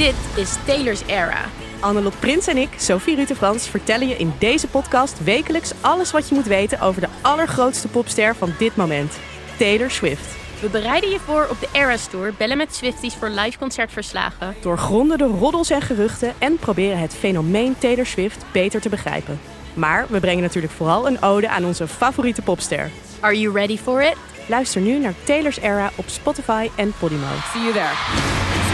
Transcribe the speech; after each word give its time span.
Dit 0.00 0.14
is 0.36 0.54
Taylor's 0.66 1.02
Era. 1.06 1.44
Annelot 1.80 2.20
Prins 2.20 2.46
en 2.46 2.56
ik, 2.56 2.68
Sophie 2.76 3.16
Rutte-Frans, 3.16 3.68
vertellen 3.68 4.08
je 4.08 4.16
in 4.16 4.32
deze 4.38 4.66
podcast 4.66 5.24
wekelijks 5.24 5.72
alles 5.80 6.10
wat 6.10 6.28
je 6.28 6.34
moet 6.34 6.46
weten 6.46 6.80
over 6.80 7.00
de 7.00 7.08
allergrootste 7.20 7.88
popster 7.88 8.36
van 8.36 8.52
dit 8.58 8.76
moment, 8.76 9.18
Taylor 9.58 9.90
Swift. 9.90 10.36
We 10.60 10.68
bereiden 10.68 11.10
je 11.10 11.18
voor 11.18 11.46
op 11.50 11.60
de 11.60 11.68
Eras 11.72 12.06
Tour, 12.06 12.34
bellen 12.36 12.56
met 12.56 12.74
Swifties 12.74 13.14
voor 13.14 13.28
live 13.28 13.58
concertverslagen. 13.58 14.54
Doorgronden 14.60 15.18
de 15.18 15.24
roddels 15.24 15.70
en 15.70 15.82
geruchten 15.82 16.34
en 16.38 16.56
proberen 16.56 16.98
het 16.98 17.14
fenomeen 17.14 17.78
Taylor 17.78 18.06
Swift 18.06 18.44
beter 18.52 18.80
te 18.80 18.88
begrijpen. 18.88 19.40
Maar 19.74 20.06
we 20.08 20.20
brengen 20.20 20.42
natuurlijk 20.42 20.72
vooral 20.72 21.06
een 21.06 21.22
ode 21.22 21.48
aan 21.48 21.64
onze 21.64 21.88
favoriete 21.88 22.42
popster. 22.42 22.90
Are 23.20 23.40
you 23.40 23.54
ready 23.54 23.78
for 23.78 24.02
it? 24.02 24.16
Luister 24.46 24.80
nu 24.80 24.98
naar 24.98 25.14
Taylor's 25.24 25.58
Era 25.58 25.90
op 25.94 26.08
Spotify 26.08 26.68
en 26.74 26.92
Podimo. 26.98 27.26
See 27.52 27.62
you 27.62 27.72
there. 27.72 28.69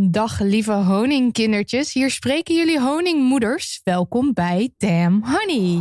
Dag 0.00 0.40
lieve 0.40 0.72
honingkindertjes, 0.72 1.92
hier 1.92 2.10
spreken 2.10 2.54
jullie 2.54 2.80
honingmoeders. 2.80 3.80
Welkom 3.84 4.32
bij 4.32 4.70
Damn 4.76 5.24
Honey. 5.24 5.80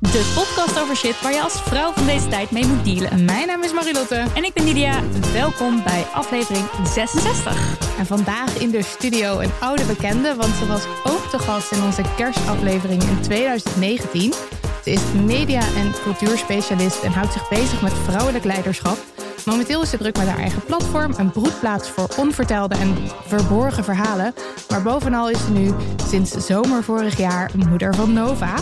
De 0.00 0.32
podcast 0.34 0.80
over 0.80 0.96
shit 0.96 1.20
waar 1.20 1.32
je 1.32 1.42
als 1.42 1.62
vrouw 1.62 1.92
van 1.92 2.06
deze 2.06 2.28
tijd 2.28 2.50
mee 2.50 2.66
moet 2.66 2.84
dealen. 2.84 3.24
Mijn 3.24 3.46
naam 3.46 3.62
is 3.62 3.72
Marilotte 3.72 4.24
En 4.34 4.44
ik 4.44 4.52
ben 4.52 4.64
Lydia. 4.64 5.02
Welkom 5.32 5.82
bij 5.82 6.02
aflevering 6.02 6.64
66. 6.84 7.98
en 7.98 8.06
vandaag 8.06 8.60
in 8.60 8.70
de 8.70 8.82
studio 8.82 9.40
een 9.40 9.52
oude 9.60 9.84
bekende, 9.84 10.34
want 10.34 10.54
ze 10.54 10.66
was 10.66 10.84
ook 11.04 11.30
te 11.30 11.38
gast 11.38 11.72
in 11.72 11.82
onze 11.82 12.02
kerstaflevering 12.16 13.02
in 13.02 13.20
2019. 13.20 14.32
Ze 14.84 14.90
is 14.90 15.00
media- 15.24 15.74
en 15.76 15.92
cultuurspecialist 16.02 17.02
en 17.02 17.12
houdt 17.12 17.32
zich 17.32 17.48
bezig 17.48 17.82
met 17.82 17.92
vrouwelijk 17.92 18.44
leiderschap. 18.44 18.98
Momenteel 19.44 19.82
is 19.82 19.90
ze 19.90 19.96
druk 19.96 20.16
met 20.16 20.26
haar 20.26 20.38
eigen 20.38 20.64
platform, 20.64 21.14
een 21.16 21.30
broedplaats 21.30 21.90
voor 21.90 22.08
onvertelde 22.16 22.74
en 22.74 22.96
verborgen 23.26 23.84
verhalen. 23.84 24.34
Maar 24.68 24.82
bovenal 24.82 25.30
is 25.30 25.44
ze 25.44 25.50
nu 25.50 25.74
sinds 26.08 26.30
zomer 26.30 26.82
vorig 26.84 27.16
jaar 27.16 27.50
moeder 27.68 27.94
van 27.94 28.12
Nova. 28.12 28.54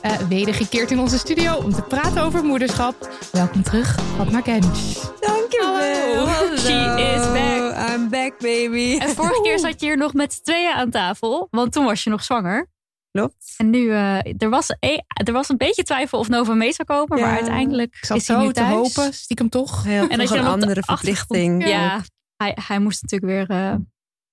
Eh 0.00 0.12
wedergekeerd 0.28 0.90
in 0.90 0.98
onze 0.98 1.18
studio 1.18 1.54
om 1.54 1.72
te 1.72 1.82
praten 1.82 2.22
over 2.22 2.44
moederschap. 2.44 3.08
Welkom 3.32 3.62
terug, 3.62 3.98
Fatma 4.16 4.40
Gensch. 4.40 5.04
Dankjewel. 5.20 6.26
Hallo. 6.26 6.56
She 6.56 7.14
is 7.16 7.32
back. 7.32 7.88
I'm 7.90 8.08
back, 8.08 8.38
baby. 8.38 8.98
En 8.98 9.08
vorige 9.14 9.40
keer 9.42 9.58
zat 9.58 9.80
je 9.80 9.86
hier 9.86 9.96
nog 9.96 10.14
met 10.14 10.32
z'n 10.32 10.42
tweeën 10.42 10.72
aan 10.72 10.90
tafel, 10.90 11.48
want 11.50 11.72
toen 11.72 11.84
was 11.84 12.04
je 12.04 12.10
nog 12.10 12.24
zwanger. 12.24 12.66
Klopt. 13.18 13.54
En 13.56 13.70
nu, 13.70 13.90
eh, 13.90 14.42
er, 14.42 14.48
was 14.48 14.70
e- 14.80 14.98
er 15.24 15.32
was 15.32 15.48
een 15.48 15.56
beetje 15.56 15.82
twijfel 15.82 16.18
of 16.18 16.28
Nova 16.28 16.54
mee 16.54 16.72
zou 16.72 16.88
komen, 16.88 17.20
maar 17.20 17.34
uiteindelijk 17.34 17.94
Ik 17.94 18.04
zat 18.04 18.16
is 18.16 18.28
hij 18.28 18.38
nu 18.38 18.46
te 18.46 18.52
thuis. 18.52 18.72
hopen, 18.74 19.12
stiekem 19.14 19.48
toch. 19.48 19.84
Hij 19.84 19.96
had 19.96 20.10
En 20.10 20.20
je 20.20 20.36
een 20.38 20.46
andere 20.46 20.82
verplichting. 20.82 21.68
Ja, 21.68 22.02
hij, 22.36 22.56
hij 22.66 22.78
moest 22.78 23.02
natuurlijk 23.02 23.48
weer... 23.48 23.58
eh, 23.58 23.74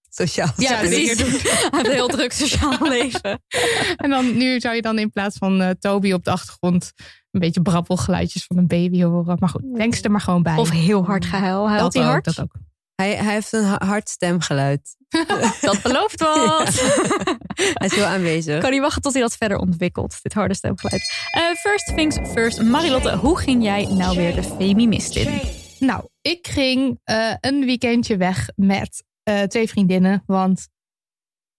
Sociaal. 0.10 0.50
ja, 0.58 0.78
precies. 0.80 1.18
doen. 1.18 1.30
Hij 1.40 1.40
heeft 1.72 1.86
een 1.88 1.92
heel 1.94 2.08
druk 2.08 2.32
sociaal 2.32 2.78
leven. 2.88 3.42
En 4.04 4.10
dan, 4.10 4.38
nu 4.38 4.60
zou 4.60 4.76
je 4.76 4.82
dan 4.82 5.00
in 5.00 5.12
plaats 5.12 5.38
van 5.38 5.62
eh, 5.62 5.70
Toby 5.80 6.12
op 6.12 6.24
de 6.24 6.32
achtergrond 6.32 6.92
een 7.32 7.40
beetje 7.40 7.62
brabbelgeluidjes 7.62 8.44
van 8.46 8.58
een 8.58 8.68
baby 8.68 9.04
horen. 9.04 9.38
Maar 9.40 9.50
goed, 9.50 9.76
denk 9.76 9.96
ze 9.96 10.02
er 10.02 10.12
maar 10.12 10.22
gewoon 10.22 10.44
bij. 10.44 10.56
Of 10.58 10.70
heel 10.70 11.06
hard 11.06 11.26
gehuil. 11.26 11.68
Huilt 11.70 11.82
dat 11.82 11.94
hij 11.94 12.04
hard? 12.12 12.26
dat 12.26 12.42
ook. 12.42 12.54
Hij, 12.96 13.16
hij 13.16 13.34
heeft 13.34 13.54
een 13.54 13.64
ha- 13.64 13.86
hard 13.86 14.10
stemgeluid. 14.10 14.96
Dat 15.62 15.82
belooft 15.82 16.20
wat. 16.26 16.74
Hij 17.80 17.88
is 17.88 17.96
heel 17.96 18.06
aanwezig. 18.06 18.62
kan 18.62 18.72
niet 18.72 18.82
wachten 18.82 19.02
tot 19.02 19.14
hij 19.14 19.22
dat 19.22 19.36
verder 19.36 19.58
ontwikkelt, 19.58 20.20
dit 20.22 20.34
harde 20.34 20.54
stemgeluid. 20.54 21.28
Eh, 21.32 21.42
first 21.44 21.96
things 21.96 22.18
first. 22.34 22.62
Marilotte, 22.62 23.16
hoe 23.16 23.38
ging 23.40 23.64
jij 23.64 23.86
nou 23.86 24.16
weer 24.18 24.36
de 24.36 24.44
Femimist 24.44 25.16
in? 25.16 25.42
Nou, 25.80 26.08
ik 26.22 26.48
ging 26.48 27.00
eh, 27.04 27.34
een 27.42 27.66
weekendje 27.66 28.18
weg 28.18 28.50
met 28.56 29.04
eh, 29.24 29.42
twee 29.42 29.70
vriendinnen, 29.70 30.24
want 30.26 30.68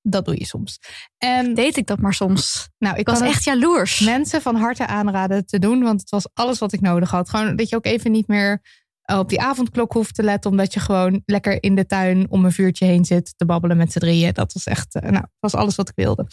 dat 0.03 0.25
doe 0.25 0.39
je 0.39 0.45
soms. 0.47 0.79
En 1.19 1.55
Deed 1.55 1.77
ik 1.77 1.87
dat 1.87 1.99
maar 1.99 2.15
soms. 2.15 2.69
nou, 2.79 2.97
ik 2.97 3.07
was 3.07 3.21
echt 3.21 3.45
jaloers. 3.45 4.01
mensen 4.01 4.43
van 4.43 4.57
harte 4.57 4.87
aanraden 4.87 5.47
te 5.47 5.59
doen, 5.59 5.83
want 5.83 6.01
het 6.01 6.11
was 6.11 6.29
alles 6.35 6.59
wat 6.59 6.73
ik 6.73 6.81
nodig 6.81 7.11
had. 7.11 7.29
Gewoon 7.31 7.57
dat 7.57 7.69
je 7.69 7.77
ook 7.77 7.87
even 7.87 8.11
niet 8.13 8.27
meer 8.29 8.63
op 9.07 9.29
die 9.29 9.41
avondklok 9.41 9.93
hoeft 9.93 10.15
te 10.15 10.23
letten, 10.23 10.51
omdat 10.51 10.75
je 10.75 10.81
gewoon 10.81 11.23
lekker 11.27 11.63
in 11.63 11.75
de 11.75 11.87
tuin 11.87 12.27
om 12.31 12.45
een 12.45 12.53
vuurtje 12.53 12.85
heen 12.85 13.05
zit 13.05 13.35
te 13.37 13.45
babbelen 13.45 13.77
met 13.77 13.93
z'n 13.93 13.99
drieën. 13.99 14.33
Dat 14.33 14.53
was 14.53 14.65
echt, 14.65 14.95
eh, 14.95 15.11
nou, 15.11 15.25
was 15.41 15.55
alles 15.55 15.75
wat 15.75 15.89
ik 15.89 15.95
wilde. 15.97 16.27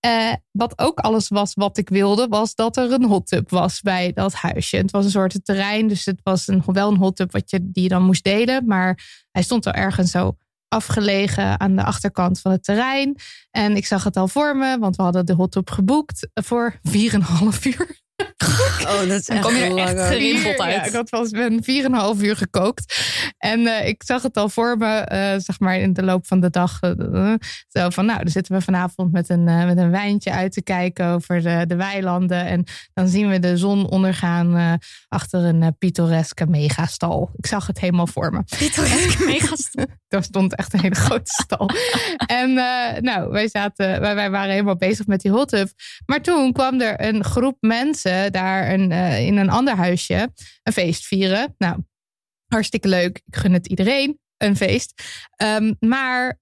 Eh, 0.00 0.32
wat 0.50 0.78
ook 0.78 0.98
alles 0.98 1.28
was 1.28 1.54
wat 1.54 1.78
ik 1.78 1.88
wilde, 1.88 2.28
was 2.28 2.54
dat 2.54 2.76
er 2.76 2.92
een 2.92 3.04
hot 3.04 3.26
tub 3.26 3.50
was 3.50 3.80
bij 3.80 4.12
dat 4.12 4.32
huisje. 4.34 4.76
Het 4.76 4.90
was 4.90 5.04
een 5.04 5.10
soort 5.10 5.44
terrein, 5.44 5.88
dus 5.88 6.04
het 6.04 6.20
was 6.22 6.48
een, 6.48 6.62
wel 6.66 6.90
een 6.90 6.96
hot 6.96 7.16
tub 7.16 7.32
wat 7.32 7.50
je, 7.50 7.58
die 7.62 7.82
je 7.82 7.88
dan 7.88 8.02
moest 8.02 8.24
delen. 8.24 8.66
Maar 8.66 9.24
hij 9.30 9.42
stond 9.42 9.66
er 9.66 9.74
ergens 9.74 10.10
zo 10.10 10.36
afgelegen 10.68 11.60
aan 11.60 11.76
de 11.76 11.84
achterkant 11.84 12.40
van 12.40 12.52
het 12.52 12.64
terrein. 12.64 13.16
En 13.50 13.76
ik 13.76 13.86
zag 13.86 14.04
het 14.04 14.16
al 14.16 14.28
voor 14.28 14.56
me, 14.56 14.78
want 14.78 14.96
we 14.96 15.02
hadden 15.02 15.26
de 15.26 15.34
hot 15.34 15.52
tub 15.52 15.70
geboekt 15.70 16.28
voor 16.34 16.78
4,5 16.82 17.64
uur. 17.64 18.02
Oh, 18.84 18.98
dat 18.98 19.08
is 19.08 19.26
Dan 19.26 19.40
kom 19.40 19.54
je 19.54 19.62
er 19.62 19.76
echt 19.76 20.06
gerimpeld 20.06 20.60
uit. 20.60 20.74
Ja, 20.74 20.84
ik 20.84 20.92
had 20.92 21.10
wel 21.10 21.20
eens 21.20 21.32
een 21.32 22.16
4,5 22.16 22.22
uur 22.22 22.36
gekookt. 22.36 22.98
En 23.38 23.66
eh, 23.66 23.88
ik 23.88 24.02
zag 24.06 24.22
het 24.22 24.36
al 24.36 24.48
voor 24.48 24.76
me, 24.76 24.86
eh, 24.86 25.34
zeg 25.38 25.60
maar 25.60 25.76
in 25.76 25.92
de 25.92 26.02
loop 26.02 26.26
van 26.26 26.40
de 26.40 26.50
dag. 26.50 26.80
eh, 26.80 27.34
zo 27.68 27.90
van, 27.90 28.06
nou, 28.06 28.18
dan 28.18 28.28
zitten 28.28 28.54
we 28.54 28.60
vanavond 28.60 29.12
met 29.12 29.28
een, 29.28 29.44
met 29.44 29.78
een 29.78 29.90
wijntje 29.90 30.30
uit 30.30 30.52
te 30.52 30.62
kijken 30.62 31.06
over 31.06 31.42
de, 31.42 31.64
de 31.66 31.76
weilanden. 31.76 32.46
En 32.46 32.64
dan 32.94 33.08
zien 33.08 33.28
we 33.28 33.38
de 33.38 33.56
zon 33.56 33.88
ondergaan 33.88 34.56
eh, 34.56 34.72
achter 35.08 35.44
een 35.44 35.76
pittoreske 35.78 36.46
megastal. 36.46 37.30
Ik 37.36 37.46
zag 37.46 37.66
het 37.66 37.80
helemaal 37.80 38.06
voor 38.06 38.32
me. 38.32 38.42
Pittoresk 38.58 39.24
mega 39.26 39.54
Daar 40.08 40.22
stond 40.22 40.54
echt 40.54 40.72
een 40.72 40.80
hele 40.80 40.94
grote 40.94 41.32
stal. 41.42 41.70
en 42.26 42.58
eh, 42.58 43.00
nou, 43.00 43.30
wij, 43.30 43.48
zaten, 43.48 44.00
wij, 44.00 44.14
wij 44.14 44.30
waren 44.30 44.50
helemaal 44.50 44.76
bezig 44.76 45.06
met 45.06 45.20
die 45.20 45.30
hot 45.30 45.48
tub. 45.48 45.68
Maar 46.06 46.20
toen 46.20 46.52
kwam 46.52 46.80
er 46.80 47.00
een 47.00 47.24
groep 47.24 47.56
mensen 47.60 48.03
daar 48.30 48.72
een, 48.72 48.92
eh, 48.92 49.26
in 49.26 49.36
een 49.36 49.50
ander 49.50 49.76
huisje 49.76 50.32
een 50.62 50.72
feest 50.72 51.06
vieren. 51.06 51.54
Nou, 51.58 51.82
hartstikke 52.46 52.88
leuk. 52.88 53.22
Ik 53.24 53.36
gun 53.36 53.52
het 53.52 53.66
iedereen, 53.66 54.18
een 54.36 54.56
feest. 54.56 55.02
Ehm, 55.36 55.72
maar 55.80 56.40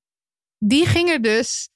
die 0.59 0.87
gingen 0.87 1.23
dus 1.23 1.71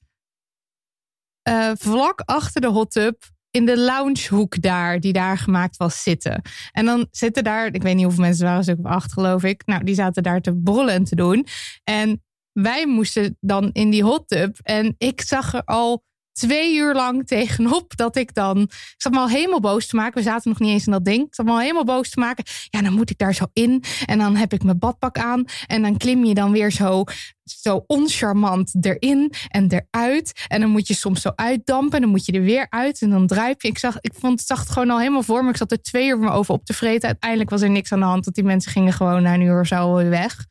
eh, 1.41 1.71
vlak 1.73 2.21
achter 2.25 2.61
de 2.61 2.67
hot 2.67 2.91
tub 2.91 3.23
in 3.51 3.65
de 3.65 3.77
loungehoek 3.77 4.61
daar, 4.61 4.99
die 4.99 5.13
daar 5.13 5.37
gemaakt 5.37 5.77
was, 5.77 6.03
zitten. 6.03 6.41
En 6.71 6.85
dan 6.85 7.07
zitten 7.11 7.43
daar, 7.43 7.73
ik 7.73 7.81
weet 7.81 7.95
niet 7.95 8.03
hoeveel 8.03 8.23
mensen 8.23 8.45
waren, 8.45 8.63
stuk 8.63 8.79
of 8.79 8.85
acht 8.85 9.13
geloof 9.13 9.43
ik. 9.43 9.65
Nou, 9.65 9.83
die 9.83 9.95
zaten 9.95 10.23
daar 10.23 10.41
te 10.41 10.55
brullen 10.55 10.93
en 10.93 11.03
te 11.03 11.15
doen. 11.15 11.45
En 11.83 12.23
wij 12.51 12.87
moesten 12.87 13.37
dan 13.39 13.69
in 13.71 13.89
die 13.89 14.03
hot 14.03 14.27
tub. 14.27 14.57
En 14.61 14.95
ik 14.97 15.21
zag 15.21 15.53
er 15.53 15.63
al 15.63 16.03
twee 16.37 16.75
uur 16.75 16.93
lang 16.93 17.27
tegenop 17.27 17.95
dat 17.95 18.15
ik 18.15 18.33
dan... 18.33 18.61
Ik 18.61 18.93
zat 18.97 19.11
me 19.11 19.19
al 19.19 19.29
helemaal 19.29 19.59
boos 19.59 19.87
te 19.87 19.95
maken. 19.95 20.13
We 20.13 20.21
zaten 20.21 20.49
nog 20.49 20.59
niet 20.59 20.69
eens 20.69 20.85
in 20.85 20.91
dat 20.91 21.05
ding. 21.05 21.25
Ik 21.25 21.35
zat 21.35 21.45
me 21.45 21.51
al 21.51 21.59
helemaal 21.59 21.83
boos 21.83 22.09
te 22.09 22.19
maken. 22.19 22.43
Ja, 22.69 22.81
dan 22.81 22.93
moet 22.93 23.09
ik 23.09 23.17
daar 23.17 23.33
zo 23.33 23.45
in. 23.53 23.83
En 24.05 24.17
dan 24.17 24.35
heb 24.35 24.53
ik 24.53 24.63
mijn 24.63 24.79
badpak 24.79 25.17
aan. 25.17 25.45
En 25.67 25.81
dan 25.81 25.97
klim 25.97 26.25
je 26.25 26.33
dan 26.33 26.51
weer 26.51 26.71
zo, 26.71 27.03
zo 27.43 27.83
oncharmant 27.87 28.75
erin 28.81 29.33
en 29.49 29.67
eruit. 29.71 30.45
En 30.47 30.61
dan 30.61 30.69
moet 30.69 30.87
je 30.87 30.93
soms 30.93 31.21
zo 31.21 31.31
uitdampen. 31.35 31.95
En 31.95 32.01
dan 32.01 32.09
moet 32.09 32.25
je 32.25 32.31
er 32.31 32.41
weer 32.41 32.67
uit. 32.69 33.01
En 33.01 33.09
dan 33.09 33.27
druip 33.27 33.61
je. 33.61 33.67
Ik, 33.67 33.77
zag, 33.77 33.97
ik 34.01 34.13
vond, 34.13 34.41
zag 34.41 34.59
het 34.59 34.69
gewoon 34.69 34.89
al 34.89 34.99
helemaal 34.99 35.23
voor 35.23 35.43
me. 35.43 35.49
Ik 35.49 35.57
zat 35.57 35.71
er 35.71 35.81
twee 35.81 36.07
uur 36.07 36.19
me 36.19 36.29
over 36.29 36.53
op 36.53 36.65
te 36.65 36.73
vreten. 36.73 37.07
Uiteindelijk 37.07 37.49
was 37.49 37.61
er 37.61 37.69
niks 37.69 37.91
aan 37.91 37.99
de 37.99 38.05
hand. 38.05 38.23
Want 38.23 38.35
die 38.35 38.45
mensen 38.45 38.71
gingen 38.71 38.93
gewoon 38.93 39.23
na 39.23 39.33
een 39.33 39.41
uur 39.41 39.59
of 39.59 39.67
zo 39.67 39.95
weer 39.95 40.09
weg. 40.09 40.45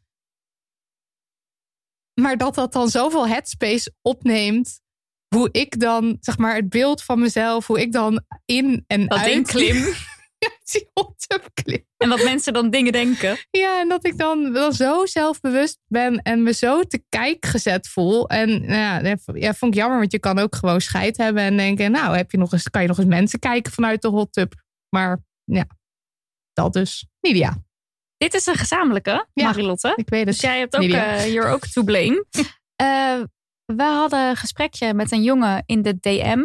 Maar 2.20 2.36
dat 2.36 2.54
dat 2.54 2.72
dan 2.72 2.88
zoveel 2.88 3.28
headspace 3.28 3.92
opneemt 4.02 4.80
hoe 5.34 5.48
ik 5.52 5.80
dan, 5.80 6.16
zeg 6.20 6.38
maar, 6.38 6.54
het 6.54 6.68
beeld 6.68 7.02
van 7.02 7.20
mezelf, 7.20 7.66
hoe 7.66 7.80
ik 7.80 7.92
dan 7.92 8.24
in 8.44 8.84
en 8.86 9.06
Dat 9.06 9.18
uit 9.18 9.46
klim. 9.46 9.94
Ja, 10.38 10.50
die 10.70 10.90
hot 10.94 11.14
tub 11.26 11.48
clip. 11.54 11.84
En 11.96 12.08
wat 12.08 12.24
mensen 12.24 12.52
dan 12.52 12.70
dingen 12.70 12.92
denken. 12.92 13.36
Ja, 13.50 13.80
en 13.80 13.88
dat 13.88 14.06
ik 14.06 14.18
dan 14.18 14.52
wel 14.52 14.72
zo 14.72 15.06
zelfbewust 15.06 15.78
ben 15.86 16.22
en 16.22 16.42
me 16.42 16.52
zo 16.52 16.82
te 16.82 17.04
kijk 17.08 17.46
gezet 17.46 17.88
voel. 17.88 18.28
En 18.28 18.48
nou 18.48 18.72
ja, 18.72 19.16
ja, 19.34 19.54
vond 19.54 19.74
ik 19.74 19.80
jammer, 19.80 19.98
want 19.98 20.12
je 20.12 20.18
kan 20.18 20.38
ook 20.38 20.54
gewoon 20.54 20.80
scheid 20.80 21.16
hebben 21.16 21.42
en 21.42 21.56
denken, 21.56 21.90
nou, 21.90 22.16
heb 22.16 22.30
je 22.30 22.38
nog 22.38 22.52
eens, 22.52 22.70
kan 22.70 22.82
je 22.82 22.88
nog 22.88 22.98
eens 22.98 23.06
mensen 23.06 23.38
kijken 23.38 23.72
vanuit 23.72 24.02
de 24.02 24.08
hot 24.08 24.32
tub. 24.32 24.54
Maar 24.88 25.18
ja, 25.44 25.66
dat 26.52 26.72
dus. 26.72 27.06
Nidia, 27.20 27.64
Dit 28.16 28.34
is 28.34 28.46
een 28.46 28.54
gezamenlijke, 28.56 29.26
Ja. 29.32 29.44
Marilotte. 29.44 29.92
ik 29.96 30.08
weet 30.08 30.18
het. 30.24 30.28
Dus 30.28 30.40
jij 30.40 30.58
hebt 30.58 30.76
ook 30.76 31.22
hier 31.22 31.46
ook 31.46 31.66
to 31.66 31.82
blame. 31.82 32.24
Eh, 32.76 33.20
we 33.66 33.82
hadden 33.82 34.28
een 34.28 34.36
gesprekje 34.36 34.94
met 34.94 35.12
een 35.12 35.22
jongen 35.22 35.62
in 35.66 35.82
de 35.82 35.98
DM. 36.00 36.44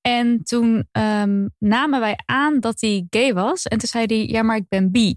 En 0.00 0.44
toen 0.44 0.88
ehm, 0.92 1.46
namen 1.58 2.00
wij 2.00 2.18
aan 2.24 2.60
dat 2.60 2.80
hij 2.80 3.06
gay 3.10 3.34
was. 3.34 3.64
En 3.64 3.78
toen 3.78 3.88
zei 3.88 4.04
hij, 4.06 4.26
ja, 4.26 4.42
maar 4.42 4.56
ik 4.56 4.68
ben 4.68 4.90
bi. 4.90 5.16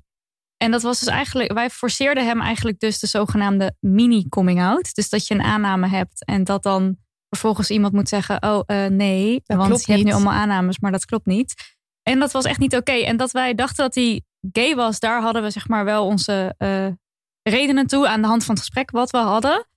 En 0.58 0.72
dat 0.72 0.82
was 0.82 1.00
dus 1.00 1.08
eigenlijk, 1.08 1.54
wij 1.54 1.70
forceerden 1.70 2.26
hem 2.26 2.42
eigenlijk 2.42 2.80
dus 2.80 3.00
de 3.00 3.08
zogenaamde 3.08 3.76
mini-coming 3.80 4.62
out. 4.62 4.94
Dus 4.96 5.10
dat 5.10 5.28
je 5.28 5.34
een 5.34 5.44
aanname 5.44 5.88
hebt 5.88 6.26
en 6.26 6.44
dat 6.44 6.64
dan 6.64 6.98
vervolgens 7.30 7.70
iemand 7.70 7.94
moet 7.94 8.10
zeggen, 8.10 8.44
oh 8.44 8.62
eh, 8.66 8.86
nee, 8.86 9.42
Dat 9.44 9.58
want 9.58 9.86
je 9.86 9.92
hebt 9.92 10.04
nu 10.04 10.12
allemaal 10.12 10.34
aannames, 10.34 10.80
maar 10.80 10.92
dat 10.92 11.06
klopt 11.06 11.26
niet. 11.26 11.78
En 12.04 12.20
dat 12.20 12.32
was 12.32 12.46
echt 12.46 12.60
niet 12.60 12.76
oké. 12.76 12.92
En 12.92 13.18
dat 13.18 13.32
wij 13.32 13.56
dachten 13.56 13.84
dat 13.84 13.96
hij 13.96 14.22
gay 14.52 14.76
was, 14.76 15.00
daar 15.00 15.22
hadden 15.22 15.44
we 15.44 15.50
zeg 15.50 15.68
maar 15.68 15.86
wel 15.86 16.06
onze 16.06 16.56
eh, 16.58 16.88
redenen 17.42 17.88
toe 17.88 18.08
aan 18.08 18.22
de 18.22 18.28
hand 18.28 18.44
van 18.44 18.56
het 18.56 18.64
gesprek 18.64 18.92
wat 18.92 19.10
we 19.10 19.18
hadden. 19.18 19.69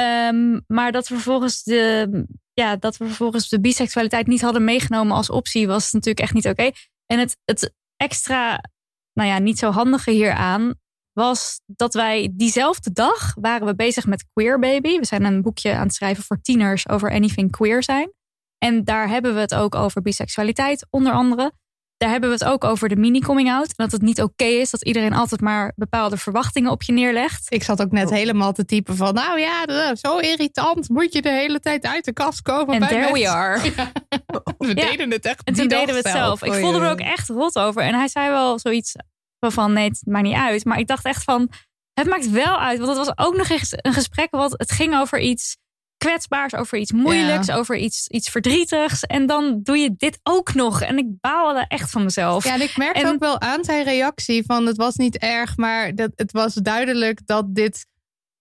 Ehm, 0.00 0.60
maar 0.66 0.92
dat 0.92 1.08
we 1.08 1.14
vervolgens 1.14 1.62
de, 1.62 2.08
ja, 2.52 2.76
dat 2.76 2.96
we 2.96 3.06
vervolgens 3.06 3.48
de 3.48 3.60
biseksualiteit 3.60 4.26
niet 4.26 4.40
hadden 4.40 4.64
meegenomen 4.64 5.16
als 5.16 5.30
optie, 5.30 5.66
was 5.66 5.92
natuurlijk 5.92 6.20
echt 6.20 6.34
niet 6.34 6.48
oké. 6.48 6.70
En 7.06 7.18
het, 7.18 7.36
het 7.44 7.74
extra, 7.96 8.60
nou 9.12 9.28
ja, 9.28 9.38
niet 9.38 9.58
zo 9.58 9.70
handige 9.70 10.10
hieraan 10.10 10.74
was 11.12 11.60
dat 11.66 11.94
wij 11.94 12.30
diezelfde 12.32 12.92
dag 12.92 13.34
waren 13.34 13.66
we 13.66 13.74
bezig 13.74 14.06
met 14.06 14.26
Queer 14.32 14.58
Baby. 14.58 14.98
We 14.98 15.04
zijn 15.06 15.24
een 15.24 15.42
boekje 15.42 15.74
aan 15.74 15.86
het 15.86 15.94
schrijven 15.94 16.24
voor 16.24 16.40
tieners 16.40 16.88
over 16.88 17.10
anything 17.10 17.50
queer 17.50 17.82
zijn. 17.82 18.12
En 18.58 18.84
daar 18.84 19.08
hebben 19.08 19.34
we 19.34 19.40
het 19.40 19.54
ook 19.54 19.74
over 19.74 20.02
biseksualiteit, 20.02 20.86
onder 20.90 21.12
andere. 21.12 21.52
Daar 22.00 22.10
hebben 22.10 22.28
we 22.30 22.34
het 22.34 22.44
ook 22.44 22.64
over 22.64 22.88
de 22.88 22.96
mini-coming-out. 22.96 23.76
Dat 23.76 23.92
het 23.92 24.02
niet 24.02 24.22
oké 24.22 24.44
is 24.44 24.70
dat 24.70 24.84
iedereen 24.84 25.12
altijd 25.12 25.40
maar 25.40 25.72
bepaalde 25.76 26.16
verwachtingen 26.16 26.70
op 26.70 26.82
je 26.82 26.92
neerlegt. 26.92 27.46
Ik 27.52 27.62
zat 27.62 27.80
ook 27.82 27.90
net 27.90 28.10
helemaal 28.10 28.52
te 28.52 28.64
typen 28.64 28.96
van, 28.96 29.14
nou 29.14 29.40
ja, 29.40 29.94
zo 29.96 30.18
irritant. 30.18 30.88
Moet 30.88 31.12
je 31.12 31.22
de 31.22 31.28
hele 31.30 31.60
tijd 31.60 31.86
uit 31.86 32.04
de 32.04 32.12
kast 32.12 32.42
komen? 32.42 32.74
En 32.74 32.80
bij 32.80 32.88
there 32.88 33.12
we 33.12 33.28
are. 33.28 33.60
We 34.58 34.66
Ja. 34.66 34.74
deden 34.74 35.10
het 35.10 35.24
echt 35.24 35.42
En 35.44 35.54
toen 35.54 35.68
die 35.68 35.78
deden 35.78 35.94
we 35.94 36.00
het 36.00 36.16
zelf. 36.16 36.42
Ik 36.42 36.52
voelde 36.52 36.78
me 36.78 36.84
er 36.84 36.90
ook 36.90 37.00
echt 37.00 37.28
rot 37.28 37.56
over. 37.58 37.82
En 37.82 37.94
hij 37.94 38.08
zei 38.08 38.30
wel 38.30 38.58
zoiets 38.58 38.92
van, 39.38 39.72
nee, 39.72 39.88
het 39.88 40.02
maakt 40.04 40.24
niet 40.24 40.36
uit. 40.36 40.64
Maar 40.64 40.78
ik 40.78 40.86
dacht 40.86 41.04
echt 41.04 41.24
van, 41.24 41.50
het 41.94 42.08
maakt 42.08 42.30
wel 42.30 42.58
uit. 42.58 42.78
Want 42.78 42.96
het 42.96 43.06
was 43.06 43.26
ook 43.26 43.36
nog 43.36 43.48
eens 43.48 43.72
een 43.76 43.92
gesprek 43.92 44.30
wat 44.30 44.54
het 44.56 44.72
ging 44.72 44.96
over 44.96 45.18
iets 45.18 45.56
kwetsbaars, 46.04 46.54
over 46.54 46.78
iets 46.78 46.92
moeilijks, 46.92 47.50
over 47.50 47.76
iets, 47.76 48.06
iets 48.08 48.28
verdrietigs. 48.30 49.02
En 49.04 49.26
dan 49.26 49.60
doe 49.62 49.76
je 49.78 49.94
dit 49.96 50.18
ook 50.22 50.54
nog. 50.54 50.82
En 50.82 50.98
ik 50.98 51.06
baalde 51.20 51.64
echt 51.68 51.90
van 51.90 52.02
mezelf. 52.04 52.44
Ja, 52.44 52.52
en 52.54 52.60
ik 52.60 52.76
merkte 52.76 53.00
En- 53.00 53.08
ook 53.08 53.18
wel 53.18 53.40
aan 53.40 53.64
zijn 53.64 53.84
reactie 53.84 54.44
van 54.46 54.66
het 54.66 54.76
was 54.76 54.96
niet 54.96 55.18
erg, 55.18 55.56
maar 55.56 55.94
dat, 55.94 56.10
het 56.14 56.32
was 56.32 56.54
duidelijk 56.54 57.20
dat 57.26 57.54
dit 57.54 57.86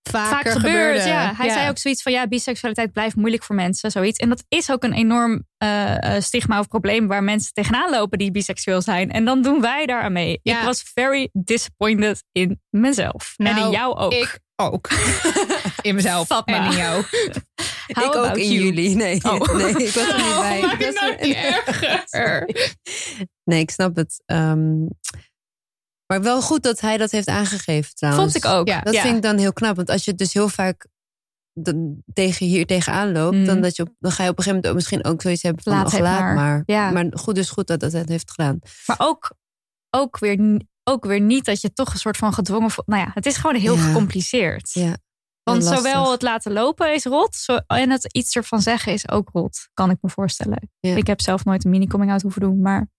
vaker 0.09 0.29
Vaak 0.29 0.47
gebeurt, 0.47 0.61
gebeurde. 0.71 1.09
ja. 1.09 1.33
Hij 1.35 1.49
zei 1.49 1.69
ook 1.69 1.77
zoiets 1.77 2.01
van, 2.01 2.11
ja, 2.11 2.27
biseksualiteit 2.27 2.91
blijft 2.91 3.15
moeilijk 3.15 3.43
voor 3.43 3.55
mensen, 3.55 3.91
zoiets. 3.91 4.19
En 4.19 4.29
dat 4.29 4.43
is 4.47 4.71
ook 4.71 4.83
een 4.83 4.93
enorm 4.93 5.43
eh, 5.57 6.15
eh, 6.15 6.21
stigma 6.21 6.59
of 6.59 6.67
probleem 6.67 7.07
waar 7.07 7.23
mensen 7.23 7.53
tegenaan 7.53 7.89
lopen 7.89 8.17
die 8.17 8.31
biseksueel 8.31 8.81
zijn. 8.81 9.11
En 9.11 9.25
dan 9.25 9.41
doen 9.41 9.61
wij 9.61 9.85
daar 9.85 10.01
aan 10.01 10.11
mee. 10.13 10.39
Ja. 10.43 10.57
Ik 10.59 10.65
was 10.65 10.83
very 10.93 11.29
disappointed 11.33 12.23
in 12.31 12.61
mezelf. 12.69 13.33
en 13.37 13.45
in 13.47 13.55
Nou, 13.55 13.71
jou 13.71 13.97
ook. 13.97 14.13
Ik 14.13 14.39
ook. 14.59 14.89
In 15.81 15.95
mezelf 15.95 16.29
en 16.45 16.63
in 16.63 16.77
jou. 16.77 17.03
How 17.93 18.05
ik 18.05 18.15
ook 18.15 18.37
in 18.37 18.51
you? 18.51 18.63
jullie. 18.65 18.95
Nee, 18.95 19.23
Oh. 19.23 19.53
nee, 19.57 19.69
ik 19.69 19.93
was 19.93 20.07
er 20.07 20.17
niet 20.17 20.25
Oh, 20.25 20.39
bij. 20.39 20.61
maak 20.61 20.71
Ik 20.73 20.85
het 20.85 20.93
was 20.93 21.03
nou 21.03 21.15
er- 21.15 21.27
niet 21.27 21.35
erger. 21.35 22.45
Nee, 23.43 23.59
ik 23.59 23.71
snap 23.71 23.95
het. 23.95 24.21
Ehm, 24.25 24.79
maar 26.05 26.21
wel 26.21 26.41
goed 26.41 26.63
dat 26.63 26.79
hij 26.79 26.97
dat 26.97 27.11
heeft 27.11 27.27
aangegeven 27.27 27.95
trouwens. 27.95 28.31
Vond 28.31 28.45
ik 28.45 28.51
ook. 28.51 28.67
Ja. 28.67 28.81
Dat 28.81 28.93
Ja. 28.93 29.01
vind 29.01 29.15
ik 29.15 29.21
dan 29.21 29.37
heel 29.37 29.53
knap. 29.53 29.75
Want 29.75 29.89
als 29.89 30.03
je 30.03 30.09
het 30.11 30.19
dus 30.19 30.33
heel 30.33 30.49
vaak 30.49 30.87
dan 31.53 32.03
tegen 32.13 32.45
hier 32.45 32.65
tegenaan 32.65 33.11
loopt, 33.11 33.45
dan, 33.45 33.61
dat 33.61 33.75
je 33.75 33.81
op, 33.83 33.89
dan 33.99 34.11
ga 34.11 34.23
je 34.23 34.29
op 34.29 34.37
een 34.37 34.43
gegeven 34.43 34.55
moment 34.55 34.67
ook 34.67 34.75
misschien 34.75 35.05
ook 35.05 35.21
zoiets 35.21 35.41
hebben 35.43 35.63
van 35.63 35.73
Laat 35.73 35.99
laat, 35.99 36.19
maar. 36.19 36.35
maar. 36.35 36.63
Ja. 36.65 36.91
Maar 36.91 37.05
goed, 37.11 37.35
dus 37.35 37.49
goed 37.49 37.67
dat 37.67 37.79
dat 37.79 37.91
het 37.91 38.09
heeft 38.09 38.31
gedaan. 38.31 38.59
Maar 38.85 38.97
ook, 38.99 39.31
ook, 39.89 40.19
weer, 40.19 40.61
ook 40.89 41.05
weer 41.05 41.21
niet 41.21 41.45
dat 41.45 41.61
je 41.61 41.73
toch 41.73 41.91
een 41.93 41.99
soort 41.99 42.17
van 42.17 42.33
gedwongen... 42.33 42.71
Nou 42.85 43.01
ja, 43.01 43.11
het 43.13 43.25
is 43.25 43.35
gewoon 43.37 43.55
heel 43.55 43.75
Ja. 43.75 43.81
gecompliceerd. 43.81 44.69
Ja. 44.73 44.97
Want 45.43 45.63
Lastig. 45.63 45.77
zowel 45.77 46.11
het 46.11 46.21
laten 46.21 46.51
lopen 46.51 46.93
is 46.93 47.03
rot, 47.05 47.35
zo, 47.35 47.57
en 47.67 47.89
het 47.89 48.13
iets 48.13 48.35
ervan 48.35 48.61
zeggen 48.61 48.93
is 48.93 49.09
ook 49.09 49.29
rot. 49.33 49.69
Kan 49.73 49.89
ik 49.89 49.97
me 50.01 50.09
voorstellen. 50.09 50.69
Ja. 50.79 50.95
Ik 50.95 51.07
heb 51.07 51.21
zelf 51.21 51.45
nooit 51.45 51.63
een 51.65 51.71
mini-coming-out 51.71 52.21
hoeven 52.21 52.41
doen, 52.41 52.61
maar... 52.61 52.89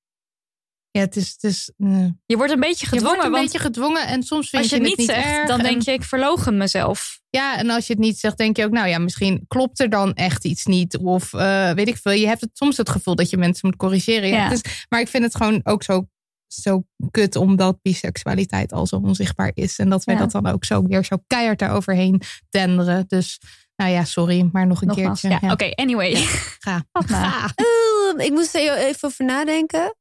Ja, 0.92 1.00
het 1.00 1.16
is, 1.16 1.30
het 1.32 1.42
is 1.42 1.72
nee. 1.76 2.14
Je 2.26 2.36
wordt 2.36 2.52
een 2.52 2.60
beetje 2.60 2.86
je 2.90 2.92
gedwongen. 2.96 3.16
wordt 3.18 3.34
een 3.36 3.42
beetje 3.42 3.58
gedwongen 3.58 4.06
en 4.06 4.22
soms 4.22 4.48
vind 4.48 4.62
als 4.62 4.70
je 4.70 4.78
het 4.78 4.96
niet 4.96 5.06
zegt, 5.06 5.24
erg. 5.26 5.48
dan 5.48 5.58
en- 5.58 5.64
denk 5.64 5.82
je, 5.82 5.92
ik 5.92 6.02
verlogen 6.02 6.56
mezelf. 6.56 7.20
Ja, 7.28 7.56
en 7.58 7.70
als 7.70 7.86
je 7.86 7.92
het 7.92 8.02
niet 8.02 8.18
zegt, 8.18 8.36
denk 8.38 8.56
je 8.56 8.64
ook, 8.64 8.70
nou 8.70 8.88
ja, 8.88 8.98
misschien 8.98 9.44
klopt 9.48 9.80
er 9.80 9.90
dan 9.90 10.14
echt 10.14 10.44
iets 10.44 10.64
niet. 10.66 10.96
Of 10.98 11.34
eh, 11.34 11.70
weet 11.72 11.88
ik 11.88 11.96
veel. 11.96 12.12
Je 12.12 12.26
hebt 12.26 12.40
het, 12.40 12.50
soms 12.52 12.76
het 12.76 12.88
gevoel 12.90 13.14
dat 13.14 13.30
je 13.30 13.36
mensen 13.36 13.68
moet 13.68 13.76
corrigeren. 13.78 14.28
Ja, 14.28 14.36
Ja. 14.36 14.48
het 14.48 14.64
is- 14.64 14.86
maar 14.88 15.00
ik 15.00 15.08
vind 15.08 15.24
het 15.24 15.36
gewoon 15.36 15.60
ook 15.64 15.82
zo, 15.82 16.06
zo 16.52 16.84
kut 17.10 17.36
omdat 17.36 17.82
biseksualiteit 17.82 18.72
al 18.72 18.86
zo 18.86 18.96
onzichtbaar 18.96 19.50
is. 19.54 19.78
En 19.78 19.88
dat 19.88 20.04
wij 20.04 20.14
Ja. 20.14 20.20
dat 20.20 20.30
dan 20.30 20.46
ook 20.46 20.64
zo 20.64 20.82
weer 20.82 21.04
zo 21.04 21.16
keihard 21.26 21.58
daaroverheen 21.58 22.22
tenderen. 22.48 23.04
Dus 23.08 23.40
nou 23.76 23.90
ja, 23.92 24.04
sorry, 24.04 24.48
maar 24.52 24.66
nog 24.66 24.80
een 24.80 24.86
Nogmaals. 24.88 25.20
keertje. 25.20 25.38
Ja, 25.40 25.46
Ja. 25.46 25.52
Oké, 25.52 25.70
anyway. 25.74 26.14
Ga. 26.64 26.84
Ga. 26.92 27.50
Ehm, 27.54 28.20
ik 28.20 28.30
moest 28.30 28.54
er 28.54 28.76
even 28.76 29.08
over 29.08 29.24
nadenken. 29.24 29.94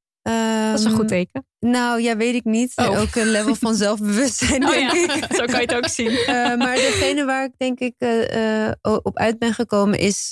Dat 0.70 0.80
is 0.80 0.86
een 0.86 0.92
goed 0.92 1.08
teken. 1.08 1.46
Nou, 1.60 2.02
ja, 2.02 2.18
weet 2.18 2.36
ik 2.36 2.44
niet. 2.44 2.72
Oh. 2.76 3.00
Ook 3.02 3.16
een 3.16 3.32
level 3.32 3.56
van 3.56 3.76
zelfbewustzijn, 3.86 4.64
Oh 4.66 4.72
denk 4.72 4.92
ja, 4.92 5.14
ik. 5.16 5.24
zo 5.36 5.46
kan 5.46 5.60
je 5.62 5.66
het 5.66 5.76
ook 5.76 5.88
zien. 5.88 6.10
Eh, 6.12 6.34
maar 6.58 6.76
degene 6.76 7.26
waar 7.26 7.44
ik 7.44 7.52
denk 7.58 7.80
ik 7.80 7.94
eh, 7.98 8.66
eh, 8.68 8.74
op 8.82 9.18
uit 9.18 9.40
ben 9.40 9.54
gekomen 9.54 10.00
is 10.00 10.32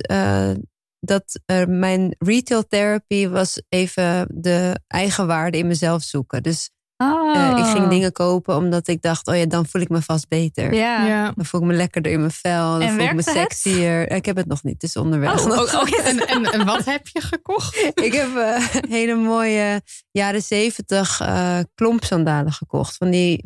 dat 0.99 1.39
eh, 1.45 1.65
mijn 1.65 2.15
retail 2.17 2.67
therapy 2.67 3.27
was 3.27 3.61
even 3.69 4.27
de 4.33 4.79
eigenwaarde 4.87 5.57
in 5.57 5.67
mezelf 5.67 6.03
zoeken. 6.03 6.43
Dus 6.43 6.69
eh, 6.97 7.55
ik 7.57 7.65
ging 7.65 7.87
dingen 7.87 8.11
kopen 8.11 8.55
omdat 8.55 8.87
ik 8.87 9.01
dacht, 9.01 9.27
oh 9.27 9.35
ja, 9.37 9.45
dan 9.45 9.65
voel 9.65 9.81
ik 9.81 9.89
me 9.89 10.01
vast 10.01 10.27
beter. 10.27 10.73
Ja. 10.73 11.05
Ja. 11.05 11.31
Dan 11.35 11.45
voel 11.45 11.61
ik 11.61 11.67
me 11.67 11.73
lekkerder 11.73 12.11
in 12.11 12.19
mijn 12.19 12.31
vel. 12.31 12.71
Dan 12.71 12.81
En 12.81 12.89
voel 12.93 13.03
ik 13.03 13.11
me 13.13 13.21
het? 13.25 13.25
sexier. 13.35 14.11
Ik 14.11 14.25
heb 14.25 14.35
het 14.35 14.47
nog 14.47 14.63
niet, 14.63 14.73
het 14.73 14.83
is 14.83 14.95
onderweg. 14.95 15.45
Oh, 15.45 15.51
oh, 15.51 15.73
oh, 15.73 16.05
En, 16.07 16.27
en, 16.27 16.45
en 16.45 16.65
wat 16.65 16.85
heb 16.85 17.07
je 17.07 17.21
gekocht? 17.21 17.75
Ik 18.07 18.13
heb 18.13 18.35
eh, 18.35 18.65
hele 18.89 19.15
mooie 19.15 19.81
jaren 20.11 20.41
zeventig 20.41 21.21
eh 21.21 21.59
klompsandalen 21.75 22.51
gekocht. 22.51 22.95
Van 22.97 23.09
die 23.09 23.45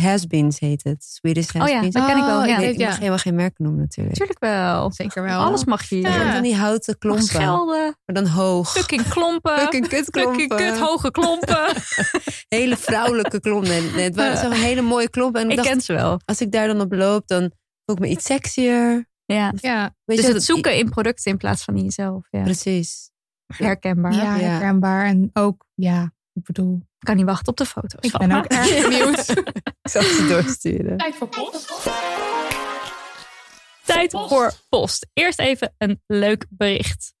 has-beens 0.00 0.58
heet 0.60 0.84
het. 0.84 1.04
Swedish 1.04 1.46
Oh 1.48 1.54
ja, 1.54 1.60
has-beens. 1.72 1.94
dat 1.94 2.06
ken 2.06 2.16
ik 2.16 2.24
wel. 2.24 2.40
Oh, 2.40 2.46
Ja. 2.46 2.58
Ik, 2.58 2.70
ik 2.70 2.78
mag 2.78 2.88
ja. 2.88 2.96
helemaal 2.96 3.18
geen 3.18 3.34
merk 3.34 3.58
noemen 3.58 3.80
natuurlijk. 3.80 4.18
Natuurlijk 4.18 4.54
wel. 4.54 4.92
Zeker 4.92 5.22
wel. 5.22 5.40
Alles 5.40 5.64
mag 5.64 5.88
je 5.88 5.94
hier. 5.94 6.08
Ja. 6.10 6.32
Van 6.32 6.42
die 6.42 6.56
houten 6.56 6.98
klompen. 6.98 7.24
schelden. 7.24 7.96
Maar 8.06 8.14
dan 8.14 8.26
hoog. 8.26 8.72
Fucking 8.72 9.08
klompen. 9.08 9.58
Fucking 9.58 9.88
kutklompen. 9.88 10.40
Fucking 10.40 10.60
kut 10.70 10.78
hoge 10.78 11.10
klompen. 11.10 11.66
Hele 12.48 12.76
vrouwelijke 12.88 13.40
klompen. 13.40 13.92
Het 13.92 14.16
waren 14.16 14.36
zo'n 14.36 14.52
hele 14.52 14.80
mooie 14.82 15.08
klompen. 15.10 15.40
En 15.40 15.46
ik, 15.46 15.50
ik 15.52 15.56
dacht, 15.56 15.68
ken 15.68 15.80
ze 15.80 15.92
wel. 15.92 16.20
als 16.24 16.40
ik 16.40 16.52
daar 16.52 16.66
dan 16.66 16.80
op 16.80 16.92
loop, 16.92 17.26
dan 17.26 17.40
voel 17.84 17.96
ik 17.96 17.98
me 18.00 18.08
iets 18.08 18.24
sexier. 18.24 19.06
Ja. 19.24 19.52
Ja, 19.60 19.82
Weet 19.82 20.16
Dus 20.16 20.16
je, 20.16 20.22
het 20.24 20.32
dat- 20.32 20.42
zoeken 20.42 20.76
in 20.76 20.88
producten 20.88 21.30
in 21.32 21.36
plaats 21.38 21.64
van 21.64 21.76
in 21.76 21.82
jezelf. 21.84 22.26
Ja. 22.30 22.42
Precies. 22.42 23.10
Herkenbaar. 23.56 24.12
ja, 24.12 24.22
Ja. 24.36 24.46
herkenbaar. 24.48 25.06
En 25.06 25.30
ook, 25.32 25.64
ja, 25.74 26.12
ik 26.32 26.42
bedoel, 26.44 26.74
Ik 26.98 27.06
kan 27.06 27.16
niet 27.16 27.24
wachten 27.24 27.48
op 27.48 27.56
de 27.56 27.66
foto's. 27.66 28.00
ik 28.00 28.10
van 28.10 28.20
ben 28.20 28.28
me. 28.28 28.36
ook 28.36 28.44
erg 28.44 28.82
benieuwd. 28.88 29.28
Ik 29.82 29.90
zal 29.90 30.02
ze 30.02 30.26
doorsturen. 30.28 30.96
Tijd 30.96 31.14
voor 31.14 31.28
post. 31.28 31.88
Tijd 33.84 34.10
voor 34.12 34.52
post. 34.68 35.06
Eerst 35.12 35.38
even 35.38 35.74
een 35.78 36.02
leuk 36.06 36.46
bericht. 36.48 37.14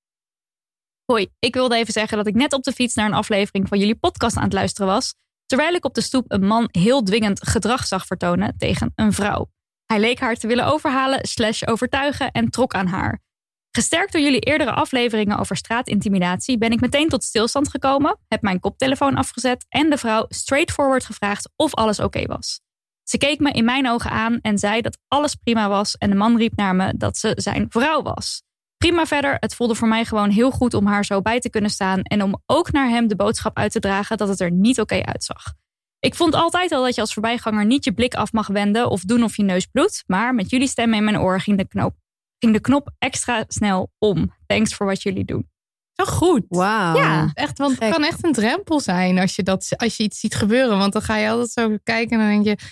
Hoi, 1.04 1.28
ik 1.38 1.54
wilde 1.54 1.76
even 1.76 1.92
zeggen 1.92 2.16
dat 2.16 2.26
ik 2.26 2.34
net 2.34 2.52
op 2.52 2.62
de 2.62 2.72
fiets 2.72 2.94
naar 2.94 3.06
een 3.06 3.12
aflevering 3.14 3.68
van 3.68 3.78
jullie 3.78 3.94
podcast 3.96 4.36
aan 4.36 4.42
het 4.42 4.52
luisteren 4.52 4.86
was. 4.92 5.14
Terwijl 5.48 5.74
ik 5.74 5.84
op 5.84 5.94
de 5.94 6.00
stoep 6.00 6.24
een 6.28 6.46
man 6.46 6.68
heel 6.70 7.02
dwingend 7.02 7.48
gedrag 7.48 7.86
zag 7.86 8.06
vertonen 8.06 8.54
tegen 8.58 8.92
een 8.94 9.12
vrouw. 9.12 9.50
Hij 9.86 10.00
leek 10.00 10.18
haar 10.20 10.34
te 10.34 10.46
willen 10.46 10.66
overhalen, 10.66 11.26
slash 11.26 11.62
overtuigen 11.62 12.30
en 12.30 12.50
trok 12.50 12.74
aan 12.74 12.86
haar. 12.86 13.22
Gesterkt 13.70 14.12
door 14.12 14.20
jullie 14.20 14.40
eerdere 14.40 14.72
afleveringen 14.72 15.38
over 15.38 15.56
straatintimidatie 15.56 16.58
ben 16.58 16.72
ik 16.72 16.80
meteen 16.80 17.08
tot 17.08 17.24
stilstand 17.24 17.68
gekomen, 17.68 18.18
heb 18.28 18.42
mijn 18.42 18.60
koptelefoon 18.60 19.16
afgezet 19.16 19.66
en 19.68 19.90
de 19.90 19.98
vrouw 19.98 20.26
straightforward 20.28 21.04
gevraagd 21.04 21.50
of 21.56 21.74
alles 21.74 22.00
oké 22.00 22.26
was. 22.26 22.60
Ze 23.02 23.18
keek 23.18 23.38
me 23.38 23.50
in 23.50 23.64
mijn 23.64 23.88
ogen 23.88 24.10
aan 24.10 24.38
en 24.40 24.58
zei 24.58 24.80
dat 24.80 24.98
alles 25.08 25.34
prima 25.34 25.68
was 25.68 25.96
en 25.96 26.10
de 26.10 26.16
man 26.16 26.36
riep 26.36 26.56
naar 26.56 26.76
me 26.76 26.94
dat 26.96 27.16
ze 27.16 27.32
zijn 27.36 27.66
vrouw 27.68 28.02
was. 28.02 28.42
Prima 28.78 29.06
verder. 29.06 29.36
Het 29.40 29.54
voelde 29.54 29.74
voor 29.74 29.88
mij 29.88 30.04
gewoon 30.04 30.30
heel 30.30 30.50
goed 30.50 30.74
om 30.74 30.86
haar 30.86 31.04
zo 31.04 31.20
bij 31.22 31.40
te 31.40 31.50
kunnen 31.50 31.70
staan. 31.70 32.02
En 32.02 32.22
om 32.22 32.42
ook 32.46 32.72
naar 32.72 32.88
hem 32.88 33.08
de 33.08 33.16
boodschap 33.16 33.56
uit 33.56 33.72
te 33.72 33.80
dragen 33.80 34.16
dat 34.16 34.28
het 34.28 34.40
er 34.40 34.50
niet 34.50 34.80
oké 34.80 35.02
uitzag. 35.04 35.54
Ik 36.00 36.14
vond 36.14 36.34
altijd 36.34 36.72
al 36.72 36.82
dat 36.82 36.94
je 36.94 37.00
als 37.00 37.12
voorbijganger 37.12 37.66
niet 37.66 37.84
je 37.84 37.92
blik 37.92 38.14
af 38.14 38.32
mag 38.32 38.46
wenden 38.46 38.90
of 38.90 39.02
doen 39.02 39.22
of 39.22 39.36
je 39.36 39.42
neus 39.42 39.66
bloedt. 39.66 40.04
Maar 40.06 40.34
met 40.34 40.50
jullie 40.50 40.68
stem 40.68 40.94
in 40.94 41.04
mijn 41.04 41.18
oor 41.18 41.40
ging 41.40 41.58
de, 41.58 41.68
knop, 41.68 41.94
ging 42.38 42.52
de 42.52 42.60
knop 42.60 42.90
extra 42.98 43.44
snel 43.48 43.92
om. 43.98 44.34
Thanks 44.46 44.74
voor 44.74 44.86
wat 44.86 45.02
jullie 45.02 45.24
doen. 45.24 45.48
Zo 45.92 46.04
goed. 46.04 46.44
Wauw. 46.48 46.96
Ja, 46.96 47.30
echt, 47.34 47.58
want 47.58 47.80
het 47.80 47.92
kan 47.92 48.04
echt 48.04 48.24
een 48.24 48.32
drempel 48.32 48.80
zijn 48.80 49.18
als 49.18 49.36
je, 49.36 49.42
dat, 49.42 49.68
als 49.76 49.96
je 49.96 50.02
iets 50.02 50.20
ziet 50.20 50.34
gebeuren. 50.34 50.78
Want 50.78 50.92
dan 50.92 51.02
ga 51.02 51.16
je 51.16 51.28
altijd 51.28 51.50
zo 51.50 51.76
kijken 51.82 52.20
en 52.20 52.26
dan 52.26 52.44
denk 52.44 52.58
je, 52.58 52.66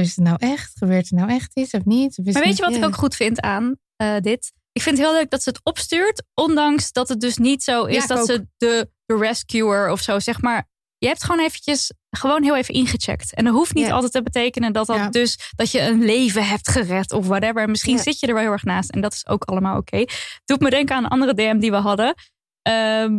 is 0.00 0.16
het 0.16 0.24
nou 0.24 0.36
echt? 0.38 0.72
Gebeurt 0.78 1.10
er 1.10 1.16
nou 1.16 1.30
echt 1.30 1.56
iets 1.56 1.72
of 1.72 1.84
niet? 1.84 2.18
Of 2.18 2.32
Maar 2.32 2.42
weet 2.42 2.56
je 2.56 2.62
wat 2.62 2.74
ik 2.74 2.84
ook 2.84 2.96
goed 2.96 3.16
vind 3.16 3.40
aan 3.40 3.76
eh, 3.96 4.16
dit? 4.20 4.52
Ik 4.72 4.82
vind 4.82 4.98
het 4.98 5.06
heel 5.06 5.16
leuk 5.16 5.30
dat 5.30 5.42
ze 5.42 5.48
het 5.48 5.60
opstuurt, 5.62 6.22
ondanks 6.34 6.92
dat 6.92 7.08
het 7.08 7.20
dus 7.20 7.36
niet 7.36 7.62
zo 7.62 7.84
is 7.84 7.94
Ja, 7.96 8.06
dat 8.06 8.18
ook. 8.18 8.26
ze 8.26 8.46
de, 8.56 8.90
de 9.06 9.16
rescuer 9.16 9.90
of 9.90 10.00
zo, 10.00 10.18
zeg 10.18 10.40
maar. 10.40 10.70
Je 10.98 11.06
hebt 11.08 11.24
gewoon 11.24 11.44
eventjes, 11.44 11.92
gewoon 12.10 12.42
heel 12.42 12.56
even 12.56 12.74
ingecheckt. 12.74 13.34
En 13.34 13.44
dat 13.44 13.54
hoeft 13.54 13.74
niet 13.74 13.86
Ja. 13.86 13.92
altijd 13.92 14.12
te 14.12 14.22
betekenen 14.22 14.72
dat 14.72 14.86
dat 14.86 14.96
Ja. 14.96 15.08
dus, 15.08 15.52
dat 15.56 15.70
je 15.70 15.80
een 15.80 16.04
leven 16.04 16.46
hebt 16.46 16.68
gered 16.70 17.12
of 17.12 17.26
whatever. 17.26 17.70
Misschien 17.70 17.98
zit 17.98 18.20
je 18.20 18.26
er 18.26 18.32
wel 18.34 18.42
heel 18.42 18.52
erg 18.52 18.62
naast 18.64 18.90
en 18.90 19.00
dat 19.00 19.12
is 19.12 19.26
ook 19.26 19.44
allemaal 19.44 19.76
oké. 19.76 20.04
Doet 20.44 20.60
me 20.60 20.70
denken 20.70 20.96
aan 20.96 21.04
een 21.04 21.10
andere 21.10 21.34
DM 21.34 21.58
die 21.58 21.70
we 21.70 21.76
hadden. 21.76 22.14
ehm, 22.62 23.12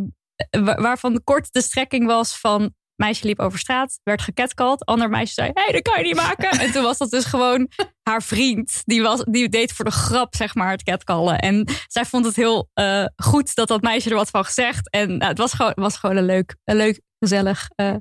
wa- 0.49 0.81
waarvan 0.81 1.23
kort 1.23 1.51
de 1.53 1.61
strekking 1.61 2.05
was 2.05 2.37
van 2.39 2.73
meisje 3.03 3.25
liep 3.25 3.39
over 3.39 3.59
straat, 3.59 3.99
werd 4.03 4.21
gecatcalled. 4.21 4.85
Ander 4.85 5.09
meisje 5.09 5.33
zei, 5.33 5.49
hé, 5.53 5.63
hey, 5.63 5.71
dat 5.71 5.81
kan 5.81 5.97
je 5.97 6.03
niet 6.03 6.15
maken. 6.15 6.49
En 6.49 6.71
toen 6.71 6.83
was 6.83 6.97
dat 6.97 7.09
dus 7.09 7.25
gewoon 7.25 7.69
haar 8.09 8.23
vriend. 8.23 8.81
Die, 8.85 9.01
was, 9.01 9.23
die 9.29 9.49
deed 9.49 9.71
voor 9.71 9.85
de 9.85 9.91
grap, 9.91 10.35
zeg 10.35 10.55
maar, 10.55 10.71
het 10.71 10.83
catcallen. 10.83 11.39
En 11.39 11.67
zij 11.87 12.05
vond 12.05 12.25
het 12.25 12.35
heel 12.35 12.69
eh, 12.73 13.05
goed 13.15 13.55
dat 13.55 13.67
dat 13.67 13.81
meisje 13.81 14.09
er 14.09 14.15
wat 14.15 14.29
van 14.29 14.45
gezegd. 14.45 14.89
En 14.89 15.07
nou, 15.17 15.29
het 15.29 15.37
was 15.37 15.53
gewoon, 15.53 15.71
was 15.75 15.97
gewoon 15.97 16.15
een 16.15 16.25
leuk, 16.25 16.55
een 16.63 16.75
leuk 16.75 17.01
gezellig 17.19 17.69
eh, 17.75 17.95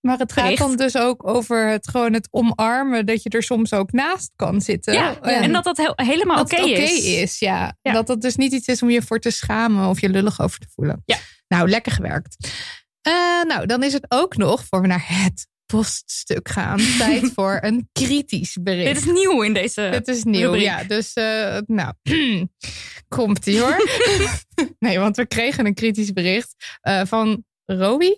Maar 0.00 0.18
het 0.18 0.32
gaat 0.32 0.56
dan 0.56 0.76
dus 0.76 0.96
ook 0.96 1.28
over 1.28 1.68
het 1.68 1.88
gewoon 1.88 2.12
het 2.12 2.28
omarmen 2.30 3.06
dat 3.06 3.22
je 3.22 3.28
er 3.28 3.42
soms 3.42 3.72
ook 3.72 3.92
naast 3.92 4.32
kan 4.36 4.60
zitten. 4.60 4.94
Ja, 4.94 5.20
en 5.20 5.52
dat 5.52 5.64
dat 5.64 5.92
helemaal 5.96 6.40
oké 6.40 6.56
het 6.56 6.66
is. 6.66 7.04
is. 7.04 7.38
Ja. 7.38 7.76
Ja. 7.82 7.92
Dat 7.92 8.06
dat 8.06 8.20
dus 8.20 8.36
niet 8.36 8.52
iets 8.52 8.66
is 8.66 8.82
om 8.82 8.90
je 8.90 9.02
voor 9.02 9.18
te 9.18 9.30
schamen 9.30 9.88
of 9.88 10.00
je 10.00 10.08
lullig 10.08 10.40
over 10.40 10.58
te 10.58 10.68
voelen. 10.74 11.02
Ja. 11.04 11.16
Nou, 11.48 11.68
lekker 11.68 11.92
gewerkt. 11.92 12.36
Eh, 13.04 13.42
nou, 13.46 13.66
dan 13.66 13.82
is 13.82 13.92
het 13.92 14.06
ook 14.08 14.36
nog, 14.36 14.64
voor 14.64 14.80
we 14.80 14.86
naar 14.86 15.04
het 15.06 15.46
poststuk 15.66 16.48
gaan, 16.48 16.78
tijd 16.98 17.30
voor 17.34 17.58
een 17.60 17.88
kritisch 17.92 18.56
bericht. 18.60 18.94
Dit 18.94 18.96
is 18.96 19.12
nieuw 19.12 19.42
in 19.42 19.52
deze 19.52 19.88
Dit 19.90 20.08
is 20.08 20.24
nieuw, 20.24 20.40
rubriek. 20.40 20.62
ja. 20.62 20.84
Dus, 20.84 21.12
eh, 21.12 21.58
nou, 21.66 21.92
komt 23.16 23.46
ie 23.46 23.60
hoor. 23.60 23.88
nee, 24.78 24.98
want 24.98 25.16
we 25.16 25.26
kregen 25.26 25.66
een 25.66 25.74
kritisch 25.74 26.12
bericht 26.12 26.78
eh, 26.80 27.02
van 27.04 27.44
Roby. 27.64 28.14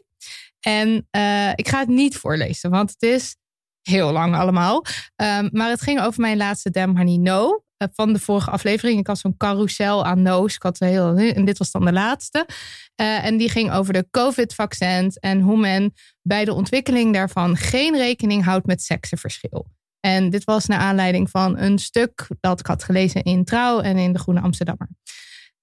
En 0.61 1.09
ik 1.55 1.69
ga 1.69 1.79
het 1.79 1.89
niet 1.89 2.17
voorlezen, 2.17 2.71
want 2.71 2.91
het 2.91 3.03
is 3.03 3.37
heel 3.83 4.13
lang 4.13 4.35
allemaal. 4.35 4.85
Ehm, 5.17 5.49
maar 5.53 5.71
het 5.71 5.83
ging 5.83 6.01
over 6.01 6.21
mijn 6.21 6.37
laatste 6.37 6.71
Damn 6.71 6.97
Honey 6.97 7.17
No. 7.17 7.65
Eh, 7.77 7.89
van 7.93 8.13
de 8.13 8.19
vorige 8.19 8.51
aflevering. 8.51 8.99
Ik 8.99 9.07
had 9.07 9.19
zo'n 9.19 9.37
carousel 9.37 10.05
aan 10.05 10.23
no's. 10.23 10.55
Ik 10.55 10.63
had 10.63 10.79
heel, 10.79 11.17
en 11.17 11.45
dit 11.45 11.59
was 11.59 11.71
dan 11.71 11.85
de 11.85 11.93
laatste. 11.93 12.47
Eh, 12.95 13.25
en 13.25 13.37
die 13.37 13.51
ging 13.51 13.73
over 13.73 13.93
de 13.93 14.07
COVID-vaccins 14.11 15.17
en 15.17 15.41
hoe 15.41 15.59
men 15.59 15.95
bij 16.23 16.45
de 16.45 16.53
ontwikkeling 16.53 17.13
daarvan 17.13 17.57
geen 17.57 17.97
rekening 17.97 18.45
houdt 18.45 18.67
met 18.67 18.83
seksenverschil. 18.83 19.67
En 20.01 20.31
dit 20.31 20.45
was 20.45 20.67
naar 20.67 20.79
aanleiding 20.79 21.31
van 21.31 21.59
een 21.59 21.79
stuk 21.79 22.27
dat 22.41 22.61
ik 22.61 22.67
had 22.67 22.85
gelezen 22.85 23.23
in 23.23 23.45
Trouw 23.45 23.81
en 23.81 23.97
in 23.97 24.13
de 24.13 24.19
Groene 24.19 24.41
Amsterdammer. 24.41 24.89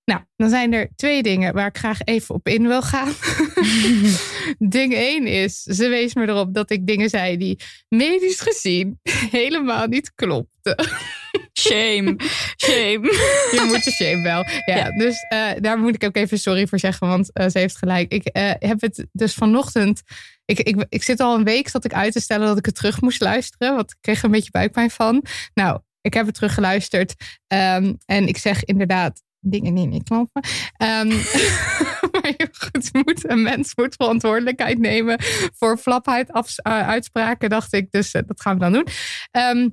Nou, 0.06 0.22
dan 0.36 0.50
zijn 0.50 0.74
er 0.74 0.90
twee 0.96 1.24
dingen 1.24 1.54
waar 1.54 1.68
ik 1.68 1.78
graag 1.78 2.02
even 2.02 2.36
op 2.36 2.48
in 2.48 2.68
wil 2.68 2.82
gaan. 2.82 3.14
Ding 4.80 4.94
één 4.94 5.28
is, 5.28 5.62
ze 5.62 5.88
wees 5.88 6.14
me 6.14 6.28
erop 6.28 6.54
dat 6.54 6.72
ik 6.72 6.88
dingen 6.88 7.10
zei 7.10 7.38
die 7.38 7.60
medisch 7.88 8.40
gezien 8.40 9.00
helemaal 9.40 9.88
niet 9.88 10.14
klopten. 10.16 10.76
Shame, 11.60 12.16
shame. 12.58 13.02
Je 13.52 13.64
moet 13.68 13.84
de 13.84 13.92
shame 13.92 14.24
wel. 14.24 14.46
Ja, 14.66 14.76
Ja. 14.78 14.92
dus 14.92 15.26
eh, 15.30 15.52
daar 15.60 15.78
moet 15.78 15.96
ik 15.96 16.04
ook 16.04 16.16
even 16.16 16.40
sorry 16.40 16.68
voor 16.68 16.80
zeggen, 16.80 17.08
want 17.08 17.34
eh, 17.34 17.50
ze 17.50 17.60
heeft 17.60 17.78
gelijk. 17.78 18.12
Ik 18.12 18.26
eh, 18.26 18.52
heb 18.60 18.82
het 18.82 19.06
dus 19.12 19.34
vanochtend. 19.34 20.02
Ik, 20.46 20.60
ik, 20.60 20.86
ik 20.90 21.04
zit 21.04 21.20
al 21.20 21.36
een 21.36 21.44
week 21.44 21.68
zat 21.70 21.86
ik 21.86 21.94
uit 21.94 22.14
te 22.14 22.20
stellen 22.20 22.48
dat 22.48 22.58
ik 22.58 22.66
het 22.66 22.76
terug 22.76 23.02
moest 23.02 23.22
luisteren, 23.22 23.76
want 23.76 23.92
ik 23.92 23.98
kreeg 24.02 24.20
er 24.20 24.26
een 24.26 24.32
beetje 24.32 24.52
buikpijn 24.52 24.90
van. 24.90 25.26
Nou, 25.54 25.80
ik 26.02 26.14
heb 26.14 26.26
het 26.26 26.36
teruggeluisterd 26.36 27.16
ehm, 27.48 27.94
en 28.06 28.28
ik 28.28 28.38
zeg 28.38 28.64
inderdaad 28.64 29.22
dingen 29.40 29.74
niet 29.74 30.04
kloppen. 30.04 30.44
Ehm, 30.78 31.08
maar 32.12 32.34
je 32.38 32.48
goed, 32.52 32.94
moet, 32.94 33.30
een 33.30 33.42
mens 33.42 33.76
moet 33.76 33.96
verantwoordelijkheid 33.96 34.80
nemen 34.80 35.18
voor 35.58 35.78
flapheid 35.78 36.30
eh, 36.30 36.88
uitspraken, 36.88 37.50
dacht 37.50 37.74
ik. 37.74 37.92
Dus 37.92 38.12
dat 38.12 38.42
gaan 38.42 38.54
we 38.54 38.60
dan 38.60 38.74
doen. 38.74 38.88
Ehm, 39.32 39.68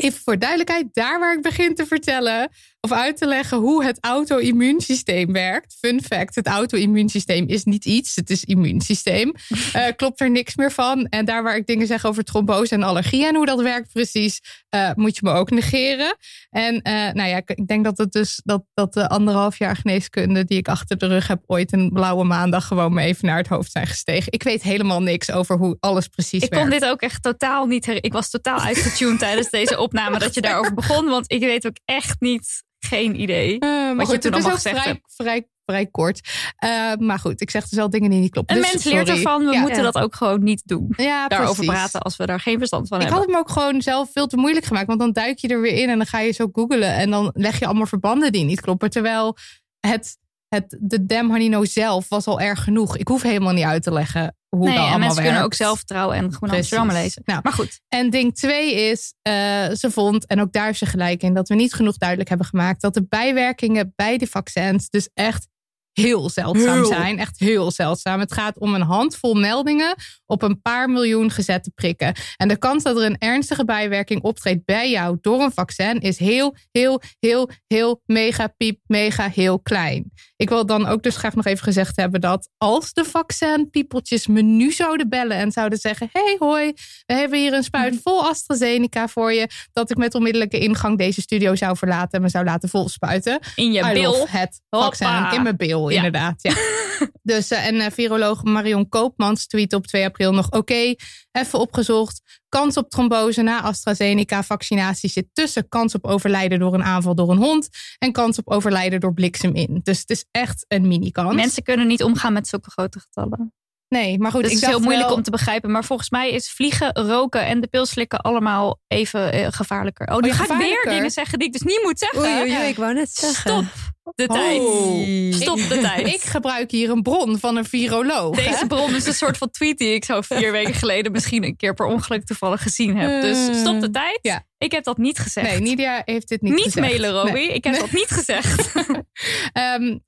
Even 0.00 0.20
voor 0.24 0.38
duidelijkheid, 0.38 0.86
daar 0.92 1.18
waar 1.20 1.34
ik 1.36 1.42
begin 1.42 1.74
te 1.74 1.86
vertellen 1.86 2.48
of 2.80 2.92
uit 2.92 3.16
te 3.16 3.26
leggen 3.26 3.58
hoe 3.58 3.84
het 3.84 3.98
auto-immuunsysteem 4.00 5.32
werkt. 5.32 5.76
Fun 5.78 6.02
fact: 6.02 6.34
het 6.34 6.46
auto-immuunsysteem 6.46 7.48
is 7.48 7.64
niet 7.64 7.84
iets, 7.84 8.16
het 8.16 8.30
is 8.30 8.44
immuunsysteem. 8.44 9.32
Eh, 9.72 9.86
klopt 9.96 10.20
er 10.20 10.30
niks 10.30 10.56
meer 10.56 10.72
van. 10.72 11.06
En 11.06 11.24
daar 11.24 11.42
waar 11.42 11.56
ik 11.56 11.66
dingen 11.66 11.86
zeg 11.86 12.04
over 12.04 12.24
trombose 12.24 12.74
en 12.74 12.82
allergie 12.82 13.26
en 13.26 13.34
hoe 13.36 13.46
dat 13.46 13.60
werkt 13.60 13.92
precies, 13.92 14.40
eh, 14.68 14.90
moet 14.94 15.14
je 15.16 15.20
me 15.24 15.30
ook 15.32 15.50
negeren. 15.50 16.16
En 16.50 16.82
eh, 16.82 16.92
nou 17.12 17.28
ja, 17.28 17.36
ik, 17.36 17.50
ik 17.50 17.66
denk 17.66 17.84
dat 17.84 17.98
het 17.98 18.12
dus 18.12 18.40
dat, 18.44 18.64
dat 18.74 18.92
de 18.94 19.08
anderhalf 19.08 19.58
jaar 19.58 19.76
geneeskunde 19.76 20.44
die 20.44 20.58
ik 20.58 20.68
achter 20.68 20.98
de 20.98 21.06
rug 21.06 21.26
heb, 21.26 21.42
ooit 21.46 21.72
een 21.72 21.90
blauwe 21.92 22.24
maandag 22.24 22.66
gewoon 22.66 22.94
me 22.94 23.02
even 23.02 23.26
naar 23.26 23.36
het 23.36 23.46
hoofd 23.48 23.70
zijn 23.72 23.86
gestegen. 23.86 24.32
Ik 24.32 24.42
weet 24.42 24.62
helemaal 24.62 25.02
niks 25.02 25.30
over 25.30 25.56
hoe 25.56 25.76
alles 25.80 26.08
precies 26.08 26.42
Ik 26.42 26.50
werkt. 26.50 26.68
kon 26.68 26.78
dit 26.78 26.88
ook 26.90 27.00
echt 27.00 27.22
totaal 27.22 27.66
niet. 27.66 27.86
her- 27.86 28.04
Ik 28.04 28.12
was 28.12 28.30
totaal 28.30 28.58
uitgetuned 28.60 29.18
tijdens 29.18 29.50
deze 29.50 29.76
opname 29.84 30.18
dat 30.18 30.34
je 30.34 30.40
daarover 30.48 30.74
begon. 30.74 31.06
Want 31.06 31.32
ik 31.32 31.40
weet 31.40 31.66
ook 31.66 31.76
echt 31.84 32.20
niet, 32.20 32.62
geen 32.78 33.20
idee. 33.20 33.58
Maar 33.60 33.96
Wat 33.96 34.06
je 34.06 34.12
goed, 34.12 34.22
toen 34.22 34.30
het 34.32 34.40
is 34.40 34.46
allemaal 34.46 34.54
gezegd 34.54 34.76
vrij, 34.78 34.92
hebt. 34.92 35.14
vrij, 35.16 35.48
vrij 35.66 35.86
kort. 35.86 36.20
Eh, 36.56 36.92
maar 36.98 37.18
goed, 37.18 37.40
ik 37.40 37.50
zeg 37.50 37.62
dus 37.68 37.78
wel 37.78 37.90
dingen 37.90 38.10
die 38.10 38.20
niet 38.20 38.30
kloppen. 38.30 38.56
Een 38.56 38.62
Dus 38.62 38.72
mens 38.72 38.84
leert 38.84 39.06
sorry. 39.06 39.22
ervan. 39.22 39.44
We 39.46 39.52
Ja. 39.52 39.60
moeten 39.60 39.82
dat 39.82 39.98
ook 39.98 40.14
gewoon 40.14 40.42
niet 40.42 40.62
doen. 40.64 40.92
Ja, 40.96 41.28
Daarover 41.28 41.54
precies. 41.54 41.72
praten 41.72 42.00
als 42.02 42.16
we 42.16 42.26
daar 42.26 42.40
geen 42.40 42.58
verstand 42.58 42.88
van 42.88 42.96
Ik 43.00 43.02
hebben. 43.02 43.20
had 43.22 43.28
het 43.32 43.36
me 43.36 43.42
ook 43.50 43.50
gewoon 43.58 43.82
zelf 43.82 44.10
veel 44.12 44.26
te 44.26 44.36
moeilijk 44.36 44.66
gemaakt. 44.66 44.86
Want 44.86 44.98
dan 45.00 45.12
duik 45.12 45.38
je 45.38 45.48
er 45.48 45.60
weer 45.60 45.72
in 45.82 45.88
en 45.88 45.96
dan 45.96 46.06
ga 46.06 46.18
je 46.20 46.32
zo 46.32 46.48
googelen. 46.52 46.94
En 46.94 47.10
dan 47.10 47.30
leg 47.34 47.58
je 47.58 47.66
allemaal 47.66 47.86
verbanden 47.86 48.32
die 48.32 48.44
niet 48.44 48.60
kloppen. 48.60 48.90
Terwijl 48.90 49.36
het, 49.80 50.16
het, 50.48 50.76
de 50.80 51.06
Damn 51.06 51.30
Honey 51.30 51.48
No 51.48 51.64
zelf 51.64 52.08
was 52.08 52.26
al 52.26 52.40
erg 52.40 52.64
genoeg. 52.64 52.96
Ik 52.96 53.08
hoef 53.08 53.22
helemaal 53.22 53.52
niet 53.52 53.64
uit 53.64 53.82
te 53.82 53.92
leggen 53.92 54.36
hoe 54.48 54.64
nee, 54.64 54.74
dat 54.74 54.84
en 54.84 54.90
allemaal 54.90 54.98
mensen 54.98 55.16
werkt. 55.16 55.28
kunnen 55.30 55.44
ook 55.44 55.54
zelf 55.54 55.84
trouw 55.84 56.12
en 56.12 56.22
gewoon 56.22 56.38
Precies. 56.38 56.56
Amsterdam 56.56 56.90
lezen. 56.90 57.22
Nou, 57.24 57.40
Maar 57.42 57.52
goed, 57.52 57.80
En 57.88 58.10
ding 58.10 58.34
twee 58.34 58.74
is, 58.74 59.14
eh, 59.22 59.32
ze 59.70 59.90
vond, 59.90 60.26
en 60.26 60.40
ook 60.40 60.52
daar 60.52 60.66
heeft 60.66 60.78
ze 60.78 60.86
gelijk 60.86 61.22
in, 61.22 61.34
dat 61.34 61.48
we 61.48 61.54
niet 61.54 61.74
genoeg 61.74 61.96
duidelijk 61.96 62.28
hebben 62.28 62.46
gemaakt 62.46 62.80
dat 62.80 62.94
de 62.94 63.06
bijwerkingen 63.08 63.92
bij 63.96 64.18
de 64.18 64.26
vaccins 64.26 64.90
dus 64.90 65.08
echt 65.14 65.48
heel 65.94 66.30
zeldzaam 66.30 66.74
Heel. 66.74 66.86
zijn. 66.86 67.18
Echt 67.18 67.38
heel 67.38 67.70
zeldzaam. 67.70 68.20
Het 68.20 68.32
gaat 68.32 68.58
om 68.58 68.74
een 68.74 68.82
handvol 68.82 69.34
meldingen 69.34 69.94
op 70.26 70.42
een 70.42 70.62
paar 70.62 70.90
miljoen 70.90 71.30
gezette 71.30 71.70
prikken. 71.74 72.14
En 72.36 72.48
de 72.48 72.56
kans 72.56 72.82
dat 72.82 72.96
er 72.96 73.04
een 73.04 73.18
ernstige 73.18 73.64
bijwerking 73.64 74.22
optreedt 74.22 74.64
bij 74.64 74.90
jou 74.90 75.18
door 75.20 75.40
een 75.40 75.52
vaccin 75.52 76.00
is 76.00 76.18
heel, 76.18 76.56
heel, 76.70 77.00
heel, 77.20 77.50
heel 77.66 78.02
mega 78.06 78.46
piep, 78.56 78.78
mega 78.86 79.28
heel 79.28 79.60
klein. 79.60 80.12
Ik 80.36 80.48
wil 80.48 80.66
dan 80.66 80.86
ook 80.86 81.02
dus 81.02 81.16
graag 81.16 81.34
nog 81.34 81.46
even 81.46 81.64
gezegd 81.64 81.96
hebben 81.96 82.20
dat 82.20 82.48
als 82.56 82.92
de 82.92 83.04
vaccinpiepeltjes 83.04 84.26
me 84.26 84.42
nu 84.42 84.72
zouden 84.72 85.08
bellen 85.08 85.36
en 85.36 85.52
zouden 85.52 85.78
zeggen: 85.78 86.08
Hey 86.12 86.36
hoi, 86.38 86.72
we 87.06 87.14
hebben 87.14 87.38
hier 87.38 87.52
een 87.52 87.62
spuit 87.62 88.00
vol 88.02 88.26
AstraZeneca 88.28 89.08
voor 89.08 89.32
je. 89.32 89.48
Dat 89.72 89.90
ik 89.90 89.96
met 89.96 90.14
onmiddellijke 90.14 90.58
ingang 90.58 90.98
deze 90.98 91.20
studio 91.20 91.54
zou 91.54 91.76
verlaten 91.76 92.10
en 92.10 92.22
me 92.22 92.28
zou 92.28 92.44
laten 92.44 92.68
volspuiten. 92.68 93.38
in 93.54 93.72
je 93.72 93.90
I 93.90 93.92
bil. 93.92 94.26
het 94.28 94.60
vaccin 94.70 95.06
Hoppa. 95.06 95.32
in 95.32 95.42
mijn 95.42 95.56
bil, 95.56 95.83
Ja. 95.90 95.96
inderdaad. 95.96 96.42
Ja. 96.42 96.54
dus, 97.34 97.50
eh, 97.50 97.66
en 97.66 97.80
eh, 97.80 97.90
viroloog 97.90 98.42
Marion 98.42 98.88
Koopmans 98.88 99.46
tweet 99.46 99.72
op 99.72 99.86
2 99.86 100.04
april 100.04 100.32
nog: 100.32 100.50
Oké, 100.50 100.94
even 101.32 101.58
opgezocht. 101.58 102.22
Kans 102.48 102.76
op 102.76 102.90
trombose 102.90 103.42
na 103.42 103.62
AstraZeneca-vaccinatie 103.62 105.10
zit 105.10 105.26
tussen 105.32 105.68
kans 105.68 105.94
op 105.94 106.06
overlijden 106.06 106.58
door 106.58 106.74
een 106.74 106.84
aanval 106.84 107.14
door 107.14 107.30
een 107.30 107.36
hond 107.38 107.68
en 107.98 108.12
kans 108.12 108.38
op 108.38 108.50
overlijden 108.50 109.00
door 109.00 109.14
bliksem 109.14 109.54
in. 109.54 109.80
Dus 109.82 109.98
het 109.98 110.10
is 110.10 110.24
echt 110.30 110.64
een 110.68 110.88
mini-kans. 110.88 111.34
Mensen 111.34 111.62
kunnen 111.62 111.86
niet 111.86 112.02
omgaan 112.02 112.32
met 112.32 112.48
zulke 112.48 112.70
grote 112.70 113.00
getallen. 113.00 113.52
Nee, 113.88 114.18
maar 114.18 114.30
goed, 114.30 114.42
Dus 114.42 114.50
ik 114.50 114.56
het 114.56 114.66
is 114.66 114.74
heel 114.74 114.80
moeilijk 114.84 115.08
wel- 115.08 115.16
om 115.16 115.22
te 115.22 115.30
begrijpen. 115.30 115.70
Maar 115.70 115.84
volgens 115.84 116.10
mij 116.10 116.30
is 116.30 116.50
vliegen, 116.50 116.94
roken 116.96 117.46
en 117.46 117.60
de 117.60 117.66
pil 117.66 117.86
slikken 117.86 118.20
allemaal 118.20 118.80
even 118.86 119.32
eh, 119.32 119.46
gevaarlijker. 119.50 120.06
Oh, 120.06 120.18
nu 120.18 120.28
ja, 120.28 120.34
ga 120.34 120.44
ik 120.44 120.58
weer 120.58 120.94
dingen 120.94 121.10
zeggen 121.10 121.38
die 121.38 121.46
ik 121.46 121.52
dus 121.52 121.62
niet 121.62 121.80
moet 121.82 121.98
zeggen. 121.98 122.18
Oei, 122.18 122.40
oei, 122.40 122.56
oei, 122.58 122.68
ik 122.68 122.76
wou 122.76 122.94
net 122.94 123.10
zeggen. 123.10 123.50
Stop 123.50 123.93
de 124.14 124.26
tijd. 124.26 124.60
Oh. 124.60 125.32
Stop 125.40 125.56
de 125.68 125.78
tijd. 125.80 126.06
Ik 126.06 126.20
gebruik 126.20 126.70
hier 126.70 126.90
een 126.90 127.02
bron 127.02 127.38
van 127.38 127.56
een 127.56 127.64
viroloog. 127.64 128.36
hè? 128.36 128.50
Deze 128.50 128.66
bron 128.66 128.94
is 128.94 129.06
een 129.06 129.12
soort 129.14 129.36
van 129.38 129.50
tweet 129.50 129.78
die 129.78 129.94
ik 129.94 130.04
zo 130.04 130.20
vier 130.20 130.52
weken 130.58 130.74
geleden 130.74 131.12
misschien 131.12 131.44
een 131.44 131.56
keer 131.56 131.74
per 131.74 131.86
ongeluk 131.86 132.24
toevallig 132.24 132.62
gezien 132.62 132.96
heb. 132.96 133.22
Dus 133.22 133.58
stop 133.60 133.80
de 133.80 133.90
tijd. 133.90 134.18
Ja. 134.22 134.44
Ik 134.58 134.72
heb 134.72 134.84
dat 134.84 134.98
niet 134.98 135.18
gezegd. 135.18 135.50
Nee, 135.50 135.60
Nidia 135.60 136.02
heeft 136.04 136.28
dit 136.28 136.42
niet, 136.42 136.54
niet 136.54 136.62
gezegd. 136.64 136.86
mailen, 136.86 137.10
Roby. 137.10 137.32
Nee. 137.32 137.52
Ik 137.52 137.64
heb 137.64 137.74
dat 137.78 137.92
niet 137.92 138.10
gezegd. 138.10 138.72
Ehm, 139.52 139.98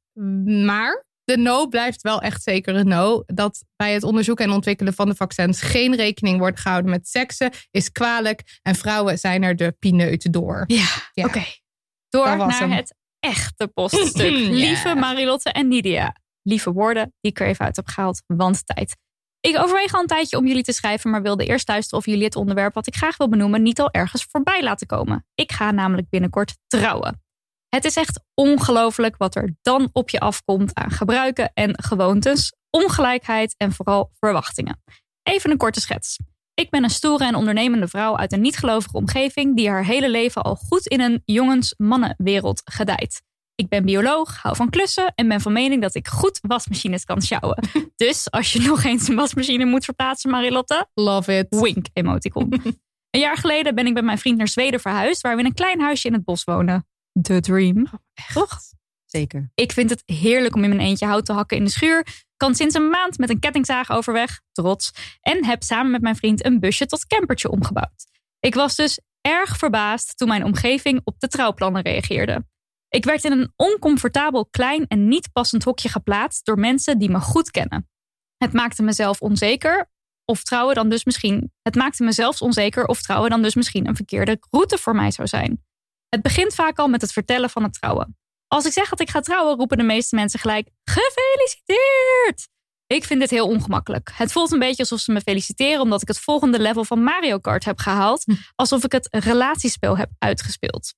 maar 0.64 1.04
de 1.24 1.36
no 1.36 1.66
blijft 1.66 2.02
wel 2.02 2.20
echt 2.20 2.42
zeker 2.42 2.74
een 2.74 2.88
no. 2.88 3.22
Dat 3.26 3.64
bij 3.76 3.92
het 3.92 4.02
onderzoeken 4.02 4.44
en 4.44 4.50
ontwikkelen 4.50 4.94
van 4.94 5.08
de 5.08 5.14
vaccins 5.14 5.60
geen 5.60 5.96
rekening 5.96 6.38
wordt 6.38 6.60
gehouden 6.60 6.90
met 6.90 7.08
seksen, 7.08 7.50
is 7.70 7.92
kwalijk. 7.92 8.58
En 8.62 8.74
vrouwen 8.74 9.18
zijn 9.18 9.42
er 9.42 9.56
de 9.56 9.76
pineuten 9.78 10.30
door. 10.32 10.64
Ja, 10.66 10.86
Ja. 11.12 11.24
oké. 11.24 11.44
Door 12.08 12.36
naar 12.36 12.58
hem. 12.58 12.70
het 12.70 12.94
echte 13.26 13.68
poststuk. 13.68 14.30
Ja. 14.30 14.50
Lieve 14.50 14.94
Marilotte 14.94 15.50
en 15.50 15.68
Nidia. 15.68 16.14
Lieve 16.42 16.72
woorden 16.72 17.14
die 17.20 17.30
ik 17.30 17.40
er 17.40 17.46
even 17.46 17.64
uit 17.64 17.76
heb 17.76 17.86
gehaald, 17.88 18.22
want 18.26 18.66
tijd. 18.66 18.96
Ik 19.40 19.58
overweeg 19.58 19.94
al 19.94 20.00
een 20.00 20.06
tijdje 20.06 20.36
om 20.36 20.46
jullie 20.46 20.62
te 20.62 20.72
schrijven, 20.72 21.10
maar 21.10 21.22
wilde 21.22 21.44
eerst 21.44 21.68
luisteren 21.68 21.98
of 21.98 22.06
jullie 22.06 22.24
het 22.24 22.36
onderwerp 22.36 22.74
wat 22.74 22.86
ik 22.86 22.96
graag 22.96 23.16
wil 23.16 23.28
benoemen 23.28 23.62
niet 23.62 23.80
al 23.80 23.90
ergens 23.90 24.26
voorbij 24.30 24.62
laten 24.62 24.86
komen. 24.86 25.26
Ik 25.34 25.52
ga 25.52 25.70
namelijk 25.70 26.08
binnenkort 26.08 26.56
trouwen. 26.66 27.22
Het 27.68 27.84
is 27.84 27.96
echt 27.96 28.20
ongelooflijk 28.34 29.16
wat 29.16 29.34
er 29.34 29.54
dan 29.62 29.88
op 29.92 30.10
je 30.10 30.20
afkomt 30.20 30.74
aan 30.74 30.90
gebruiken 30.90 31.50
en 31.54 31.82
gewoontes, 31.82 32.54
ongelijkheid 32.70 33.54
en 33.56 33.72
vooral 33.72 34.10
verwachtingen. 34.18 34.82
Even 35.22 35.50
een 35.50 35.56
korte 35.56 35.80
schets. 35.80 36.18
Ik 36.60 36.70
ben 36.70 36.84
een 36.84 36.90
stoere 36.90 37.24
en 37.24 37.34
ondernemende 37.34 37.88
vrouw 37.88 38.16
uit 38.16 38.32
een 38.32 38.40
niet-gelovige 38.40 38.96
omgeving 38.96 39.56
die 39.56 39.68
haar 39.68 39.84
hele 39.84 40.10
leven 40.10 40.42
al 40.42 40.54
goed 40.54 40.86
in 40.86 41.00
een 41.00 41.22
jongens-mannenwereld 41.24 42.62
gedijt. 42.64 43.22
Ik 43.54 43.68
ben 43.68 43.84
bioloog, 43.84 44.36
hou 44.42 44.56
van 44.56 44.70
klussen 44.70 45.12
en 45.14 45.28
ben 45.28 45.40
van 45.40 45.52
mening 45.52 45.82
dat 45.82 45.94
ik 45.94 46.08
goed 46.08 46.38
wasmachines 46.42 47.04
kan 47.04 47.22
sjouwen. 47.22 47.68
dus 47.96 48.30
als 48.30 48.52
je 48.52 48.60
nog 48.60 48.84
eens 48.84 49.08
een 49.08 49.16
wasmachine 49.16 49.64
moet 49.64 49.84
verplaatsen, 49.84 50.30
Marilotte, 50.30 50.88
Love 50.94 51.38
it. 51.38 51.46
wink 51.60 51.86
emoticon. 51.92 52.52
een 53.10 53.20
jaar 53.20 53.36
geleden 53.36 53.74
ben 53.74 53.86
ik 53.86 53.92
met 53.92 54.04
mijn 54.04 54.18
vriend 54.18 54.38
naar 54.38 54.48
Zweden 54.48 54.80
verhuisd, 54.80 55.20
waar 55.20 55.34
we 55.34 55.40
in 55.40 55.46
een 55.46 55.54
klein 55.54 55.80
huisje 55.80 56.06
in 56.06 56.12
het 56.12 56.24
bos 56.24 56.44
wonen. 56.44 56.86
The 57.22 57.40
dream. 57.40 57.86
Toch? 58.32 58.58
Zeker. 59.16 59.50
Ik 59.54 59.72
vind 59.72 59.90
het 59.90 60.02
heerlijk 60.06 60.54
om 60.54 60.62
in 60.62 60.68
mijn 60.68 60.80
eentje 60.80 61.06
hout 61.06 61.26
te 61.26 61.32
hakken 61.32 61.56
in 61.56 61.64
de 61.64 61.70
schuur. 61.70 62.06
Kan 62.36 62.54
sinds 62.54 62.74
een 62.74 62.88
maand 62.88 63.18
met 63.18 63.30
een 63.30 63.38
kettingzaag 63.38 63.90
overweg. 63.90 64.40
Trots. 64.52 64.92
En 65.20 65.44
heb 65.44 65.62
samen 65.62 65.90
met 65.90 66.00
mijn 66.00 66.16
vriend 66.16 66.44
een 66.44 66.60
busje 66.60 66.86
tot 66.86 67.06
campertje 67.06 67.50
omgebouwd. 67.50 68.06
Ik 68.40 68.54
was 68.54 68.74
dus 68.74 69.00
erg 69.20 69.56
verbaasd 69.56 70.16
toen 70.16 70.28
mijn 70.28 70.44
omgeving 70.44 71.00
op 71.04 71.20
de 71.20 71.28
trouwplannen 71.28 71.82
reageerde. 71.82 72.46
Ik 72.88 73.04
werd 73.04 73.24
in 73.24 73.32
een 73.32 73.52
oncomfortabel 73.56 74.46
klein 74.46 74.86
en 74.86 75.08
niet 75.08 75.32
passend 75.32 75.64
hokje 75.64 75.88
geplaatst 75.88 76.44
door 76.44 76.58
mensen 76.58 76.98
die 76.98 77.10
me 77.10 77.20
goed 77.20 77.50
kennen. 77.50 77.88
Het 78.36 78.52
maakte 78.52 78.82
mezelf 78.82 79.20
onzeker 79.20 79.90
of 80.24 80.42
trouwen 80.42 80.74
dan 80.74 80.88
dus 80.88 81.04
misschien. 81.04 81.52
Het 81.62 81.74
maakte 81.74 82.04
me 82.04 82.12
zelfs 82.12 82.40
onzeker 82.40 82.86
of 82.86 83.02
trouwen 83.02 83.30
dan 83.30 83.42
dus 83.42 83.54
misschien 83.54 83.88
een 83.88 83.96
verkeerde 83.96 84.38
route 84.50 84.78
voor 84.78 84.94
mij 84.94 85.10
zou 85.10 85.28
zijn. 85.28 85.64
Het 86.08 86.22
begint 86.22 86.54
vaak 86.54 86.78
al 86.78 86.88
met 86.88 87.00
het 87.00 87.12
vertellen 87.12 87.50
van 87.50 87.62
het 87.62 87.72
trouwen. 87.72 88.16
Als 88.48 88.64
ik 88.64 88.72
zeg 88.72 88.88
dat 88.88 89.00
ik 89.00 89.10
ga 89.10 89.20
trouwen, 89.20 89.56
roepen 89.56 89.76
de 89.76 89.82
meeste 89.82 90.14
mensen 90.14 90.40
gelijk: 90.40 90.68
Gefeliciteerd! 90.84 92.48
Ik 92.86 93.04
vind 93.04 93.20
dit 93.20 93.30
heel 93.30 93.48
ongemakkelijk. 93.48 94.10
Het 94.14 94.32
voelt 94.32 94.52
een 94.52 94.58
beetje 94.58 94.82
alsof 94.82 95.00
ze 95.00 95.12
me 95.12 95.20
feliciteren 95.20 95.80
omdat 95.80 96.02
ik 96.02 96.08
het 96.08 96.18
volgende 96.18 96.58
level 96.60 96.84
van 96.84 97.02
Mario 97.02 97.38
Kart 97.38 97.64
heb 97.64 97.78
gehaald. 97.78 98.24
Alsof 98.54 98.84
ik 98.84 98.92
het 98.92 99.08
relatiespel 99.10 99.96
heb 99.96 100.10
uitgespeeld. 100.18 100.94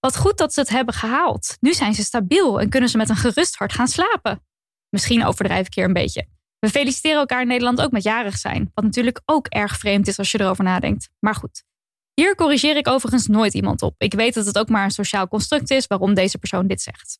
Wat 0.00 0.16
goed 0.16 0.38
dat 0.38 0.54
ze 0.54 0.60
het 0.60 0.68
hebben 0.68 0.94
gehaald. 0.94 1.56
Nu 1.60 1.72
zijn 1.72 1.94
ze 1.94 2.02
stabiel 2.02 2.60
en 2.60 2.68
kunnen 2.68 2.88
ze 2.88 2.96
met 2.96 3.08
een 3.08 3.16
gerust 3.16 3.54
hart 3.56 3.72
gaan 3.72 3.88
slapen. 3.88 4.42
Misschien 4.88 5.24
overdrijf 5.24 5.66
ik 5.66 5.74
hier 5.74 5.84
een 5.84 5.92
beetje. 5.92 6.28
We 6.58 6.70
feliciteren 6.70 7.18
elkaar 7.18 7.40
in 7.40 7.46
Nederland 7.46 7.80
ook 7.80 7.90
met 7.90 8.02
jarig 8.02 8.38
zijn. 8.38 8.70
Wat 8.74 8.84
natuurlijk 8.84 9.20
ook 9.24 9.46
erg 9.46 9.78
vreemd 9.78 10.08
is 10.08 10.18
als 10.18 10.30
je 10.30 10.40
erover 10.40 10.64
nadenkt. 10.64 11.08
Maar 11.18 11.34
goed. 11.34 11.64
Hier 12.14 12.34
corrigeer 12.34 12.76
ik 12.76 12.88
overigens 12.88 13.26
nooit 13.26 13.54
iemand 13.54 13.82
op. 13.82 13.94
Ik 13.98 14.14
weet 14.14 14.34
dat 14.34 14.46
het 14.46 14.58
ook 14.58 14.68
maar 14.68 14.84
een 14.84 14.90
sociaal 14.90 15.28
construct 15.28 15.70
is 15.70 15.86
waarom 15.86 16.14
deze 16.14 16.38
persoon 16.38 16.66
dit 16.66 16.82
zegt. 16.82 17.18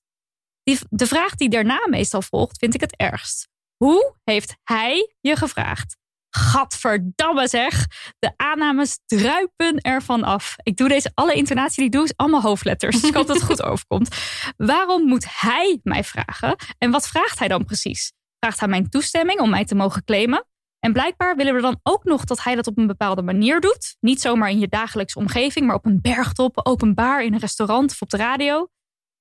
Die, 0.62 0.78
de 0.90 1.06
vraag 1.06 1.34
die 1.34 1.48
daarna 1.48 1.86
meestal 1.88 2.22
volgt, 2.22 2.58
vind 2.58 2.74
ik 2.74 2.80
het 2.80 2.96
ergst. 2.96 3.48
Hoe 3.76 4.14
heeft 4.24 4.56
hij 4.62 5.14
je 5.20 5.36
gevraagd? 5.36 5.96
Gadverdamme 6.30 7.48
zeg. 7.48 7.86
De 8.18 8.32
aannames 8.36 8.98
druipen 9.06 9.80
ervan 9.80 10.22
af. 10.22 10.56
Ik 10.62 10.76
doe 10.76 10.88
deze, 10.88 11.10
alle 11.14 11.34
intonatie 11.34 11.76
die 11.76 11.84
ik 11.84 11.92
doe 11.92 12.04
is 12.04 12.16
allemaal 12.16 12.40
hoofdletters. 12.40 13.00
Dus 13.00 13.10
ik 13.10 13.16
hoop 13.16 13.26
dat 13.26 13.36
het 13.36 13.44
goed 13.44 13.62
overkomt. 13.70 14.16
Waarom 14.56 15.06
moet 15.06 15.26
hij 15.28 15.80
mij 15.82 16.04
vragen? 16.04 16.56
En 16.78 16.90
wat 16.90 17.08
vraagt 17.08 17.38
hij 17.38 17.48
dan 17.48 17.64
precies? 17.64 18.12
Vraagt 18.38 18.60
hij 18.60 18.68
mijn 18.68 18.88
toestemming 18.88 19.40
om 19.40 19.50
mij 19.50 19.64
te 19.64 19.74
mogen 19.74 20.04
claimen? 20.04 20.46
En 20.84 20.92
blijkbaar 20.92 21.36
willen 21.36 21.54
we 21.54 21.60
dan 21.60 21.80
ook 21.82 22.04
nog 22.04 22.24
dat 22.24 22.42
hij 22.42 22.54
dat 22.54 22.66
op 22.66 22.78
een 22.78 22.86
bepaalde 22.86 23.22
manier 23.22 23.60
doet. 23.60 23.96
Niet 24.00 24.20
zomaar 24.20 24.50
in 24.50 24.58
je 24.58 24.68
dagelijkse 24.68 25.18
omgeving, 25.18 25.66
maar 25.66 25.76
op 25.76 25.84
een 25.84 26.00
bergtop, 26.00 26.66
openbaar, 26.66 27.24
in 27.24 27.32
een 27.32 27.38
restaurant 27.38 27.90
of 27.90 28.02
op 28.02 28.10
de 28.10 28.16
radio. 28.16 28.68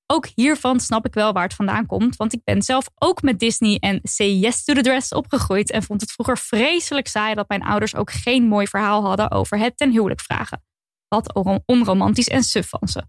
Ook 0.06 0.28
hiervan 0.36 0.80
snap 0.80 1.06
ik 1.06 1.14
wel 1.14 1.34
waar 1.34 1.44
het 1.44 1.54
vandaan 1.54 1.86
komt, 1.86 2.16
want 2.16 2.34
ik 2.34 2.44
ben 2.44 2.62
zelf 2.62 2.86
ook 2.96 3.22
met 3.22 3.40
Disney 3.40 3.78
en 3.80 4.00
Say 4.04 4.28
Yes 4.28 4.64
to 4.64 4.74
the 4.74 4.82
Dress 4.82 5.12
opgegroeid 5.12 5.72
en 5.72 5.84
vond 5.84 6.02
het 6.02 6.12
vroeger 6.12 6.38
vreselijk 6.38 7.08
saai 7.08 7.36
dat 7.36 7.50
mijn 7.50 7.64
ouders 7.64 7.96
ook 7.96 8.12
geen 8.12 8.44
mooi 8.44 8.68
verhaal 8.68 9.06
hadden 9.06 9.32
over 9.32 9.58
het 9.58 9.78
ten 9.78 9.92
huwelijk 9.92 10.22
vragen. 10.22 10.64
Wat 11.08 11.34
on- 11.34 11.64
onromantisch 11.66 12.28
en 12.28 12.44
suf 12.44 12.70
van 12.70 12.88
ze. 12.88 13.04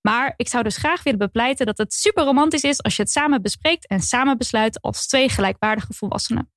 Maar 0.00 0.34
ik 0.36 0.48
zou 0.48 0.62
dus 0.62 0.76
graag 0.76 1.02
willen 1.02 1.18
bepleiten 1.18 1.66
dat 1.66 1.78
het 1.78 1.92
super 1.92 2.24
romantisch 2.24 2.62
is 2.64 2.82
als 2.82 2.96
je 2.96 3.02
het 3.02 3.10
samen 3.10 3.42
bespreekt 3.42 3.86
en 3.86 4.00
samen 4.00 4.38
besluit 4.38 4.80
als 4.80 5.06
twee 5.06 5.28
gelijkwaardige 5.28 5.92
volwassenen. 5.92 6.50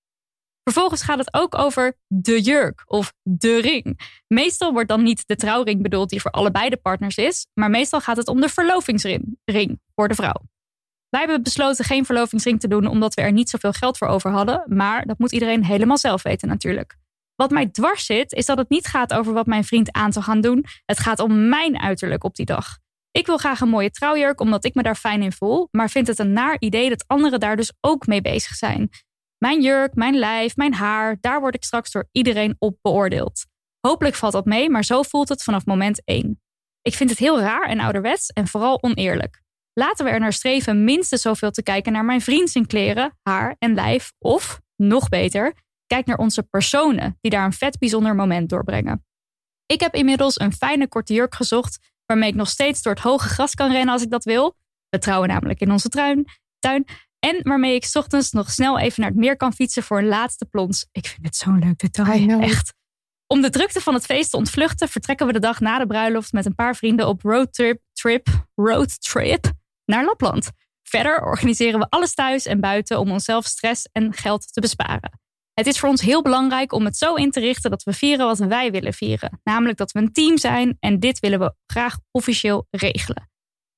Vervolgens 0.63 1.02
gaat 1.02 1.17
het 1.17 1.34
ook 1.34 1.58
over 1.58 1.97
de 2.08 2.41
jurk 2.41 2.84
of 2.86 3.13
de 3.21 3.62
ring. 3.62 3.99
Meestal 4.28 4.73
wordt 4.73 4.89
dan 4.89 5.04
niet 5.04 5.28
de 5.28 5.36
trouwring 5.36 5.82
bedoeld 5.82 6.10
die 6.10 6.21
voor 6.21 6.32
allebei 6.32 6.69
de 6.69 6.78
partners 6.78 7.17
is, 7.17 7.47
maar 7.54 7.69
meestal 7.69 8.02
gaat 8.02 8.17
het 8.17 8.28
om 8.28 8.41
de 8.41 8.49
verlovingsring 8.49 9.38
ring 9.45 9.80
voor 9.95 10.08
de 10.08 10.15
vrouw. 10.15 10.41
Wij 11.10 11.21
hebben 11.21 11.43
besloten 11.43 11.86
geen 11.86 12.06
verlovingsring 12.06 12.60
te 12.60 12.67
doen 12.67 12.88
omdat 12.88 13.13
we 13.13 13.21
er 13.21 13.32
niet 13.32 13.49
zoveel 13.49 13.73
geld 13.73 13.97
voor 13.97 14.08
over 14.08 14.32
hadden, 14.32 14.63
maar 14.67 15.06
dat 15.06 15.19
moet 15.19 15.32
iedereen 15.32 15.63
helemaal 15.63 15.97
zelf 15.97 16.23
weten 16.23 16.47
natuurlijk. 16.47 16.95
Wat 17.36 17.52
mij 17.52 17.67
dwars 17.67 18.06
zit, 18.06 18.34
is 18.34 18.45
dat 18.45 18.58
het 18.58 18.69
niet 18.69 18.88
gaat 18.88 19.13
over 19.13 19.34
wat 19.34 19.45
mijn 19.45 19.63
vriend 19.63 19.91
aan 19.91 20.13
zou 20.13 20.26
gaan 20.26 20.41
doen. 20.41 20.65
Het 20.86 20.99
gaat 20.99 21.19
om 21.19 21.49
mijn 21.49 21.80
uiterlijk 21.80 22.23
op 22.23 22.36
die 22.36 22.45
dag. 22.45 22.78
Ik 23.12 23.26
wil 23.26 23.38
graag 23.38 23.60
een 23.62 23.69
mooie 23.69 23.91
trouwjurk 23.91 24.39
omdat 24.39 24.65
ik 24.65 24.73
me 24.73 24.84
daar 24.84 24.95
fijn 24.95 25.21
in 25.21 25.32
voel, 25.32 25.67
maar 25.71 25.89
vind 25.89 26.08
het 26.08 26.19
een 26.19 26.34
naar 26.34 26.56
idee 26.60 26.89
dat 26.89 27.04
anderen 27.08 27.39
daar 27.39 27.56
dus 27.56 27.73
ook 27.82 28.08
mee 28.08 28.21
bezig 28.21 28.56
zijn. 28.56 28.89
Mijn 29.43 29.62
jurk, 29.62 29.95
mijn 29.95 30.15
lijf, 30.15 30.56
mijn 30.56 30.73
haar, 30.73 31.17
daar 31.21 31.39
word 31.39 31.56
ik 31.56 31.63
straks 31.63 31.91
door 31.91 32.08
iedereen 32.12 32.56
op 32.60 32.77
beoordeeld. 32.82 33.45
Hopelijk 33.79 34.15
valt 34.15 34.34
dat 34.34 34.45
mee, 34.45 34.69
maar 34.69 34.84
zo 34.84 35.01
voelt 35.01 35.29
het 35.29 35.43
vanaf 35.43 35.65
moment 35.65 36.01
één. 36.06 36.41
Ik 36.82 36.93
vind 36.93 37.10
het 37.10 37.19
heel 37.19 37.39
raar 37.39 37.67
en 37.67 37.79
ouderwets 37.79 38.27
en 38.27 38.47
vooral 38.47 38.84
oneerlijk. 38.84 39.41
Laten 39.73 40.06
we 40.06 40.12
er 40.12 40.19
naar 40.19 40.34
streven 40.34 40.84
minstens 40.84 41.21
zoveel 41.21 41.51
te 41.51 41.63
kijken 41.63 41.91
naar 41.91 42.06
mijn 42.06 42.21
vriend 42.21 42.49
zijn 42.49 42.67
kleren, 42.67 43.19
haar 43.23 43.56
en 43.60 43.73
lijf. 43.73 44.13
Of, 44.19 44.60
nog 44.75 45.10
beter, 45.10 45.53
kijk 45.88 46.06
naar 46.06 46.17
onze 46.17 46.43
personen 46.43 47.17
die 47.21 47.32
daar 47.32 47.45
een 47.45 47.53
vet 47.53 47.77
bijzonder 47.77 48.15
moment 48.15 48.49
doorbrengen. 48.49 49.06
Ik 49.65 49.79
heb 49.79 49.93
inmiddels 49.93 50.39
een 50.39 50.53
fijne 50.53 50.88
korte 50.88 51.13
jurk 51.13 51.36
gezocht 51.36 51.93
waarmee 52.06 52.29
ik 52.29 52.36
nog 52.36 52.49
steeds 52.49 52.82
door 52.82 52.93
het 52.93 53.03
hoge 53.03 53.27
gras 53.27 53.56
kan 53.56 53.71
rennen 53.71 53.93
als 53.93 54.03
ik 54.03 54.10
dat 54.10 54.23
wil. 54.23 54.56
We 54.89 54.99
trouwen 54.99 55.29
namelijk 55.29 55.60
in 55.60 55.71
onze 55.71 55.89
tuin. 55.89 56.25
tuin 56.60 56.86
en 57.23 57.39
waarmee 57.43 57.75
ik 57.75 57.86
's 57.86 57.95
ochtends 57.95 58.31
nog 58.31 58.51
snel 58.51 58.79
even 58.79 59.01
naar 59.01 59.09
het 59.09 59.19
meer 59.19 59.38
kan 59.38 59.53
fietsen 59.53 59.83
voor 59.83 59.97
een 59.97 60.07
laatste 60.07 60.45
plons. 60.45 60.88
Ik 60.91 61.07
vind 61.07 61.25
het 61.25 61.36
zo'n 61.36 61.59
leuk 61.59 61.77
detail. 61.77 62.41
Echt. 62.41 62.73
Om 63.27 63.41
de 63.41 63.49
drukte 63.49 63.81
van 63.81 63.93
het 63.93 64.05
feest 64.05 64.29
te 64.31 64.38
ontvluchten, 64.38 64.89
vertrekken 64.89 65.27
we 65.27 65.33
de 65.33 65.39
dag 65.39 65.59
na 65.59 65.79
de 65.79 65.88
bruiloft 65.88 66.31
met 66.31 66.45
een 66.45 66.55
paar 66.55 66.75
vrienden 66.75 67.07
op 67.07 67.21
roadtrip 67.21 67.81
trip, 67.93 68.27
roadtrip 68.55 69.51
naar 69.86 70.05
Lapland. 70.05 70.51
Verder 70.83 71.21
organiseren 71.21 71.79
we 71.79 71.89
alles 71.89 72.13
thuis 72.13 72.45
en 72.45 72.59
buiten 72.59 72.99
om 72.99 73.12
onszelf 73.12 73.45
stress 73.45 73.89
en 73.91 74.13
geld 74.13 74.53
te 74.53 74.62
besparen. 74.62 75.19
Het 75.53 75.67
is 75.67 75.79
voor 75.79 75.89
ons 75.89 76.01
heel 76.01 76.21
belangrijk 76.21 76.73
om 76.73 76.86
het 76.86 76.97
zo 76.97 77.15
in 77.15 77.31
te 77.31 77.39
richten 77.39 77.69
dat 77.69 77.83
we 77.83 77.93
vieren 77.93 78.25
wat 78.25 78.38
wij 78.38 78.71
willen 78.71 78.93
vieren. 78.93 79.39
Namelijk 79.43 79.77
dat 79.77 79.91
we 79.91 79.99
een 79.99 80.13
team 80.13 80.38
zijn 80.38 80.77
en 80.79 80.99
dit 80.99 81.19
willen 81.19 81.39
we 81.39 81.55
graag 81.65 81.97
officieel 82.12 82.67
regelen. 82.69 83.31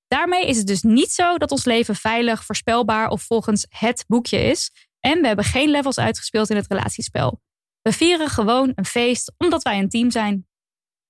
Daarmee 0.07 0.47
is 0.47 0.57
het 0.57 0.67
dus 0.67 0.81
niet 0.81 1.11
zo 1.11 1.37
dat 1.37 1.51
ons 1.51 1.65
leven 1.65 1.95
veilig, 1.95 2.45
voorspelbaar 2.45 3.09
of 3.09 3.21
volgens 3.21 3.65
het 3.69 4.05
boekje 4.07 4.37
is. 4.37 4.71
En 4.99 5.21
we 5.21 5.27
hebben 5.27 5.45
geen 5.45 5.69
levels 5.69 5.97
uitgespeeld 5.97 6.49
in 6.49 6.55
het 6.55 6.67
relatiespel. 6.67 7.41
We 7.81 7.91
vieren 7.91 8.29
gewoon 8.29 8.71
een 8.75 8.85
feest 8.85 9.33
omdat 9.37 9.63
wij 9.63 9.79
een 9.79 9.89
team 9.89 10.11
zijn. 10.11 10.47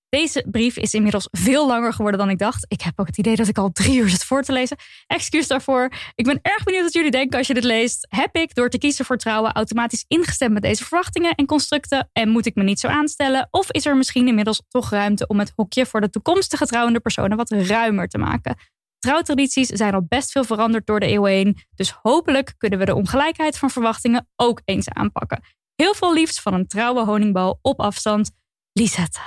Deze 0.09 0.45
brief 0.51 0.77
is 0.77 0.93
inmiddels 0.93 1.27
veel 1.31 1.67
langer 1.67 1.93
geworden 1.93 2.19
dan 2.19 2.29
ik 2.29 2.37
dacht. 2.37 2.65
Ik 2.67 2.81
heb 2.81 2.99
ook 2.99 3.07
het 3.07 3.17
idee 3.17 3.35
dat 3.35 3.47
ik 3.47 3.57
al 3.57 3.71
drie 3.71 3.99
uur 3.99 4.09
zit 4.09 4.23
voor 4.23 4.43
te 4.43 4.51
lezen. 4.51 4.77
Excuus 5.07 5.47
daarvoor. 5.47 5.91
Ik 6.15 6.25
ben 6.25 6.39
erg 6.41 6.63
benieuwd 6.63 6.83
wat 6.83 6.93
jullie 6.93 7.11
denken 7.11 7.37
als 7.37 7.47
je 7.47 7.53
dit 7.53 7.63
leest. 7.63 8.07
Heb 8.09 8.35
ik 8.35 8.55
door 8.55 8.69
te 8.69 8.77
kiezen 8.77 9.05
voor 9.05 9.17
trouwen 9.17 9.51
automatisch 9.51 10.05
ingestemd 10.07 10.53
met 10.53 10.61
deze 10.61 10.83
verwachtingen 10.83 11.35
en 11.35 11.45
constructen? 11.45 12.09
En 12.13 12.29
moet 12.29 12.45
ik 12.45 12.55
me 12.55 12.63
niet 12.63 12.79
zo 12.79 12.87
aanstellen? 12.87 13.47
Of 13.51 13.71
is 13.71 13.85
er 13.85 13.97
misschien 13.97 14.27
inmiddels 14.27 14.61
toch 14.69 14.89
ruimte 14.89 15.27
om 15.27 15.39
het 15.39 15.53
hokje 15.55 15.85
voor 15.85 16.01
de 16.01 16.09
toekomstige 16.09 16.65
trouwende 16.65 16.99
personen 16.99 17.37
wat 17.37 17.49
ruimer 17.51 18.07
te 18.07 18.17
maken? 18.17 18.57
Trouwtradities 19.05 19.67
zijn 19.67 19.93
al 19.93 20.05
best 20.07 20.31
veel 20.31 20.43
veranderd 20.43 20.85
door 20.85 20.99
de 20.99 21.05
eeuwen 21.05 21.31
heen. 21.31 21.57
Dus 21.75 21.91
hopelijk 22.01 22.53
kunnen 22.57 22.79
we 22.79 22.85
de 22.85 22.95
ongelijkheid 22.95 23.57
van 23.57 23.69
verwachtingen 23.69 24.27
ook 24.35 24.61
eens 24.65 24.89
aanpakken. 24.89 25.41
Heel 25.75 25.93
veel 25.93 26.13
liefs 26.13 26.39
van 26.39 26.53
een 26.53 26.67
trouwe 26.67 27.05
honingbal 27.05 27.59
op 27.61 27.79
afstand. 27.79 28.31
Lisette. 28.71 29.19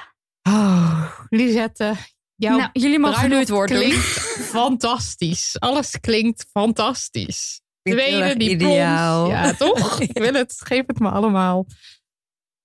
Oh, 0.43 1.11
Lisette. 1.29 1.95
Jouw 2.35 2.57
nou, 2.57 2.71
jullie 2.73 2.99
mogen 2.99 3.29
nu 3.29 3.37
het 3.37 3.49
woord 3.49 3.69
doen. 3.69 3.79
klinkt 3.79 4.05
fantastisch. 4.57 5.57
Alles 5.59 6.01
klinkt 6.01 6.47
fantastisch. 6.51 7.61
Tweede, 7.83 8.37
die 8.37 8.51
ideaal. 8.51 9.29
Ja, 9.29 9.53
toch? 9.53 10.01
Ik 10.01 10.19
wil 10.19 10.33
het. 10.33 10.55
Geef 10.65 10.87
het 10.87 10.99
me 10.99 11.11
allemaal. 11.11 11.67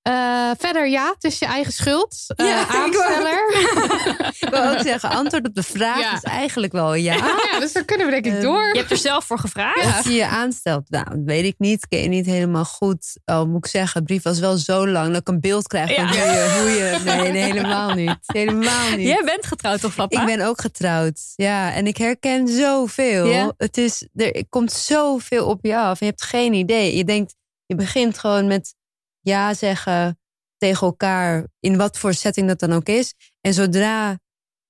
Eh, 0.04 0.50
verder 0.58 0.88
ja, 0.89 1.12
het 1.13 1.24
is 1.24 1.39
je 1.39 1.46
eigen 1.46 1.74
schuld. 1.74 2.16
Eh, 2.28 2.48
Ja, 2.48 2.68
aansteller. 2.68 3.68
Ik 4.39 4.48
wil 4.50 4.63
ook 4.72 4.80
zeggen, 4.82 5.10
antwoord 5.10 5.48
op 5.48 5.56
de 5.56 5.63
vraag 5.63 6.00
Ja. 6.00 6.13
is 6.13 6.24
eigenlijk 6.24 6.74
wel 6.74 6.94
ja. 6.94 7.13
ja, 7.52 7.60
dus 7.60 7.74
dan 7.74 7.86
kunnen 7.86 8.06
we 8.06 8.12
denk 8.12 8.26
ik 8.26 8.32
Ehm, 8.34 8.42
door. 8.42 8.68
Je 8.74 8.78
hebt 8.80 8.92
er 8.92 8.98
zelf 8.98 9.26
voor 9.26 9.39
gevraagd. 9.39 9.96
Als 9.98 10.06
je 10.06 10.13
je 10.13 10.28
aanstelt, 10.28 10.89
nou, 10.89 11.06
dat 11.10 11.20
weet 11.26 11.46
ik 11.46 11.56
niet. 11.58 11.88
Ken 11.88 12.00
je 12.02 12.08
niet 12.08 12.26
helemaal 12.26 12.66
goed. 12.66 13.18
Oh, 13.26 13.44
moet 13.44 13.66
ik 13.66 13.72
zeggen, 13.72 14.00
de 14.00 14.06
brief 14.06 14.24
was 14.24 14.39
wel 14.39 14.58
zo 14.58 14.88
lang 14.88 15.08
dat 15.08 15.22
ik 15.22 15.28
een 15.28 15.39
beeld 15.39 15.68
krijg 15.68 15.96
van 15.96 16.04
Ja. 16.04 16.10
hoe, 16.10 16.18
je, 16.18 16.58
hoe 16.60 16.70
je... 16.70 17.00
Nee, 17.06 17.32
nee, 17.32 17.44
helemaal 17.44 17.94
niet. 17.94 18.18
Helemaal 18.26 18.89
niet. 18.96 19.08
Jij 19.08 19.22
bent 19.26 19.46
getrouwd 19.46 19.82
toch, 19.82 19.96
papa? 19.96 20.20
Ik 20.20 20.26
ben 20.26 20.46
ook 20.48 20.62
getrouwd. 20.62 21.20
Ja, 21.36 21.74
en 21.74 21.88
ik 21.88 21.98
herken 21.98 22.48
zoveel. 22.48 23.26
Ja. 23.26 23.54
Het 23.58 23.78
is, 23.78 24.08
er 24.16 24.44
komt 24.50 24.72
zoveel 24.72 25.46
op 25.46 25.60
je 25.66 25.78
af. 25.78 26.00
Je 26.00 26.06
hebt 26.06 26.24
geen 26.24 26.54
idee. 26.54 26.96
Je 26.98 27.04
denkt, 27.04 27.36
je 27.66 27.76
begint 27.76 28.18
gewoon 28.18 28.48
met 28.48 28.76
ja 29.24 29.54
zeggen 29.54 30.20
tegen 30.58 30.88
elkaar, 30.88 31.48
in 31.60 31.78
wat 31.78 31.98
voor 31.98 32.14
setting 32.14 32.48
dat 32.48 32.60
dan 32.60 32.74
ook 32.74 32.88
is. 32.88 33.14
En 33.42 33.54
zodra 33.54 34.20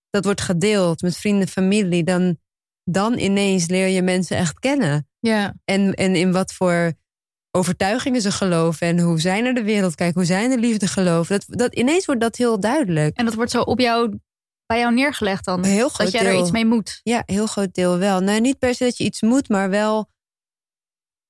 dat 0.10 0.26
wordt 0.26 0.42
gedeeld 0.42 1.02
met 1.02 1.18
vrienden, 1.18 1.48
familie, 1.48 2.04
dan, 2.04 2.38
dan 2.84 3.18
ineens 3.18 3.68
leer 3.68 3.88
je 3.88 4.02
mensen 4.02 4.38
echt 4.38 4.60
kennen. 4.60 5.08
Ja, 5.20 5.54
En, 5.66 5.94
en 5.94 6.16
in 6.16 6.32
wat 6.32 6.54
voor 6.54 6.94
overtuigingen 7.52 8.22
ze 8.22 8.32
geloven 8.32 8.88
en 8.88 9.00
hoe 9.00 9.20
zij 9.20 9.42
naar 9.42 9.54
de 9.54 9.64
wereld 9.64 9.96
kijken, 9.96 10.16
hoe 10.16 10.26
zij 10.26 10.48
de 10.48 10.58
liefde 10.58 10.88
geloven. 10.88 11.40
Dat, 11.40 11.58
dat, 11.60 11.76
ineens 11.76 12.06
wordt 12.06 12.22
dat 12.22 12.36
heel 12.36 12.60
duidelijk. 12.60 13.18
En 13.18 13.26
dat 13.26 13.34
wordt 13.34 13.52
zo 13.52 13.62
op 13.62 13.80
jou, 13.80 14.20
bij 14.66 14.80
jou 14.80 14.94
neergelegd 14.94 15.46
dan? 15.46 15.64
Heel 15.64 15.90
groot 15.90 16.12
dat 16.12 16.22
jij 16.22 16.32
er 16.32 16.40
iets 16.40 16.52
mee 16.52 16.66
moet. 16.66 17.00
Ja, 17.04 17.24
heel 17.26 17.48
groot 17.48 17.74
deel 17.74 17.98
wel. 17.98 18.20
Nou, 18.20 18.40
niet 18.40 18.60
per 18.60 18.76
se 18.76 18.84
dat 18.84 18.98
je 18.98 19.04
iets 19.04 19.22
moet, 19.22 19.50
maar 19.50 19.70
wel. 19.70 20.10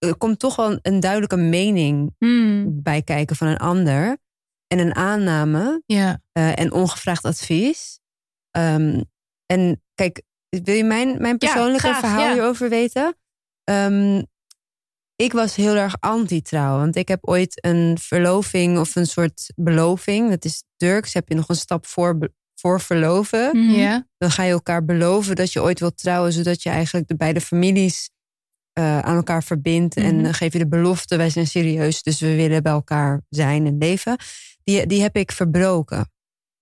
Er 0.08 0.16
komt 0.18 0.39
toch 0.39 0.56
wel 0.56 0.80
een 0.82 1.00
duidelijke 1.00 1.36
mening 1.36 2.16
Hmm. 2.18 2.82
bij 2.84 3.02
kijken 3.02 3.36
van 3.36 3.48
een 3.48 3.58
ander. 3.58 4.18
En 4.68 4.80
een 4.80 4.96
aanname 4.96 5.82
ja. 5.86 6.22
eh, 6.32 6.60
en 6.60 6.72
ongevraagd 6.72 7.26
advies. 7.26 8.00
Ehm, 8.52 9.02
en 9.46 9.82
kijk, 9.96 10.22
wil 10.50 10.76
je 10.76 10.84
mijn, 10.84 11.22
mijn 11.22 11.38
persoonlijke 11.38 11.80
graag, 11.80 12.00
verhaal 12.00 12.20
ja. 12.28 12.34
hierover 12.34 12.70
weten? 12.70 13.16
Ehm, 13.63 14.22
ik 15.16 15.32
was 15.34 15.56
heel 15.56 15.76
erg 15.76 15.96
anti-trouw. 16.00 16.78
Want 16.78 16.96
ik 16.96 17.08
heb 17.08 17.28
ooit 17.28 17.66
een 17.66 17.98
verloving 18.02 18.78
of 18.80 18.96
een 18.96 19.08
soort 19.08 19.52
beloving. 19.56 20.30
Dat 20.30 20.46
is 20.46 20.63
Turks. 20.78 21.13
Heb 21.13 21.30
je 21.30 21.36
nog 21.36 21.50
een 21.50 21.56
stap 21.56 21.86
voor, 21.86 22.18
voor 22.56 22.82
verloven 22.82 23.58
Mhm. 23.58 24.00
dan 24.18 24.32
ga 24.32 24.44
je 24.44 24.52
elkaar 24.52 24.86
beloven 24.86 25.36
dat 25.36 25.54
je 25.54 25.62
ooit 25.62 25.80
wilt 25.80 25.98
trouwen, 25.98 26.34
zodat 26.34 26.63
je 26.63 26.70
eigenlijk 26.70 27.08
de 27.08 27.16
beide 27.16 27.42
families 27.42 28.10
eh, 28.74 29.00
aan 29.00 29.16
elkaar 29.16 29.44
verbindt. 29.44 29.96
En 29.96 30.14
Mhm. 30.16 30.24
dan 30.24 30.34
geef 30.34 30.54
je 30.54 30.60
de 30.60 30.68
belofte, 30.68 31.16
wij 31.18 31.30
zijn 31.30 31.48
serieus, 31.48 32.04
dus 32.04 32.20
we 32.20 32.36
willen 32.36 32.64
bij 32.64 32.72
elkaar 32.72 33.22
zijn 33.30 33.66
en 33.66 33.78
leven. 33.78 34.18
Die, 34.64 34.88
die 34.88 35.02
heb 35.02 35.16
ik 35.16 35.32
verbroken. 35.32 36.12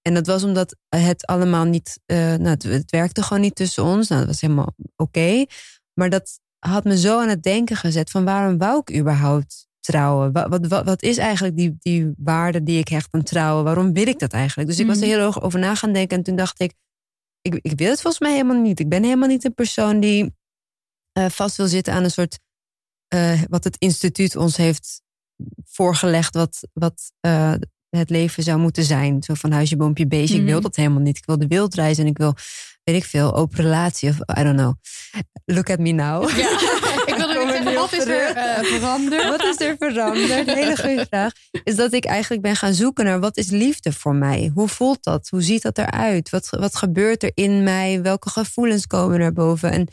En 0.02 0.13
dat 0.13 0.28
was 0.28 0.43
omdat 0.43 0.76
het 0.89 1.26
allemaal 1.26 1.65
niet, 1.65 2.00
eh, 2.06 2.17
nou, 2.17 2.47
het, 2.50 2.63
het 2.63 2.91
werkte 2.91 3.24
gewoon 3.24 3.41
niet 3.41 3.56
tussen 3.56 3.84
ons. 3.84 4.08
Nou, 4.08 4.19
dat 4.21 4.30
was 4.30 4.41
helemaal 4.41 4.74
oké. 4.95 5.45
Maar 5.93 6.10
dat 6.10 6.39
had 6.60 6.84
me 6.84 6.97
zo 6.97 7.19
aan 7.21 7.30
het 7.30 7.43
denken 7.43 7.76
gezet 7.76 8.10
van 8.10 8.24
waarom 8.26 8.58
wou 8.58 8.82
ik 8.86 8.97
überhaupt 9.00 9.67
trouwen? 9.80 10.32
Wat, 10.32 10.47
wat, 10.50 10.67
wat, 10.67 10.86
wat 10.86 11.02
is 11.02 11.17
eigenlijk 11.17 11.58
die, 11.58 11.76
die 11.80 12.12
waarde 12.17 12.63
die 12.63 12.80
ik 12.80 12.88
hecht 12.88 13.08
aan 13.12 13.24
trouwen? 13.24 13.63
Waarom 13.63 13.93
wil 13.93 14.08
ik 14.08 14.19
dat 14.19 14.34
eigenlijk? 14.34 14.69
Dus 14.69 14.80
ik 14.80 14.86
was 14.88 14.97
er 14.97 15.08
Mhm. 15.08 15.12
heel 15.15 15.26
erg 15.26 15.41
over 15.41 15.60
na 15.60 15.76
gaan 15.76 15.93
denken. 15.93 16.17
En 16.17 16.24
toen 16.24 16.36
dacht 16.36 16.60
ik, 16.60 16.74
ik, 17.41 17.60
ik 17.62 17.78
wil 17.78 17.89
het 17.89 18.02
volgens 18.02 18.21
mij 18.24 18.32
helemaal 18.32 18.62
niet. 18.62 18.80
Ik 18.80 18.89
ben 18.89 19.04
helemaal 19.04 19.28
niet 19.28 19.45
een 19.45 19.54
persoon 19.54 20.00
die 20.00 20.34
eh, 21.13 21.26
vast 21.30 21.58
wil 21.58 21.67
zitten 21.67 21.93
aan 21.93 22.04
een 22.04 22.12
soort... 22.12 22.39
eh, 23.08 23.41
wat 23.50 23.63
het 23.63 23.76
instituut 23.78 24.36
ons 24.36 24.58
heeft 24.58 25.02
voorgelegd... 25.65 26.36
wat, 26.36 26.60
wat 26.74 27.12
eh, 27.19 27.54
het 27.89 28.10
leven 28.10 28.43
zou 28.43 28.60
moeten 28.60 28.84
zijn. 28.84 29.24
Zo 29.24 29.34
van 29.34 29.52
huisje, 29.52 29.78
boompje, 29.78 30.08
beestje. 30.08 30.38
Ik 30.39 30.43
wil 30.45 30.54
Mhm. 30.54 30.62
dat 30.63 30.76
helemaal 30.76 31.02
niet. 31.02 31.17
Ik 31.17 31.26
wil 31.26 31.38
de 31.38 31.47
wereldreis 31.47 31.97
en 31.97 32.06
ik 32.08 32.17
wil, 32.17 32.34
weet 32.84 32.95
ik 32.95 33.04
veel, 33.06 33.36
open 33.36 33.58
relatie. 33.63 34.10
Of 34.10 34.15
I 34.39 34.43
don't 34.43 34.58
know. 34.58 34.74
Look 35.45 35.69
at 35.69 35.80
me 35.80 35.91
now. 35.91 36.24
Ik 37.06 37.15
wilde 37.17 37.34
Kom 37.36 37.47
net 37.47 37.56
er 37.56 37.63
zeggen, 37.63 37.76
wat 37.76 37.93
is 37.93 38.06
er 38.06 38.65
veranderd? 38.65 39.30
Wat 39.30 39.43
is 39.43 39.60
er 39.60 39.76
veranderd? 39.80 40.45
Hele 40.54 40.78
goede 40.78 41.06
vraag. 41.10 41.32
Is 41.63 41.76
dat 41.76 41.93
ik 41.93 42.06
eigenlijk 42.06 42.41
ben 42.41 42.56
gaan 42.56 42.74
zoeken 42.74 43.06
naar 43.06 43.19
wat 43.19 43.38
is 43.38 43.50
liefde 43.50 43.93
voor 43.93 44.15
mij? 44.15 44.52
Hoe 44.54 44.67
voelt 44.67 45.04
dat? 45.04 45.30
Hoe 45.30 45.41
ziet 45.41 45.62
dat 45.62 45.78
eruit? 45.78 46.30
Wat, 46.30 46.50
wat 46.50 46.76
gebeurt 46.76 47.24
er 47.24 47.32
in 47.34 47.63
mij? 47.63 48.02
Welke 48.02 48.30
gevoelens 48.30 48.88
komen 48.88 49.19
naar 49.19 49.34
boven? 49.34 49.71
En 49.71 49.88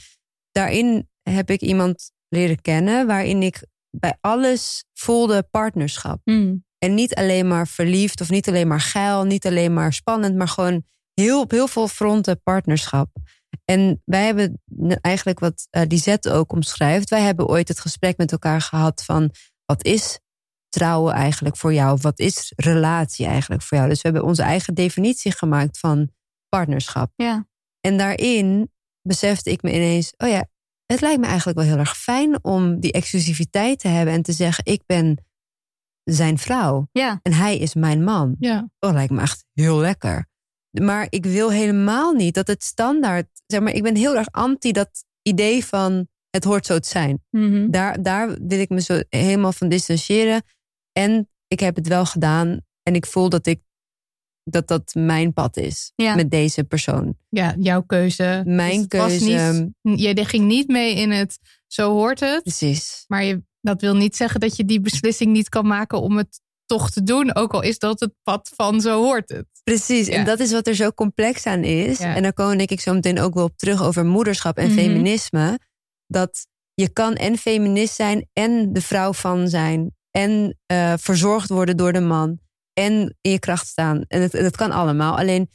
daarin 0.53 1.09
heb 1.23 1.51
ik 1.51 1.61
iemand 1.61 2.11
leren 2.29 2.61
kennen 2.61 3.07
waarin 3.07 3.43
ik 3.43 3.67
bij 3.91 4.17
alles 4.21 4.85
voelde 4.95 5.43
partnerschap. 5.51 6.21
Hmm. 6.25 6.67
En 6.79 6.95
niet 6.95 7.15
alleen 7.15 7.49
maar 7.49 7.69
verliefd 7.69 8.21
of 8.21 8.31
niet 8.31 8.49
alleen 8.49 8.69
maar 8.69 8.81
geil, 8.81 9.25
niet 9.25 9.47
alleen 9.47 9.75
maar 9.75 9.93
spannend, 9.93 10.37
maar 10.37 10.49
gewoon 10.49 10.85
heel, 11.15 11.41
op 11.41 11.51
heel 11.51 11.69
veel 11.69 11.89
fronten 11.89 12.43
partnerschap. 12.43 13.11
En 13.65 14.03
wij 14.05 14.25
hebben 14.25 14.63
eigenlijk 15.01 15.39
wat 15.39 15.69
uh, 15.71 15.83
Lisette 15.89 16.31
ook 16.33 16.53
omschrijft. 16.53 17.11
Wij 17.11 17.23
hebben 17.23 17.49
ooit 17.49 17.69
het 17.69 17.81
gesprek 17.81 18.17
met 18.17 18.33
elkaar 18.33 18.61
gehad 18.61 19.05
van 19.05 19.31
wat 19.65 19.85
is 19.85 20.21
trouwen 20.69 21.15
eigenlijk 21.15 21.57
voor 21.57 21.73
jou? 21.73 21.99
Wat 22.01 22.19
is 22.19 22.53
relatie 22.57 23.27
eigenlijk 23.27 23.63
voor 23.63 23.77
jou? 23.77 23.89
Dus 23.89 24.03
we 24.03 24.09
hebben 24.09 24.29
onze 24.29 24.43
eigen 24.43 24.75
definitie 24.75 25.33
gemaakt 25.33 25.79
van 25.79 26.11
partnerschap. 26.49 27.13
Ja. 27.17 27.47
En 27.81 27.97
daarin 27.97 28.73
besefte 29.09 29.51
ik 29.51 29.63
me 29.63 29.73
ineens, 29.73 30.13
oh 30.17 30.29
ja, 30.29 30.47
het 30.87 31.01
lijkt 31.01 31.21
me 31.21 31.27
eigenlijk 31.27 31.59
wel 31.59 31.67
heel 31.67 31.79
erg 31.79 31.97
fijn 31.97 32.45
om 32.45 32.81
die 32.81 32.93
exclusiviteit 32.93 33.79
te 33.79 33.89
hebben 33.89 34.15
en 34.15 34.23
te 34.23 34.33
zeggen, 34.33 34.65
ik 34.67 34.83
ben 34.87 35.25
zijn 36.05 36.39
vrouw 36.39 36.89
Ja. 36.93 37.21
en 37.23 37.33
hij 37.33 37.59
is 37.59 37.75
mijn 37.75 38.05
man. 38.05 38.37
Ja. 38.39 38.69
Oh, 38.81 38.93
lijkt 38.93 39.13
me 39.13 39.21
echt 39.21 39.45
heel 39.53 39.79
lekker. 39.79 40.27
Maar 40.81 41.07
ik 41.09 41.25
wil 41.25 41.51
helemaal 41.51 42.13
niet 42.13 42.35
dat 42.35 42.47
het 42.47 42.65
standaard, 42.65 43.27
zeg 43.47 43.61
maar, 43.61 43.73
ik 43.73 43.83
ben 43.83 43.97
heel 43.97 44.17
erg 44.17 44.29
anti 44.31 44.73
dat 44.73 45.05
idee 45.23 45.65
van 45.65 46.09
het 46.31 46.45
hoort 46.45 46.67
zo 46.67 46.79
te 46.79 46.89
zijn. 46.89 47.25
Mhm. 47.31 47.71
Daar, 47.71 48.03
daar 48.03 48.39
wil 48.41 48.59
ik 48.61 48.69
me 48.69 48.81
zo 48.81 49.01
helemaal 49.09 49.53
van 49.53 49.69
distancieren. 49.69 50.43
En 50.93 51.29
ik 51.49 51.61
heb 51.61 51.77
het 51.77 51.89
wel 51.89 52.07
gedaan 52.07 52.61
en 52.83 52.95
ik 52.95 53.07
voel 53.07 53.29
dat 53.29 53.47
ik 53.47 53.61
dat 54.51 54.69
dat 54.69 54.95
mijn 54.95 55.33
pad 55.33 55.57
is 55.57 55.93
Ja. 55.97 56.15
met 56.15 56.31
deze 56.31 56.65
persoon. 56.65 57.17
ja, 57.29 57.55
jouw 57.59 57.83
keuze. 57.83 58.43
Mijn 58.47 58.79
Dus 58.79 58.87
keuze. 58.89 59.73
Niet, 59.83 60.01
je 60.01 60.25
ging 60.25 60.47
niet 60.47 60.69
mee 60.69 60.95
in 60.95 61.11
het 61.11 61.39
zo 61.67 61.93
hoort 61.93 62.21
het. 62.21 62.43
Precies. 62.43 63.05
Maar 63.07 63.25
je, 63.25 63.43
dat 63.61 63.81
wil 63.81 63.97
niet 63.97 64.17
zeggen 64.17 64.41
dat 64.41 64.57
je 64.57 64.65
die 64.65 64.81
beslissing 64.81 65.33
niet 65.33 65.49
kan 65.49 65.67
maken 65.67 66.01
om 66.01 66.17
het 66.17 66.41
toch 66.67 66.91
te 66.91 67.03
doen. 67.03 67.35
Ook 67.35 67.53
al 67.55 67.63
is 67.63 67.79
dat 67.79 68.01
het 68.01 68.13
pad 68.23 68.53
van 68.57 68.81
zo 68.81 69.03
hoort 69.03 69.29
het. 69.29 69.47
Precies, 69.65 70.07
Ja. 70.07 70.13
en 70.15 70.25
dat 70.25 70.41
is 70.41 70.53
wat 70.53 70.67
er 70.67 70.75
zo 70.75 70.91
complex 70.93 71.47
aan 71.47 71.65
is. 71.65 71.99
Ja. 71.99 72.15
En 72.15 72.23
daar 72.23 72.33
komen 72.33 72.57
denk 72.59 72.71
ik 72.71 72.81
zo 72.81 72.95
meteen 72.95 73.21
ook 73.21 73.35
wel 73.35 73.45
op 73.45 73.57
terug 73.57 73.83
over 73.83 74.05
moederschap 74.07 74.57
en 74.59 74.67
Mhm. 74.69 74.79
feminisme. 74.79 75.59
Dat 76.07 76.47
je 76.75 76.89
kan 76.89 77.15
en 77.15 77.37
feminist 77.37 77.95
zijn 77.95 78.29
en 78.33 78.73
de 78.73 78.81
vrouw 78.81 79.13
van 79.13 79.49
zijn. 79.49 79.97
En 80.11 80.59
eh, 80.67 80.95
verzorgd 80.97 81.49
worden 81.49 81.77
door 81.77 81.93
de 81.93 82.01
man. 82.01 82.39
En 82.79 83.17
in 83.21 83.31
je 83.31 83.39
kracht 83.39 83.67
staan. 83.67 84.05
En 84.09 84.23
het, 84.23 84.33
het 84.33 84.57
kan 84.57 84.71
allemaal. 84.71 85.19
Alleen 85.19 85.51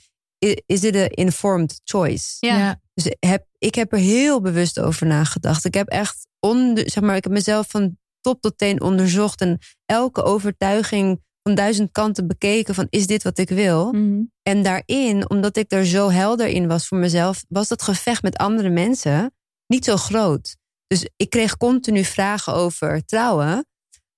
is 0.65 0.79
dit 0.79 0.95
een 0.95 1.09
informed 1.09 1.81
choice. 1.83 2.38
Ja. 2.39 2.79
Dus 2.93 3.15
heb, 3.19 3.45
ik 3.57 3.75
heb 3.75 3.91
er 3.91 3.99
heel 3.99 4.41
bewust 4.41 4.79
over 4.79 5.07
nagedacht. 5.07 5.65
Ik 5.65 5.73
heb 5.73 5.88
echt 5.88 6.27
onder, 6.39 6.89
zeg 6.89 7.03
maar, 7.03 7.15
ik 7.15 7.23
heb 7.23 7.33
mezelf 7.33 7.69
van 7.69 7.97
top 8.21 8.41
tot 8.41 8.57
teen 8.57 8.81
onderzocht. 8.81 9.41
En 9.41 9.59
elke 9.86 10.23
overtuiging 10.23 11.21
van 11.43 11.55
duizend 11.55 11.91
kanten 11.91 12.27
bekeken. 12.27 12.75
Van 12.75 12.88
is 12.89 13.07
dit 13.07 13.23
wat 13.23 13.38
ik 13.38 13.49
wil? 13.49 13.91
Mhm. 13.91 14.21
En 14.41 14.63
daarin, 14.63 15.29
omdat 15.29 15.57
ik 15.57 15.71
er 15.71 15.86
zo 15.86 16.09
helder 16.09 16.47
in 16.47 16.67
was 16.67 16.88
voor 16.88 16.97
mezelf, 16.97 17.43
was 17.47 17.67
dat 17.67 17.81
gevecht 17.81 18.23
met 18.23 18.38
andere 18.38 18.69
mensen 18.69 19.33
niet 19.67 19.86
zo 19.86 19.95
groot. 19.95 20.55
Dus 20.88 21.09
ik 21.15 21.29
kreeg 21.29 21.57
continu 21.57 22.03
vragen 22.03 22.53
over 22.53 23.05
trouwen. 23.05 23.65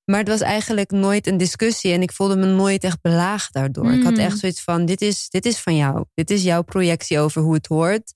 Maar 0.06 0.20
het 0.20 0.28
was 0.28 0.41
eigenlijk 0.41 0.91
nooit 0.91 1.28
een 1.28 1.38
discussie 1.38 1.94
en 1.94 2.02
ik 2.02 2.12
voelde 2.12 2.36
me 2.36 2.46
nooit 2.46 2.84
echt 2.84 3.02
belaagd 3.02 3.54
daardoor. 3.54 3.91
Ik 3.94 4.04
had 4.04 4.13
Mm. 4.13 4.20
echt 4.20 4.39
zoiets 4.39 4.62
van: 4.63 4.86
dit 4.86 5.02
is, 5.02 5.30
dit 5.30 5.46
is 5.46 5.60
van 5.60 5.76
jou. 5.76 6.06
Dit 6.13 6.30
is 6.30 6.44
jouw 6.44 6.62
projectie 6.62 7.20
over 7.20 7.41
hoe 7.41 7.54
het 7.54 7.68
hoort. 7.68 8.13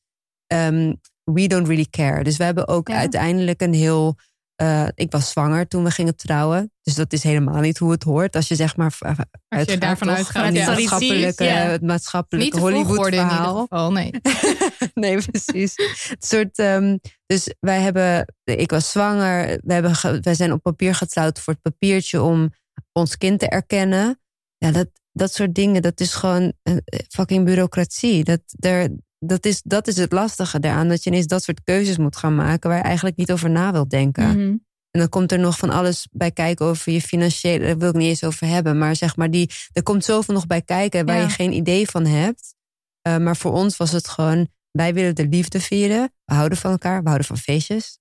Ehm, 0.48 0.94
we 1.24 1.48
don't 1.48 1.68
really 1.68 1.88
care. 1.90 2.24
Dus 2.24 2.38
we 2.38 2.44
hebben 2.44 2.68
ook 2.68 2.88
Ja. 2.88 2.96
uiteindelijk 2.96 3.62
een 3.62 3.74
heel. 3.74 4.16
Eh, 4.60 4.88
ik 4.96 5.12
was 5.12 5.30
zwanger 5.30 5.68
toen 5.68 5.84
we 5.84 5.92
gingen 5.92 6.16
trouwen. 6.16 6.72
Dus 6.82 6.96
dat 6.96 7.14
is 7.14 7.24
helemaal 7.24 7.60
niet 7.62 7.78
hoe 7.78 7.92
het 7.92 8.04
hoort. 8.04 8.36
Als 8.36 8.48
je 8.48 8.56
zeg 8.56 8.76
maar 8.78 8.92
v- 8.92 9.02
uitgaat, 9.48 9.82
daarvan 9.82 10.10
uitgaat, 10.10 10.54
ja. 10.54 10.60
het 10.60 10.64
Tradities, 10.64 10.90
maatschappelijke, 10.90 11.44
ja. 11.44 11.50
het 11.52 11.82
maatschappelijke 11.82 12.60
Hollywood 12.60 13.06
verhaal. 13.08 13.62
geval, 13.62 13.92
nee. 13.92 14.12
nee, 14.94 15.18
precies. 15.26 15.74
Het 16.10 16.26
soort, 16.26 16.58
ehm, 16.60 16.98
dus 17.26 17.54
wij 17.60 17.80
hebben, 17.82 18.34
ik 18.44 18.72
was 18.72 18.92
zwanger. 18.92 19.60
We 19.64 19.74
hebben 19.74 19.96
ge- 19.96 20.20
wij 20.22 20.34
zijn 20.34 20.52
op 20.52 20.62
papier 20.62 20.96
getrouwd 20.96 21.40
voor 21.40 21.54
het 21.54 21.62
papiertje 21.62 22.22
om 22.22 22.50
ons 22.92 23.18
kind 23.18 23.40
te 23.40 23.48
erkennen. 23.48 24.20
Ja, 24.58 24.72
dat, 24.72 24.88
dat 25.12 25.34
soort 25.34 25.56
dingen, 25.56 25.82
dat 25.82 26.00
is 26.00 26.14
gewoon 26.14 26.54
eh, 26.64 26.76
fucking 27.08 27.46
bureaucratie. 27.46 28.24
Dat, 28.24 28.42
er, 28.60 28.90
dat, 29.20 29.46
is, 29.46 29.62
dat 29.64 29.88
is 29.88 29.98
het 29.98 30.12
lastige 30.12 30.60
daaraan. 30.60 30.88
Dat 30.88 31.04
je 31.04 31.10
ineens 31.10 31.28
dat 31.28 31.44
soort 31.44 31.64
keuzes 31.64 31.98
moet 31.98 32.16
gaan 32.16 32.36
maken 32.36 32.70
waar 32.70 32.78
je 32.78 32.84
eigenlijk 32.84 33.18
niet 33.18 33.32
over 33.32 33.50
na 33.50 33.72
wilt 33.72 33.90
denken. 33.90 34.28
Mhm. 34.30 34.56
En 34.92 35.00
dan 35.00 35.10
komt 35.10 35.32
er 35.32 35.40
nog 35.40 35.58
van 35.58 35.70
alles 35.70 36.08
bij 36.12 36.32
kijken 36.32 36.66
over 36.66 36.92
je 36.92 37.02
financiële. 37.02 37.66
Daar 37.66 37.78
wil 37.78 37.90
ik 37.90 37.96
niet 37.96 38.08
eens 38.08 38.24
over 38.24 38.48
hebben. 38.48 38.78
Maar 38.78 38.96
zeg 38.96 39.16
maar, 39.16 39.32
die, 39.32 39.52
er 39.72 39.84
komt 39.84 40.06
zoveel 40.06 40.34
nog 40.34 40.48
bij 40.48 40.62
kijken 40.62 41.06
waar 41.06 41.16
Ja. 41.16 41.22
je 41.22 41.30
geen 41.30 41.54
idee 41.54 41.90
van 41.90 42.06
hebt. 42.06 42.56
Eh, 43.02 43.18
maar 43.18 43.38
voor 43.38 43.52
ons 43.52 43.78
was 43.78 43.92
het 43.92 44.08
gewoon. 44.08 44.48
Wij 44.72 44.94
willen 44.94 45.16
de 45.16 45.28
liefde 45.28 45.60
vieren. 45.60 46.14
We 46.26 46.34
houden 46.34 46.58
van 46.58 46.72
elkaar. 46.72 47.00
We 47.00 47.06
houden 47.06 47.28
van 47.28 47.38
feestjes. 47.38 48.00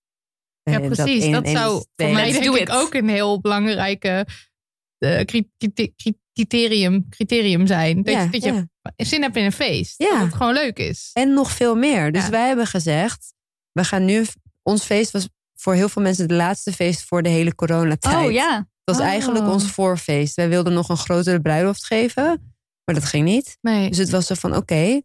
Ja, 0.62 0.80
precies. 0.80 1.30
Dat, 1.30 1.44
één 1.44 1.56
zou 1.56 1.84
voor 1.96 2.10
mij 2.10 2.32
denk 2.40 2.56
ik 2.56 2.70
ook 2.70 2.94
een 2.94 3.08
heel 3.08 3.40
belangrijke 3.40 4.26
cri- 5.24 5.50
criterium, 6.32 7.08
criterium 7.08 7.66
zijn. 7.66 8.02
Dat, 8.02 8.14
Ja, 8.14 8.22
je, 8.22 8.30
dat 8.30 8.42
je 8.42 8.52
ja. 8.52 9.04
zin 9.04 9.22
hebt 9.22 9.36
in 9.36 9.44
een 9.44 9.52
feest. 9.52 9.94
Ja. 10.02 10.10
Dat 10.10 10.20
het 10.20 10.34
gewoon 10.34 10.54
leuk 10.54 10.78
is. 10.78 11.10
En 11.12 11.32
nog 11.34 11.50
veel 11.50 11.74
meer. 11.76 12.12
Dus 12.12 12.28
wij 12.28 12.46
hebben 12.46 12.66
gezegd. 12.66 13.34
We 13.72 13.84
gaan 13.84 14.04
nu. 14.04 14.24
Ons 14.62 14.84
feest 14.84 15.10
was 15.10 15.28
voor 15.54 15.74
heel 15.74 15.88
veel 15.88 16.02
mensen 16.02 16.22
het 16.22 16.32
laatste 16.32 16.72
feest 16.72 17.02
voor 17.04 17.22
de 17.22 17.28
hele 17.28 17.54
coronatijd. 17.54 18.26
Oh 18.26 18.32
ja. 18.32 18.56
Het 18.56 18.96
was 18.96 18.98
Oh. 18.98 19.04
eigenlijk 19.12 19.46
ons 19.46 19.70
voorfeest. 19.70 20.34
Wij 20.34 20.48
wilden 20.48 20.72
nog 20.72 20.88
een 20.88 20.96
grotere 20.96 21.40
bruiloft 21.40 21.84
geven. 21.84 22.54
Maar 22.84 22.94
dat 22.94 23.04
ging 23.04 23.24
niet. 23.24 23.58
Nee. 23.60 23.88
Dus 23.88 23.98
het 23.98 24.10
was 24.10 24.26
zo 24.26 24.34
van, 24.34 24.56
oké, 24.56 25.00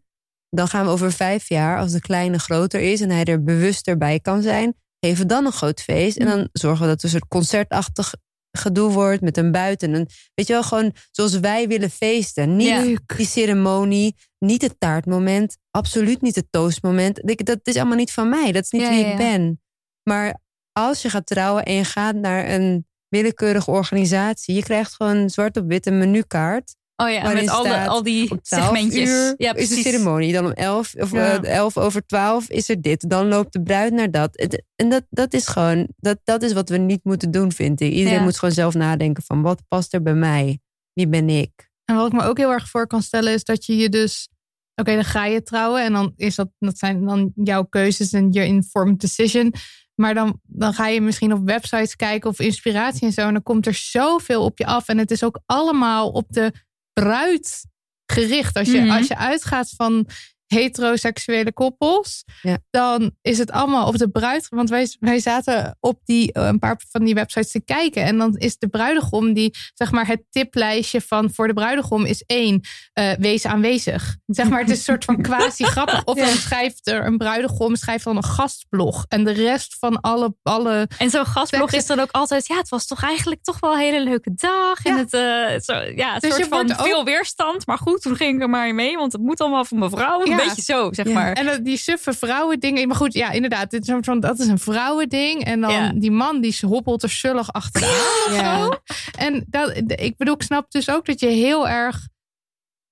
dan 0.49 0.67
gaan 0.67 0.85
we 0.85 0.91
over 0.91 1.11
vijf 1.11 1.49
jaar, 1.49 1.79
als 1.79 1.91
de 1.91 2.01
kleine 2.01 2.39
groter 2.39 2.79
is 2.79 3.01
en 3.01 3.09
hij 3.09 3.23
er 3.23 3.43
bewuster 3.43 3.97
bij 3.97 4.19
kan 4.19 4.41
zijn, 4.41 4.75
geven 4.99 5.21
we 5.21 5.27
dan 5.27 5.45
een 5.45 5.51
groot 5.51 5.81
feest. 5.81 6.17
En 6.17 6.25
dan 6.25 6.49
zorgen 6.51 6.81
we 6.81 6.85
dat 6.87 6.93
het 7.01 7.03
een 7.03 7.09
soort 7.19 7.27
concertachtig 7.27 8.13
gedoe 8.57 8.91
wordt 8.91 9.21
met 9.21 9.37
een 9.37 9.51
buiten. 9.51 9.93
Een, 9.93 10.07
weet 10.33 10.47
je 10.47 10.53
wel, 10.53 10.63
gewoon 10.63 10.93
zoals 11.11 11.39
wij 11.39 11.67
willen 11.67 11.89
feesten. 11.89 12.55
Niet 12.55 12.67
Ja. 12.67 12.81
die 13.15 13.25
ceremonie, 13.25 14.15
niet 14.39 14.61
het 14.61 14.75
taartmoment, 14.79 15.57
absoluut 15.71 16.21
niet 16.21 16.35
het 16.35 16.47
toastmoment. 16.49 17.21
Dat 17.45 17.59
is 17.63 17.75
allemaal 17.75 17.97
niet 17.97 18.11
van 18.11 18.29
mij, 18.29 18.51
dat 18.51 18.63
is 18.63 18.71
niet 18.71 18.81
Ja, 18.81 18.89
wie 18.89 18.99
ja, 18.99 19.05
ik 19.05 19.11
ja. 19.11 19.17
ben. 19.17 19.61
Maar 20.03 20.41
als 20.71 21.01
je 21.01 21.09
gaat 21.09 21.25
trouwen 21.25 21.63
en 21.65 21.73
je 21.73 21.83
gaat 21.83 22.15
naar 22.15 22.49
een 22.49 22.87
willekeurige 23.07 23.71
organisatie, 23.71 24.55
je 24.55 24.63
krijgt 24.63 24.93
gewoon 24.93 25.29
zwart 25.29 25.57
op 25.57 25.67
wit 25.67 25.85
een 25.85 25.97
menukaart. 25.97 26.75
Oh 27.03 27.09
ja, 27.11 27.33
met 27.33 27.43
staat 27.49 27.87
al 27.87 28.03
die 28.03 28.31
Om 28.31 28.41
12 28.41 28.63
segmentjes. 28.63 29.09
uur 29.09 29.33
ja, 29.37 29.53
is 29.55 29.69
de 29.69 29.75
ceremonie. 29.75 30.33
Dan 30.33 30.45
om 30.45 30.51
11 30.51 30.93
of 30.95 31.11
Ja. 31.11 31.41
eh, 31.43 31.55
11 31.57 31.77
over 31.77 32.05
12 32.05 32.49
is 32.49 32.69
er 32.69 32.81
dit. 32.81 33.09
Dan 33.09 33.27
loopt 33.27 33.53
de 33.53 33.61
bruid 33.61 33.93
naar 33.93 34.11
dat. 34.11 34.29
Het- 34.31 34.63
En 34.75 34.89
dat, 34.89 35.03
dat 35.09 35.33
is 35.33 35.47
gewoon, 35.47 35.87
dat, 35.97 36.19
dat 36.23 36.41
is 36.43 36.53
wat 36.53 36.69
we 36.69 36.77
niet 36.77 37.03
moeten 37.03 37.31
doen, 37.31 37.51
vind 37.51 37.81
ik. 37.81 37.91
Iedereen 37.91 38.17
Ja. 38.17 38.23
moet 38.23 38.37
gewoon 38.39 38.53
zelf 38.53 38.73
nadenken 38.73 39.23
van 39.23 39.41
wat 39.41 39.61
past 39.67 39.93
er 39.93 40.01
bij 40.01 40.13
mij? 40.13 40.59
Wie 40.93 41.07
ben 41.07 41.29
ik? 41.29 41.71
En 41.85 41.95
wat 41.95 42.07
ik 42.07 42.13
me 42.13 42.23
ook 42.23 42.37
heel 42.37 42.51
erg 42.51 42.69
voor 42.69 42.87
kan 42.87 43.01
stellen 43.01 43.33
is 43.33 43.43
dat 43.43 43.65
je 43.65 43.75
je 43.77 43.89
dus... 43.89 44.27
Oké, 44.75 44.93
dan 44.93 45.03
ga 45.05 45.25
je 45.25 45.43
trouwen 45.43 45.83
en 45.83 45.93
dan 45.93 46.13
is 46.15 46.35
dat, 46.35 46.49
dat 46.59 46.77
zijn 46.77 47.05
dan 47.05 47.31
jouw 47.35 47.63
keuzes 47.63 48.11
en 48.13 48.31
je 48.31 48.45
informed 48.45 48.99
decision. 49.01 49.53
Maar 49.95 50.13
dan, 50.13 50.39
dan 50.43 50.73
ga 50.73 50.87
je 50.87 51.01
misschien 51.01 51.33
op 51.33 51.45
websites 51.45 51.95
kijken 51.95 52.29
of 52.29 52.39
inspiratie 52.39 53.07
en 53.07 53.13
zo. 53.13 53.21
En 53.27 53.33
dan 53.33 53.43
komt 53.43 53.65
er 53.67 53.73
zoveel 53.73 54.43
op 54.43 54.57
je 54.57 54.65
af. 54.65 54.87
En 54.87 54.97
het 54.97 55.11
is 55.11 55.23
ook 55.23 55.39
allemaal 55.45 56.09
op 56.09 56.25
de 56.29 56.51
bruid 56.93 57.65
gericht. 58.05 58.57
Als 58.57 58.71
je, 58.71 58.81
Mhm. 58.81 58.89
als 58.91 59.07
je 59.07 59.17
uitgaat 59.17 59.69
van 59.75 60.07
heteroseksuele 60.53 61.53
koppels, 61.53 62.23
Ja. 62.41 62.57
dan 62.69 63.11
is 63.21 63.37
het 63.37 63.51
allemaal 63.51 63.87
op 63.87 63.97
de 63.97 64.09
bruid. 64.09 64.47
Want 64.49 64.69
wij, 64.69 64.95
wij 64.99 65.19
zaten 65.19 65.77
op 65.79 65.99
die, 66.05 66.31
eh, 66.33 66.45
een 66.45 66.59
paar 66.59 66.81
van 66.91 67.03
die 67.03 67.13
websites 67.13 67.51
te 67.51 67.63
kijken. 67.63 68.03
En 68.03 68.17
dan 68.17 68.35
is 68.37 68.57
de 68.57 68.67
bruidegom 68.67 69.33
die, 69.33 69.55
zeg 69.73 69.91
maar, 69.91 70.07
het 70.07 70.23
tiplijstje 70.29 71.01
van 71.01 71.31
voor 71.33 71.47
de 71.47 71.53
bruidegom 71.53 72.05
is 72.05 72.23
één, 72.27 72.61
eh, 72.93 73.11
wees 73.19 73.45
aanwezig. 73.45 74.15
Zeg 74.25 74.49
maar, 74.49 74.59
het 74.59 74.69
is 74.69 74.77
een 74.77 74.83
soort 74.83 75.05
van 75.05 75.21
quasi 75.21 75.63
grappig. 75.63 76.03
Of 76.03 76.17
dan 76.17 76.27
schrijft 76.27 76.87
er 76.87 77.05
een 77.05 77.17
bruidegom, 77.17 77.75
schrijft 77.75 78.03
dan 78.03 78.15
een 78.17 78.23
gastblog. 78.23 79.05
En 79.07 79.23
de 79.23 79.31
rest 79.31 79.75
van 79.79 80.01
alle, 80.01 80.35
alle 80.43 80.87
En 80.97 81.09
zo'n 81.09 81.25
gastblog 81.25 81.71
is 81.71 81.85
dan 81.85 81.99
ook 81.99 82.11
altijd... 82.11 82.47
Ja, 82.47 82.55
het 82.57 82.69
was 82.69 82.85
toch 82.87 83.03
eigenlijk 83.03 83.43
toch 83.43 83.59
wel 83.59 83.73
een 83.73 83.79
hele 83.79 84.03
leuke 84.03 84.31
dag. 84.35 84.85
En 84.85 84.91
Ja. 84.95 84.97
het, 84.99 85.13
eh, 85.13 85.75
zo, 85.75 85.81
ja, 85.95 86.19
Dus 86.19 86.29
soort 86.29 86.43
je 86.43 86.49
van 86.49 86.71
ook- 86.71 86.81
veel 86.85 87.03
weerstand. 87.03 87.67
Maar 87.67 87.77
goed, 87.77 88.01
toen 88.01 88.15
ging 88.15 88.35
ik 88.35 88.41
er 88.41 88.49
maar 88.49 88.75
mee. 88.75 88.97
Want 88.97 89.11
het 89.11 89.21
moet 89.21 89.41
allemaal 89.41 89.65
van 89.65 89.77
mevrouw. 89.79 90.23
Een 90.43 90.49
Ja. 90.49 90.55
beetje 90.55 90.73
zo, 90.73 90.93
zeg 90.93 91.07
Ja. 91.07 91.13
maar. 91.13 91.33
En 91.33 91.45
dat- 91.45 91.65
die 91.65 91.77
suffe 91.77 92.13
vrouwendingen. 92.13 92.87
Maar 92.87 92.95
goed, 92.97 93.13
ja, 93.13 93.31
inderdaad. 93.31 93.71
Dit 93.71 93.81
is 93.87 93.95
soort- 94.03 94.21
dat 94.21 94.39
is 94.39 94.47
een 94.47 94.59
vrouwending. 94.59 95.43
En 95.43 95.61
dan 95.61 95.71
Ja. 95.71 95.91
die 95.95 96.11
man 96.11 96.41
die 96.41 96.57
hobbelt 96.61 97.03
er 97.03 97.09
zullig 97.09 97.53
achteraan. 97.53 98.33
Ja. 98.33 98.57
zo. 98.65 98.71
En 99.17 99.45
dat, 99.47 99.77
ik 99.85 100.17
bedoel, 100.17 100.33
ik 100.35 100.41
snap 100.43 100.71
dus 100.71 100.89
ook 100.89 101.05
dat 101.05 101.19
je 101.19 101.27
heel 101.27 101.67
erg... 101.69 102.07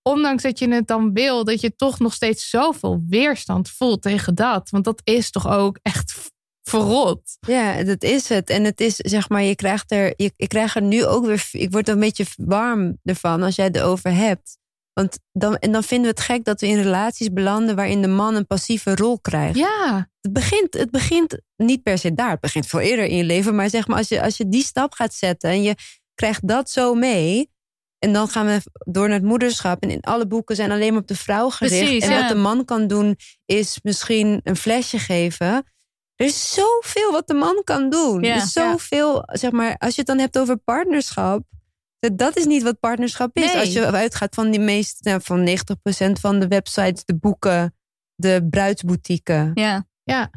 Ondanks 0.03 0.43
dat 0.43 0.59
je 0.59 0.67
het 0.73 0.87
dan 0.87 1.13
wil, 1.13 1.43
dat 1.43 1.61
je 1.61 1.75
toch 1.75 1.99
nog 1.99 2.13
steeds 2.13 2.49
zoveel 2.49 3.03
weerstand 3.09 3.69
voelt 3.69 4.01
tegen 4.01 4.35
dat. 4.35 4.69
Want 4.69 4.83
dat 4.83 5.01
is 5.03 5.31
toch 5.31 5.47
ook 5.47 5.77
echt 5.81 6.31
verrot. 6.63 7.37
Ja, 7.39 7.83
dat 7.83 8.03
is 8.03 8.29
het. 8.29 8.49
En 8.49 8.63
het 8.63 8.81
is, 8.81 8.95
zeg 8.95 9.29
maar, 9.29 9.43
je 9.43 9.55
krijgt 9.55 9.91
er, 9.91 10.13
je, 10.15 10.31
ik 10.35 10.49
krijg 10.49 10.75
er 10.75 10.81
nu 10.81 11.05
ook 11.05 11.25
weer, 11.25 11.47
ik 11.51 11.71
word 11.71 11.87
er 11.87 11.93
een 11.93 11.99
beetje 11.99 12.25
warm 12.37 12.97
ervan 13.03 13.43
als 13.43 13.55
jij 13.55 13.65
het 13.65 13.75
erover 13.75 14.13
hebt. 14.13 14.57
Want 14.93 15.19
dan, 15.31 15.55
en 15.55 15.71
dan 15.71 15.83
vinden 15.83 16.11
we 16.11 16.19
het 16.19 16.25
gek 16.25 16.43
dat 16.43 16.61
we 16.61 16.67
in 16.67 16.81
relaties 16.81 17.29
belanden 17.33 17.75
waarin 17.75 18.01
de 18.01 18.07
man 18.07 18.35
een 18.35 18.47
passieve 18.47 18.95
rol 18.95 19.19
krijgt. 19.19 19.57
Ja, 19.57 20.09
Het 20.21 20.33
begint, 20.33 20.73
het 20.73 20.91
begint 20.91 21.41
niet 21.55 21.83
per 21.83 21.97
se 21.97 22.13
daar. 22.13 22.29
Het 22.29 22.39
begint 22.39 22.65
veel 22.65 22.79
eerder 22.79 23.05
in 23.05 23.17
je 23.17 23.23
leven. 23.23 23.55
Maar 23.55 23.69
zeg 23.69 23.87
maar, 23.87 23.97
als 23.97 24.07
je, 24.07 24.21
als 24.21 24.37
je 24.37 24.49
die 24.49 24.63
stap 24.63 24.93
gaat 24.93 25.13
zetten 25.13 25.49
en 25.49 25.61
je 25.61 25.75
krijgt 26.15 26.47
dat 26.47 26.69
zo 26.69 26.93
mee. 26.93 27.49
En 27.99 28.13
dan 28.13 28.27
gaan 28.27 28.45
we 28.45 28.61
door 28.91 29.07
naar 29.07 29.17
het 29.17 29.27
moederschap. 29.27 29.83
En 29.83 29.89
in 29.89 30.01
alle 30.01 30.27
boeken 30.27 30.55
zijn 30.55 30.71
alleen 30.71 30.91
maar 30.91 31.01
op 31.01 31.07
de 31.07 31.15
vrouw 31.15 31.49
gericht. 31.49 31.79
Precies, 31.79 32.03
en 32.03 32.11
ja. 32.11 32.19
wat 32.19 32.29
de 32.29 32.35
man 32.35 32.65
kan 32.65 32.87
doen, 32.87 33.17
is 33.45 33.79
misschien 33.83 34.39
een 34.43 34.55
flesje 34.55 34.99
geven. 34.99 35.63
Er 36.15 36.25
is 36.25 36.53
zoveel 36.53 37.11
wat 37.11 37.27
de 37.27 37.33
man 37.33 37.61
kan 37.63 37.89
doen. 37.89 38.21
Ja. 38.21 38.29
er 38.29 38.41
is 38.41 38.51
zoveel, 38.51 39.23
zeg 39.25 39.51
maar, 39.51 39.77
als 39.77 39.91
je 39.91 39.97
het 39.97 40.07
dan 40.07 40.19
hebt 40.19 40.39
over 40.39 40.57
partnerschap. 40.57 41.43
Dat, 42.01 42.17
dat 42.17 42.37
is 42.37 42.45
niet 42.45 42.63
wat 42.63 42.79
partnerschap 42.79 43.35
is. 43.37 43.45
Nee. 43.45 43.59
Als 43.59 43.73
je 43.73 43.91
uitgaat 43.91 44.35
van 44.35 44.51
die 44.51 44.59
meest, 44.59 45.03
nou, 45.03 45.21
van 45.23 45.47
90% 45.47 46.11
van 46.11 46.39
de 46.39 46.47
websites, 46.47 47.05
de 47.05 47.15
boeken, 47.15 47.75
de 48.15 48.47
bruidsboutieken. 48.49 49.51
Ja. 49.53 49.85
Ja. 50.03 50.31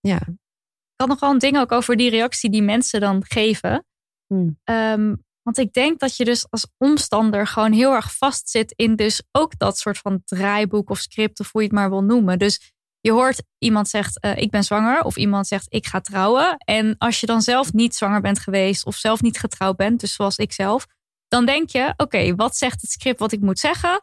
Ja. 0.00 0.16
Ik 0.16 0.96
had 0.96 1.08
nog 1.08 1.20
wel 1.20 1.30
een 1.30 1.38
ding 1.38 1.58
ook 1.58 1.72
over 1.72 1.96
die 1.96 2.10
reactie 2.10 2.50
die 2.50 2.62
mensen 2.62 3.00
dan 3.00 3.24
geven. 3.28 3.86
Hmm. 4.26 4.58
Ehm, 4.64 5.14
want 5.42 5.58
ik 5.58 5.72
denk 5.72 5.98
dat 5.98 6.16
je 6.16 6.24
dus 6.24 6.50
als 6.50 6.66
omstander 6.78 7.46
gewoon 7.46 7.72
heel 7.72 7.94
erg 7.94 8.16
vastzit 8.16 8.72
in 8.76 8.96
dus 8.96 9.22
ook 9.32 9.58
dat 9.58 9.78
soort 9.78 9.98
van 9.98 10.22
draaiboek 10.24 10.90
of 10.90 10.98
script 10.98 11.40
of 11.40 11.52
hoe 11.52 11.62
je 11.62 11.66
het 11.66 11.76
maar 11.76 11.90
wil 11.90 12.02
noemen. 12.02 12.38
Dus 12.38 12.72
je 13.00 13.12
hoort 13.12 13.42
iemand 13.58 13.88
zegt 13.88 14.20
eh, 14.20 14.36
ik 14.36 14.50
ben 14.50 14.64
zwanger 14.64 15.02
of 15.02 15.16
iemand 15.16 15.46
zegt 15.46 15.66
ik 15.68 15.86
ga 15.86 16.00
trouwen. 16.00 16.56
En 16.56 16.94
als 16.98 17.20
je 17.20 17.26
dan 17.26 17.42
zelf 17.42 17.72
niet 17.72 17.94
zwanger 17.94 18.20
bent 18.20 18.38
geweest 18.38 18.86
of 18.86 18.96
zelf 18.96 19.22
niet 19.22 19.38
getrouwd 19.38 19.76
bent, 19.76 20.00
dus 20.00 20.14
zoals 20.14 20.36
ik 20.36 20.52
zelf, 20.52 20.86
dan 21.32 21.46
denk 21.46 21.70
je 21.70 21.94
oké, 21.96 22.34
wat 22.34 22.56
zegt 22.56 22.80
het 22.80 22.90
script 22.90 23.18
wat 23.18 23.32
ik 23.32 23.40
moet 23.40 23.58
zeggen? 23.58 24.00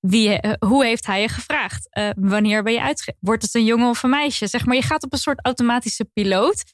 Wie, 0.00 0.40
eh, 0.40 0.52
hoe 0.68 0.84
heeft 0.84 1.06
hij 1.06 1.20
je 1.20 1.28
gevraagd? 1.28 1.88
Eh, 1.90 2.10
wanneer 2.16 2.62
ben 2.62 2.72
je 2.72 2.82
uitge... 2.82 3.16
Wordt 3.20 3.42
het 3.42 3.54
een 3.54 3.64
jongen 3.64 3.88
of 3.88 4.02
een 4.02 4.10
meisje? 4.10 4.46
Zeg 4.46 4.66
maar, 4.66 4.76
je 4.76 4.82
gaat 4.82 5.02
op 5.04 5.12
een 5.12 5.18
soort 5.18 5.44
automatische 5.44 6.04
piloot. 6.04 6.64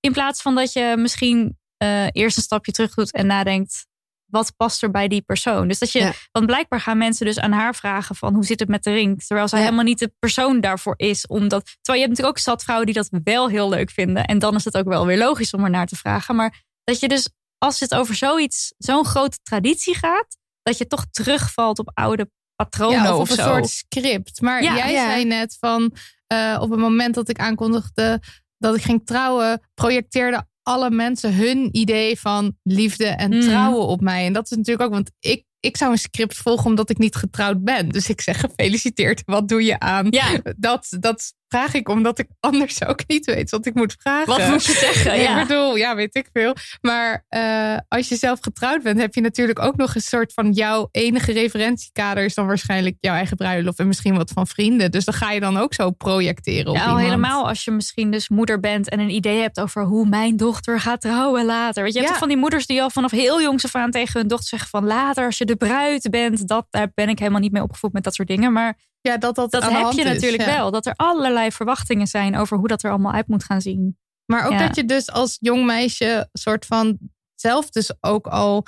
In 0.00 0.12
plaats 0.12 0.42
van 0.42 0.54
dat 0.54 0.72
je 0.72 0.94
misschien 0.98 1.58
eh, 1.76 2.06
eerst 2.12 2.36
een 2.36 2.42
stapje 2.42 2.72
terug 2.72 2.94
doet 2.94 3.12
en 3.12 3.26
nadenkt... 3.26 3.86
wat 4.30 4.52
past 4.56 4.82
er 4.82 4.90
bij 4.90 5.08
die 5.08 5.22
persoon? 5.22 5.68
Dus 5.68 5.78
dat 5.78 5.92
je... 5.92 5.98
Ja. 5.98 6.12
Want 6.32 6.46
blijkbaar 6.46 6.80
gaan 6.80 6.98
mensen 6.98 7.26
dus 7.26 7.38
aan 7.38 7.52
haar 7.52 7.74
vragen 7.74 8.14
van... 8.16 8.34
hoe 8.34 8.44
zit 8.44 8.60
het 8.60 8.68
met 8.68 8.82
de 8.84 8.92
ring? 8.92 9.24
Terwijl 9.24 9.48
zij 9.48 9.58
Ja. 9.58 9.64
helemaal 9.64 9.84
niet 9.86 9.98
de 9.98 10.12
persoon 10.18 10.60
daarvoor 10.60 10.94
is. 10.96 11.26
Omdat, 11.26 11.64
terwijl 11.64 11.98
je 12.02 12.06
hebt 12.06 12.08
natuurlijk 12.08 12.38
ook 12.38 12.44
zat 12.44 12.62
vrouwen 12.62 12.86
die 12.86 12.94
dat 12.94 13.08
wel 13.24 13.48
heel 13.48 13.68
leuk 13.68 13.90
vinden. 13.90 14.24
En 14.24 14.38
dan 14.38 14.54
is 14.54 14.64
het 14.64 14.76
ook 14.76 14.88
wel 14.88 15.06
weer 15.06 15.18
logisch 15.18 15.52
om 15.52 15.64
er 15.64 15.70
naar 15.70 15.86
te 15.86 15.96
vragen. 15.96 16.36
Maar 16.36 16.62
dat 16.84 17.00
je 17.00 17.08
dus, 17.08 17.28
als 17.58 17.80
het 17.80 17.94
over 17.94 18.14
zoiets, 18.14 18.74
zo'n 18.78 19.04
grote 19.04 19.38
traditie 19.42 19.94
gaat... 19.94 20.36
dat 20.62 20.78
je 20.78 20.86
toch 20.86 21.04
terugvalt 21.10 21.78
op 21.78 21.90
oude 21.94 22.30
patronen 22.56 23.02
ja, 23.02 23.14
of 23.14 23.20
of, 23.20 23.30
op 23.30 23.38
een 23.38 23.44
zo. 23.44 23.50
soort 23.50 23.68
script. 23.68 24.40
Maar 24.40 24.62
Ja, 24.62 24.76
jij 24.76 24.92
ja. 24.92 25.10
zei 25.10 25.24
net 25.24 25.56
van 25.60 25.94
eh, 26.26 26.58
op 26.60 26.70
het 26.70 26.80
moment 26.80 27.14
dat 27.14 27.28
ik 27.28 27.38
aankondigde 27.38 28.20
dat 28.58 28.76
ik 28.76 28.82
ging 28.82 29.06
trouwen, 29.06 29.60
projecteerden 29.74 30.48
alle 30.62 30.90
mensen 30.90 31.34
hun 31.34 31.68
idee 31.76 32.18
van 32.20 32.56
liefde 32.62 33.06
en 33.06 33.34
Mm. 33.34 33.40
trouwen 33.40 33.86
op 33.86 34.00
mij. 34.00 34.26
En 34.26 34.32
dat 34.32 34.44
is 34.50 34.56
natuurlijk 34.56 34.84
ook, 34.86 34.92
want 34.92 35.10
ik, 35.20 35.44
ik 35.60 35.76
zou 35.76 35.92
een 35.92 35.98
script 35.98 36.36
volgen 36.36 36.66
omdat 36.66 36.90
ik 36.90 36.98
niet 36.98 37.14
getrouwd 37.16 37.64
ben. 37.64 37.88
Dus 37.88 38.08
ik 38.08 38.20
zeg 38.20 38.40
gefeliciteerd, 38.40 39.22
wat 39.24 39.48
doe 39.48 39.64
je 39.64 39.78
aan? 39.78 40.06
Ja. 40.10 40.40
Dat, 40.56 40.86
dat 41.00 41.32
vraag 41.48 41.74
ik 41.74 41.88
omdat 41.88 42.18
ik 42.18 42.26
anders 42.40 42.84
ook 42.84 43.00
niet 43.06 43.24
weet 43.26 43.50
wat 43.50 43.66
ik 43.66 43.74
moet 43.74 43.96
vragen. 43.98 44.26
Wat 44.26 44.48
moet 44.48 44.64
je 44.64 44.72
zeggen? 44.72 45.20
Ja. 45.20 45.40
Ik 45.40 45.48
bedoel, 45.48 45.76
ja, 45.76 45.94
weet 45.94 46.14
ik 46.14 46.28
veel. 46.32 46.54
Maar 46.80 47.24
eh, 47.28 47.76
als 47.88 48.08
je 48.08 48.16
zelf 48.16 48.38
getrouwd 48.40 48.82
bent, 48.82 49.00
heb 49.00 49.14
je 49.14 49.20
natuurlijk 49.20 49.58
ook 49.58 49.76
nog 49.76 49.94
een 49.94 50.00
soort 50.00 50.32
van 50.32 50.52
jouw 50.52 50.88
enige 50.90 51.32
referentiekader 51.32 52.24
is 52.24 52.34
dan 52.34 52.46
waarschijnlijk 52.46 52.96
jouw 53.00 53.14
eigen 53.14 53.36
bruiloft 53.36 53.78
en 53.78 53.86
misschien 53.86 54.16
wat 54.16 54.30
van 54.30 54.46
vrienden. 54.46 54.90
Dus 54.90 55.04
dan 55.04 55.14
ga 55.14 55.30
je 55.30 55.40
dan 55.40 55.56
ook 55.56 55.74
zo 55.74 55.90
projecteren. 55.90 56.70
Op 56.70 56.76
Ja, 56.76 56.84
al 56.84 56.96
helemaal 56.98 57.48
als 57.48 57.64
je 57.64 57.70
misschien 57.70 58.10
dus 58.10 58.28
moeder 58.28 58.60
bent 58.60 58.88
en 58.88 59.00
een 59.00 59.10
idee 59.10 59.40
hebt 59.40 59.60
over 59.60 59.84
hoe 59.84 60.06
mijn 60.08 60.36
dochter 60.36 60.80
gaat 60.80 61.00
trouwen 61.00 61.44
later. 61.44 61.82
Weet 61.82 61.92
je, 61.92 61.98
je 61.98 62.04
hebt 62.04 62.14
Ja. 62.14 62.20
van 62.20 62.28
die 62.28 62.36
moeders 62.36 62.66
die 62.66 62.82
al 62.82 62.90
vanaf 62.90 63.10
heel 63.10 63.42
jongs 63.42 63.64
af 63.64 63.74
aan 63.74 63.90
tegen 63.90 64.20
hun 64.20 64.28
dochter 64.28 64.48
zeggen 64.48 64.68
van 64.68 64.84
later 64.84 65.24
als 65.26 65.38
je 65.38 65.44
de 65.44 65.56
bruid 65.56 66.10
bent, 66.10 66.48
dat, 66.48 66.66
daar 66.70 66.90
ben 66.94 67.08
ik 67.08 67.18
helemaal 67.18 67.40
niet 67.40 67.52
mee 67.52 67.62
opgevoed 67.62 67.92
met 67.92 68.04
dat 68.04 68.14
soort 68.14 68.28
dingen. 68.28 68.52
Maar 68.52 68.76
Ja, 69.06 69.16
dat 69.16 69.34
dat, 69.34 69.50
dat 69.50 69.62
heb 69.62 69.92
je 69.92 70.00
is, 70.02 70.04
natuurlijk 70.04 70.42
ja. 70.42 70.56
wel. 70.56 70.70
Dat 70.70 70.86
er 70.86 70.92
allerlei 70.96 71.52
verwachtingen 71.52 72.06
zijn 72.06 72.36
over 72.36 72.58
hoe 72.58 72.68
dat 72.68 72.82
er 72.82 72.90
allemaal 72.90 73.12
uit 73.12 73.28
moet 73.28 73.44
gaan 73.44 73.60
zien. 73.60 73.98
Maar 74.26 74.44
ook 74.46 74.52
Ja. 74.52 74.66
dat 74.66 74.76
je 74.76 74.84
dus 74.84 75.10
als 75.10 75.36
jong 75.40 75.64
meisje 75.64 76.28
soort 76.32 76.66
van 76.66 76.98
zelf 77.34 77.70
dus 77.70 77.92
ook 78.00 78.26
al. 78.26 78.66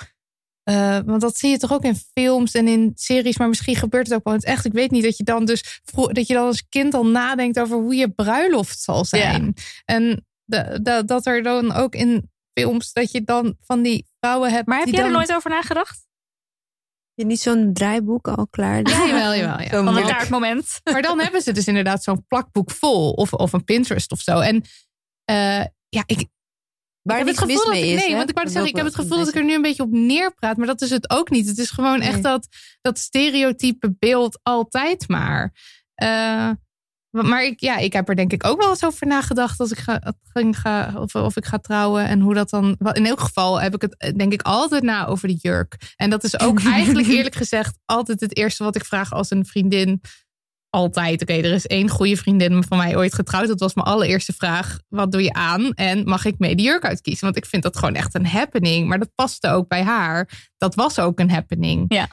eh, 0.63 0.99
want 1.05 1.21
dat 1.21 1.37
zie 1.37 1.49
je 1.49 1.57
toch 1.57 1.73
ook 1.73 1.83
in 1.83 1.95
films 1.95 2.53
en 2.53 2.67
in 2.67 2.91
series, 2.95 3.37
maar 3.37 3.47
misschien 3.47 3.75
gebeurt 3.75 4.07
het 4.07 4.15
ook 4.15 4.23
wel 4.23 4.33
het 4.33 4.45
echt. 4.45 4.65
Ik 4.65 4.73
weet 4.73 4.91
niet 4.91 5.03
dat 5.03 5.17
je 5.17 5.23
dan 5.23 5.45
dus 5.45 5.81
dat 5.91 6.27
je 6.27 6.33
dan 6.33 6.45
als 6.45 6.67
kind 6.69 6.93
al 6.93 7.05
nadenkt 7.05 7.59
over 7.59 7.77
hoe 7.77 7.95
je 7.95 8.09
bruiloft 8.09 8.79
zal 8.79 9.05
zijn. 9.05 9.53
En 9.85 10.25
de- 10.43 10.79
de- 10.81 11.03
dat 11.05 11.25
er 11.25 11.43
dan 11.43 11.71
ook 11.73 11.95
in 11.95 12.29
films 12.59 12.93
dat 12.93 13.11
je 13.11 13.23
dan 13.23 13.55
van 13.61 13.81
die 13.81 14.07
vrouwen 14.19 14.51
hebt. 14.51 14.67
Maar 14.67 14.79
heb 14.79 14.87
jij 14.87 14.97
er 14.97 15.03
dan- 15.03 15.13
nooit 15.13 15.33
over 15.33 15.49
nagedacht? 15.49 16.07
Je 17.19 17.25
niet 17.25 17.39
zo'n 17.39 17.73
draaiboek 17.73 18.27
al 18.27 18.47
klaar? 18.47 18.89
Ja, 18.89 19.07
jawel, 19.07 19.35
jawel. 19.35 19.61
Ja. 19.61 19.83
Van 19.83 19.95
het 19.95 20.07
kaartmoment. 20.11 20.79
Maar 20.83 21.01
dan 21.01 21.19
hebben 21.19 21.41
ze 21.41 21.51
dus 21.51 21.67
inderdaad 21.67 22.03
zo'n 22.03 22.25
plakboek 22.27 22.71
vol 22.71 23.11
of, 23.11 23.33
of 23.33 23.53
een 23.53 23.63
Pinterest 23.63 24.11
of 24.11 24.19
zo. 24.19 24.39
En 24.39 24.63
eh, 25.23 25.65
ja, 25.89 26.03
ik, 26.05 26.27
Waar 27.01 27.19
ik 27.19 27.25
heb 27.25 27.35
niks 27.35 27.45
mis 27.45 27.65
dat 27.65 27.75
ik, 27.75 27.83
is. 27.83 28.05
nee, 28.05 28.15
want 28.15 28.29
ik 28.29 28.35
wou 28.35 28.45
Dat 28.45 28.51
zeggen, 28.51 28.69
ik 28.71 28.75
heb 28.75 28.85
het 28.85 28.95
gevoel 28.95 29.17
dat 29.17 29.27
ik 29.27 29.35
er 29.35 29.43
nu 29.43 29.53
een 29.53 29.61
beetje 29.61 29.83
op 29.83 29.91
neerpraat, 29.91 30.57
maar 30.57 30.67
dat 30.67 30.81
is 30.81 30.89
het 30.89 31.09
ook 31.09 31.29
niet. 31.29 31.47
Het 31.47 31.57
is 31.57 31.69
gewoon 31.69 32.01
echt 32.01 32.23
dat, 32.23 32.47
dat 32.81 32.99
stereotype 32.99 33.95
beeld 33.99 34.39
altijd 34.43 35.07
maar. 35.07 35.53
Eh, 35.95 36.51
maar 37.11 37.43
ik, 37.43 37.59
ja, 37.59 37.77
ik 37.77 37.93
heb 37.93 38.09
er 38.09 38.15
denk 38.15 38.33
ik 38.33 38.45
ook 38.45 38.61
wel 38.61 38.69
eens 38.69 38.85
over 38.85 39.07
nagedacht 39.07 39.59
als 39.59 39.71
ik 39.71 39.77
ga, 39.77 40.13
ging 40.33 40.59
ga, 40.59 40.93
of, 40.95 41.15
of 41.15 41.35
ik 41.35 41.45
ga 41.45 41.57
trouwen 41.57 42.07
en 42.07 42.19
hoe 42.19 42.33
dat 42.33 42.49
dan. 42.49 42.77
In 42.91 43.05
elk 43.05 43.19
geval 43.19 43.61
heb 43.61 43.75
ik 43.75 43.81
het 43.81 43.97
eh, 43.97 44.13
denk 44.15 44.33
ik 44.33 44.41
altijd 44.41 44.83
na 44.83 45.05
over 45.05 45.27
de 45.27 45.37
jurk. 45.41 45.93
En 45.95 46.09
dat 46.09 46.23
is 46.23 46.39
ook 46.39 46.63
eigenlijk 46.73 47.07
eerlijk 47.07 47.35
gezegd 47.35 47.77
altijd 47.85 48.19
het 48.19 48.37
eerste 48.37 48.63
wat 48.63 48.75
ik 48.75 48.85
vraag 48.85 49.11
als 49.11 49.31
een 49.31 49.45
vriendin. 49.45 50.01
Altijd. 50.69 51.21
Oké, 51.21 51.33
er 51.33 51.53
is 51.53 51.67
één 51.67 51.89
goede 51.89 52.17
vriendin 52.17 52.63
van 52.63 52.77
mij 52.77 52.95
ooit 52.95 53.13
getrouwd. 53.13 53.47
Dat 53.47 53.59
was 53.59 53.73
mijn 53.73 53.87
allereerste 53.87 54.33
vraag. 54.33 54.79
Wat 54.87 55.11
doe 55.11 55.23
je 55.23 55.33
aan? 55.33 55.73
En 55.73 56.03
mag 56.03 56.25
ik 56.25 56.39
mee 56.39 56.55
de 56.55 56.63
jurk 56.63 56.85
uitkiezen? 56.85 57.23
Want 57.25 57.37
ik 57.37 57.45
vind 57.45 57.63
dat 57.63 57.77
gewoon 57.77 57.95
echt 57.95 58.15
een 58.15 58.27
happening. 58.27 58.87
Maar 58.87 58.99
dat 58.99 59.15
paste 59.15 59.49
ook 59.49 59.67
bij 59.67 59.83
haar. 59.83 60.49
Dat 60.57 60.75
was 60.75 60.99
ook 60.99 61.19
een 61.19 61.31
happening. 61.31 61.85
Ja. 61.87 62.07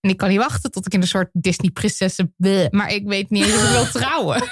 En 0.00 0.10
ik 0.10 0.16
kan 0.16 0.28
niet 0.28 0.38
wachten 0.38 0.70
tot 0.70 0.86
ik 0.86 0.94
in 0.94 1.00
een 1.00 1.06
soort 1.06 1.28
Disney-prinsessen... 1.32 2.34
Maar 2.70 2.92
ik 2.92 3.06
weet 3.06 3.30
niet 3.30 3.44
eens 3.44 3.54
of 3.54 3.64
ik 3.64 3.70
wil 3.70 3.84
trouwen. 4.02 4.42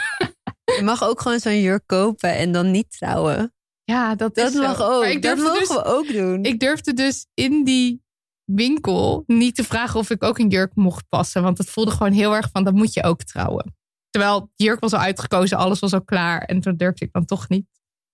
Je 0.76 0.82
mag 0.82 1.04
ook 1.04 1.20
gewoon 1.20 1.40
zo'n 1.40 1.60
jurk 1.60 1.82
kopen 1.86 2.34
en 2.36 2.52
dan 2.52 2.70
niet 2.70 2.90
trouwen. 2.90 3.52
Ja, 3.84 4.14
dat, 4.14 4.34
Dat 4.34 4.46
is 4.46 4.52
zo. 4.56 4.62
mag 4.62 4.82
ook. 4.82 5.04
Ik 5.04 5.22
dat 5.22 5.38
mogen 5.38 5.58
dus- 5.58 5.68
we 5.68 5.84
ook 5.84 6.08
doen. 6.12 6.42
Ik 6.44 6.60
durfde 6.60 6.92
dus 6.92 7.26
in 7.34 7.64
die 7.64 8.02
winkel 8.44 9.24
niet 9.26 9.54
te 9.54 9.64
vragen 9.64 10.00
of 10.00 10.10
ik 10.10 10.22
ook 10.22 10.38
een 10.38 10.48
jurk 10.48 10.74
mocht 10.74 11.08
passen. 11.08 11.42
Want 11.42 11.58
het 11.58 11.70
voelde 11.70 11.90
gewoon 11.90 12.12
heel 12.12 12.34
erg 12.34 12.48
van, 12.52 12.64
dan 12.64 12.74
moet 12.74 12.92
je 12.92 13.02
ook 13.02 13.22
trouwen. 13.22 13.76
Terwijl 14.10 14.50
de 14.56 14.64
jurk 14.64 14.80
was 14.80 14.92
al 14.92 15.00
uitgekozen, 15.00 15.56
alles 15.56 15.78
was 15.78 15.92
al 15.92 16.04
klaar. 16.04 16.42
En 16.42 16.60
toen 16.60 16.76
durfde 16.76 17.04
ik 17.04 17.12
dan 17.12 17.24
toch 17.24 17.48
niet. 17.48 17.66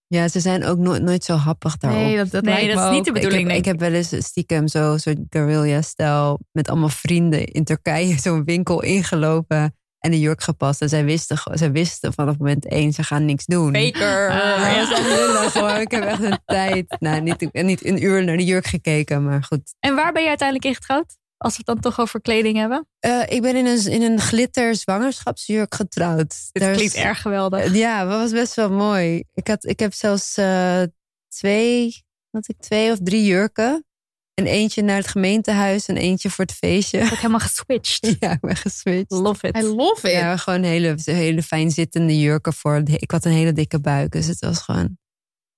Ja, 0.07 0.29
ze 0.29 0.41
zijn 0.41 0.65
ook 0.65 0.79
nooit, 0.79 1.03
nooit 1.03 1.25
zo 1.25 1.35
happig 1.35 1.77
daarop. 1.77 2.01
Nee, 2.01 2.17
dat, 2.17 2.31
dat 2.31 2.43
Nee, 2.45 2.69
is 2.69 2.91
niet 2.91 3.05
de 3.05 3.13
bedoeling. 3.13 3.43
ik, 3.43 3.49
heb, 3.49 3.59
ik 3.59 3.65
heb 3.65 3.79
wel 3.81 3.93
eens 3.93 4.27
stiekem 4.27 4.69
zo, 4.69 4.97
zo'n 4.97 5.27
guerrilla-stijl 5.31 6.41
met 6.53 6.69
allemaal 6.69 6.89
vrienden 6.89 7.45
in 7.45 7.65
Turkije 7.65 8.19
zo'n 8.23 8.45
winkel 8.45 8.83
ingelopen 8.83 9.75
en 9.99 10.13
een 10.13 10.21
jurk 10.21 10.43
gepast. 10.43 10.81
En 10.81 10.89
zij 10.89 11.05
wisten, 11.05 11.39
zij 11.53 11.73
wisten 11.73 12.13
vanaf 12.13 12.39
moment 12.39 12.69
één, 12.69 12.93
ze 12.93 13.03
gaan 13.03 13.25
niks 13.25 13.45
doen. 13.45 13.75
Faker. 13.77 14.31
Ah, 14.31 14.89
dat 14.89 14.99
is 14.99 15.05
lullig 15.07 15.53
hoor. 15.53 15.71
Ik 15.71 15.91
heb 15.91 16.05
echt 16.05 16.23
een 16.23 16.39
tijd, 16.57 16.97
nou 16.99 17.21
niet, 17.21 17.53
niet 17.53 17.85
een 17.87 18.03
uur 18.03 18.25
naar 18.25 18.37
de 18.37 18.45
jurk 18.45 18.67
gekeken, 18.67 19.25
maar 19.25 19.43
goed. 19.43 19.75
En 19.81 19.95
waar 19.95 20.13
ben 20.13 20.23
je 20.23 20.29
uiteindelijk 20.29 20.69
in 20.69 20.75
getrouwd? 20.75 21.17
Als 21.45 21.53
we 21.57 21.63
het 21.67 21.67
dan 21.67 21.81
toch 21.81 22.01
over 22.01 22.21
kleding 22.21 22.57
hebben. 22.57 22.89
Eh, 22.99 23.23
ik 23.29 23.43
ben 23.43 23.57
in 23.57 23.67
een, 23.67 23.87
in 23.87 24.03
een 24.03 24.21
glitter 24.21 24.77
zwangerschapsjurk 24.77 25.75
getrouwd. 25.75 26.29
Dit 26.53 26.63
Daar 26.63 26.71
is- 26.71 26.77
klinkt 26.77 26.95
erg 26.95 27.21
geweldig. 27.23 27.75
Ja, 27.75 28.05
dat 28.05 28.21
was 28.21 28.31
best 28.33 28.55
wel 28.55 28.71
mooi. 28.71 29.25
Ik, 29.35 29.47
had, 29.49 29.65
ik 29.65 29.79
heb 29.79 29.93
zelfs 29.95 30.37
eh, 30.37 30.83
twee, 31.29 32.05
had 32.31 32.49
ik 32.49 32.57
twee 32.61 32.91
of 32.93 32.99
drie 33.03 33.25
jurken. 33.25 33.85
En 34.35 34.47
eentje 34.47 34.83
naar 34.83 34.97
het 34.97 35.07
gemeentehuis 35.09 35.87
en 35.87 35.97
eentje 35.97 36.31
voor 36.31 36.45
het 36.45 36.55
feestje. 36.55 37.03
Ook 37.03 37.09
helemaal 37.09 37.39
geswitcht. 37.39 38.15
Ja, 38.21 38.31
ik 38.33 38.41
ben 38.41 38.57
geswitcht. 38.57 39.11
Love 39.11 39.47
it. 39.49 39.57
I 39.57 39.63
love 39.63 40.09
it. 40.09 40.15
Ja, 40.15 40.37
gewoon 40.37 40.63
hele, 40.63 40.95
hele 41.05 41.43
fijn 41.43 41.71
zittende 41.71 42.21
jurken 42.21 42.53
voor. 42.53 42.83
Ik 42.85 43.11
had 43.11 43.25
een 43.25 43.33
hele 43.33 43.53
dikke 43.53 43.81
buik, 43.81 44.13
dus 44.13 44.27
het 44.27 44.39
was 44.41 44.59
gewoon 44.59 44.99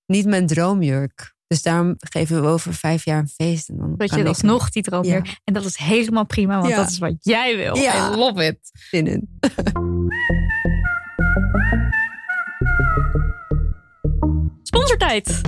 niet 0.05 0.25
mijn 0.25 0.47
droomjurk. 0.47 1.35
Dus 1.47 1.61
daarom 1.61 1.95
geven 1.97 2.41
we 2.41 2.47
over 2.47 2.73
vijf 2.73 3.05
jaar 3.05 3.19
een 3.19 3.27
feest. 3.27 3.69
En 3.69 3.77
dan 3.77 3.95
Dat 3.97 4.07
kan 4.09 4.17
je 4.17 4.23
ik 4.23 4.29
alsnog 4.29 4.69
die 4.69 4.83
droom 4.83 5.03
Ja. 5.03 5.11
weer. 5.21 5.39
En 5.43 5.53
dat 5.53 5.65
is 5.65 5.77
helemaal 5.77 6.25
prima, 6.25 6.55
want 6.57 6.69
Ja. 6.69 6.75
dat 6.75 6.89
is 6.89 6.97
wat 6.97 7.15
jij 7.19 7.55
wil. 7.57 7.75
Ja. 7.75 8.11
I 8.11 8.15
love 8.15 8.45
it. 8.45 8.57
zin 8.89 9.07
in. 9.07 9.27
Sponsortijd. 14.63 15.41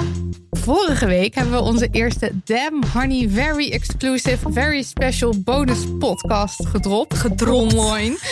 Vorige 0.52 1.06
week 1.06 1.36
hebben 1.36 1.54
we 1.54 1.60
onze 1.62 1.88
eerste 1.92 2.32
Damn 2.44 2.84
Honey 2.94 3.30
Very 3.30 3.72
Exclusive, 3.72 4.52
Very 4.52 4.82
Special 4.82 5.34
bonus 5.44 5.80
podcast 6.00 6.66
gedropt. 6.68 7.14
Gedropt. 7.18 7.74
Online. 7.74 8.18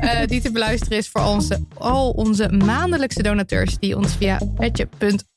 Eh, 0.00 0.26
die 0.26 0.40
te 0.40 0.50
beluisteren 0.52 0.98
is 0.98 1.08
voor 1.08 1.20
onze, 1.24 1.66
al 1.78 2.10
onze 2.10 2.48
maandelijkse 2.48 3.22
donateurs 3.22 3.78
die 3.78 3.96
ons 3.96 4.12
via 4.16 4.40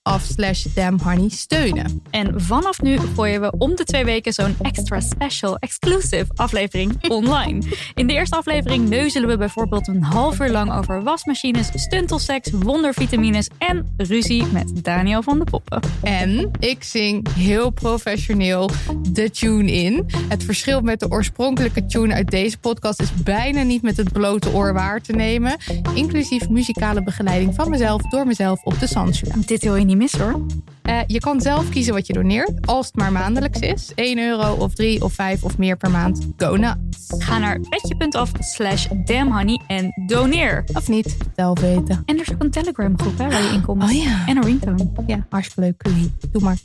petje.af 0.04 0.24
slash 0.24 0.66
damnhoney 0.76 1.30
steunen. 1.30 2.02
En 2.12 2.42
vanaf 2.42 2.82
nu 2.82 2.98
gooien 2.98 3.42
we 3.42 3.54
om 3.58 3.76
de 3.76 3.84
twee 3.84 4.06
weken 4.06 4.34
zo'n 4.34 4.56
extra 4.62 5.00
special 5.00 5.58
exclusive 5.58 6.26
aflevering 6.36 7.10
online. 7.10 7.62
In 7.94 8.08
de 8.08 8.14
eerste 8.14 8.36
aflevering 8.36 8.90
neuzelen 8.90 9.30
we 9.30 9.38
bijvoorbeeld 9.38 9.88
een 9.88 10.04
half 10.04 10.40
uur 10.40 10.50
lang 10.50 10.74
over 10.74 11.04
wasmachines, 11.04 11.70
stuntelseks, 11.74 12.52
wondervitamines 12.52 13.50
en 13.58 13.94
ruzie 13.98 14.46
met 14.46 14.84
Daniel 14.84 15.22
van 15.22 15.40
de 15.40 15.44
Poppen. 15.44 15.82
En 16.02 16.52
ik 16.60 16.84
zing 16.84 17.34
heel 17.34 17.70
professioneel 17.70 18.70
de 19.10 19.30
tune 19.30 19.72
in. 19.72 20.06
Het 20.30 20.44
verschil 20.44 20.82
met 20.82 21.00
de 21.00 21.10
oorspronkelijke 21.10 21.86
tune 21.86 22.14
uit 22.14 22.32
deze 22.32 22.58
podcast 22.58 23.02
is 23.02 23.14
bijna 23.24 23.62
niet 23.64 23.82
met 23.82 23.98
het 23.98 24.12
blote 24.12 24.54
oor 24.54 24.74
waar 24.74 25.02
te 25.02 25.12
nemen. 25.12 25.58
Inclusief 25.94 26.50
muzikale 26.50 27.04
begeleiding 27.04 27.56
van 27.56 27.70
mezelf 27.70 28.02
door 28.02 28.28
mezelf 28.28 28.64
op 28.64 28.80
de 28.80 28.88
Sandsula. 28.88 29.36
Dit 29.46 29.64
wil 29.64 29.76
je 29.76 29.86
niet 29.86 29.93
missen 29.96 30.20
hoor. 30.20 30.46
Eh, 30.82 31.00
je 31.08 31.20
kan 31.20 31.42
zelf 31.42 31.70
kiezen 31.70 31.94
wat 31.94 32.08
je 32.08 32.14
doneert, 32.14 32.68
als 32.68 32.86
het 32.86 32.96
maar 32.96 33.12
maandelijks 33.12 33.60
is. 33.60 33.92
1 33.96 34.20
euro 34.20 34.54
of 34.54 34.74
3 34.74 35.04
of 35.04 35.14
5 35.14 35.44
of 35.44 35.58
meer 35.58 35.78
per 35.78 35.92
maand. 35.92 36.28
Go 36.38 36.56
nuts. 36.56 37.14
Ga 37.18 37.38
naar 37.38 37.60
petje.af 37.60 38.32
slash 38.40 38.88
damnhoney 39.06 39.62
en 39.68 40.04
doneer. 40.06 40.64
Of 40.74 40.88
niet, 40.88 41.18
zelf 41.36 41.60
weten. 41.60 42.04
En 42.06 42.16
er 42.16 42.22
is 42.22 42.34
ook 42.34 42.44
een 42.44 42.52
Telegram 42.52 43.00
groep 43.00 43.18
hè, 43.18 43.30
waar 43.30 43.44
je 43.44 43.50
in 43.50 43.62
komt. 43.62 43.84
Oh 43.84 43.92
ja. 43.92 44.28
En 44.28 44.38
een 44.38 44.44
ringtone. 44.44 44.92
Ja, 45.08 45.26
hartstikke 45.30 45.62
leuk. 45.62 45.84
Doe 46.32 46.42
maar. 46.42 46.58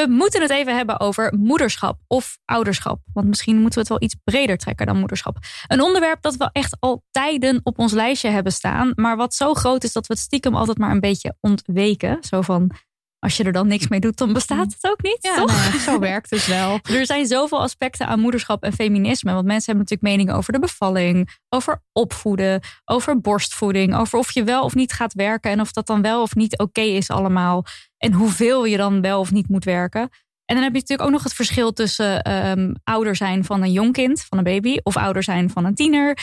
We 0.00 0.06
moeten 0.08 0.42
het 0.42 0.50
even 0.50 0.76
hebben 0.76 1.00
over 1.00 1.34
moederschap 1.38 1.98
of 2.06 2.38
ouderschap. 2.44 3.00
Want 3.12 3.26
misschien 3.26 3.56
moeten 3.56 3.74
we 3.74 3.80
het 3.80 3.88
wel 3.88 4.02
iets 4.02 4.16
breder 4.24 4.56
trekken 4.56 4.86
dan 4.86 4.98
moederschap. 4.98 5.36
Een 5.66 5.82
onderwerp 5.82 6.22
dat 6.22 6.36
we 6.36 6.48
echt 6.52 6.76
al 6.78 7.04
tijden 7.10 7.60
op 7.62 7.78
ons 7.78 7.92
lijstje 7.92 8.28
hebben 8.28 8.52
staan. 8.52 8.92
Maar 8.94 9.16
wat 9.16 9.34
zo 9.34 9.54
groot 9.54 9.84
is 9.84 9.92
dat 9.92 10.06
we 10.06 10.12
het 10.12 10.22
stiekem 10.22 10.54
altijd 10.54 10.78
maar 10.78 10.90
een 10.90 11.00
beetje 11.00 11.36
ontweken. 11.40 12.18
Zo 12.20 12.40
van, 12.40 12.70
als 13.20 13.36
je 13.36 13.44
er 13.44 13.52
dan 13.52 13.66
niks 13.66 13.88
mee 13.88 14.00
doet, 14.00 14.16
dan 14.16 14.32
bestaat 14.32 14.72
het 14.72 14.90
ook 14.90 15.02
niet, 15.02 15.18
Ja, 15.20 15.34
toch? 15.34 15.46
nou 15.46 15.78
zo 15.78 15.98
werkt 15.98 16.30
het 16.30 16.46
wel. 16.46 16.78
Er 16.98 17.06
zijn 17.06 17.26
zoveel 17.26 17.60
aspecten 17.60 18.06
aan 18.06 18.20
moederschap 18.20 18.62
en 18.62 18.72
feminisme. 18.72 19.32
Want 19.32 19.46
mensen 19.46 19.72
hebben 19.72 19.84
natuurlijk 19.88 20.16
meningen 20.16 20.34
over 20.34 20.52
de 20.52 20.58
bevalling, 20.58 21.38
over 21.48 21.82
opvoeden, 21.92 22.60
over 22.84 23.20
borstvoeding, 23.20 23.96
over 23.96 24.18
of 24.18 24.32
je 24.32 24.44
wel 24.44 24.64
of 24.64 24.74
niet 24.74 24.92
gaat 24.92 25.12
werken 25.12 25.50
en 25.50 25.60
of 25.60 25.72
dat 25.72 25.86
dan 25.86 26.02
wel 26.02 26.22
of 26.22 26.34
niet 26.34 26.58
oké 26.58 26.80
is 26.80 27.10
allemaal. 27.10 27.64
En 27.96 28.12
hoeveel 28.12 28.64
je 28.64 28.76
dan 28.76 29.00
wel 29.00 29.20
of 29.20 29.30
niet 29.30 29.48
moet 29.48 29.64
werken. 29.64 30.00
En 30.44 30.56
dan 30.56 30.64
heb 30.64 30.74
je 30.74 30.80
natuurlijk 30.80 31.08
ook 31.08 31.14
nog 31.14 31.22
het 31.22 31.34
verschil 31.34 31.72
tussen 31.72 32.22
ehm, 32.22 32.72
ouder 32.84 33.16
zijn 33.16 33.44
van 33.44 33.62
een 33.62 33.72
jong 33.72 33.92
kind, 33.92 34.24
van 34.28 34.38
een 34.38 34.44
baby, 34.44 34.76
of 34.82 34.96
ouder 34.96 35.22
zijn 35.22 35.50
van 35.50 35.64
een 35.64 35.74
tiener. 35.74 36.18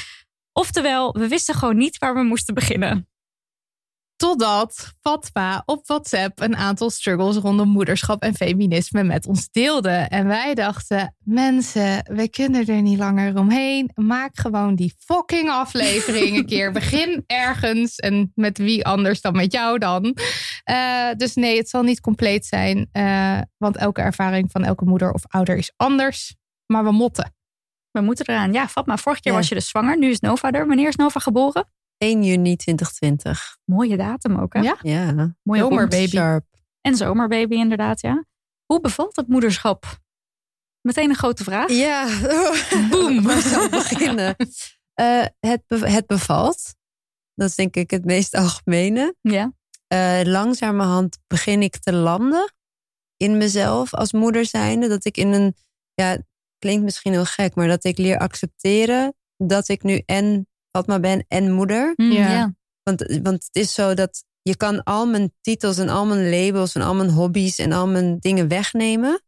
Oftewel, 0.52 1.14
we 1.14 1.28
wisten 1.28 1.56
gewoon 1.56 1.78
niet 1.78 1.98
waar 1.98 2.14
we 2.14 2.24
moesten 2.24 2.54
beginnen. 2.54 3.08
Totdat 4.18 4.94
Fatma 5.02 5.64
op 5.66 5.88
WhatsApp 5.88 6.40
een 6.40 6.56
aantal 6.56 6.90
struggles 6.90 7.36
rondom 7.36 7.70
moederschap 7.70 8.22
en 8.22 8.36
feminisme 8.36 9.04
met 9.04 9.28
ons 9.28 9.50
deelde. 9.52 9.90
En 9.90 10.28
wij 10.28 10.54
dachten, 10.54 11.16
mensen, 11.24 12.04
we 12.16 12.30
kunnen 12.30 12.66
er 12.66 12.82
niet 12.82 12.98
langer 12.98 13.38
omheen. 13.38 13.92
Maak 13.96 14.38
gewoon 14.38 14.76
die 14.76 14.94
fucking 15.00 15.50
aflevering 15.50 16.38
een 16.38 16.46
keer. 16.46 16.72
Begin 16.72 17.24
ergens 17.28 17.96
en 17.96 18.32
met 18.36 18.58
wie 18.58 18.86
anders 18.86 19.22
dan 19.22 19.36
met 19.36 19.52
jou 19.52 19.78
dan. 19.78 20.18
Uh, 20.66 21.10
dus 21.18 21.36
nee, 21.36 21.58
het 21.58 21.70
zal 21.70 21.84
niet 21.84 22.00
compleet 22.00 22.46
zijn. 22.46 22.90
Uh, 22.94 23.40
want 23.58 23.78
elke 23.78 24.02
ervaring 24.02 24.52
van 24.52 24.64
elke 24.64 24.86
moeder 24.86 25.12
of 25.12 25.24
ouder 25.28 25.58
is 25.58 25.72
anders. 25.76 26.36
Maar 26.66 26.84
we 26.84 26.92
motten. 26.92 27.36
We 27.92 28.02
moeten 28.02 28.26
eraan. 28.28 28.54
Ja, 28.54 28.68
Fatma, 28.68 28.98
vorige 28.98 29.22
keer 29.22 29.32
ja. 29.32 29.38
was 29.38 29.48
je 29.48 29.56
dus 29.56 29.68
zwanger. 29.68 29.98
Nu 29.98 30.10
is 30.10 30.20
Nova 30.20 30.52
er. 30.52 30.68
Wanneer 30.68 30.88
is 30.88 30.96
Nova 30.96 31.20
geboren? 31.20 31.68
1 31.98 32.24
juni 32.24 32.56
2020. 32.56 33.58
Mooie 33.66 33.98
datum 33.98 34.38
ook, 34.40 34.54
hè? 34.54 34.60
Ja. 34.60 34.78
ja. 34.82 35.36
Mooie 35.44 35.62
zomerbaby. 35.62 36.08
Sharp. 36.08 36.46
En 36.82 36.96
zomerbaby, 36.96 37.56
inderdaad, 37.56 38.02
ja. 38.02 38.26
Hoe 38.66 38.82
bevalt 38.82 39.16
het 39.16 39.28
moederschap? 39.28 40.00
Meteen 40.82 41.10
een 41.10 41.16
grote 41.16 41.44
vraag. 41.44 41.72
Ja, 41.72 42.08
boem. 42.92 43.24
Waar 43.24 43.42
zou 43.42 43.66
ik 43.66 43.72
beginnen? 43.90 44.36
uh, 45.02 45.26
het, 45.40 45.64
be 45.68 45.90
het 45.90 46.08
bevalt. 46.08 46.76
Dat 47.34 47.50
is 47.50 47.56
denk 47.56 47.76
ik 47.76 47.92
het 47.92 48.06
meest 48.06 48.36
algemene. 48.36 49.16
Ja. 49.22 49.54
Uh, 49.94 50.22
langzamerhand 50.24 51.18
begin 51.28 51.62
ik 51.62 51.78
te 51.78 51.94
landen 51.94 52.54
in 53.18 53.38
mezelf 53.38 53.94
als 53.94 54.12
moeder 54.12 54.46
zijnde. 54.46 54.88
Dat 54.88 55.06
ik 55.06 55.18
in 55.18 55.32
een, 55.32 55.56
ja, 55.94 56.22
klinkt 56.60 56.84
misschien 56.84 57.12
heel 57.12 57.26
gek, 57.26 57.56
maar 57.56 57.68
dat 57.68 57.84
ik 57.84 57.98
leer 57.98 58.18
accepteren 58.18 59.16
dat 59.38 59.68
ik 59.68 59.84
nu 59.84 60.02
en 60.06 60.48
Fatma 60.78 61.00
ben 61.00 61.26
en 61.28 61.52
moeder. 61.52 61.94
Mm, 61.96 62.12
ja. 62.12 62.32
ja. 62.32 62.56
Want, 62.84 63.20
want 63.24 63.44
het 63.44 63.56
is 63.56 63.74
zo 63.74 63.94
dat 63.94 64.24
je 64.42 64.56
kan 64.56 64.84
al 64.84 65.06
mijn 65.06 65.34
titels 65.42 65.78
en 65.78 65.90
al 65.90 66.06
mijn 66.06 66.30
labels 66.30 66.76
en 66.76 66.82
al 66.82 66.96
mijn 66.96 67.10
hobby's 67.10 67.58
en 67.58 67.72
al 67.72 67.88
mijn 67.88 68.20
dingen 68.20 68.48
wegnemen. 68.48 69.22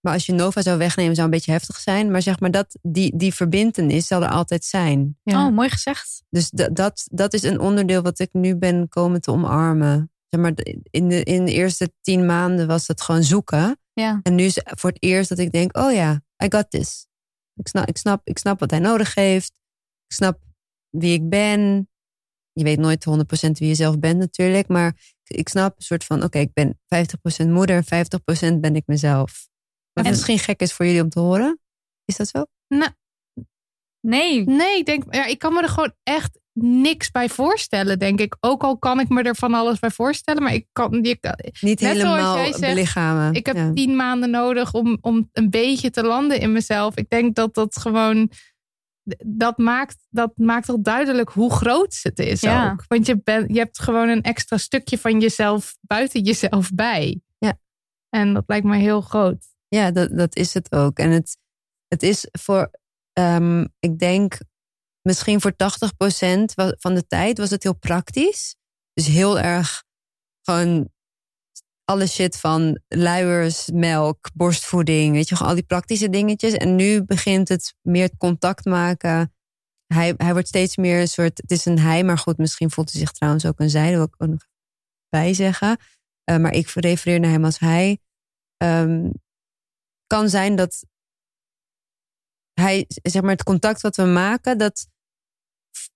Maar 0.00 0.12
als 0.12 0.26
je 0.26 0.32
Nova 0.32 0.62
zou 0.62 0.78
wegnemen, 0.78 1.14
zou 1.14 1.26
een 1.26 1.32
beetje 1.32 1.52
heftig 1.52 1.76
zijn. 1.76 2.10
Maar 2.10 2.22
zeg 2.22 2.40
maar, 2.40 2.50
dat, 2.50 2.78
die, 2.82 3.16
die 3.16 3.34
verbindenis 3.34 4.06
zal 4.06 4.22
er 4.22 4.28
altijd 4.28 4.64
zijn. 4.64 5.18
Ja. 5.22 5.46
Oh, 5.46 5.54
mooi 5.54 5.68
gezegd. 5.68 6.22
Dus 6.30 6.50
dat, 6.50 6.76
dat, 6.76 7.06
dat 7.10 7.34
is 7.34 7.42
een 7.42 7.60
onderdeel 7.60 8.02
wat 8.02 8.18
ik 8.18 8.28
nu 8.32 8.56
ben 8.56 8.88
komen 8.88 9.20
te 9.20 9.30
omarmen. 9.30 10.10
Zeg 10.28 10.40
maar, 10.40 10.52
in, 10.90 11.08
de, 11.08 11.22
in 11.22 11.44
de 11.44 11.52
eerste 11.52 11.92
tien 12.00 12.26
maanden 12.26 12.66
was 12.66 12.86
het 12.86 13.00
gewoon 13.00 13.22
zoeken. 13.22 13.80
Ja. 13.92 14.20
En 14.22 14.34
nu 14.34 14.44
is 14.44 14.54
het 14.54 14.80
voor 14.80 14.90
het 14.90 15.02
eerst 15.02 15.28
dat 15.28 15.38
ik 15.38 15.52
denk, 15.52 15.76
oh 15.76 15.92
ja, 15.92 16.22
I 16.44 16.46
got 16.48 16.70
this. 16.70 17.06
Ik 17.54 17.68
snap, 17.68 17.88
ik 17.88 17.96
snap, 17.96 18.20
ik 18.24 18.38
snap 18.38 18.60
wat 18.60 18.70
hij 18.70 18.80
nodig 18.80 19.14
heeft. 19.14 19.52
Ik 20.06 20.14
snap 20.14 20.38
wie 20.98 21.12
ik 21.12 21.28
ben. 21.28 21.88
Je 22.52 22.64
weet 22.64 22.78
nooit 22.78 23.06
100% 23.08 23.50
wie 23.50 23.68
je 23.68 23.74
zelf 23.74 23.98
bent 23.98 24.18
natuurlijk. 24.18 24.68
Maar 24.68 24.96
ik 25.24 25.48
snap 25.48 25.76
een 25.76 25.82
soort 25.82 26.04
van, 26.04 26.22
oké, 26.22 26.38
ik 26.38 26.52
ben 26.52 26.78
50% 27.44 27.46
moeder 27.48 27.84
en 27.86 28.06
50% 28.56 28.60
ben 28.60 28.76
ik 28.76 28.82
mezelf. 28.86 29.48
Wat 29.92 30.04
en... 30.04 30.10
misschien 30.10 30.38
gek 30.38 30.60
is 30.60 30.72
voor 30.72 30.86
jullie 30.86 31.02
om 31.02 31.08
te 31.08 31.20
horen. 31.20 31.60
Is 32.04 32.16
dat 32.16 32.28
zo? 32.28 32.44
Nou, 32.68 32.90
nee. 34.00 34.44
Nee, 34.44 34.78
ik 34.78 34.86
denk, 34.86 35.14
ja, 35.14 35.26
ik 35.26 35.38
kan 35.38 35.52
me 35.52 35.62
er 35.62 35.68
gewoon 35.68 35.94
echt 36.02 36.38
niks 36.60 37.10
bij 37.10 37.28
voorstellen, 37.28 37.98
denk 37.98 38.20
ik. 38.20 38.36
Ook 38.40 38.62
al 38.62 38.78
kan 38.78 39.00
ik 39.00 39.08
me 39.08 39.22
er 39.22 39.36
van 39.36 39.54
alles 39.54 39.78
bij 39.78 39.90
voorstellen, 39.90 40.42
maar 40.42 40.54
ik 40.54 40.66
kan 40.72 41.00
niet 41.00 41.18
helemaal 41.60 42.44
zegt, 42.44 42.60
belichamen. 42.60 43.34
Ik 43.34 43.46
heb 43.46 43.56
ja. 43.56 43.72
tien 43.72 43.96
maanden 43.96 44.30
nodig 44.30 44.72
om, 44.72 44.98
om 45.00 45.28
een 45.32 45.50
beetje 45.50 45.90
te 45.90 46.02
landen 46.02 46.40
in 46.40 46.52
mezelf. 46.52 46.96
Ik 46.96 47.08
denk 47.08 47.34
dat 47.34 47.54
dat 47.54 47.76
gewoon 47.76 48.30
dat 49.26 49.58
maakt, 49.58 50.06
dat 50.10 50.32
maakt 50.36 50.68
al 50.68 50.82
duidelijk 50.82 51.30
hoe 51.30 51.52
groot 51.52 51.98
het 52.02 52.18
is 52.18 52.40
ja. 52.40 52.70
ook. 52.70 52.84
Want 52.88 53.06
je, 53.06 53.22
ben, 53.22 53.52
je 53.54 53.58
hebt 53.58 53.78
gewoon 53.78 54.08
een 54.08 54.22
extra 54.22 54.56
stukje 54.56 54.98
van 54.98 55.20
jezelf 55.20 55.76
buiten 55.80 56.22
jezelf 56.22 56.70
bij. 56.74 57.20
Ja. 57.38 57.58
En 58.08 58.34
dat 58.34 58.44
lijkt 58.46 58.66
me 58.66 58.76
heel 58.76 59.00
groot. 59.00 59.46
Ja, 59.68 59.90
dat, 59.90 60.16
dat 60.16 60.36
is 60.36 60.54
het 60.54 60.72
ook. 60.72 60.98
En 60.98 61.10
het, 61.10 61.38
het 61.88 62.02
is 62.02 62.28
voor, 62.32 62.70
um, 63.12 63.68
ik 63.78 63.98
denk, 63.98 64.38
misschien 65.02 65.40
voor 65.40 65.52
80% 65.52 65.54
van 66.78 66.94
de 66.94 67.06
tijd 67.06 67.38
was 67.38 67.50
het 67.50 67.62
heel 67.62 67.78
praktisch. 67.78 68.56
Dus 68.92 69.06
heel 69.06 69.38
erg 69.38 69.84
gewoon 70.42 70.88
alle 71.86 72.06
shit 72.06 72.36
van 72.36 72.80
luiers, 72.88 73.70
melk, 73.70 74.30
borstvoeding, 74.34 75.12
weet 75.12 75.28
je, 75.28 75.34
gewoon 75.34 75.50
al 75.50 75.58
die 75.58 75.66
praktische 75.66 76.10
dingetjes. 76.10 76.52
En 76.52 76.76
nu 76.76 77.04
begint 77.04 77.48
het 77.48 77.74
meer 77.82 78.16
contact 78.16 78.64
maken. 78.64 79.34
Hij, 79.86 80.14
hij 80.16 80.32
wordt 80.32 80.48
steeds 80.48 80.76
meer 80.76 81.00
een 81.00 81.08
soort, 81.08 81.38
het 81.38 81.50
is 81.50 81.64
een 81.64 81.78
hij, 81.78 82.04
maar 82.04 82.18
goed, 82.18 82.38
misschien 82.38 82.70
voelt 82.70 82.92
hij 82.92 83.00
zich 83.00 83.12
trouwens 83.12 83.46
ook 83.46 83.60
een 83.60 83.70
zij, 83.70 83.92
dat 83.92 84.06
ik 84.06 84.14
ook 84.22 84.28
nog 84.28 84.46
bij 85.08 85.34
zeggen. 85.34 85.78
Uh, 86.30 86.36
maar 86.36 86.52
ik 86.52 86.68
refereer 86.68 87.20
naar 87.20 87.30
hem 87.30 87.44
als 87.44 87.58
hij. 87.58 87.98
Um, 88.64 89.12
kan 90.06 90.28
zijn 90.28 90.56
dat 90.56 90.84
hij, 92.60 92.84
zeg 92.88 93.22
maar, 93.22 93.30
het 93.30 93.42
contact 93.42 93.80
wat 93.80 93.96
we 93.96 94.04
maken, 94.04 94.58
dat. 94.58 94.86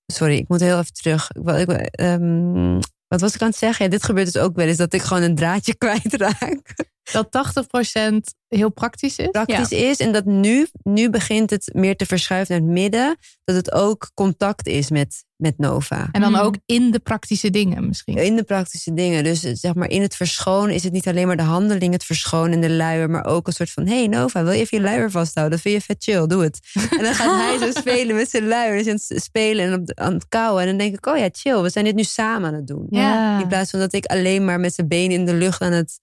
Sorry, 0.07 0.36
ik 0.36 0.49
moet 0.49 0.61
heel 0.61 0.78
even 0.78 0.93
terug. 0.93 1.30
Ik, 1.30 1.68
ik, 1.68 2.01
um, 2.01 2.78
wat 3.11 3.21
was 3.21 3.35
ik 3.35 3.43
aan 3.43 3.49
het 3.49 3.57
zeggen? 3.57 3.91
Dit 3.91 4.05
gebeurt 4.05 4.33
dus 4.33 4.43
ook 4.43 4.57
wel 4.57 4.67
eens 4.67 4.77
dat 4.77 4.93
ik 4.93 5.03
gewoon 5.03 5.23
een 5.23 5.35
draadje 5.35 5.77
kwijtraak. 5.83 6.75
Dat 7.13 7.29
80% 7.29 8.39
heel 8.57 8.71
praktisch 8.71 9.17
is. 9.17 9.29
Praktisch 9.29 9.69
ja. 9.69 9.77
is. 9.77 9.99
En 9.99 10.13
dat 10.13 10.25
nu, 10.25 10.67
nu 10.83 11.11
begint 11.11 11.51
het 11.51 11.71
meer 11.75 11.97
te 11.97 12.07
verschuiven 12.07 12.55
naar 12.55 12.65
het 12.65 12.79
midden. 12.79 13.17
Dat 13.45 13.57
het 13.57 13.73
ook 13.73 14.11
contact 14.15 14.67
is 14.67 14.91
met, 14.91 15.25
met 15.37 15.59
Nova. 15.59 16.09
En 16.13 16.21
dan 16.21 16.37
ook 16.37 16.57
in 16.67 16.91
de 16.91 16.99
praktische 16.99 17.51
dingen 17.51 17.87
misschien. 17.87 18.17
In 18.17 18.37
de 18.37 18.43
praktische 18.43 18.95
dingen. 18.95 19.25
Dus 19.25 19.41
zeg 19.41 19.75
maar 19.75 19.89
in 19.89 20.03
het 20.03 20.17
verschonen 20.17 20.75
is 20.75 20.83
het 20.83 20.93
niet 20.93 21.09
alleen 21.09 21.27
maar 21.27 21.37
de 21.37 21.43
handeling, 21.43 21.93
het 21.93 22.05
verschonen 22.05 22.53
en 22.53 22.61
de 22.61 22.71
luier. 22.71 23.11
Maar 23.11 23.25
ook 23.25 23.47
een 23.47 23.53
soort 23.53 23.71
van, 23.71 23.87
hey 23.87 24.07
Nova, 24.07 24.43
wil 24.43 24.53
je 24.53 24.59
even 24.59 24.79
je 24.79 24.85
luier 24.85 25.11
vasthouden? 25.11 25.57
Dat 25.57 25.67
vind 25.67 25.75
je 25.75 25.95
vet 25.95 26.05
chill, 26.05 26.27
doe 26.27 26.43
het. 26.43 26.59
En 26.99 27.05
dan 27.05 27.15
gaat 27.15 27.41
hij 27.41 27.59
zo 27.59 27.81
spelen 27.81 28.17
met 28.17 28.31
zijn 28.31 28.47
luier. 28.47 28.77
Dus 28.77 28.87
aan 28.87 29.17
het 29.17 29.23
spelen 29.23 29.65
en 29.67 29.75
op 29.75 29.87
de, 29.87 29.97
aan 29.97 30.13
het 30.13 30.29
kauwen. 30.29 30.63
En 30.63 30.69
dan 30.69 30.79
denk 30.79 30.95
ik, 30.95 31.07
oh 31.07 31.19
ja, 31.19 31.29
chill, 31.33 31.61
we 31.61 31.71
zijn 31.71 31.85
dit 31.85 31.95
nu 31.95 32.05
samen 32.05 32.49
aan 32.49 32.55
het 32.55 32.67
doen. 32.67 32.87
Ja. 32.91 33.41
In 33.41 33.49
plaats 33.49 33.71
van 33.71 33.81
dat 33.81 33.93
ik 33.93 34.05
alleen 34.05 34.45
maar 34.45 34.61
met 34.61 34.75
zijn 34.75 34.89
benen 34.89 35.19
in 35.19 35.27
de 35.27 35.35
lucht 35.35 35.61
aan 35.61 35.73
het 35.73 36.01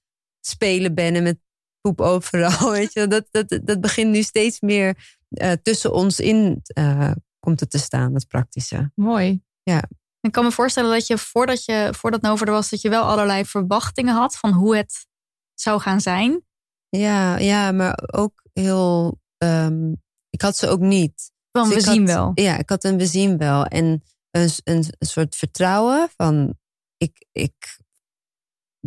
spelen 0.48 0.94
ben 0.96 1.16
en 1.16 1.24
met 1.24 1.40
poep 1.82 2.02
overal. 2.02 2.72
Weet 2.80 2.94
je, 2.94 3.08
dat, 3.08 3.28
dat, 3.32 3.60
dat 3.64 3.82
begint 3.82 4.12
nu 4.12 4.22
steeds 4.22 4.60
meer 4.60 5.18
uh, 5.30 5.52
tussen 5.52 5.94
ons 5.94 6.20
in 6.20 6.62
uh, 6.78 7.12
komt 7.40 7.60
het 7.60 7.70
te 7.70 7.78
staan, 7.78 8.14
dat 8.14 8.28
praktische. 8.28 8.92
Mooi. 8.96 9.42
Ja. 9.64 9.84
Ik 10.22 10.32
kan 10.32 10.44
me 10.44 10.52
voorstellen 10.52 10.92
dat 10.92 11.08
je 11.08 11.18
voordat, 11.18 11.66
je 11.66 11.90
voordat 11.92 12.22
Nova 12.22 12.46
er 12.46 12.52
was, 12.52 12.70
dat 12.70 12.82
je 12.82 12.90
wel 12.90 13.04
allerlei 13.04 13.46
verwachtingen 13.46 14.16
had 14.16 14.38
van 14.38 14.52
hoe 14.52 14.76
het 14.76 15.08
zou 15.54 15.80
gaan 15.80 16.02
zijn. 16.02 16.46
Ja, 16.90 17.38
ja 17.38 17.72
maar 17.72 18.04
ook 18.12 18.44
heel. 18.54 19.20
Um, 19.38 20.02
ik 20.30 20.42
had 20.42 20.58
ze 20.58 20.68
ook 20.68 20.80
niet. 20.80 21.32
Van 21.52 21.70
dus 21.70 21.86
we 21.86 21.92
zien 21.92 22.08
had, 22.08 22.16
wel. 22.16 22.32
Ja, 22.34 22.58
ik 22.58 22.70
had 22.70 22.84
een 22.84 22.98
we 22.98 23.06
zien 23.06 23.38
wel. 23.38 23.66
En 23.66 24.04
een, 24.32 24.50
een, 24.64 24.86
een 24.98 25.08
soort 25.08 25.36
vertrouwen 25.36 26.10
van 26.16 26.58
ik, 26.98 27.26
ik 27.32 27.80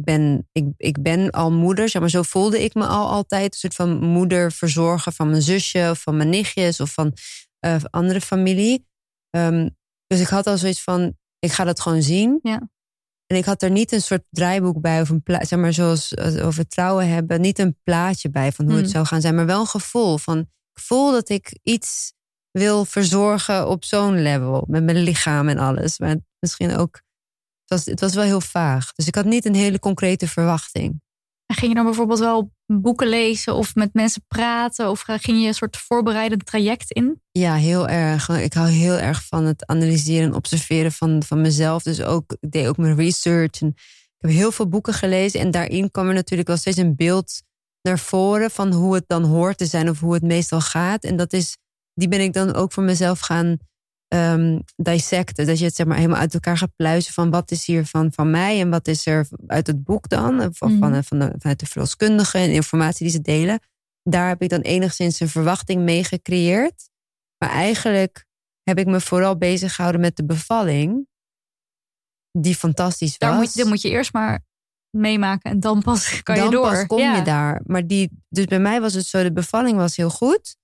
ben, 0.05 0.49
ik, 0.53 0.65
ik 0.77 1.03
ben 1.03 1.31
al 1.31 1.53
moeder, 1.53 1.89
zeg 1.89 2.01
maar, 2.01 2.11
zo 2.11 2.23
voelde 2.23 2.63
ik 2.63 2.75
me 2.75 2.87
al 2.87 3.09
altijd. 3.09 3.53
Een 3.53 3.59
soort 3.59 3.75
van 3.75 4.01
moeder 4.01 4.53
verzorgen 4.53 5.13
van 5.13 5.31
mijn 5.31 5.43
zusje 5.43 5.89
of 5.91 6.01
van 6.01 6.17
mijn 6.17 6.29
nichtjes 6.29 6.81
of 6.81 6.93
van 6.93 7.13
uh, 7.67 7.77
andere 7.91 8.21
familie. 8.21 8.87
Um, 9.37 9.77
dus 10.07 10.21
ik 10.21 10.29
had 10.29 10.47
al 10.47 10.59
zoiets 10.59 10.83
van, 10.83 11.17
ik 11.39 11.53
ga 11.53 11.65
dat 11.65 11.81
gewoon 11.81 12.03
zien. 12.03 12.39
Ja. 12.43 12.69
En 13.27 13.37
ik 13.37 13.45
had 13.45 13.63
er 13.63 13.71
niet 13.71 13.93
een 13.93 14.03
soort 14.03 14.25
draaiboek 14.31 14.81
bij 14.81 15.01
of 15.01 15.09
een 15.09 15.23
zeg 15.25 15.59
maar, 15.59 15.73
zoals 15.73 16.17
over 16.19 16.67
trouwen 16.67 17.09
hebben, 17.09 17.41
niet 17.41 17.59
een 17.59 17.79
plaatje 17.83 18.31
bij 18.31 18.53
van 18.53 18.65
hoe 18.65 18.75
Hmm. 18.75 18.83
het 18.83 18.91
zou 18.91 19.07
gaan 19.07 19.21
zijn, 19.21 19.35
maar 19.35 19.47
wel 19.47 19.61
een 19.61 19.67
gevoel 19.67 20.19
van, 20.19 20.39
ik 20.73 20.83
voel 20.83 21.13
dat 21.13 21.29
ik 21.29 21.59
iets 21.63 22.13
wil 22.51 22.85
verzorgen 22.85 23.69
op 23.69 23.85
zo'n 23.85 24.23
level, 24.23 24.65
met 24.69 24.85
mijn 24.85 25.03
lichaam 25.03 25.49
en 25.49 25.59
alles. 25.59 25.99
Maar 25.99 26.17
misschien 26.39 26.77
ook 26.77 27.01
was, 27.71 27.85
het 27.85 28.01
was 28.01 28.15
wel 28.15 28.25
heel 28.25 28.41
vaag. 28.41 28.93
Dus 28.93 29.07
ik 29.07 29.15
had 29.15 29.25
niet 29.25 29.45
een 29.45 29.55
hele 29.55 29.79
concrete 29.79 30.29
verwachting. 30.29 31.01
En 31.47 31.57
ging 31.57 31.69
je 31.69 31.75
dan 31.75 31.85
bijvoorbeeld 31.85 32.19
wel 32.19 32.53
boeken 32.67 33.09
lezen 33.09 33.55
of 33.55 33.75
met 33.75 33.95
mensen 33.95 34.25
praten? 34.29 34.91
Of 34.91 35.01
ging 35.07 35.41
je 35.41 35.47
een 35.47 35.55
soort 35.55 35.77
voorbereidend 35.77 36.47
traject 36.47 36.91
in? 36.91 37.23
Ja, 37.31 37.55
heel 37.55 37.89
erg. 37.89 38.29
Ik 38.29 38.53
hou 38.53 38.69
heel 38.69 38.99
erg 38.99 39.27
van 39.27 39.45
het 39.45 39.67
analyseren 39.67 40.29
en 40.29 40.35
observeren 40.35 40.93
van, 40.93 41.23
van 41.23 41.41
mezelf. 41.41 41.83
Dus 41.83 42.03
ook, 42.03 42.37
ik 42.41 42.51
deed 42.51 42.67
ook 42.67 42.77
mijn 42.77 42.97
research. 42.97 43.61
En 43.61 43.69
ik 43.69 44.17
heb 44.19 44.31
heel 44.31 44.53
veel 44.53 44.69
boeken 44.69 44.95
gelezen. 44.95 45.41
En 45.41 45.51
daarin 45.51 45.91
kwam 45.91 46.09
er 46.09 46.15
natuurlijk 46.15 46.49
wel 46.49 46.57
steeds 46.57 46.77
een 46.77 46.97
beeld 46.97 47.43
naar 47.83 47.99
voren 47.99 48.51
van 48.51 48.73
hoe 48.73 48.95
het 48.95 49.05
dan 49.07 49.25
hoort 49.25 49.59
te 49.59 49.67
zijn 49.67 49.89
of 49.89 50.01
hoe 50.01 50.15
het 50.15 50.23
meestal 50.23 50.61
gaat. 50.61 51.05
En 51.05 51.17
dat 51.17 51.33
is, 51.33 51.57
die 51.95 52.09
ben 52.09 52.21
ik 52.21 52.33
dan 52.33 52.55
ook 52.55 52.73
voor 52.73 52.83
mezelf 52.83 53.21
gaan 53.21 53.57
um, 54.15 54.63
dissecten. 54.77 55.47
Dat 55.47 55.59
je 55.59 55.65
het 55.65 55.75
zeg 55.75 55.87
maar 55.87 55.97
helemaal 55.97 56.19
uit 56.21 56.35
elkaar 56.35 56.57
gaat 56.57 56.77
pluizen 56.77 57.13
van 57.13 57.31
wat 57.31 57.51
is 57.51 57.67
hier 57.67 57.87
van, 57.87 58.13
van 58.13 58.31
mij 58.31 58.61
en 58.61 58.71
wat 58.71 58.89
is 58.89 59.07
er 59.07 59.29
uit 59.47 59.67
het 59.67 59.85
boek 59.85 60.09
dan. 60.09 60.41
Of 60.41 60.57
van, 60.57 60.79
van, 60.79 61.05
van 61.05 61.19
de, 61.19 61.35
vanuit 61.39 61.61
de 61.61 61.67
verloskundigen 61.67 62.41
en 62.41 62.51
informatie 62.51 63.07
die 63.07 63.15
ze 63.15 63.21
delen. 63.21 63.61
Daar 64.03 64.29
heb 64.29 64.43
ik 64.43 64.49
dan 64.49 64.61
enigszins 64.61 65.21
een 65.21 65.29
verwachting 65.29 65.83
mee 65.83 66.05
gecreëerd. 66.05 66.91
Maar 67.39 67.51
eigenlijk 67.51 68.27
heb 68.63 68.79
ik 68.79 68.87
me 68.87 69.01
vooral 69.01 69.37
bezig 69.37 69.75
gehouden 69.75 70.01
met 70.01 70.17
de 70.17 70.25
bevalling. 70.25 71.09
Die 72.33 72.55
fantastisch 72.55 73.17
was. 73.19 73.29
Daar 73.29 73.39
moet, 73.39 73.57
dat 73.57 73.67
moet 73.67 73.83
je 73.83 73.89
eerst 73.91 74.13
maar 74.13 74.45
meemaken 74.91 75.51
en 75.51 75.61
dan 75.61 75.83
pas 75.83 76.23
kan 76.23 76.35
dan 76.35 76.45
je 76.45 76.51
door. 76.51 76.71
pas 76.71 76.87
kom 76.87 76.99
Ja. 76.99 77.17
je 77.17 77.23
daar. 77.23 77.61
Maar 77.65 77.87
die, 77.87 78.11
dus 78.29 78.45
bij 78.45 78.61
mij 78.61 78.81
was 78.81 78.95
het 78.95 79.07
zo, 79.07 79.23
de 79.23 79.33
bevalling 79.33 79.77
was 79.77 79.97
heel 79.97 80.11
goed. 80.11 80.57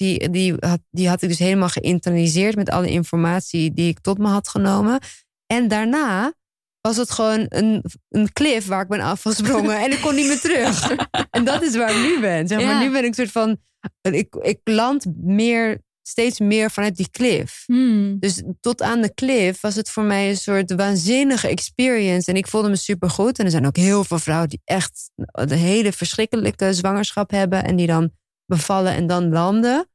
Die, 0.00 0.30
die, 0.30 0.54
had, 0.58 0.80
die 0.90 1.08
had 1.08 1.22
ik 1.22 1.28
dus 1.28 1.38
helemaal 1.38 1.68
geïnternaliseerd 1.68 2.56
met 2.56 2.70
alle 2.70 2.90
informatie 2.90 3.72
die 3.72 3.88
ik 3.88 4.00
tot 4.00 4.18
me 4.18 4.28
had 4.28 4.48
genomen. 4.48 4.98
En 5.46 5.68
daarna 5.68 6.32
was 6.80 6.96
het 6.96 7.10
gewoon 7.10 7.46
een, 7.48 7.84
een 8.08 8.32
cliff 8.32 8.66
waar 8.66 8.82
ik 8.82 8.88
ben 8.88 9.00
afgesprongen 9.00 9.78
en 9.80 9.92
ik 9.92 10.00
kon 10.00 10.14
niet 10.14 10.26
meer 10.26 10.40
terug. 10.40 10.90
en 11.30 11.44
dat 11.44 11.62
is 11.62 11.76
waar 11.76 11.90
ik 11.90 12.02
nu 12.02 12.20
ben. 12.20 12.48
Zeg 12.48 12.58
maar, 12.64 12.74
Ja. 12.74 12.80
nu 12.80 12.90
ben 12.90 13.00
ik 13.02 13.08
een 13.08 13.14
soort 13.14 13.30
van, 13.30 13.56
ik, 14.00 14.34
ik 14.34 14.60
land 14.64 15.06
meer, 15.16 15.80
steeds 16.02 16.38
meer 16.40 16.70
vanuit 16.70 16.96
die 16.96 17.10
cliff. 17.10 17.62
Hmm. 17.66 18.18
Dus 18.18 18.42
tot 18.60 18.82
aan 18.82 19.00
de 19.00 19.14
cliff 19.14 19.60
was 19.60 19.74
het 19.74 19.90
voor 19.90 20.04
mij 20.04 20.28
een 20.28 20.36
soort 20.36 20.74
waanzinnige 20.74 21.48
experience. 21.48 22.30
En 22.30 22.36
ik 22.36 22.46
voelde 22.46 22.68
me 22.68 22.76
supergoed. 22.76 23.38
En 23.38 23.44
er 23.44 23.50
zijn 23.50 23.66
ook 23.66 23.76
heel 23.76 24.04
veel 24.04 24.18
vrouwen 24.18 24.48
die 24.48 24.60
echt 24.64 25.10
een 25.16 25.50
hele 25.50 25.92
verschrikkelijke 25.92 26.74
zwangerschap 26.74 27.30
hebben. 27.30 27.64
En 27.64 27.76
die 27.76 27.86
dan 27.86 28.10
bevallen 28.50 28.92
en 28.94 29.06
dan 29.06 29.28
landen. 29.28 29.88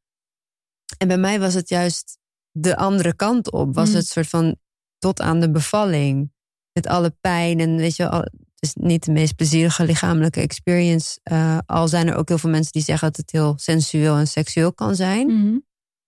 En 0.97 1.08
bij 1.08 1.18
mij 1.18 1.39
was 1.39 1.53
het 1.53 1.70
juist 1.70 2.18
de 2.51 2.76
andere 2.78 3.16
kant 3.16 3.51
op. 3.51 3.76
Was 3.76 3.89
Mm. 3.89 3.95
het 3.95 4.08
soort 4.08 4.28
van 4.28 4.56
tot 4.97 5.22
aan 5.22 5.39
de 5.39 5.51
bevalling. 5.51 6.32
Met 6.74 6.88
alle 6.88 7.10
pijn 7.22 7.60
en 7.60 7.76
weet 7.76 7.95
je, 7.95 8.10
al, 8.10 8.20
het 8.20 8.34
is 8.60 8.74
niet 8.74 9.06
de 9.06 9.12
meest 9.12 9.36
plezierige 9.36 9.86
lichamelijke 9.86 10.41
experience. 10.41 11.20
Eh, 11.24 11.58
al 11.66 11.88
zijn 11.88 12.08
er 12.08 12.16
ook 12.16 12.28
heel 12.28 12.38
veel 12.38 12.49
mensen 12.49 12.72
die 12.72 12.82
zeggen 12.84 13.08
dat 13.08 13.18
het 13.18 13.32
heel 13.32 13.53
sensueel 13.58 14.16
en 14.16 14.28
seksueel 14.28 14.74
kan 14.74 14.95
zijn 14.95 15.28
Mhm. 15.28 15.58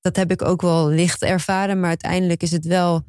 dat 0.01 0.15
heb 0.15 0.31
ik 0.31 0.41
ook 0.41 0.61
wel 0.61 0.87
licht 0.89 1.21
ervaren. 1.21 1.79
Maar 1.79 1.89
uiteindelijk 1.89 2.41
is 2.41 2.51
het 2.51 2.65
wel. 2.65 3.03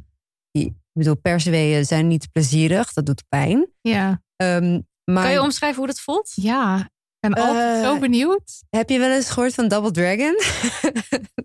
Ik 0.51 0.73
bedoel, 0.93 1.17
persweeën 1.17 1.85
zijn 1.85 2.07
niet 2.09 2.33
plezierig. 2.33 2.93
Dat 2.93 3.07
doet 3.07 3.25
pijn. 3.29 3.69
Ja. 3.81 4.23
Ehm, 4.37 4.81
maar 5.05 5.23
Kan 5.23 5.33
je 5.33 5.43
omschrijven 5.43 5.79
hoe 5.79 5.87
dat 5.87 6.01
voelt? 6.01 6.33
Ja. 6.35 6.91
Ik 7.21 7.35
ben 7.35 7.45
altijd 7.45 7.77
Eh, 7.77 7.83
zo 7.91 7.99
benieuwd. 7.99 8.63
heb 8.71 8.89
je 8.91 8.99
wel 8.99 9.11
eens 9.11 9.31
gehoord 9.31 9.55
van 9.55 9.69
Double 9.69 9.91
Dragon? 9.91 10.37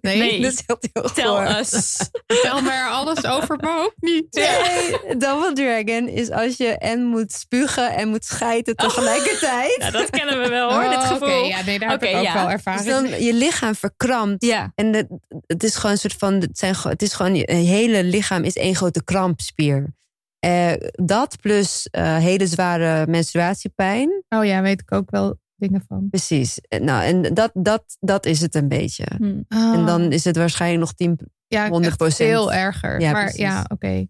Nee, 0.01 0.17
nee. 0.17 0.41
dat 0.41 0.53
is 0.53 0.63
heel, 0.65 0.77
heel 0.93 1.11
Tel 1.13 1.41
us. 1.59 1.97
me 2.27 2.71
er 2.71 2.89
alles 2.89 3.25
over, 3.25 3.57
maar 3.57 3.79
ook 3.79 3.93
niet. 3.99 4.27
Nee, 4.31 5.17
Double 5.17 5.53
Dragon 5.53 6.07
is 6.07 6.31
als 6.31 6.57
je 6.57 6.67
en 6.77 7.03
moet 7.03 7.31
spugen 7.31 7.93
en 7.95 8.07
moet 8.09 8.25
schijten 8.25 8.75
tegelijkertijd. 8.75 9.75
Ja, 9.79 9.91
dat 9.91 10.09
kennen 10.09 10.41
we 10.41 10.49
wel 10.49 10.73
hoor, 10.73 10.89
dit 10.89 10.93
Oh, 10.97 11.07
gevoel. 11.07 11.39
Oké, 11.39 11.47
ja, 11.47 11.61
nee, 11.63 11.79
daar 11.79 11.89
heb 11.89 12.03
ik 12.03 12.15
ook 12.15 12.23
ja. 12.23 12.33
wel 12.33 12.43
Dus 12.43 12.53
ervaring 12.53 12.85
dan 12.85 13.23
je 13.23 13.33
lichaam 13.33 13.75
verkrampt. 13.75 14.45
Ja. 14.45 14.71
En 14.75 14.93
het, 14.93 15.07
het 15.47 15.63
is 15.63 15.75
gewoon 15.75 15.91
een 15.91 15.97
soort 15.97 16.15
van. 16.17 16.33
Het, 16.33 16.57
zijn, 16.57 16.75
het 16.81 17.01
is 17.01 17.13
gewoon. 17.13 17.35
Je 17.35 17.53
hele 17.53 18.03
lichaam 18.03 18.43
is 18.43 18.55
één 18.55 18.75
grote 18.75 19.03
krampspier. 19.03 19.93
Eh, 20.39 20.71
dat 20.91 21.37
plus 21.41 21.87
eh, 21.91 22.17
hele 22.17 22.47
zware 22.47 23.07
menstruatiepijn. 23.07 24.23
Oh 24.29 24.45
ja, 24.45 24.61
weet 24.61 24.81
ik 24.81 24.91
ook 24.91 25.11
wel 25.11 25.41
dingen 25.67 25.83
van. 25.87 26.07
Precies. 26.09 26.59
Eh, 26.67 26.79
Nou, 26.79 27.03
en 27.03 27.33
dat, 27.33 27.51
dat, 27.53 27.83
dat 27.99 28.25
is 28.25 28.41
het 28.41 28.55
een 28.55 28.67
beetje. 28.67 29.05
Hmm. 29.17 29.45
En 29.47 29.85
dan 29.85 30.11
is 30.11 30.23
het 30.23 30.35
waarschijnlijk 30.35 30.81
nog 30.81 30.93
10. 30.93 31.19
ja, 31.47 31.69
100%. 31.69 31.85
echt 31.85 32.15
veel 32.15 32.53
erger. 32.53 32.99
Ja, 33.01 33.11
maar 33.11 33.23
precies. 33.23 33.39
ja, 33.41 33.65
oké. 33.67 34.05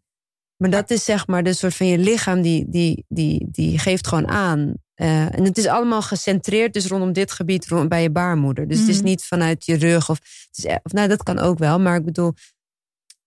Maar 0.58 0.70
dat 0.70 0.89
is 0.91 1.04
zeg 1.06 1.28
maar 1.28 1.43
de 1.43 1.54
soort 1.54 1.76
van 1.76 1.88
je 1.88 1.97
lichaam 1.97 2.41
die, 2.41 2.66
die, 2.70 3.06
die, 3.08 3.47
die 3.51 3.80
geeft 3.80 4.08
gewoon 4.08 4.28
aan. 4.28 4.74
Eh, 4.93 5.36
en 5.38 5.43
het 5.43 5.58
is 5.58 5.68
allemaal 5.68 6.01
gecentreerd 6.01 6.74
dus 6.74 6.88
rondom 6.88 7.14
dit 7.14 7.32
gebied 7.32 7.68
rond, 7.68 7.89
bij 7.89 8.01
je 8.01 8.10
baarmoeder. 8.12 8.68
Dus 8.68 8.80
het 8.80 8.88
is 8.88 8.95
Mhm. 8.97 9.06
niet 9.06 9.24
vanuit 9.24 9.66
je 9.66 9.76
rug. 9.76 10.10
Of, 10.10 10.18
het 10.18 10.58
is, 10.58 10.64
e- 10.64 10.80
of, 10.84 10.91
nou, 10.91 11.08
dat 11.08 11.24
kan 11.24 11.39
ook 11.39 11.58
wel. 11.58 11.80
Maar 11.80 11.95
ik 11.95 12.06
bedoel, 12.06 12.34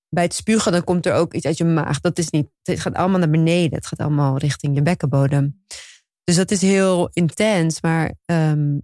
bij 0.08 0.24
het 0.24 0.34
spugen 0.34 0.72
dan 0.72 0.84
komt 0.84 1.06
er 1.06 1.12
ook 1.12 1.34
iets 1.34 1.46
uit 1.46 1.56
je 1.56 1.64
maag. 1.64 2.00
Dat 2.00 2.18
is 2.18 2.30
niet, 2.30 2.46
het 2.62 2.80
gaat 2.80 2.94
allemaal 2.94 3.18
naar 3.18 3.30
beneden. 3.30 3.74
Het 3.74 3.86
gaat 3.86 3.98
allemaal 4.00 4.38
richting 4.38 4.74
je 4.74 4.82
bekkenbodem. 4.82 5.64
Dus 6.26 6.36
dat 6.36 6.50
is 6.50 6.60
heel 6.60 7.08
intens. 7.12 7.80
Maar 7.80 8.14
ehm, 8.24 8.78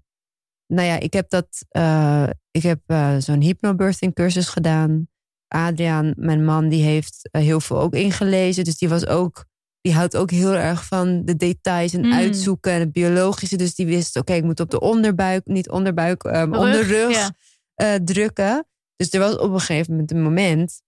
nou 0.66 0.86
ja, 0.88 0.98
ik 0.98 1.12
heb 1.12 1.30
dat. 1.30 1.46
eh, 1.68 2.28
ik 2.50 2.62
heb 2.62 2.80
eh, 2.86 3.16
zo'n 3.18 3.40
hypnobirthing 3.40 4.14
cursus 4.14 4.48
gedaan. 4.48 5.08
Adriaan, 5.48 6.12
mijn 6.16 6.44
man, 6.44 6.68
die 6.68 6.82
heeft 6.82 7.28
eh, 7.30 7.42
heel 7.42 7.60
veel 7.60 7.80
ook 7.80 7.94
ingelezen. 7.94 8.64
Dus 8.64 8.78
die 8.78 8.88
was 8.88 9.06
ook. 9.06 9.44
Die 9.80 9.94
houdt 9.94 10.16
ook 10.16 10.30
heel 10.30 10.52
erg 10.54 10.84
van 10.86 11.24
de 11.24 11.36
details 11.36 11.92
en 11.94 12.06
Mm. 12.06 12.12
uitzoeken 12.12 12.72
en 12.72 12.80
het 12.80 12.92
biologische. 12.92 13.56
Dus 13.56 13.74
die 13.74 13.86
wist, 13.86 14.16
oké, 14.16 14.32
ik 14.32 14.42
moet 14.44 14.60
op 14.60 14.70
de 14.70 14.80
onderbuik, 14.80 15.46
niet 15.46 15.70
onderbuik, 15.70 16.24
ehm 16.24 16.52
Rug, 16.52 16.60
onderrug 16.62 17.30
ja. 17.76 17.98
drukken. 18.04 18.66
Dus 18.96 19.10
er 19.12 19.20
was 19.20 19.36
op 19.38 19.52
een 19.52 19.60
gegeven 19.60 19.90
moment 19.92 20.10
een 20.10 20.22
moment 20.22 20.82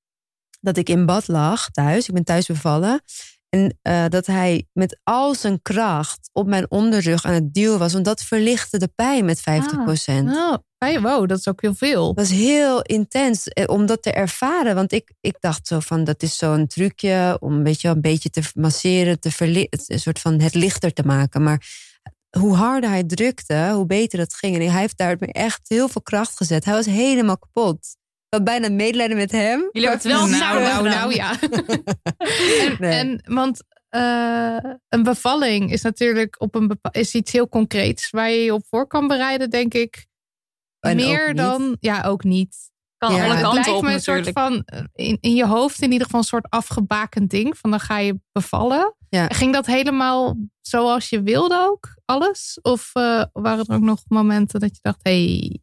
dat 0.60 0.76
ik 0.76 0.88
in 0.88 1.06
bad 1.06 1.28
lag 1.28 1.70
thuis. 1.70 2.08
Ik 2.08 2.14
ben 2.14 2.24
thuis 2.24 2.46
bevallen. 2.46 3.02
En 3.54 3.78
eh, 3.82 4.04
dat 4.08 4.26
hij 4.26 4.66
met 4.72 4.98
al 5.02 5.34
zijn 5.34 5.62
kracht 5.62 6.30
op 6.32 6.46
mijn 6.46 6.70
onderrug 6.70 7.24
aan 7.24 7.34
het 7.34 7.54
duwen 7.54 7.78
was. 7.78 7.92
Want 7.92 8.04
dat 8.04 8.22
verlichtte 8.22 8.78
de 8.78 8.88
pijn 8.94 9.24
met 9.24 9.40
50%. 9.40 9.42
Oh, 9.44 10.54
hey, 10.78 11.00
wow, 11.00 11.28
dat 11.28 11.38
is 11.38 11.48
ook 11.48 11.62
heel 11.62 11.74
veel. 11.74 12.14
Dat 12.14 12.28
was 12.28 12.38
heel 12.38 12.82
intens 12.82 13.48
eh, 13.48 13.68
om 13.68 13.86
dat 13.86 14.02
te 14.02 14.12
ervaren. 14.12 14.74
Want 14.74 14.92
ik, 14.92 15.12
ik 15.20 15.36
dacht 15.40 15.66
zo 15.66 15.80
van, 15.80 16.04
dat 16.04 16.22
is 16.22 16.36
zo'n 16.36 16.66
trucje 16.66 17.36
om 17.40 17.62
weet 17.62 17.80
je, 17.80 17.86
wel, 17.86 17.96
een 17.96 18.02
beetje 18.02 18.30
te 18.30 18.42
masseren, 18.54 19.20
te 19.20 19.68
een 19.86 20.00
soort 20.00 20.18
van 20.18 20.40
het 20.40 20.54
lichter 20.54 20.92
te 20.92 21.02
maken. 21.06 21.42
Maar 21.42 21.66
hoe 22.38 22.54
harder 22.54 22.90
hij 22.90 23.04
drukte, 23.04 23.70
hoe 23.74 23.86
beter 23.86 24.18
het 24.18 24.34
ging. 24.34 24.56
En 24.56 24.70
hij 24.70 24.80
heeft 24.80 24.98
daar 24.98 25.16
echt 25.18 25.60
heel 25.68 25.88
veel 25.88 26.02
kracht 26.02 26.36
gezet. 26.36 26.64
Hij 26.64 26.74
was 26.74 26.86
helemaal 26.86 27.38
kapot. 27.38 27.96
Bijna 28.42 28.68
medelijden 28.70 29.16
met 29.16 29.32
hem. 29.32 29.68
Jullie 29.72 29.88
hebben 29.88 30.10
het 30.10 30.18
wel 30.18 30.38
nou, 30.38 30.62
nou, 30.62 30.88
nou, 30.88 31.14
ja. 31.14 31.40
en, 31.40 32.76
Nee. 32.78 32.92
en, 32.92 33.20
want 33.24 33.62
eh, 33.88 34.56
een 34.88 35.02
bevalling 35.02 35.72
is 35.72 35.82
natuurlijk 35.82 36.40
op 36.40 36.54
een 36.54 36.78
is 36.90 37.14
iets 37.14 37.32
heel 37.32 37.48
concreets 37.48 38.10
waar 38.10 38.30
je 38.30 38.44
je 38.44 38.54
op 38.54 38.66
voor 38.68 38.86
kan 38.86 39.06
bereiden, 39.06 39.50
denk 39.50 39.74
ik. 39.74 40.06
En 40.80 40.96
Meer 40.96 41.34
dan, 41.34 41.76
ja, 41.80 42.02
ook 42.02 42.24
niet. 42.24 42.72
Kan 42.96 43.14
Ja. 43.14 43.24
alle 43.24 43.40
kanten 43.40 43.52
lijkt 43.52 43.68
op 43.68 43.82
me 43.82 43.92
een 43.92 44.00
soort 44.00 44.30
van 44.32 44.62
eh, 44.64 44.80
in, 44.92 45.18
in 45.20 45.34
je 45.34 45.46
hoofd 45.46 45.82
in 45.82 45.92
ieder 45.92 46.04
geval 46.04 46.20
een 46.20 46.26
soort 46.26 46.50
afgebakend 46.50 47.30
ding. 47.30 47.58
Van 47.58 47.70
dan 47.70 47.80
ga 47.80 47.98
je 47.98 48.20
bevallen. 48.32 48.94
Ja. 49.08 49.26
Ging 49.26 49.52
dat 49.52 49.66
helemaal 49.66 50.36
zoals 50.60 51.08
je 51.08 51.22
wilde 51.22 51.60
ook, 51.60 51.96
alles? 52.04 52.58
Of 52.62 52.90
eh, 52.92 53.24
waren 53.32 53.64
er 53.66 53.74
ook 53.74 53.82
nog 53.82 54.02
momenten 54.08 54.60
dat 54.60 54.70
je 54.74 54.78
dacht, 54.82 55.00
hé, 55.02 55.26
hey, 55.26 55.60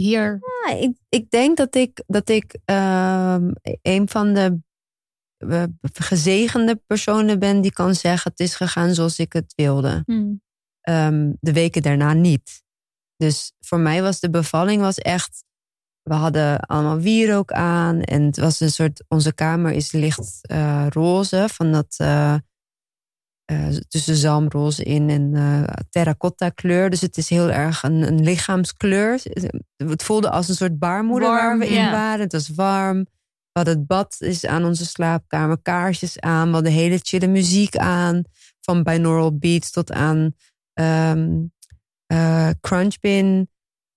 hier. 0.00 0.38
Ja, 0.64 0.74
ik, 0.74 0.96
ik 1.08 1.30
denk 1.30 1.56
dat 1.56 1.74
ik, 1.74 2.02
dat 2.06 2.28
ik 2.28 2.58
ehm, 2.64 3.50
een 3.82 4.08
van 4.08 4.34
de 4.34 4.58
eh, 5.36 5.64
gezegende 5.92 6.76
personen 6.86 7.38
ben 7.38 7.60
die 7.60 7.72
kan 7.72 7.94
zeggen: 7.94 8.30
het 8.30 8.40
is 8.40 8.54
gegaan 8.54 8.94
zoals 8.94 9.18
ik 9.18 9.32
het 9.32 9.52
wilde. 9.56 10.02
Hmm. 10.06 10.42
Ehm, 10.80 11.32
de 11.40 11.52
weken 11.52 11.82
daarna 11.82 12.12
niet. 12.12 12.62
Dus 13.16 13.52
voor 13.60 13.78
mij 13.78 14.02
was 14.02 14.20
de 14.20 14.30
bevalling 14.30 14.80
was 14.80 14.98
echt. 14.98 15.44
We 16.02 16.14
hadden 16.14 16.60
allemaal 16.60 16.98
wierook 16.98 17.52
aan 17.52 18.00
en 18.00 18.22
het 18.22 18.36
was 18.36 18.60
een 18.60 18.70
soort. 18.70 19.04
Onze 19.08 19.34
kamer 19.34 19.72
is 19.72 19.92
licht 19.92 20.38
eh, 20.42 20.86
roze 20.88 21.48
van 21.48 21.72
dat. 21.72 21.96
Eh, 23.50 23.68
eh, 23.68 23.76
tussen 23.88 24.16
zalmroze 24.16 24.82
in 24.82 25.10
en 25.10 25.34
eh 25.34 25.62
terracotta 25.90 26.48
kleur. 26.48 26.90
Dus 26.90 27.00
het 27.00 27.16
is 27.16 27.28
heel 27.28 27.50
erg 27.50 27.82
een, 27.82 28.06
een 28.06 28.22
lichaamskleur. 28.22 29.20
Het 29.76 30.02
voelde 30.02 30.30
als 30.30 30.48
een 30.48 30.54
soort 30.54 30.78
baarmoeder 30.78 31.28
waar 31.28 31.46
Warm, 31.46 31.58
we 31.58 31.66
in 31.68 31.90
waren. 31.90 32.20
Het 32.20 32.32
was 32.32 32.48
warm. 32.48 32.98
We 33.52 33.58
hadden 33.58 33.76
het 33.78 33.86
bad 33.86 34.16
is 34.18 34.46
aan 34.46 34.64
onze 34.64 34.86
slaapkamer, 34.86 35.58
kaarsjes 35.62 36.20
aan. 36.20 36.48
We 36.48 36.54
hadden 36.54 36.72
hele 36.72 36.98
chille 37.02 37.26
muziek 37.26 37.76
aan. 37.76 38.22
Van 38.60 38.82
binaural 38.82 39.38
beats 39.38 39.70
tot 39.70 39.92
aan 39.92 40.34
ehm 40.72 41.44
eh, 42.06 42.50
crunchbin. 42.60 43.48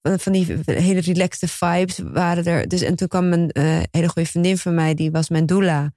Van- 0.02 0.34
die 0.34 0.58
hele 0.66 1.00
relaxte 1.00 1.48
vibes 1.48 2.00
waren 2.00 2.46
er. 2.46 2.68
Dus, 2.68 2.82
en 2.82 2.96
toen 2.96 3.08
kwam 3.08 3.34
een 3.34 3.52
hele 3.92 4.10
goede 4.10 4.30
vriendin 4.30 4.58
van 4.58 4.74
mij, 4.76 4.94
die 4.94 5.12
was 5.12 5.30
mijn 5.30 5.46
doula. 5.46 5.94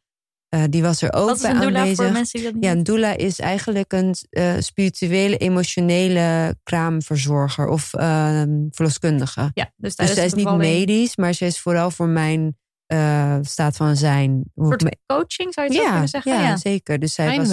Eh, 0.49 0.63
die 0.71 0.83
was 0.83 1.03
er 1.03 1.13
ook 1.13 1.27
Wat 1.27 1.37
is 1.37 1.43
bij 1.43 1.51
een 1.51 1.61
doula 1.61 1.79
aanwezig. 1.79 2.05
voor 2.05 2.13
mensen 2.13 2.39
die 2.39 2.45
dat 2.47 2.55
niet 2.55 2.65
Ja, 2.65 2.71
een 2.71 2.83
doula 2.83 3.17
is 3.17 3.39
eigenlijk 3.39 3.93
een 3.93 4.15
eh, 4.31 4.55
spirituele, 4.59 5.37
emotionele 5.37 6.57
kraamverzorger 6.63 7.69
of 7.69 7.95
ehm, 7.95 8.67
verloskundige. 8.71 9.51
Ja, 9.55 9.73
dus 9.77 9.97
Dus 9.97 10.15
zij 10.15 10.25
is 10.25 10.35
niet 10.35 10.57
medisch, 10.57 11.17
maar 11.17 11.35
zij 11.35 11.47
is 11.47 11.61
vooral 11.61 11.91
voor 11.91 12.09
mijn 12.09 12.57
eh, 12.87 13.39
staat 13.43 13.77
van 13.77 13.97
zijn. 13.97 14.51
Me- 14.55 14.99
coaching 15.07 15.53
zou 15.55 15.67
je 15.67 15.73
het 15.73 15.83
ja, 15.83 15.91
kunnen 15.91 16.09
zeggen? 16.09 16.33
ja, 16.33 16.57
zeker. 16.57 16.99
Dus 16.99 17.15
zij 17.15 17.27
Fijn 17.27 17.39
was, 17.39 17.49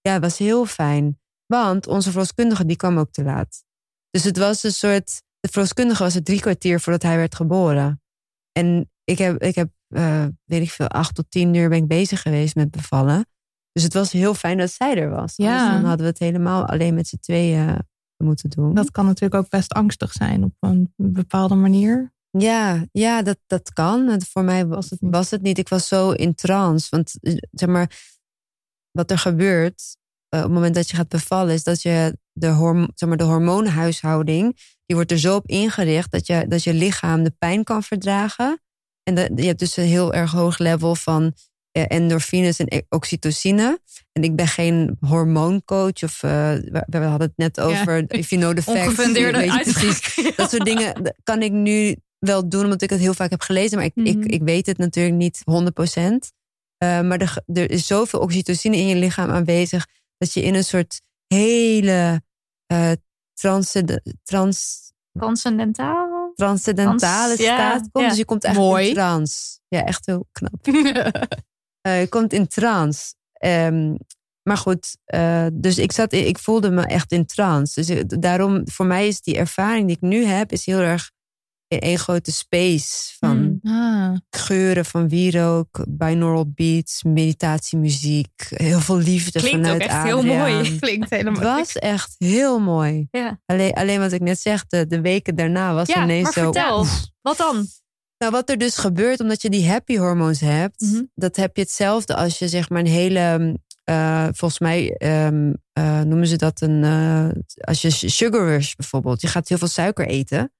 ja, 0.00 0.12
het 0.12 0.22
was 0.22 0.38
heel 0.38 0.66
fijn. 0.66 1.20
Want 1.46 1.86
onze 1.86 2.10
verloskundige 2.10 2.66
die 2.66 2.76
kwam 2.76 2.98
ook 2.98 3.10
te 3.12 3.22
laat. 3.22 3.64
Dus 4.10 4.24
het 4.24 4.36
was 4.36 4.62
een 4.62 4.72
soort. 4.72 5.22
De 5.40 5.48
verloskundige 5.48 6.02
was 6.02 6.14
er 6.14 6.22
drie 6.22 6.40
kwartier 6.40 6.80
voordat 6.80 7.02
hij 7.02 7.16
werd 7.16 7.34
geboren. 7.34 8.02
En 8.52 8.90
ik 9.04 9.18
heb, 9.18 9.42
ik 9.42 9.54
heb 9.54 9.68
eh, 9.92 10.26
weet 10.44 10.62
ik 10.62 10.70
veel, 10.70 10.88
acht 10.88 11.14
tot 11.14 11.30
tien 11.30 11.54
uur 11.54 11.68
ben 11.68 11.78
ik 11.78 11.86
bezig 11.86 12.22
geweest 12.22 12.54
met 12.54 12.70
bevallen. 12.70 13.26
Dus 13.72 13.82
het 13.82 13.94
was 13.94 14.12
heel 14.12 14.34
fijn 14.34 14.58
dat 14.58 14.72
zij 14.72 14.96
er 14.96 15.10
was. 15.10 15.32
Ja. 15.36 15.52
Anders 15.52 15.72
dan 15.72 15.84
hadden 15.84 16.06
we 16.06 16.12
het 16.12 16.18
helemaal 16.18 16.66
alleen 16.66 16.94
met 16.94 17.08
z'n 17.08 17.18
tweeën 17.20 17.78
moeten 18.16 18.50
doen. 18.50 18.74
Dat 18.74 18.90
kan 18.90 19.04
natuurlijk 19.04 19.34
ook 19.34 19.48
best 19.48 19.72
angstig 19.72 20.12
zijn 20.12 20.44
op 20.44 20.52
een 20.60 20.92
bepaalde 20.96 21.54
manier. 21.54 22.12
Ja, 22.38 22.86
ja 22.92 23.22
dat, 23.22 23.38
dat 23.46 23.72
kan. 23.72 24.20
Voor 24.30 24.44
mij 24.44 24.66
was 24.66 24.90
het, 24.90 24.98
was 25.00 25.30
het 25.30 25.42
niet. 25.42 25.58
Ik 25.58 25.68
was 25.68 25.88
zo 25.88 26.10
in 26.10 26.34
trance. 26.34 26.86
Want 26.90 27.14
eh, 27.20 27.36
zeg 27.50 27.68
maar, 27.68 28.00
wat 28.90 29.10
er 29.10 29.18
gebeurt 29.18 29.96
eh, 30.28 30.38
op 30.38 30.44
het 30.44 30.54
moment 30.54 30.74
dat 30.74 30.90
je 30.90 30.96
gaat 30.96 31.08
bevallen, 31.08 31.54
is 31.54 31.62
dat 31.62 31.82
je 31.82 32.18
de, 32.32 32.48
horm 32.48 32.88
zeg 32.94 33.08
maar, 33.08 33.18
de 33.18 33.24
hormoonhuishouding, 33.24 34.56
die 34.86 34.96
wordt 34.96 35.10
er 35.10 35.18
zo 35.18 35.36
op 35.36 35.46
ingericht 35.46 36.10
dat 36.10 36.26
je, 36.26 36.46
dat 36.48 36.62
je 36.62 36.74
lichaam 36.74 37.22
de 37.22 37.34
pijn 37.38 37.64
kan 37.64 37.82
verdragen. 37.82 38.60
En 39.02 39.14
de, 39.14 39.30
je 39.34 39.46
hebt 39.46 39.58
dus 39.58 39.76
een 39.76 39.84
heel 39.84 40.12
erg 40.12 40.30
hoog 40.32 40.58
level 40.58 40.94
van 40.94 41.32
eh, 41.70 41.84
endorfines 41.88 42.58
en 42.58 42.66
e- 42.68 42.80
oxytocine. 42.88 43.80
En 44.12 44.22
ik 44.22 44.36
ben 44.36 44.46
geen 44.46 44.96
hormooncoach 45.00 46.02
of 46.02 46.22
eh, 46.22 46.30
we, 46.52 46.84
we 46.86 46.98
hadden 46.98 47.28
het 47.28 47.36
net 47.36 47.60
over 47.60 48.04
if 48.18 48.30
you 48.30 48.40
know 48.40 48.54
the 48.56 48.62
facts. 48.62 48.94
Dat 50.36 50.50
soort 50.50 50.64
dingen 50.64 51.14
kan 51.22 51.42
ik 51.42 51.52
nu 51.52 51.96
wel 52.18 52.48
doen, 52.48 52.64
omdat 52.64 52.82
ik 52.82 52.90
het 52.90 53.00
heel 53.00 53.14
vaak 53.14 53.30
heb 53.30 53.40
gelezen. 53.40 53.76
Maar 53.76 53.86
ik, 53.86 53.94
Mhm. 53.94 54.06
ik, 54.06 54.24
ik 54.24 54.42
weet 54.42 54.66
het 54.66 54.78
natuurlijk 54.78 55.16
niet 55.16 55.42
100%. 55.44 56.32
Eh, 56.76 57.00
maar 57.00 57.18
er, 57.20 57.36
er 57.46 57.70
is 57.70 57.86
zoveel 57.86 58.20
oxytocine 58.20 58.76
in 58.76 58.86
je 58.86 58.96
lichaam 58.96 59.30
aanwezig... 59.30 59.86
dat 60.18 60.32
je 60.32 60.42
in 60.42 60.54
een 60.54 60.64
soort 60.64 61.00
hele 61.26 62.22
transcend- 63.34 64.00
trans, 64.22 64.80
Transcendentaal. 65.12 66.11
Transcendentale 66.34 67.42
ja, 67.42 67.56
staat 67.56 67.80
komt. 67.92 68.04
ja. 68.04 68.08
Dus 68.08 68.18
je 68.18 68.24
komt 68.24 68.44
echt 68.44 68.56
Mooi. 68.56 68.88
in 68.88 68.94
trance. 68.94 69.58
Ja, 69.68 69.84
echt 69.84 70.06
heel 70.06 70.26
knap. 70.32 70.66
Eh, 71.80 72.00
je 72.00 72.08
komt 72.08 72.32
in 72.32 72.46
trance. 72.46 73.14
Ehm, 73.32 73.94
maar 74.42 74.56
goed, 74.56 74.96
eh, 75.04 75.46
dus 75.52 75.78
ik, 75.78 75.92
zat, 75.92 76.12
in- 76.12 76.26
ik 76.26 76.38
voelde 76.38 76.70
me 76.70 76.86
echt 76.86 77.12
in 77.12 77.26
trance. 77.26 77.80
Dus 77.80 77.90
ik- 77.90 78.22
daarom, 78.22 78.62
voor 78.64 78.86
mij 78.86 79.06
is 79.08 79.20
die 79.20 79.36
ervaring 79.36 79.86
die 79.86 79.96
ik 79.96 80.02
nu 80.02 80.24
heb, 80.24 80.52
is 80.52 80.66
heel 80.66 80.78
erg 80.78 81.10
in 81.72 81.78
één 81.80 81.98
grote 81.98 82.32
space 82.32 83.14
van 83.18 83.60
Hmm. 83.62 83.72
Ah. 83.82 84.16
geuren 84.30 84.84
van 84.84 85.08
wierook, 85.08 85.84
binaural 85.88 86.50
beats, 86.54 87.02
meditatiemuziek, 87.02 88.46
heel 88.48 88.80
veel 88.80 88.98
liefde 88.98 89.38
Klinkt 89.38 89.58
ook 89.58 89.64
vanuit 89.64 89.82
echt 89.82 90.02
heel 90.02 90.22
mooi. 90.22 90.76
Klinkt 90.80 91.10
Het 91.10 91.18
helemaal. 91.18 91.56
was 91.56 91.76
echt 91.76 92.14
heel 92.18 92.60
mooi. 92.60 93.08
Ja, 93.10 93.40
Alleen, 93.46 93.72
alleen 93.72 94.00
wat 94.00 94.12
ik 94.12 94.20
net 94.20 94.40
zeg, 94.40 94.66
de, 94.66 94.86
de 94.86 95.00
weken 95.00 95.36
daarna 95.36 95.74
was 95.74 95.88
ja 95.88 96.02
ineens 96.02 96.22
maar 96.24 96.32
zo. 96.32 96.52
vertel. 96.52 96.86
Wat 97.22 97.36
dan? 97.36 97.66
Nou, 98.18 98.32
wat 98.34 98.50
er 98.50 98.58
dus 98.58 98.76
gebeurt, 98.76 99.20
omdat 99.20 99.42
je 99.42 99.50
die 99.50 99.68
happy 99.68 99.96
hormoons 99.96 100.40
hebt, 100.40 100.80
Mhm. 100.80 101.02
dat 101.14 101.36
heb 101.36 101.56
je 101.56 101.62
hetzelfde 101.62 102.14
als 102.14 102.38
je 102.38 102.48
zeg 102.48 102.68
maar 102.70 102.80
een 102.80 102.86
hele, 102.86 103.58
eh, 103.84 104.24
volgens 104.32 104.58
mij 104.60 104.90
ehm, 104.96 105.52
eh, 105.72 106.00
noemen 106.00 106.26
ze 106.26 106.36
dat 106.36 106.60
een, 106.60 106.84
eh, 106.84 107.28
als 107.60 107.82
je 107.82 107.90
sugar 107.90 108.46
rush 108.46 108.74
bijvoorbeeld, 108.74 109.20
je 109.20 109.26
gaat 109.26 109.48
heel 109.48 109.58
veel 109.58 109.68
suiker 109.68 110.06
eten. 110.06 110.52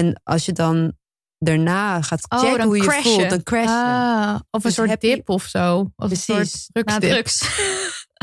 En 0.00 0.20
als 0.24 0.44
je 0.44 0.52
dan 0.52 0.92
daarna 1.38 2.02
gaat 2.02 2.26
Oh, 2.28 2.38
checken 2.40 2.58
dan 2.58 2.66
hoe 2.66 2.76
je 2.76 2.82
voelt, 3.02 3.30
dan 3.30 3.42
crash 3.42 3.64
je. 3.64 3.70
Ah, 3.70 4.34
of 4.34 4.40
een 4.50 4.60
Dus 4.60 4.74
soort 4.74 4.90
je- 4.90 4.96
dip 4.98 5.28
of 5.28 5.42
zo. 5.42 5.78
Of 5.96 6.06
Precies. 6.06 6.68
een 6.72 6.82
soort 6.86 7.00
drugs. 7.00 7.42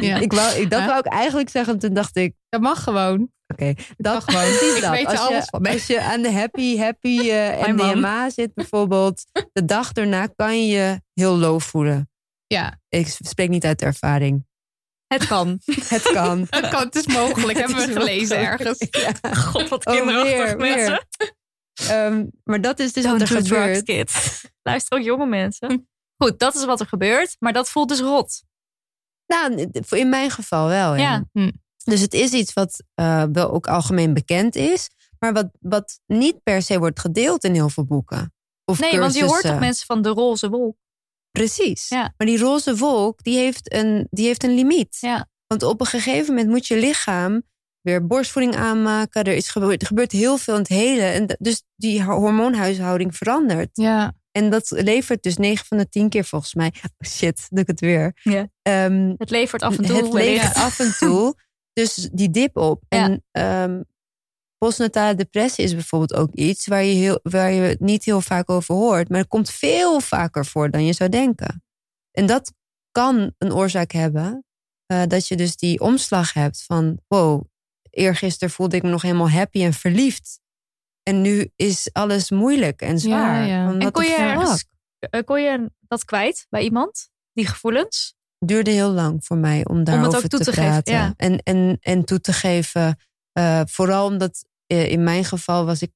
Ja. 0.02 0.18
Ik 0.18 0.34
wou, 0.34 0.60
ik, 0.60 0.70
dat 0.70 0.80
Ja. 0.80 0.86
wou 0.86 1.00
ik 1.00 1.06
eigenlijk 1.06 1.50
zeggen, 1.50 1.80
toen 1.80 1.94
dacht 1.94 2.16
ik, 2.16 2.34
Dat 2.50 2.62
mag 2.62 2.84
gewoon. 2.84 3.32
oké, 3.48 3.74
dat 3.98 4.14
mag 4.14 4.24
gewoon. 4.24 4.42
precies 4.58 4.76
Ik 4.76 4.82
dat. 4.82 4.92
weet 4.92 5.06
als, 5.06 5.20
alles 5.20 5.44
je, 5.44 5.50
van. 5.50 5.66
als 5.66 5.88
je 5.88 6.02
aan 6.02 6.22
de 6.22 6.32
happy, 6.32 6.78
happy 6.78 7.20
eh 7.30 7.60
Mijn 7.60 7.76
man. 7.76 7.90
MDMA 7.98 8.30
zit 8.30 8.54
bijvoorbeeld, 8.54 9.24
de 9.54 9.66
dag 9.66 9.92
daarna 9.92 10.28
kan 10.36 10.68
je 10.68 10.74
je 10.76 11.02
heel 11.14 11.38
low 11.38 11.60
voelen. 11.62 12.10
Ja, 12.48 12.80
Ik 12.90 13.08
spreek 13.20 13.50
niet 13.50 13.66
uit 13.66 13.82
ervaring. 13.82 14.46
Het 15.08 15.28
kan. 15.28 15.60
Het 15.96 16.02
kan. 16.02 16.48
het, 16.50 16.70
kan, 16.70 16.84
het 16.84 16.96
is 16.96 17.08
mogelijk. 17.08 17.58
Het 17.60 17.68
Hebben 17.68 17.88
we 17.88 18.00
gelezen 18.00 18.38
mogelijk. 18.40 18.62
ergens. 18.62 18.88
Ja. 19.22 19.34
God, 19.36 19.70
wat 19.70 19.86
Oh, 19.86 19.94
kinderachtig 19.96 20.34
weer, 20.46 20.58
mensen. 20.58 21.08
Ehm, 21.74 22.26
maar 22.44 22.62
dat 22.62 22.80
is 22.80 22.94
dus 22.94 23.04
Don't 23.04 23.20
wat 23.20 23.30
er 23.30 23.44
drugs, 23.44 23.78
gebeurt. 23.78 24.12
Luister 24.70 24.98
ook 24.98 25.04
jonge 25.04 25.26
mensen. 25.26 25.88
Goed, 26.18 26.40
dat 26.40 26.56
is 26.56 26.66
wat 26.66 26.80
er 26.80 26.88
gebeurt. 26.88 27.36
Maar 27.40 27.54
dat 27.54 27.70
voelt 27.70 27.90
dus 27.90 28.00
rot. 28.00 28.44
Nou, 29.28 29.70
in 29.90 30.10
mijn 30.10 30.32
geval 30.32 30.68
wel. 30.68 30.96
Ja. 30.96 31.26
Ja. 31.34 31.52
Dus 31.84 32.02
het 32.02 32.14
is 32.14 32.32
iets 32.32 32.54
wat 32.54 32.84
eh, 32.94 33.24
wel 33.32 33.52
ook 33.52 33.68
algemeen 33.68 34.14
bekend 34.14 34.56
is. 34.56 34.90
Maar 35.20 35.34
wat, 35.34 35.50
wat 35.60 36.00
niet 36.06 36.44
per 36.44 36.62
se 36.62 36.80
wordt 36.80 37.00
gedeeld 37.00 37.44
in 37.44 37.54
heel 37.54 37.70
veel 37.70 37.86
boeken. 37.86 38.34
Of 38.66 38.80
Nee, 38.80 39.00
want 39.00 39.14
je 39.14 39.26
hoort 39.26 39.42
toch 39.42 39.60
mensen 39.60 39.86
van 39.86 40.02
de 40.02 40.10
roze 40.10 40.50
wolk. 40.50 40.78
Precies. 41.32 41.90
Ja. 41.90 42.14
Maar 42.18 42.28
die 42.28 42.38
roze 42.38 42.76
wolk, 42.76 43.24
die 43.24 43.38
heeft 43.38 43.74
een, 43.74 44.08
die 44.10 44.26
heeft 44.26 44.44
een 44.44 44.54
limiet. 44.54 44.98
Ja. 45.00 45.30
Want 45.48 45.64
op 45.64 45.80
een 45.80 45.86
gegeven 45.86 46.34
moment 46.34 46.52
moet 46.52 46.68
je 46.68 46.78
lichaam 46.78 47.44
weer 47.84 48.08
borstvoeding 48.08 48.56
aanmaken. 48.56 49.24
Er, 49.24 49.36
is 49.36 49.50
gebeurd, 49.50 49.82
er 49.82 49.88
gebeurt 49.88 50.12
heel 50.12 50.38
veel 50.38 50.54
in 50.54 50.60
het 50.60 50.70
hele. 50.70 51.02
En 51.02 51.38
dus 51.40 51.64
die 51.76 52.04
hormoonhuishouding 52.04 53.16
verandert. 53.16 53.70
Ja, 53.74 54.14
En 54.32 54.50
dat 54.50 54.70
levert 54.70 55.24
dus 55.24 55.38
9 55.38 55.66
van 55.66 55.78
de 55.78 55.90
10 55.90 56.10
keer 56.10 56.26
volgens 56.26 56.54
mij. 56.54 56.74
Oh 56.76 57.08
shit, 57.08 57.48
doe 57.50 57.60
ik 57.62 57.68
het 57.68 57.80
weer. 57.80 58.12
Ja. 58.22 58.48
Ehm, 58.62 59.14
Het 59.18 59.30
levert 59.30 59.62
af 59.62 59.78
en 59.78 59.86
toe. 59.86 59.96
het 59.96 60.14
levert 60.14 60.56
af 60.56 60.80
en 60.80 60.96
toe 60.98 61.36
dus 61.80 62.10
die 62.12 62.30
dip 62.30 62.58
op. 62.58 62.84
Ja. 62.90 63.04
En 63.04 63.24
ehm, 63.32 63.82
postnatale 64.58 65.16
depressie 65.16 65.64
is 65.64 65.74
bijvoorbeeld 65.74 66.14
ook 66.14 66.34
iets 66.34 66.68
waar 66.68 66.84
je, 66.84 66.94
heel, 66.94 67.20
waar 67.24 67.52
je 67.52 67.62
het 67.62 67.80
niet 67.80 68.04
heel 68.04 68.22
vaak 68.22 68.50
over 68.50 68.76
hoort. 68.76 69.10
Maar 69.10 69.20
het 69.20 69.28
komt 69.28 69.50
veel 69.50 70.00
vaker 70.02 70.46
voor 70.46 70.72
dan 70.72 70.86
je 70.86 70.94
zou 70.94 71.10
denken. 71.10 71.64
En 72.12 72.26
dat 72.26 72.54
kan 72.92 73.34
een 73.38 73.54
oorzaak 73.54 73.92
hebben 73.92 74.46
eh, 74.86 75.02
dat 75.08 75.28
je 75.28 75.36
dus 75.36 75.56
die 75.56 75.80
omslag 75.80 76.34
hebt 76.34 76.64
van 76.64 77.00
wow, 77.08 77.44
eergisteren 77.94 78.54
voelde 78.54 78.76
ik 78.76 78.84
me 78.84 78.90
nog 78.90 79.02
helemaal 79.02 79.30
happy 79.30 79.64
en 79.64 79.74
verliefd. 79.74 80.40
En 81.04 81.22
nu 81.22 81.52
is 81.56 81.90
alles 81.92 82.32
moeilijk 82.32 82.82
en 82.82 83.00
zwaar. 83.00 83.48
Ja, 83.48 83.74
En 83.80 83.92
kon 83.92 84.04
je, 84.06 84.16
ergens, 84.16 84.66
eh, 85.00 85.24
kon 85.24 85.42
je 85.42 85.72
dat 85.80 86.06
kwijt 86.06 86.46
bij 86.50 86.64
iemand? 86.64 87.10
Die 87.34 87.48
gevoelens? 87.48 88.16
duurde 88.46 88.72
heel 88.72 88.92
lang 88.92 89.26
voor 89.26 89.38
mij 89.38 89.66
om 89.66 89.84
daarover 89.84 90.30
toe 90.30 90.40
te, 90.40 90.46
te 90.46 90.54
geven, 90.54 90.70
praten. 90.70 90.94
ja. 90.94 91.14
En, 91.18 91.38
en, 91.38 91.78
en 91.82 92.06
toe 92.06 92.20
te 92.20 92.34
geven. 92.34 93.00
eh, 93.32 93.62
vooral 93.66 94.06
omdat 94.08 94.46
eh, 94.68 94.92
in 94.92 95.04
mijn 95.04 95.26
geval 95.26 95.66
was 95.66 95.82
ik 95.82 95.92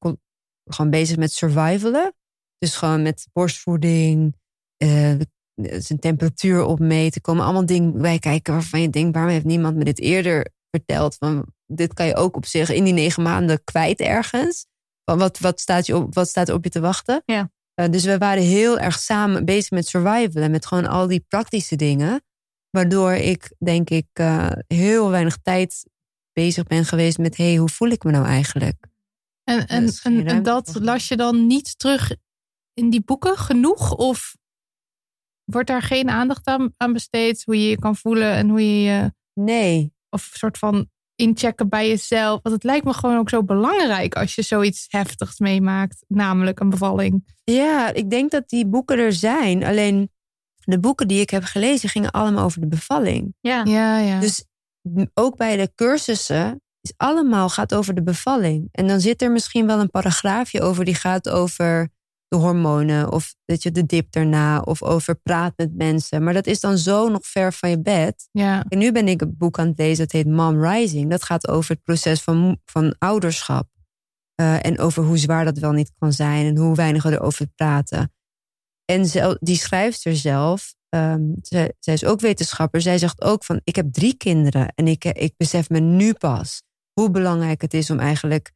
gewoon 0.65 0.91
bezig 0.91 1.17
met 1.17 1.31
survivalen. 1.31 2.13
Dus 2.57 2.75
gewoon 2.75 3.01
met 3.01 3.27
borstvoeding, 3.33 4.35
eh, 4.77 5.15
zijn 5.77 5.99
temperatuur 5.99 6.63
opmeten. 6.63 7.21
komen 7.21 7.43
allemaal 7.43 7.65
dingen 7.65 8.01
bij 8.01 8.19
kijken 8.19 8.53
waarvan 8.53 8.81
je 8.81 8.89
denkt... 8.89 9.13
waarom 9.13 9.31
heeft 9.31 9.45
niemand 9.45 9.75
me 9.75 9.83
dit 9.83 9.99
eerder 9.99 10.47
verteld? 10.72 11.15
Van, 11.15 11.45
dit 11.65 11.93
kan 11.93 12.05
je 12.05 12.15
ook 12.15 12.36
op 12.36 12.45
zich 12.45 12.70
in 12.70 12.84
die 12.84 12.93
negen 12.93 13.24
maanden 13.24 13.63
kwijt 13.63 13.99
ergens. 13.99 14.65
Van 15.03 15.18
wat, 15.18 15.39
wat, 15.39 15.59
staat 15.59 15.86
je 15.86 15.95
op, 15.95 16.13
wat 16.13 16.28
staat 16.28 16.49
op 16.49 16.63
je 16.63 16.70
te 16.70 16.80
wachten? 16.80 17.22
Ja. 17.26 17.51
Eh, 17.74 17.89
dus 17.89 18.03
we 18.03 18.18
waren 18.18 18.43
heel 18.43 18.80
erg 18.80 18.99
samen 18.99 19.45
bezig 19.45 19.72
met 19.72 19.88
survivalen. 19.88 20.51
Met 20.51 20.65
gewoon 20.65 20.88
al 20.88 21.07
die 21.07 21.26
praktische 21.28 21.76
dingen. 21.76 22.22
Waardoor 22.70 23.13
ik, 23.13 23.53
denk 23.59 23.89
ik, 23.89 24.07
eh, 24.13 24.51
heel 24.68 25.09
weinig 25.09 25.38
tijd 25.41 25.86
bezig 26.34 26.63
ben 26.63 26.86
geweest 26.86 27.18
met... 27.18 27.38
hé, 27.38 27.47
hey, 27.47 27.55
hoe 27.55 27.70
voel 27.70 27.89
ik 27.89 28.03
me 28.03 28.11
nou 28.11 28.26
eigenlijk? 28.26 28.88
En, 29.43 29.68
en, 29.68 29.91
geen 29.91 30.20
en, 30.20 30.28
en 30.28 30.43
dat 30.43 30.76
las 30.80 31.07
je 31.07 31.15
dan 31.15 31.47
niet 31.47 31.80
terug 31.80 32.15
in 32.74 32.89
die 32.89 33.01
boeken 33.01 33.38
genoeg? 33.38 33.95
Of 33.95 34.36
wordt 35.43 35.68
daar 35.68 35.82
geen 35.82 36.09
aandacht 36.09 36.47
aan, 36.47 36.74
aan 36.78 36.93
besteed? 36.93 37.43
Hoe 37.43 37.61
je 37.61 37.70
je 37.70 37.80
kan 37.80 37.95
voelen 37.95 38.34
en 38.34 38.49
hoe 38.49 38.61
je 38.61 38.82
je... 38.82 39.13
Nee, 39.34 39.93
Of 40.10 40.30
een 40.32 40.38
soort 40.38 40.58
van 40.58 40.89
inchecken 41.16 41.70
bij 41.70 41.88
jezelf. 41.88 42.39
Want 42.43 42.55
het 42.55 42.64
lijkt 42.64 42.86
me 42.86 42.93
gewoon 42.93 43.18
ook 43.18 43.30
zo 43.30 43.43
belangrijk 43.43 44.16
als 44.16 44.36
je 44.36 44.41
zoiets 44.41 44.86
heftigs 44.88 45.39
meemaakt. 45.39 46.05
Namelijk 46.08 46.60
een 46.60 46.70
bevalling. 46.70 47.36
Ja, 47.43 47.93
ik 47.93 48.10
denk 48.10 48.32
dat 48.32 48.49
die 48.49 48.68
boeken 48.68 48.97
er 48.97 49.14
zijn. 49.14 49.64
Alleen 49.64 50.12
de 50.55 50.80
boeken 50.80 51.08
die 51.08 51.22
ik 51.22 51.30
heb 51.30 51.43
gelezen 51.43 51.89
gingen 51.89 52.12
allemaal 52.12 52.43
over 52.43 52.62
de 52.62 52.68
bevalling. 52.68 53.36
Ja. 53.39 53.64
Ja, 53.66 53.97
ja. 53.97 54.20
Dus 54.20 54.45
ook 55.14 55.38
bij 55.38 55.58
de 55.58 55.72
cursussen 55.76 56.62
is 56.82 56.93
allemaal 56.97 57.49
gaat 57.49 57.74
over 57.74 57.93
de 57.93 58.03
bevalling. 58.03 58.68
En 58.72 58.88
dan 58.88 59.01
zit 59.01 59.22
er 59.22 59.32
misschien 59.32 59.68
wel 59.68 59.80
een 59.80 59.89
paragraafje 59.89 60.62
over 60.62 60.86
die 60.86 60.95
gaat 60.95 61.30
over 61.30 61.89
de 62.28 62.36
hormonen 62.38 63.11
of 63.11 63.36
dat 63.45 63.63
je 63.63 63.71
de 63.71 63.86
dip 63.86 64.11
daarna 64.11 64.59
of 64.59 64.84
over 64.84 65.15
praat 65.15 65.53
met 65.55 65.75
mensen. 65.75 66.23
Maar 66.23 66.34
dat 66.34 66.47
is 66.47 66.59
dan 66.59 66.78
zo 66.78 67.09
nog 67.09 67.25
ver 67.28 67.53
van 67.53 67.69
je 67.69 67.82
bed. 67.82 68.30
ja. 68.32 68.65
En 68.69 68.78
nu 68.78 68.91
ben 68.91 69.07
ik 69.07 69.21
een 69.21 69.36
boek 69.38 69.59
aan 69.59 69.67
het 69.67 69.78
lezen 69.78 69.97
dat 69.97 70.11
heet 70.11 70.28
Mom 70.28 70.63
Rising. 70.65 71.09
Dat 71.09 71.23
gaat 71.23 71.47
over 71.47 71.71
het 71.71 71.84
proces 71.84 72.21
van, 72.21 72.59
van 72.65 72.95
ouderschap. 72.99 73.67
Eh, 74.36 74.65
en 74.65 74.80
over 74.80 75.03
hoe 75.03 75.17
zwaar 75.17 75.45
dat 75.45 75.57
wel 75.57 75.71
niet 75.71 75.91
kan 75.99 76.13
zijn 76.13 76.45
en 76.45 76.57
hoe 76.57 76.75
weinig 76.75 77.03
we 77.03 77.11
erover 77.11 77.47
praten. 77.55 78.13
En 78.86 79.05
zel- 79.05 79.38
die 79.39 79.55
schrijfster 79.57 80.15
zelf, 80.15 80.75
ehm, 80.89 81.21
zij, 81.41 81.73
zij 81.80 81.93
is 81.93 82.05
ook 82.05 82.19
wetenschapper. 82.19 82.82
Zij 82.82 82.97
zegt 82.97 83.21
ook 83.21 83.43
van, 83.43 83.61
ik 83.63 83.75
heb 83.75 83.91
drie 83.93 84.17
kinderen 84.17 84.73
en 84.75 84.88
ik, 84.88 85.05
ik 85.05 85.34
besef 85.38 85.69
me 85.69 85.80
nu 85.80 86.13
pas 86.13 86.61
hoe 86.93 87.11
belangrijk 87.11 87.61
het 87.61 87.73
is 87.73 87.89
om 87.89 87.99
eigenlijk 87.99 88.51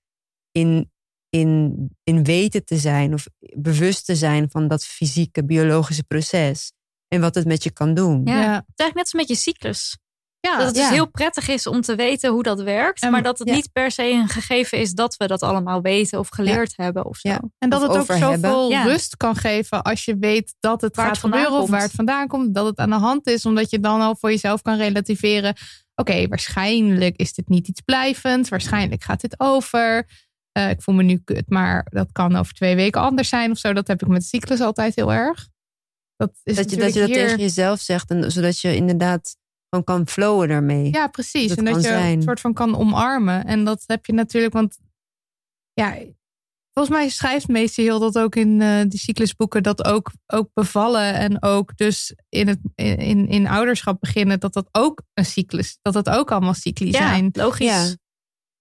in, 0.52 0.92
in, 1.32 1.76
in 2.04 2.24
weten 2.24 2.66
te 2.66 2.78
zijn 2.78 3.14
of 3.14 3.26
bewust 3.56 4.06
te 4.06 4.16
zijn 4.16 4.50
van 4.50 4.68
dat 4.68 4.86
fysieke, 4.86 5.46
biologische 5.46 6.04
proces. 6.04 6.72
En 7.08 7.22
wat 7.22 7.36
het 7.36 7.46
met 7.46 7.64
je 7.64 7.72
kan 7.72 7.94
doen. 7.94 8.22
Ja. 8.26 8.42
Ja. 8.42 8.54
Het 8.54 8.64
is 8.76 8.76
eigenlijk 8.76 8.96
net 8.96 9.04
als 9.04 9.14
met 9.14 9.28
je 9.28 9.36
cyclus. 9.36 9.98
Ja, 10.40 10.58
Dat 10.58 10.66
het 10.66 10.76
dus 10.76 10.90
heel 10.90 11.10
prettig 11.10 11.48
is 11.48 11.68
om 11.68 11.82
te 11.82 11.96
weten 11.96 12.32
hoe 12.32 12.44
dat 12.44 12.62
werkt. 12.62 13.02
En- 13.02 13.12
maar 13.12 13.24
dat 13.24 13.40
het 13.40 13.48
ja. 13.48 13.54
niet 13.54 13.70
per 13.72 13.92
se 13.92 14.10
een 14.12 14.28
gegeven 14.28 14.78
is 14.78 14.92
dat 14.92 15.18
we 15.18 15.28
dat 15.28 15.42
allemaal 15.42 15.82
weten 15.82 16.20
of 16.20 16.30
geleerd 16.30 16.74
hebben 16.76 17.06
of 17.06 17.18
zo. 17.18 17.30
Ja. 17.30 17.42
En 17.58 17.70
dat 17.70 17.82
Of 17.82 17.88
het 17.88 17.98
ook 17.98 18.18
zoveel 18.18 18.72
hebben. 18.72 18.92
Rust 18.92 19.18
kan 19.18 19.36
geven 19.36 19.82
als 19.82 20.06
je 20.06 20.18
weet 20.20 20.56
dat 20.60 20.82
het 20.82 20.96
Waar 20.96 21.06
gaat 21.06 21.16
het 21.16 21.26
gebeuren 21.26 21.60
of 21.62 21.70
waar 21.70 21.82
het 21.82 21.92
vandaan 21.92 22.28
komt. 22.28 22.56
Dat 22.56 22.66
het 22.66 22.78
aan 22.78 22.90
de 22.90 22.96
hand 22.96 23.28
is, 23.28 23.46
omdat 23.46 23.70
je 23.70 23.80
dan 23.80 24.02
al 24.02 24.16
voor 24.16 24.30
jezelf 24.30 24.62
kan 24.62 24.78
relativeren. 24.78 25.56
Oké, 25.96 26.28
waarschijnlijk 26.28 27.16
is 27.16 27.34
dit 27.34 27.50
niet 27.50 27.68
iets 27.68 27.82
blijvends. 27.82 28.50
Waarschijnlijk 28.50 29.04
gaat 29.04 29.22
dit 29.22 29.40
over. 29.40 30.08
Eh, 30.52 30.70
ik 30.70 30.82
voel 30.82 30.96
me 30.96 31.04
nu 31.04 31.18
kut, 31.24 31.50
maar 31.50 31.88
dat 31.90 32.12
kan 32.12 32.36
over 32.36 32.54
twee 32.54 32.76
weken 32.76 33.02
anders 33.02 33.30
zijn 33.30 33.52
of 33.52 33.58
zo. 33.58 33.74
Dat 33.74 33.88
heb 33.88 34.02
ik 34.02 34.08
met 34.08 34.26
cyclus 34.26 34.60
altijd 34.62 34.96
heel 34.96 35.14
erg. 35.14 35.48
Dat 36.16 36.32
is 36.44 36.56
Dat 36.56 36.70
je, 36.70 36.76
dat 36.78 36.94
je 36.94 37.00
dat 37.00 37.00
natuurlijk 37.00 37.16
hier- 37.16 37.24
tegen 37.26 37.40
jezelf 37.40 37.80
zegt. 37.80 38.10
En, 38.10 38.32
zodat 38.32 38.60
je 38.60 38.76
inderdaad 38.76 39.38
gewoon 39.70 39.86
kan 39.86 40.08
flowen 40.08 40.48
daarmee. 40.48 40.92
Ja, 40.92 41.08
precies. 41.08 41.48
Dat 41.48 41.58
en 41.58 41.66
dat 41.66 41.76
je 41.76 41.82
zijn. 41.82 42.18
een 42.18 42.22
soort 42.24 42.40
van 42.40 42.54
kan 42.54 42.78
omarmen. 42.78 43.46
En 43.46 43.64
dat 43.66 43.84
heb 43.86 44.06
je 44.06 44.14
natuurlijk, 44.14 44.54
want 44.54 44.78
ja, 45.74 45.98
volgens 46.74 46.96
mij 46.98 47.10
schrijft 47.10 47.48
meester 47.48 47.84
heel 47.84 48.00
dat 48.00 48.18
ook 48.20 48.36
in 48.36 48.62
eh 48.62 48.82
die 48.88 49.00
cyclusboeken, 49.00 49.64
dat 49.64 49.86
ook, 49.86 50.12
ook 50.28 50.50
bevallen 50.54 51.14
en 51.14 51.44
ook 51.44 51.78
dus 51.78 52.16
in, 52.30 52.48
het, 52.48 52.60
in, 52.76 53.28
in 53.28 53.48
ouderschap 53.48 54.00
beginnen, 54.00 54.40
dat 54.40 54.54
dat 54.54 54.68
ook 54.72 55.02
een 55.14 55.26
cyclus, 55.26 55.78
dat 55.82 55.94
dat 55.94 56.10
ook 56.10 56.32
allemaal 56.32 56.54
cycli 56.54 56.92
Ja, 56.92 56.92
zijn. 56.98 57.30
logisch. 57.32 57.68
Ja. 57.68 57.96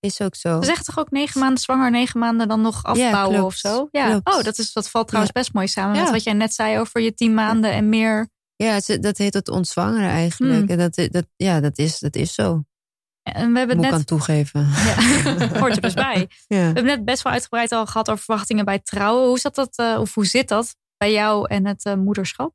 Is 0.00 0.20
ook 0.20 0.34
zo. 0.34 0.58
Ze 0.60 0.64
zeggen 0.66 0.84
toch 0.84 0.98
ook 0.98 1.10
negen 1.10 1.40
maanden 1.40 1.58
zwanger, 1.58 1.90
negen 1.90 2.20
maanden 2.20 2.48
dan 2.48 2.60
nog 2.60 2.84
afbouwen 2.84 3.44
of 3.44 3.54
zo? 3.54 3.88
Ja. 3.90 4.08
Klopt. 4.10 4.28
Oh, 4.34 4.42
dat, 4.42 4.58
is, 4.58 4.72
dat 4.72 4.90
valt 4.90 5.06
trouwens 5.06 5.32
best 5.34 5.52
mooi 5.52 5.68
samen 5.68 5.96
met 6.00 6.10
wat 6.10 6.22
jij 6.22 6.32
net 6.32 6.54
zei 6.54 6.78
over 6.78 7.00
je 7.00 7.14
tien 7.14 7.34
maanden 7.34 7.72
en 7.72 7.88
meer. 7.88 8.28
Ja, 8.56 8.78
dat 9.00 9.18
heet 9.18 9.34
het 9.34 9.48
ontzwangeren 9.48 10.08
eigenlijk. 10.08 10.58
Hmm. 10.70 10.78
En 10.78 10.78
dat, 10.78 11.12
dat, 11.12 11.24
ja, 11.36 11.60
dat 11.60 11.78
is, 11.78 11.98
dat 11.98 12.16
is 12.16 12.34
zo. 12.34 12.64
En 13.22 13.52
we 13.52 13.58
hebben 13.58 13.76
Moet 13.76 13.84
ik 13.86 13.90
het 13.90 13.92
aan 13.92 13.98
net. 13.98 14.06
toegeven. 14.06 14.68
Ja, 14.86 15.48
hoort 15.60 15.76
er 15.76 15.80
dus 15.82 15.94
bij. 15.94 16.28
We 16.48 16.54
Ja. 16.54 16.60
hebben 16.60 16.84
net 16.84 17.04
best 17.04 17.22
wel 17.22 17.32
uitgebreid 17.32 17.72
al 17.72 17.86
gehad 17.86 18.10
over 18.10 18.24
verwachtingen 18.24 18.64
bij 18.64 18.78
trouwen. 18.78 19.28
Hoe 19.28 19.38
zat 19.38 19.54
dat, 19.54 19.76
eh, 19.76 19.96
of 20.00 20.14
hoe 20.14 20.26
zit 20.26 20.48
dat 20.48 20.76
bij 20.96 21.12
jou 21.12 21.48
en 21.48 21.66
het 21.66 21.84
eh, 21.84 21.94
moederschap? 21.94 22.52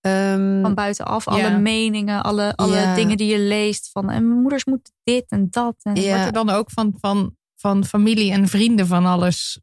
Ehm, 0.00 0.60
Van 0.62 0.74
buitenaf, 0.74 1.28
alle 1.28 1.58
meningen, 1.58 2.22
alle, 2.22 2.54
alle 2.56 2.76
Ja. 2.76 2.94
dingen 2.94 3.16
die 3.16 3.26
je 3.32 3.38
leest. 3.38 3.90
Van 3.90 4.10
en 4.10 4.28
mijn 4.28 4.40
moeders 4.40 4.64
moeten 4.64 4.92
dit 5.02 5.24
en 5.28 5.46
dat. 5.50 5.74
En, 5.82 5.94
Ja. 5.94 6.10
Wordt 6.10 6.26
er 6.26 6.32
dan 6.32 6.50
ook 6.50 6.70
van, 6.70 6.94
van, 7.00 7.36
van 7.54 7.84
familie 7.84 8.32
en 8.32 8.48
vrienden 8.48 8.86
van 8.86 9.06
alles 9.06 9.60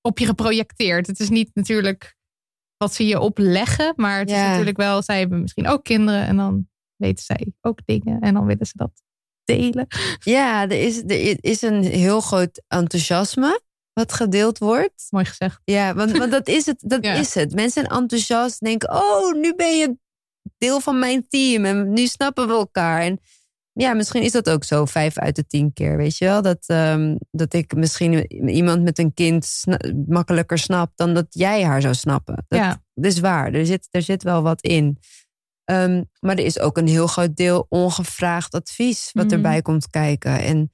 op 0.00 0.18
je 0.18 0.26
geprojecteerd? 0.26 1.06
Het 1.06 1.20
is 1.20 1.28
niet 1.28 1.50
natuurlijk 1.54 2.16
wat 2.76 2.94
ze 2.94 3.06
je 3.06 3.20
opleggen, 3.20 3.92
maar 3.96 4.18
het 4.18 4.30
is 4.30 4.36
natuurlijk 4.36 4.76
wel, 4.76 5.02
zij 5.02 5.18
hebben 5.18 5.40
misschien 5.40 5.68
ook 5.68 5.84
kinderen 5.84 6.26
en 6.26 6.36
dan 6.36 6.68
weten 6.96 7.24
zij 7.24 7.52
ook 7.60 7.78
dingen 7.84 8.20
en 8.20 8.34
dan 8.34 8.46
willen 8.46 8.66
ze 8.66 8.72
dat 8.76 9.02
delen. 9.44 9.86
ja, 10.18 10.62
er 10.62 10.82
is, 10.84 10.98
er 11.02 11.44
is 11.44 11.62
een 11.62 11.82
heel 11.84 12.20
groot 12.20 12.62
enthousiasme 12.68 13.60
wat 13.92 14.12
gedeeld 14.12 14.58
wordt. 14.58 15.06
Mooi 15.10 15.24
gezegd. 15.24 15.60
Ja, 15.64 15.94
want, 15.94 16.16
want 16.18 16.30
dat 16.30 16.48
is 16.48 16.66
het. 16.66 16.82
Dat 16.86 17.04
Ja. 17.06 17.12
is 17.14 17.34
het. 17.34 17.54
Mensen 17.54 17.70
zijn 17.86 18.00
enthousiast, 18.00 18.60
denken: 18.60 18.90
oh, 18.92 19.34
nu 19.34 19.54
ben 19.54 19.76
je 19.78 19.96
deel 20.58 20.80
van 20.80 20.98
mijn 20.98 21.28
team 21.28 21.64
en 21.64 21.92
nu 21.92 22.06
snappen 22.06 22.46
we 22.46 22.52
elkaar. 22.52 23.00
En 23.00 23.20
ja, 23.72 23.92
misschien 23.94 24.22
is 24.22 24.32
dat 24.32 24.50
ook 24.50 24.64
zo, 24.64 24.84
vijf 24.84 25.18
uit 25.18 25.36
de 25.36 25.46
tien 25.46 25.72
keer, 25.72 25.96
weet 25.96 26.16
je 26.16 26.24
wel? 26.24 26.42
Dat, 26.42 26.64
ehm, 26.66 27.16
dat 27.30 27.54
ik 27.54 27.74
misschien 27.74 28.32
iemand 28.50 28.82
met 28.82 28.98
een 28.98 29.14
kind 29.14 29.44
sna- 29.44 29.92
makkelijker 30.06 30.58
snap 30.58 30.92
dan 30.94 31.14
dat 31.14 31.26
jij 31.28 31.64
haar 31.64 31.80
zou 31.80 31.94
snappen. 31.94 32.44
Dat, 32.48 32.58
Ja. 32.58 32.82
dat 32.94 33.12
is 33.12 33.20
waar. 33.20 33.52
Er 33.52 33.66
zit, 33.66 33.88
er 33.90 34.02
zit 34.02 34.22
wel 34.22 34.42
wat 34.42 34.60
in. 34.62 34.98
Ehm, 35.64 36.02
maar 36.20 36.36
er 36.36 36.44
is 36.44 36.58
ook 36.58 36.76
een 36.76 36.86
heel 36.88 37.06
groot 37.06 37.36
deel 37.36 37.66
ongevraagd 37.68 38.54
advies 38.54 39.10
wat 39.12 39.24
Mhm. 39.24 39.34
erbij 39.34 39.62
komt 39.62 39.90
kijken. 39.90 40.38
En 40.40 40.72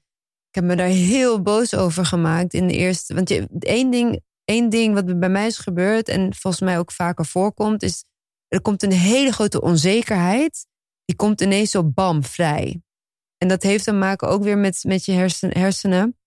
ik 0.49 0.55
heb 0.55 0.63
me 0.63 0.75
daar 0.75 0.87
heel 0.87 1.41
boos 1.41 1.75
over 1.75 2.05
gemaakt 2.05 2.53
in 2.53 2.67
de 2.67 2.73
eerste. 2.73 3.13
Want 3.13 3.29
je, 3.29 3.47
één, 3.59 3.91
ding, 3.91 4.21
één 4.43 4.69
ding 4.69 4.93
wat 4.93 5.19
bij 5.19 5.29
mij 5.29 5.47
is 5.47 5.57
gebeurd 5.57 6.07
en 6.07 6.35
volgens 6.35 6.63
mij 6.63 6.79
ook 6.79 6.91
vaker 6.91 7.25
voorkomt, 7.25 7.83
is 7.83 8.03
er 8.47 8.61
komt 8.61 8.83
een 8.83 8.91
hele 8.91 9.31
grote 9.31 9.61
onzekerheid. 9.61 10.67
Die 11.05 11.15
komt 11.15 11.41
ineens 11.41 11.71
zo 11.71 11.83
bam 11.83 12.23
vrij. 12.23 12.81
En 13.37 13.47
dat 13.47 13.63
heeft 13.63 13.83
te 13.83 13.91
maken 13.91 14.27
ook 14.27 14.43
weer 14.43 14.57
met, 14.57 14.83
met 14.83 15.05
je 15.05 15.11
hersen, 15.11 15.57
hersenen. 15.57 16.17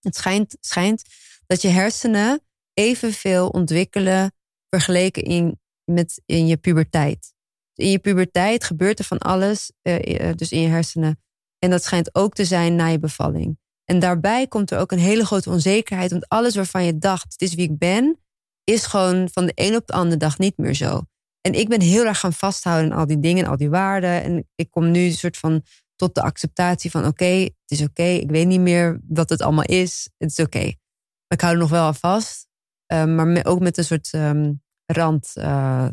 Het 0.00 0.16
schijnt, 0.16 0.56
schijnt 0.60 1.02
dat 1.46 1.62
je 1.62 1.68
hersenen 1.68 2.40
evenveel 2.72 3.48
ontwikkelen 3.48 4.32
vergeleken 4.68 5.22
in, 5.22 5.60
met 5.84 6.22
in 6.26 6.46
je 6.46 6.56
puberteit. 6.56 7.34
In 7.74 7.90
je 7.90 7.98
puberteit 7.98 8.64
gebeurt 8.64 8.98
er 8.98 9.04
van 9.04 9.18
alles, 9.18 9.72
eh, 9.82 10.28
eh, 10.28 10.36
dus 10.36 10.52
in 10.52 10.60
je 10.60 10.68
hersenen. 10.68 11.22
En 11.58 11.70
dat 11.70 11.82
schijnt 11.82 12.14
ook 12.14 12.34
te 12.34 12.44
zijn 12.44 12.76
na 12.76 12.86
je 12.86 12.98
bevalling. 12.98 13.58
En 13.92 13.98
daarbij 13.98 14.46
komt 14.46 14.70
er 14.70 14.78
ook 14.78 14.92
een 14.92 14.98
hele 14.98 15.24
grote 15.26 15.50
onzekerheid. 15.50 16.10
Want 16.10 16.28
alles 16.28 16.54
waarvan 16.54 16.84
je 16.84 16.98
dacht, 16.98 17.32
het 17.32 17.42
is 17.42 17.54
wie 17.54 17.70
ik 17.70 17.78
ben, 17.78 18.18
is 18.64 18.86
gewoon 18.86 19.28
van 19.32 19.46
de 19.46 19.52
een 19.54 19.76
op 19.76 19.86
de 19.86 19.92
andere 19.92 20.16
dag 20.16 20.38
niet 20.38 20.56
meer 20.56 20.74
zo. 20.74 21.00
En 21.40 21.52
ik 21.52 21.68
ben 21.68 21.80
heel 21.80 22.04
erg 22.04 22.20
gaan 22.20 22.32
vasthouden 22.32 22.92
aan 22.92 22.98
al 22.98 23.06
die 23.06 23.20
dingen, 23.20 23.46
al 23.46 23.56
die 23.56 23.70
waarden. 23.70 24.22
En 24.22 24.48
ik 24.54 24.70
kom 24.70 24.90
nu 24.90 25.00
een 25.00 25.12
soort 25.12 25.36
van 25.36 25.62
tot 25.96 26.14
de 26.14 26.22
acceptatie 26.22 26.90
van 26.90 27.06
oké, 27.06 27.24
het 27.24 27.52
is 27.66 27.82
oké. 27.82 28.02
Ik 28.02 28.30
weet 28.30 28.46
niet 28.46 28.60
meer 28.60 29.00
wat 29.08 29.28
het 29.28 29.40
allemaal 29.40 29.64
is. 29.64 30.10
Het 30.18 30.30
is 30.30 30.44
oké. 30.44 30.64
Maar 30.64 31.38
ik 31.38 31.40
hou 31.40 31.52
er 31.52 31.60
nog 31.60 31.70
wel 31.70 31.86
aan 31.86 31.94
vast. 31.94 32.46
Eh, 32.86 33.04
maar 33.04 33.44
ook 33.44 33.60
met 33.60 33.78
een 33.78 33.84
soort 33.84 34.12
ehm, 34.12 34.52
rand, 34.86 35.30
je 35.34 35.42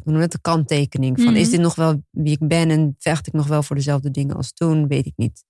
het, 0.06 0.34
een 0.34 0.42
kanttekening. 0.42 1.18
Van 1.22 1.32
Mhm. 1.32 1.42
is 1.42 1.50
dit 1.50 1.60
nog 1.60 1.76
wel 1.76 2.04
wie 2.12 2.34
ik 2.40 2.48
ben 2.48 2.70
en 2.70 2.96
vecht 3.00 3.28
ik 3.28 3.34
nog 3.34 3.48
wel 3.48 3.64
voor 3.64 3.76
dezelfde 3.76 4.12
dingen 4.12 4.36
als 4.36 4.54
toen? 4.54 4.88
Weet 4.88 5.06
ik 5.06 5.14
niet. 5.16 5.48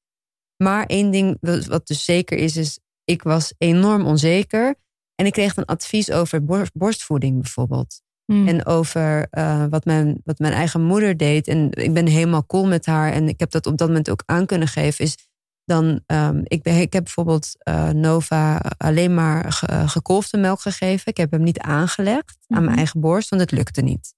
Maar 0.63 0.85
één 0.85 1.11
ding 1.11 1.37
wat 1.67 1.87
dus 1.87 2.03
zeker 2.05 2.37
is, 2.37 2.57
is 2.57 2.79
ik 3.03 3.23
was 3.23 3.53
enorm 3.57 4.05
onzeker. 4.05 4.75
En 5.15 5.25
ik 5.25 5.31
kreeg 5.31 5.55
een 5.55 5.65
advies 5.65 6.11
over 6.11 6.45
borst- 6.45 6.73
borstvoeding 6.73 7.41
bijvoorbeeld. 7.41 8.01
Hmm. 8.25 8.47
En 8.47 8.65
over 8.65 9.27
eh, 9.29 9.65
wat, 9.69 9.85
mijn, 9.85 10.21
wat 10.23 10.39
mijn 10.39 10.53
eigen 10.53 10.81
moeder 10.81 11.17
deed. 11.17 11.47
En 11.47 11.71
ik 11.71 11.93
ben 11.93 12.07
helemaal 12.07 12.45
cool 12.45 12.67
met 12.67 12.85
haar. 12.85 13.11
En 13.11 13.27
ik 13.27 13.39
heb 13.39 13.51
dat 13.51 13.65
op 13.65 13.77
dat 13.77 13.87
moment 13.87 14.09
ook 14.09 14.23
aan 14.25 14.45
kunnen 14.45 14.67
geven. 14.67 15.05
Is 15.05 15.17
dan, 15.65 16.01
ehm, 16.05 16.41
ik, 16.43 16.61
ben, 16.63 16.75
ik 16.75 16.93
heb 16.93 17.03
bijvoorbeeld 17.03 17.49
eh, 17.57 17.89
Nova 17.89 18.61
alleen 18.77 19.13
maar 19.13 19.51
ge, 19.51 19.87
gekolfde 19.87 20.37
melk 20.37 20.59
gegeven. 20.61 21.07
Ik 21.07 21.17
heb 21.17 21.31
hem 21.31 21.43
niet 21.43 21.59
aangelegd 21.59 22.37
aan 22.47 22.57
Mhm. 22.57 22.63
mijn 22.65 22.77
eigen 22.77 22.99
borst, 22.99 23.29
want 23.29 23.41
het 23.41 23.51
lukte 23.51 23.81
niet. 23.81 24.13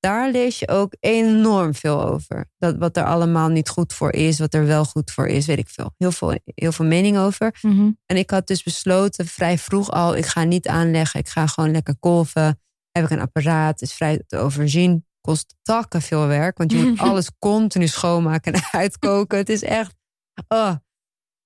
Daar 0.00 0.30
lees 0.30 0.58
je 0.58 0.68
ook 0.68 0.96
enorm 1.00 1.74
veel 1.74 2.04
over. 2.04 2.50
Dat 2.58 2.76
wat 2.76 2.96
er 2.96 3.04
allemaal 3.04 3.48
niet 3.48 3.68
goed 3.68 3.92
voor 3.92 4.12
is, 4.12 4.38
wat 4.38 4.54
er 4.54 4.66
wel 4.66 4.84
goed 4.84 5.10
voor 5.10 5.26
is, 5.26 5.46
weet 5.46 5.58
ik 5.58 5.68
veel. 5.68 5.94
Heel 5.96 6.12
veel, 6.12 6.38
heel 6.44 6.72
veel 6.72 6.84
mening 6.84 7.18
over. 7.18 7.58
Mhm. 7.62 7.90
En 8.06 8.16
ik 8.16 8.30
had 8.30 8.46
dus 8.46 8.62
besloten 8.62 9.26
vrij 9.26 9.58
vroeg 9.58 9.90
al, 9.90 10.16
ik 10.16 10.26
ga 10.26 10.44
niet 10.44 10.68
aanleggen. 10.68 11.20
Ik 11.20 11.28
ga 11.28 11.46
gewoon 11.46 11.70
lekker 11.70 11.98
kolven. 11.98 12.60
Heb 12.90 13.04
ik 13.04 13.10
een 13.10 13.20
apparaat, 13.20 13.82
is 13.82 13.92
vrij 13.92 14.22
te 14.26 14.36
overzien. 14.36 15.06
Kost 15.20 15.54
takken 15.62 16.02
veel 16.02 16.26
werk, 16.26 16.58
want 16.58 16.72
je 16.72 16.78
moet 16.78 16.98
alles 17.08 17.30
continu 17.38 17.86
schoonmaken 17.86 18.52
en 18.52 18.62
uitkoken. 18.70 19.38
Het 19.38 19.48
is 19.48 19.62
echt, 19.62 19.94
oh, 20.48 20.74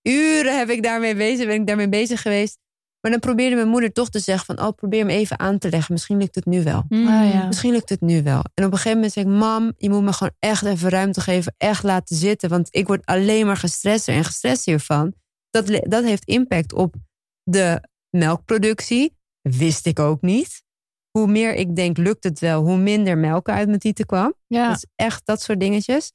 uren 0.02 0.58
heb 0.58 0.68
ik 0.68 0.82
daarmee 0.82 1.14
bezig, 1.14 1.46
ben 1.46 1.60
ik 1.60 1.66
daarmee 1.66 1.88
bezig 1.88 2.22
geweest. 2.22 2.58
Maar 3.04 3.12
dan 3.12 3.22
probeerde 3.22 3.56
mijn 3.56 3.68
moeder 3.68 3.92
toch 3.92 4.10
te 4.10 4.18
zeggen 4.18 4.46
van, 4.46 4.66
oh, 4.66 4.74
probeer 4.74 5.00
hem 5.00 5.08
even 5.08 5.38
aan 5.38 5.58
te 5.58 5.70
leggen. 5.70 5.92
Misschien 5.92 6.18
lukt 6.18 6.34
het 6.34 6.46
nu 6.46 6.62
wel. 6.62 6.84
Mm. 6.88 7.06
Ah, 7.06 7.32
ja. 7.32 7.46
Misschien 7.46 7.72
lukt 7.72 7.88
het 7.88 8.00
nu 8.00 8.22
wel. 8.22 8.42
En 8.54 8.64
op 8.64 8.70
een 8.70 8.76
gegeven 8.76 8.92
moment 8.92 9.12
zeg 9.12 9.24
ik, 9.24 9.30
mam, 9.30 9.72
je 9.76 9.90
moet 9.90 10.02
me 10.02 10.12
gewoon 10.12 10.32
echt 10.38 10.64
even 10.64 10.88
ruimte 10.88 11.20
geven. 11.20 11.54
Echt 11.56 11.82
laten 11.82 12.16
zitten, 12.16 12.48
want 12.48 12.68
ik 12.70 12.86
word 12.86 13.06
alleen 13.06 13.46
maar 13.46 13.56
gestresster 13.56 14.14
en 14.14 14.24
gestrest 14.24 14.64
hiervan. 14.64 15.14
Dat, 15.50 15.66
dat 15.82 16.04
heeft 16.04 16.24
impact 16.24 16.72
op 16.72 16.94
de 17.42 17.88
melkproductie. 18.10 19.16
Wist 19.40 19.86
ik 19.86 19.98
ook 19.98 20.22
niet. 20.22 20.62
Hoe 21.10 21.26
meer 21.26 21.54
ik 21.54 21.76
denk, 21.76 21.96
lukt 21.96 22.24
het 22.24 22.38
wel, 22.38 22.62
hoe 22.62 22.76
minder 22.76 23.18
melk 23.18 23.48
uit 23.48 23.68
mijn 23.68 23.78
tieten 23.78 24.06
kwam. 24.06 24.34
Ja. 24.46 24.68
Dat 24.68 24.76
is 24.76 24.86
echt 24.94 25.26
dat 25.26 25.42
soort 25.42 25.60
dingetjes. 25.60 26.12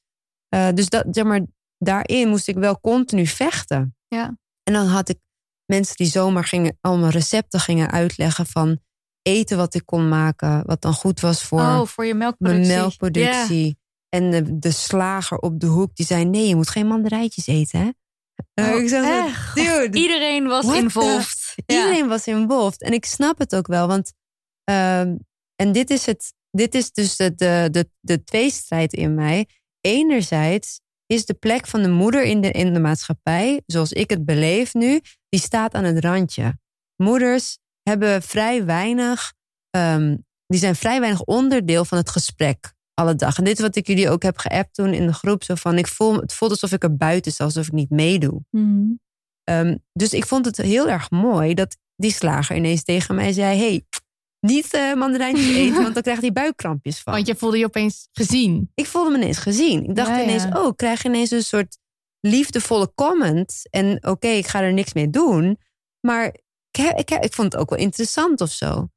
Eh, 0.48 0.70
dus 0.74 0.90
dat, 0.90 1.06
zeg 1.12 1.24
maar, 1.24 1.42
daarin 1.78 2.30
moest 2.30 2.48
ik 2.48 2.56
wel 2.56 2.80
continu 2.80 3.26
vechten. 3.28 3.96
Ja. 4.08 4.38
En 4.64 4.74
dan 4.74 4.86
had 4.86 5.10
ik 5.10 5.18
mensen 5.70 5.96
die 5.96 6.08
zomaar 6.08 6.44
gingen, 6.44 6.78
allemaal 6.82 7.10
recepten 7.10 7.60
gingen 7.60 7.92
uitleggen 7.92 8.46
van 8.46 8.80
eten 9.22 9.58
wat 9.58 9.74
ik 9.74 9.86
kon 9.86 10.10
maken, 10.10 10.64
wat 10.66 10.82
dan 10.82 10.94
goed 10.94 11.20
was 11.20 11.44
voor 11.44 11.60
oh, 11.62 11.86
voor 11.86 12.06
je 12.06 12.14
melkproductie. 12.14 12.66
mijn 12.68 12.80
melkproductie. 12.80 13.78
En 14.10 14.32
de, 14.32 14.60
de 14.60 14.72
slager 14.72 15.38
op 15.38 15.60
de 15.60 15.66
hoek 15.68 15.96
die 15.96 16.06
zei: 16.06 16.26
nee, 16.26 16.48
je 16.48 16.56
moet 16.56 16.70
geen 16.70 16.88
mandarijtjes 16.88 17.48
eten, 17.48 17.80
hè? 17.80 17.90
Eh, 18.54 18.74
Oh, 18.74 18.82
ik 18.82 18.90
zeg, 18.90 19.26
echt? 19.28 19.56
dude, 19.56 19.98
Iedereen 20.00 20.48
was 20.48 20.66
the- 20.66 20.76
involved. 20.76 21.54
Ja. 21.66 21.76
Iedereen 21.76 22.08
was 22.08 22.28
involved. 22.28 22.82
En 22.82 22.94
ik 22.94 23.06
snap 23.06 23.38
het 23.40 23.56
ook 23.56 23.68
wel, 23.68 23.88
want. 23.88 24.14
ehm, 24.64 25.16
en 25.56 25.72
dit 25.72 25.90
is, 25.90 26.06
het, 26.06 26.34
dit 26.52 26.76
is 26.76 26.92
dus 26.92 27.16
de, 27.16 27.36
de, 27.36 27.68
de, 27.72 27.90
de 28.00 28.24
tweestrijd 28.24 28.94
in 28.94 29.14
mij. 29.16 29.48
Enerzijds 29.82 30.80
is 31.14 31.26
de 31.26 31.34
plek 31.34 31.68
van 31.68 31.82
de 31.82 31.90
moeder 31.90 32.24
in 32.24 32.42
de, 32.42 32.52
in 32.52 32.74
de 32.74 32.80
maatschappij, 32.80 33.62
zoals 33.66 33.92
ik 33.92 34.10
het 34.10 34.26
beleef 34.26 34.74
nu, 34.74 35.02
die 35.30 35.40
staat 35.40 35.74
aan 35.74 35.84
het 35.84 36.00
randje. 36.00 36.58
Moeders 36.96 37.58
hebben 37.82 38.22
vrij 38.22 38.66
weinig, 38.66 39.34
ehm, 39.70 40.18
die 40.48 40.60
zijn 40.60 40.76
vrij 40.76 41.00
weinig 41.00 41.24
onderdeel 41.24 41.86
van 41.86 41.98
het 41.98 42.10
gesprek 42.10 42.74
alle 42.94 43.16
dag. 43.16 43.38
En 43.38 43.44
dit 43.44 43.58
is 43.58 43.62
wat 43.62 43.76
ik 43.76 43.88
jullie 43.88 44.10
ook 44.10 44.24
heb 44.24 44.38
geappt 44.38 44.74
toen 44.74 44.94
in 44.94 45.08
de 45.08 45.14
groep. 45.14 45.44
Zo 45.44 45.56
van, 45.56 45.78
ik 45.78 45.88
voel, 45.88 46.16
het 46.16 46.34
voelt 46.34 46.52
alsof 46.52 46.72
ik 46.72 46.84
er 46.84 46.98
buiten 46.98 47.32
sta, 47.32 47.44
alsof 47.44 47.68
ik 47.68 47.74
niet 47.74 47.90
meedoe. 47.90 48.42
Mhm. 48.50 48.92
Ehm, 49.44 49.78
dus 49.94 50.14
ik 50.14 50.26
vond 50.26 50.46
het 50.46 50.58
heel 50.58 50.90
erg 50.90 51.12
mooi 51.12 51.54
dat 51.54 51.78
die 51.96 52.12
slager 52.12 52.56
ineens 52.56 52.84
tegen 52.84 53.16
mij 53.16 53.32
zei... 53.32 53.58
hey, 53.58 53.86
niet 54.40 54.94
mandarijntjes 54.96 55.56
eten, 55.56 55.82
want 55.82 55.94
dan 55.94 56.04
krijgt 56.04 56.22
hij 56.22 56.32
buikkrampjes 56.32 57.00
van. 57.00 57.14
Want 57.14 57.28
je 57.28 57.36
voelde 57.36 57.58
je 57.58 57.66
opeens 57.66 58.08
gezien. 58.12 58.72
Ik 58.76 58.86
voelde 58.86 59.10
me 59.10 59.18
ineens 59.18 59.38
gezien. 59.38 59.84
Ik 59.84 59.96
dacht 59.96 60.10
Ja, 60.10 60.18
ja. 60.18 60.24
ineens, 60.24 60.46
oh, 60.54 60.68
ik 60.68 60.78
krijg 60.78 61.06
ineens 61.06 61.32
een 61.32 61.44
soort 61.44 61.78
liefdevolle 62.20 62.92
comment. 62.96 63.68
En 63.70 64.08
oké, 64.08 64.28
ik 64.28 64.48
ga 64.48 64.62
er 64.62 64.74
niks 64.74 64.94
mee 64.94 65.10
doen. 65.10 65.60
Maar 66.00 66.26
ik, 66.72 66.94
ik, 66.96 67.10
ik 67.10 67.34
vond 67.34 67.54
het 67.54 67.62
ook 67.62 67.70
wel 67.70 67.80
interessant 67.80 68.42
of 68.42 68.52
zo. 68.52 68.88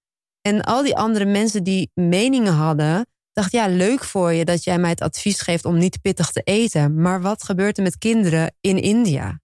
En 0.40 0.62
al 0.62 0.82
die 0.82 0.97
andere 0.97 1.24
mensen 1.24 1.62
die 1.62 1.90
meningen 1.95 2.53
hadden, 2.53 3.07
dacht 3.32 3.53
ja, 3.53 3.66
leuk 3.68 4.05
voor 4.05 4.32
je 4.32 4.45
dat 4.45 4.64
jij 4.64 4.78
mij 4.78 4.90
het 4.90 5.01
advies 5.01 5.40
geeft 5.40 5.64
om 5.64 5.78
niet 5.78 6.01
pittig 6.01 6.30
te 6.30 6.43
eten. 6.43 7.01
Maar 7.01 7.20
wat 7.22 7.43
gebeurt 7.43 7.76
er 7.76 7.82
met 7.82 7.99
kinderen 7.99 8.55
in 8.61 8.78
India? 8.78 9.41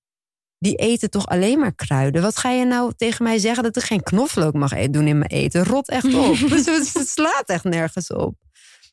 Die 0.59 0.74
eten 0.74 1.11
toch 1.11 1.26
alleen 1.26 1.59
maar 1.59 1.74
kruiden. 1.74 2.22
Wat 2.22 2.36
ga 2.36 2.50
je 2.50 2.64
nou 2.64 2.92
tegen 2.96 3.24
mij 3.24 3.38
zeggen 3.38 3.62
dat 3.62 3.76
ik 3.76 3.82
geen 3.82 4.02
knoflook 4.02 4.54
mag 4.54 4.72
eten, 4.72 4.92
doen 4.92 5.06
in 5.06 5.18
mijn 5.18 5.30
eten? 5.30 5.64
Rot 5.64 5.88
echt 5.88 6.14
op. 6.14 6.36
Dus 6.48 6.92
het 6.92 7.09
slaat 7.09 7.48
echt 7.48 7.64
nergens 7.64 8.12
op. 8.12 8.34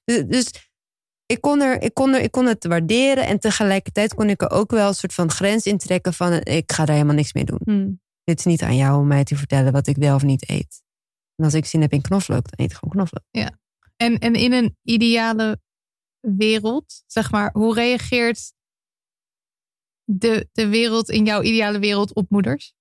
Dus, 0.04 0.24
dus 0.28 0.52
ik, 1.26 1.42
kon 1.42 1.62
er, 1.62 1.82
ik, 1.82 1.94
kon 1.94 2.14
er, 2.14 2.22
ik 2.22 2.32
kon 2.32 2.46
het 2.46 2.66
waarderen 2.66 3.26
en 3.26 3.40
tegelijkertijd 3.40 4.14
kon 4.14 4.30
ik 4.30 4.42
er 4.42 4.50
ook 4.50 4.72
wel 4.72 4.88
een 4.88 4.96
soort 4.96 5.14
van 5.14 5.32
grens 5.32 5.66
in 5.66 5.78
trekken 5.78 6.14
van 6.14 6.34
ik 6.34 6.72
ga 6.72 6.86
daar 6.86 6.96
helemaal 6.96 7.16
niks 7.16 7.34
mee 7.34 7.46
doen. 7.46 7.62
Hmm. 7.64 8.02
Dit 8.24 8.40
is 8.40 8.46
niet 8.46 8.62
aan 8.62 8.76
jou 8.76 9.00
om 9.00 9.08
mij 9.08 9.24
te 9.24 9.36
vertellen 9.36 9.72
wat 9.72 9.88
ik 9.88 9.96
wel 9.96 10.16
of 10.16 10.24
niet 10.24 10.50
eet. 10.50 10.84
En 11.36 11.46
als 11.46 11.54
ik 11.54 11.66
zin 11.66 11.82
heb 11.82 11.92
in 11.92 12.02
knoflook, 12.02 12.50
dan 12.50 12.66
eet 12.66 12.72
ik 12.72 12.78
gewoon 12.78 12.94
knoflook. 12.94 13.24
En, 13.98 14.18
en 14.18 14.34
in 14.34 14.54
een 14.54 14.78
ideale 14.84 15.60
wereld, 16.20 17.04
zeg 17.08 17.32
maar, 17.32 17.50
hoe 17.54 17.74
reageert 17.74 18.54
de, 20.06 20.50
de 20.52 20.68
wereld 20.68 21.10
in 21.10 21.26
jouw 21.26 21.42
ideale 21.42 21.80
wereld 21.80 22.14
op 22.14 22.30
moeders? 22.30 22.74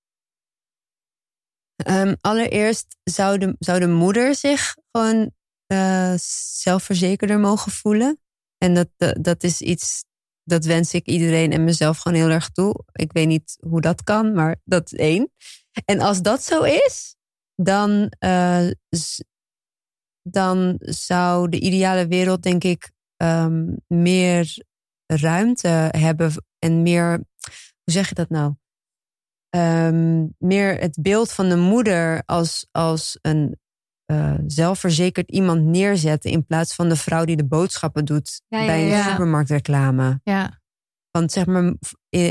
Ehm, 1.75 2.15
allereerst 2.21 2.97
zou 3.03 3.37
de, 3.37 3.87
moeder 3.87 4.35
zich 4.35 4.75
gewoon 4.91 5.31
eh, 5.65 6.13
zelfverzekerder 6.17 7.39
mogen 7.39 7.71
voelen. 7.71 8.19
En 8.57 8.73
dat, 8.73 9.15
dat, 9.21 9.43
is 9.43 9.61
iets, 9.61 10.03
dat 10.43 10.65
wens 10.65 10.93
ik 10.93 11.05
iedereen 11.05 11.51
en 11.51 11.63
mezelf 11.63 11.97
gewoon 11.97 12.17
heel 12.17 12.29
erg 12.29 12.49
toe. 12.49 12.83
Ik 12.91 13.11
weet 13.11 13.27
niet 13.27 13.57
hoe 13.59 13.81
dat 13.81 14.03
kan, 14.03 14.33
maar 14.33 14.61
dat 14.63 14.91
is 14.91 14.99
één. 14.99 15.31
En 15.85 15.99
als 15.99 16.21
dat 16.21 16.43
zo 16.43 16.63
is, 16.63 17.15
dan, 17.55 18.09
eh, 18.19 18.67
dan 20.21 20.75
zou 20.79 21.49
de 21.49 21.59
ideale 21.59 22.07
wereld, 22.07 22.43
denk 22.43 22.63
ik, 22.63 22.91
ehm, 23.17 23.65
meer 23.87 24.63
ruimte 25.05 25.67
hebben 25.91 26.31
en 26.59 26.81
meer, 26.81 27.09
hoe 27.83 27.93
zeg 27.93 28.09
je 28.09 28.15
dat 28.15 28.29
nou? 28.29 28.53
Ehm, 29.49 30.25
meer 30.37 30.77
het 30.77 30.97
beeld 31.01 31.31
van 31.31 31.49
de 31.49 31.55
moeder 31.55 32.23
als, 32.25 32.67
als 32.71 33.17
een 33.21 33.59
eh, 34.05 34.35
zelfverzekerd 34.47 35.31
iemand 35.31 35.63
neerzetten. 35.63 36.31
In 36.31 36.45
plaats 36.45 36.75
van 36.75 36.89
de 36.89 36.95
vrouw 36.95 37.25
die 37.25 37.35
de 37.35 37.45
boodschappen 37.45 38.05
doet 38.05 38.41
Ja, 38.47 38.59
ja, 38.59 38.65
bij 38.65 38.81
een 38.81 38.87
ja. 38.87 39.09
supermarktreclame. 39.09 40.19
Ja, 40.23 40.61
Want 41.11 41.31
zeg 41.31 41.45
maar, 41.45 41.73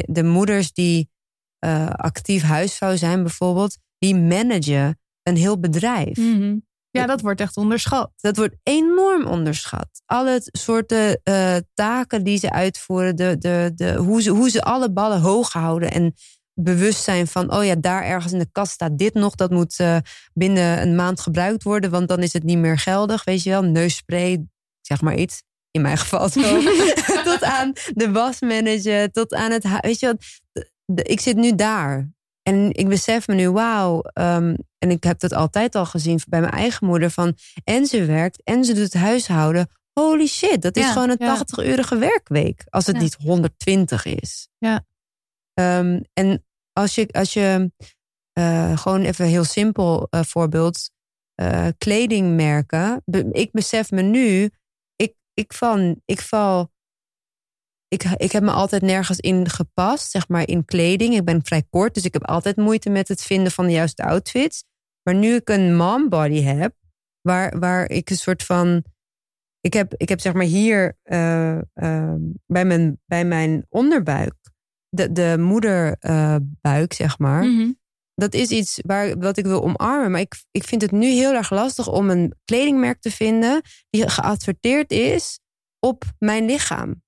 de 0.05 0.23
moeders 0.23 0.73
die 0.73 1.11
eh, 1.59 1.87
actief 1.91 2.43
huisvrouw 2.43 2.97
zijn 2.97 3.23
bijvoorbeeld, 3.23 3.79
die 3.99 4.15
managen 4.15 4.99
een 5.23 5.37
heel 5.37 5.61
bedrijf. 5.61 6.17
Mhm. 6.17 6.57
Ja 6.99 7.07
dat 7.07 7.21
wordt 7.21 7.41
echt 7.41 7.57
onderschat. 7.57 8.11
Dat 8.21 8.37
wordt 8.37 8.55
enorm 8.63 9.27
onderschat. 9.27 9.89
Alle 10.07 10.41
soorten 10.45 11.21
eh, 11.23 11.57
taken 11.75 12.25
die 12.25 12.39
ze 12.39 12.51
uitvoeren, 12.51 13.17
de, 13.17 13.37
de, 13.39 13.73
de, 13.75 13.95
hoe, 13.95 14.23
ze, 14.23 14.31
hoe 14.31 14.51
ze 14.51 14.63
alle 14.63 14.93
ballen 14.93 15.21
hoog 15.21 15.53
houden 15.53 15.91
en 15.91 16.15
bewust 16.55 17.03
zijn 17.03 17.27
van, 17.27 17.53
oh 17.55 17.65
ja, 17.65 17.75
daar 17.75 18.03
ergens 18.03 18.33
in 18.33 18.39
de 18.39 18.49
kast 18.53 18.73
staat 18.73 18.99
dit 18.99 19.15
nog, 19.15 19.35
dat 19.35 19.51
moet 19.51 19.79
eh, 19.79 19.97
binnen 20.33 20.83
een 20.83 20.95
maand 20.95 21.21
gebruikt 21.21 21.63
worden, 21.63 21.91
want 21.91 22.09
dan 22.09 22.23
is 22.23 22.33
het 22.33 22.43
niet 22.43 22.59
meer 22.59 22.79
geldig, 22.79 23.25
weet 23.25 23.43
je 23.43 23.51
wel, 23.51 23.63
neusspray, 23.63 24.47
zeg 24.81 25.01
maar 25.01 25.15
iets. 25.15 25.43
In 25.71 25.83
mijn 25.83 25.99
geval 25.99 26.29
zo. 26.29 26.41
tot 27.31 27.43
aan 27.43 27.73
de 27.95 28.11
wasmanager, 28.13 29.11
tot 29.11 29.35
aan 29.35 29.51
het 29.51 29.81
Weet 29.81 30.01
je 30.01 30.07
wat, 30.07 30.25
de- 30.85 31.03
ik 31.03 31.21
zit 31.21 31.37
nu 31.37 31.55
daar. 31.55 32.13
En 32.45 32.73
ik 32.73 32.89
besef 32.89 33.27
me 33.29 33.35
nu, 33.35 33.51
wauw. 33.51 34.01
ehm, 34.03 34.55
en 34.79 34.91
ik 34.91 35.05
heb 35.05 35.19
dat 35.19 35.33
altijd 35.33 35.75
al 35.75 35.87
gezien 35.87 36.21
bij 36.29 36.41
mijn 36.41 36.53
eigen 36.53 36.87
moeder. 36.87 37.11
Van, 37.11 37.37
en 37.65 37.87
ze 37.87 38.05
werkt 38.05 38.43
en 38.43 38.65
ze 38.65 38.73
doet 38.75 38.83
het 38.83 38.95
huishouden. 38.95 39.69
Holy 39.93 40.27
shit, 40.27 40.63
dat 40.63 40.77
is 40.77 40.85
Ja, 40.85 40.93
gewoon 40.93 41.11
een 41.11 41.17
ja. 41.19 41.39
80-urige 41.39 41.99
werkweek. 41.99 42.65
Als 42.69 42.87
het 42.87 42.99
niet 42.99 43.15
120 43.15 44.05
is. 44.05 44.49
Ja. 44.59 44.85
Ehm, 45.55 46.01
en 46.13 46.45
als 46.73 46.95
je, 46.95 47.09
als 47.13 47.33
je 47.33 47.73
eh, 48.33 48.79
gewoon 48.79 49.03
even 49.03 49.27
heel 49.27 49.45
simpel 49.45 50.07
eh, 50.11 50.21
voorbeeld. 50.23 50.91
eh, 51.35 51.67
kledingmerken. 51.79 53.03
Be- 53.05 53.29
ik 53.33 53.53
besef 53.53 53.91
me 53.91 54.03
nu, 54.03 54.51
ik, 54.97 55.15
ik, 55.35 55.53
val, 55.53 55.97
ik 56.05 56.21
val. 56.21 56.73
Ik, 57.89 58.05
ik 58.17 58.33
heb 58.33 58.43
me 58.43 58.51
altijd 58.51 58.83
nergens 58.83 59.19
in 59.21 59.49
gepast, 59.49 60.11
zeg 60.11 60.29
maar 60.29 60.49
in 60.49 60.65
kleding. 60.65 61.15
Ik 61.15 61.25
ben 61.25 61.45
vrij 61.45 61.63
kort, 61.71 61.95
dus 61.95 62.05
ik 62.05 62.13
heb 62.13 62.25
altijd 62.25 62.57
moeite 62.57 62.91
met 62.91 63.09
het 63.09 63.23
vinden 63.23 63.53
van 63.53 63.67
de 63.67 63.73
juiste 63.73 64.03
outfits. 64.05 64.65
Maar 65.03 65.15
nu 65.15 65.35
ik 65.35 65.49
een 65.49 65.77
mom 65.77 66.09
body 66.09 66.41
heb, 66.43 66.75
waar, 67.21 67.59
waar 67.59 67.91
ik 67.91 68.11
een 68.11 68.17
soort 68.17 68.43
van. 68.43 68.85
Ik 69.61 69.73
heb, 69.73 69.95
ik 69.97 70.09
heb 70.09 70.21
zeg 70.21 70.33
maar 70.33 70.45
hier 70.45 70.99
eh, 71.03 71.59
eh, 71.59 72.15
bij, 72.47 72.65
mijn, 72.65 73.01
bij 73.07 73.25
mijn 73.25 73.67
onderbuik, 73.69 74.35
de, 74.89 75.13
de 75.13 75.37
moederbuik, 75.39 76.93
zeg 76.93 77.19
maar 77.19 77.45
Mhm. 77.45 77.73
dat 78.15 78.35
is 78.35 78.49
iets 78.51 78.81
waar, 78.87 79.19
wat 79.19 79.37
ik 79.37 79.45
wil 79.45 79.63
omarmen. 79.63 80.11
Maar 80.11 80.21
ik, 80.21 80.35
ik 80.51 80.65
vind 80.65 80.83
het 80.83 80.91
nu 80.91 81.07
heel 81.07 81.35
erg 81.35 81.51
lastig 81.51 81.89
om 81.89 82.11
een 82.11 82.35
kledingmerk 82.45 83.01
te 83.01 83.11
vinden 83.11 83.63
die 83.91 84.09
geadverteerd 84.09 84.91
is 84.91 85.41
op 85.79 86.05
mijn 86.19 86.45
lichaam. 86.45 87.03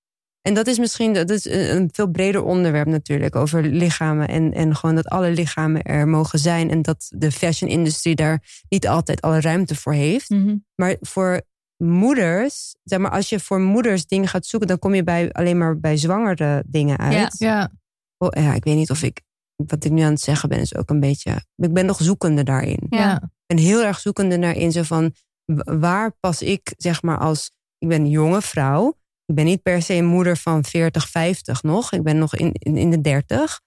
En 0.46 0.54
dat 0.54 0.66
is 0.66 0.78
misschien 0.78 1.12
dat 1.12 1.30
is 1.30 1.44
een 1.44 1.76
een 1.76 1.88
veel 1.92 2.10
breder 2.10 2.42
onderwerp 2.42 2.86
natuurlijk 2.86 3.36
over 3.36 3.62
lichamen. 3.62 4.28
En, 4.28 4.52
en 4.52 4.76
gewoon 4.76 4.94
dat 4.94 5.08
alle 5.08 5.30
lichamen 5.30 5.82
er 5.82 6.08
mogen 6.08 6.38
zijn. 6.38 6.70
En 6.70 6.82
dat 6.82 7.06
de 7.14 7.32
fashion 7.32 7.70
industrie 7.70 8.14
daar 8.14 8.42
niet 8.68 8.88
altijd 8.88 9.20
alle 9.20 9.40
ruimte 9.40 9.74
voor 9.74 9.92
heeft. 9.92 10.30
Mhm. 10.30 10.56
Maar 10.74 10.96
voor 11.00 11.40
moeders, 11.76 12.76
zeg 12.84 12.98
maar, 12.98 13.10
als 13.10 13.28
je 13.28 13.40
voor 13.40 13.60
moeders 13.60 14.06
dingen 14.06 14.28
gaat 14.28 14.46
zoeken, 14.46 14.68
dan 14.68 14.78
kom 14.78 14.94
je 14.94 15.02
bij, 15.04 15.32
alleen 15.32 15.58
maar 15.58 15.78
bij 15.78 15.96
zwangere 15.96 16.62
dingen 16.66 16.98
uit. 16.98 17.38
Ja, 17.38 17.70
Oh, 18.18 18.42
ja, 18.42 18.54
ik 18.54 18.64
weet 18.64 18.76
niet 18.76 18.90
of 18.90 19.02
ik. 19.02 19.20
Wat 19.56 19.84
ik 19.84 19.92
nu 19.92 20.02
aan 20.02 20.10
het 20.10 20.20
zeggen 20.20 20.48
ben, 20.48 20.60
is 20.60 20.76
ook 20.76 20.90
een 20.90 21.00
beetje. 21.00 21.44
Ik 21.56 21.72
ben 21.72 21.86
nog 21.86 22.02
zoekende 22.02 22.42
daarin. 22.42 22.86
ja. 22.90 23.14
Ik 23.22 23.56
ben 23.56 23.64
heel 23.64 23.82
erg 23.84 23.98
zoekende 23.98 24.36
naar 24.36 24.56
in 24.56 24.72
zo 24.72 24.82
van. 24.82 25.14
Waar 25.64 26.16
pas 26.20 26.42
ik, 26.42 26.74
zeg 26.76 27.02
maar, 27.02 27.18
als. 27.18 27.50
Ik 27.78 27.88
ben 27.88 28.00
een 28.00 28.10
jonge 28.10 28.42
vrouw. 28.42 28.96
Ik 29.26 29.34
ben 29.34 29.44
niet 29.44 29.62
per 29.62 29.82
se 29.82 29.94
een 29.94 30.06
moeder 30.06 30.36
van 30.36 30.64
40, 30.64 31.08
50 31.08 31.62
nog. 31.62 31.92
Ik 31.92 32.02
ben 32.02 32.18
nog 32.18 32.34
in, 32.34 32.52
in, 32.52 32.76
in 32.76 32.90
de 32.90 33.00
30. 33.00 33.60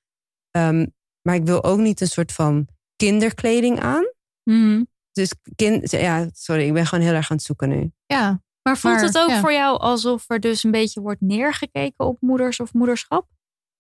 Ehm, 0.52 0.86
maar 1.22 1.36
ik 1.36 1.46
wil 1.46 1.64
ook 1.64 1.80
niet 1.80 2.02
een 2.02 2.08
soort 2.08 2.32
van 2.32 2.68
kinderkleding 2.96 3.80
aan. 3.80 4.14
Mhm. 4.44 4.84
Dus 5.12 5.34
kind, 5.56 5.92
ja, 5.92 6.30
sorry, 6.32 6.66
ik 6.66 6.74
ben 6.74 6.86
gewoon 6.86 7.06
heel 7.06 7.14
erg 7.14 7.32
aan 7.32 7.38
het 7.38 7.46
zoeken 7.46 7.70
nu. 7.70 7.92
ja. 8.06 8.42
Maar 8.62 8.78
voelt 8.78 8.96
Maar, 8.96 9.04
het 9.04 9.18
ook 9.18 9.30
ja. 9.30 9.40
voor 9.40 9.52
jou 9.52 9.80
alsof 9.80 10.30
er 10.30 10.40
dus 10.40 10.64
een 10.64 10.72
beetje 10.72 11.02
wordt 11.02 11.22
neergekeken 11.22 12.06
op 12.06 12.22
moeders 12.22 12.60
of 12.60 12.74
moederschap? 12.74 13.28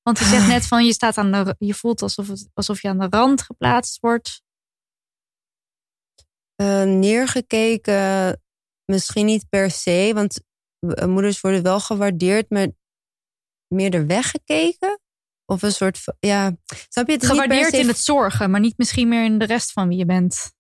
Want 0.02 0.20
je 0.20 0.26
zegt 0.26 0.48
net 0.48 0.68
van 0.68 0.86
je 0.86 0.94
staat 0.94 1.18
aan 1.18 1.32
de, 1.32 1.56
je 1.58 1.74
voelt 1.74 2.02
alsof, 2.02 2.28
het, 2.28 2.50
alsof 2.54 2.82
je 2.82 2.88
aan 2.88 3.00
de 3.00 3.08
rand 3.10 3.42
geplaatst 3.42 4.00
wordt. 4.00 4.42
Eh, 6.56 6.84
neergekeken, 6.84 8.42
misschien 8.86 9.26
niet 9.26 9.50
per 9.50 9.72
se, 9.72 10.12
want 10.14 10.44
moeders 11.08 11.42
worden 11.42 11.64
wel 11.64 11.80
gewaardeerd, 11.80 12.50
maar 12.50 12.68
meer 13.68 13.94
er 13.94 14.08
weggekeken? 14.08 15.00
Of 15.46 15.62
een 15.62 15.72
soort 15.72 16.00
van, 16.00 16.16
ja, 16.20 16.56
snap 16.90 17.08
je? 17.08 17.14
Het 17.14 17.26
Gewaardeerd 17.26 17.70
se- 17.74 17.80
in 17.80 17.88
het 17.88 17.98
zorgen, 17.98 18.52
maar 18.52 18.60
niet 18.60 18.78
misschien 18.78 19.08
meer 19.08 19.24
in 19.24 19.38
de 19.40 19.46
rest 19.46 19.72
van 19.72 19.88
wie 19.88 19.98
je 19.98 20.06
bent. 20.06 20.54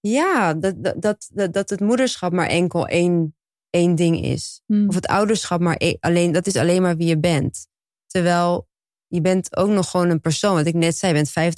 Ja, 0.00 0.54
dat, 0.54 0.74
dat, 0.96 1.30
dat, 1.52 1.70
het 1.70 1.80
moederschap 1.80 2.32
maar 2.32 2.46
enkel 2.48 2.86
één, 2.86 3.36
één 3.70 3.94
ding 3.94 4.22
is. 4.22 4.62
Hmm. 4.66 4.88
Of 4.88 4.94
het 4.94 5.06
ouderschap 5.06 5.60
maar 5.60 5.76
e- 5.78 5.96
alleen, 6.00 6.32
dat 6.32 6.46
is 6.46 6.56
alleen 6.56 6.82
maar 6.82 6.96
wie 6.96 7.06
je 7.08 7.18
bent. 7.18 7.66
Terwijl 8.06 8.68
je 9.06 9.20
bent 9.20 9.56
ook 9.56 9.68
nog 9.68 9.90
gewoon 9.90 10.10
een 10.10 10.20
persoon. 10.20 10.54
Wat 10.54 10.66
ik 10.66 10.74
net 10.74 10.96
zei, 10.96 11.12
je 11.16 11.22
bent 11.32 11.54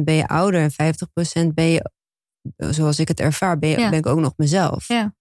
50% 0.00 0.04
ben 0.04 0.14
je 0.14 0.28
ouder 0.28 0.60
en 0.60 0.70
50% 1.50 1.54
ben 1.54 1.64
je, 1.66 1.90
zoals 2.56 2.98
ik 2.98 3.08
het 3.08 3.20
ervaar, 3.20 3.58
ben, 3.58 3.68
je, 3.70 3.78
Ja. 3.78 3.90
ben 3.90 3.98
ik 3.98 4.06
ook 4.06 4.18
nog 4.20 4.32
mezelf. 4.36 4.88
Ja. 4.88 5.14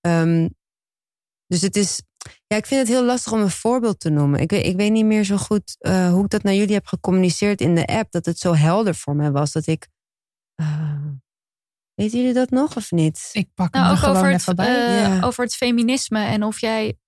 Ehm, 0.00 0.48
dus 1.48 1.60
het 1.62 1.76
is, 1.76 2.02
ja, 2.46 2.56
ik 2.56 2.66
vind 2.66 2.80
het 2.80 2.88
heel 2.96 3.04
lastig 3.04 3.32
om 3.32 3.40
een 3.40 3.50
voorbeeld 3.50 4.00
te 4.00 4.10
noemen. 4.10 4.40
Ik 4.40 4.50
weet, 4.50 4.66
ik 4.66 4.76
weet 4.76 4.92
niet 4.92 5.04
meer 5.04 5.24
zo 5.24 5.36
goed 5.36 5.76
eh, 5.78 6.10
hoe 6.12 6.24
ik 6.24 6.30
dat 6.30 6.42
naar 6.42 6.54
jullie 6.54 6.74
heb 6.74 6.86
gecommuniceerd 6.86 7.60
in 7.60 7.74
de 7.74 7.86
app. 7.86 8.10
Dat 8.12 8.26
het 8.26 8.38
zo 8.38 8.54
helder 8.54 8.94
voor 8.94 9.16
mij 9.16 9.30
was 9.30 9.52
dat 9.52 9.66
ik. 9.66 9.88
eh, 10.54 11.06
weten 11.94 12.18
jullie 12.18 12.34
dat 12.34 12.50
nog 12.50 12.76
of 12.76 12.90
niet? 12.90 13.28
Ik 13.32 13.48
pak 13.54 13.74
hem 13.74 13.82
Nou, 13.82 13.94
ook 13.94 14.00
gewoon 14.00 14.16
over 14.16 14.30
het, 14.30 14.40
even 14.40 14.56
bij. 14.56 14.86
eh, 14.86 15.00
Ja. 15.18 15.20
over 15.26 15.44
het 15.44 15.54
feminisme 15.54 16.24
en 16.24 16.42
of 16.42 16.60
jij 16.60 16.98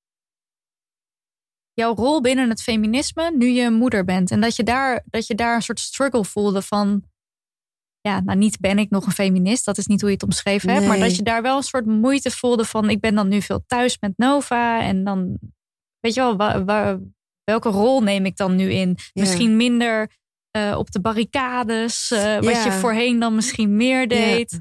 jouw 1.73 1.95
rol 1.95 2.21
binnen 2.21 2.49
het 2.51 2.63
feminisme 2.63 3.31
nu 3.37 3.47
je 3.47 3.71
moeder 3.71 4.05
bent. 4.05 4.31
En 4.31 4.41
dat 4.41 4.57
je 4.57 4.63
daar, 4.63 5.03
dat 5.07 5.27
je 5.27 5.35
daar 5.35 5.55
een 5.55 5.63
soort 5.63 5.81
struggle 5.81 6.25
voelde 6.25 6.63
van. 6.63 7.05
Ja, 8.01 8.21
nou 8.21 8.39
niet 8.39 8.61
ben 8.61 8.79
ik 8.79 8.91
nog 8.91 9.07
een 9.07 9.13
feminist, 9.13 9.65
dat 9.65 9.79
is 9.79 9.87
niet 9.87 10.01
hoe 10.01 10.09
je 10.11 10.15
het 10.15 10.25
omschreven 10.25 10.71
hebt. 10.71 10.87
Maar 10.87 10.99
dat 10.99 11.17
je 11.17 11.23
daar 11.23 11.43
wel 11.43 11.57
een 11.57 11.63
soort 11.63 11.87
moeite 11.87 12.31
voelde 12.31 12.65
van 12.65 12.91
ik 12.91 13.01
ben 13.01 13.15
dan 13.15 13.29
nu 13.29 13.43
veel 13.43 13.65
thuis 13.67 13.99
met 14.01 14.13
Nova. 14.17 14.83
En 14.83 15.05
dan, 15.05 15.39
weet 16.01 16.15
je 16.15 16.21
wel, 16.21 16.65
welke 17.45 17.69
rol 17.69 18.03
neem 18.03 18.25
ik 18.27 18.37
dan 18.37 18.57
nu 18.57 18.71
in? 18.71 18.89
Ja. 18.97 19.23
Misschien 19.23 19.57
minder 19.57 20.11
eh, 20.51 20.75
op 20.79 20.91
de 20.91 21.01
barricades, 21.01 22.11
eh, 22.11 22.35
wat 22.35 22.45
Ja. 22.45 22.65
je 22.65 22.73
voorheen 22.73 23.19
dan 23.19 23.35
misschien 23.35 23.77
meer 23.77 24.09
deed. 24.09 24.61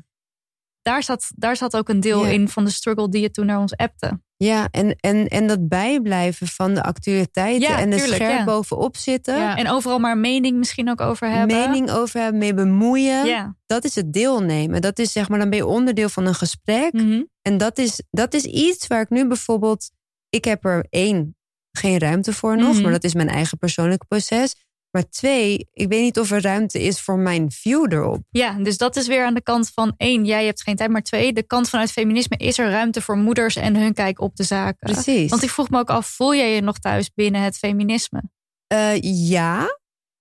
Daar, 0.81 1.03
zat, 1.03 1.31
daar 1.35 1.55
zat 1.55 1.75
ook 1.77 1.89
een 1.89 1.99
deel 1.99 2.25
in 2.25 2.49
van 2.49 2.65
de 2.65 2.71
struggle 2.71 3.09
die 3.09 3.21
je 3.21 3.31
toen 3.31 3.45
naar 3.45 3.59
ons 3.59 3.75
appte. 3.75 4.21
Ja, 4.43 4.67
en, 4.71 4.95
en, 4.99 5.27
en 5.27 5.47
dat 5.47 5.67
bijblijven 5.67 6.47
van 6.47 6.73
de 6.73 6.83
actualiteiten 6.83 7.69
Ja, 7.69 7.79
en 7.79 7.91
er 7.91 7.97
tuurlijk, 7.97 8.21
scherp 8.21 8.37
ja. 8.37 8.43
bovenop 8.43 8.97
zitten. 8.97 9.35
Ja. 9.35 9.55
En 9.57 9.69
overal 9.69 9.99
maar 9.99 10.17
mening 10.17 10.57
misschien 10.57 10.89
ook 10.89 11.01
over 11.01 11.29
hebben. 11.29 11.57
Mening 11.57 11.91
over 11.91 12.19
hebben, 12.19 12.39
mee 12.39 12.53
bemoeien. 12.53 13.57
Dat 13.65 13.83
is 13.83 13.95
het 13.95 14.13
deelnemen. 14.13 14.81
Dat 14.81 14.99
is 14.99 15.11
zeg 15.11 15.29
maar, 15.29 15.39
dan 15.39 15.49
ben 15.49 15.59
je 15.59 15.65
onderdeel 15.65 16.09
van 16.09 16.25
een 16.25 16.35
gesprek. 16.35 16.93
Mhm. 16.93 17.23
En 17.41 17.57
dat 17.57 17.77
is, 17.77 18.01
dat 18.11 18.33
is 18.33 18.43
iets 18.45 18.87
waar 18.87 19.01
ik 19.01 19.09
nu 19.09 19.27
bijvoorbeeld. 19.27 19.91
Ik 20.29 20.45
heb 20.45 20.65
er 20.65 20.85
één, 20.89 21.35
geen 21.71 21.99
ruimte 21.99 22.33
voor 22.33 22.57
nog, 22.57 22.73
Mhm. 22.73 22.81
maar 22.81 22.91
dat 22.91 23.03
is 23.03 23.13
mijn 23.13 23.29
eigen 23.29 23.57
persoonlijke 23.57 24.05
proces. 24.05 24.55
Maar 24.91 25.09
twee, 25.09 25.67
ik 25.73 25.87
weet 25.87 26.01
niet 26.01 26.19
of 26.19 26.31
er 26.31 26.41
ruimte 26.41 26.81
is 26.83 27.01
voor 27.01 27.17
mijn 27.17 27.51
view 27.51 27.93
erop. 27.93 28.23
Ja, 28.29 28.53
dus 28.53 28.77
dat 28.77 28.95
is 28.95 29.07
weer 29.07 29.25
aan 29.25 29.33
de 29.33 29.41
kant 29.41 29.69
van 29.69 29.93
één, 29.97 30.25
jij 30.25 30.45
hebt 30.45 30.63
geen 30.63 30.75
tijd, 30.75 30.89
maar 30.89 31.01
twee, 31.03 31.33
de 31.33 31.43
kant 31.43 31.69
vanuit 31.69 31.91
feminisme 31.91 32.37
is 32.37 32.57
er 32.57 32.69
ruimte 32.69 33.01
voor 33.01 33.17
moeders 33.17 33.55
en 33.55 33.75
hun 33.75 33.93
kijk 33.93 34.21
op 34.21 34.35
de 34.35 34.43
zaken. 34.43 34.93
Precies. 34.93 35.29
Want 35.29 35.43
ik 35.43 35.49
vroeg 35.49 35.69
me 35.69 35.79
ook 35.79 35.89
af, 35.89 36.07
voel 36.07 36.35
jij 36.35 36.55
je 36.55 36.61
nog 36.61 36.79
thuis 36.79 37.13
binnen 37.13 37.41
het 37.41 37.57
feminisme? 37.57 38.23
Eh, 38.67 39.01
ja, 39.29 39.77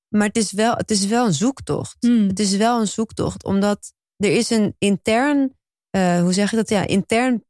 maar 0.09 0.27
het 0.27 0.37
is, 0.37 0.53
wel, 0.53 0.75
het 0.75 0.91
is 0.91 1.07
wel 1.07 1.27
een 1.27 1.35
zoektocht. 1.35 1.97
Hmm. 2.01 2.29
Het 2.29 2.39
is 2.41 2.57
wel 2.57 2.81
een 2.81 2.87
zoektocht, 2.89 3.45
omdat 3.45 3.93
er 4.16 4.31
is 4.33 4.51
een 4.51 4.75
intern, 4.79 5.57
eh, 5.91 6.21
hoe 6.21 6.33
zeg 6.33 6.51
je 6.51 6.57
dat? 6.57 6.69
Ja, 6.69 6.87
intern 6.87 7.45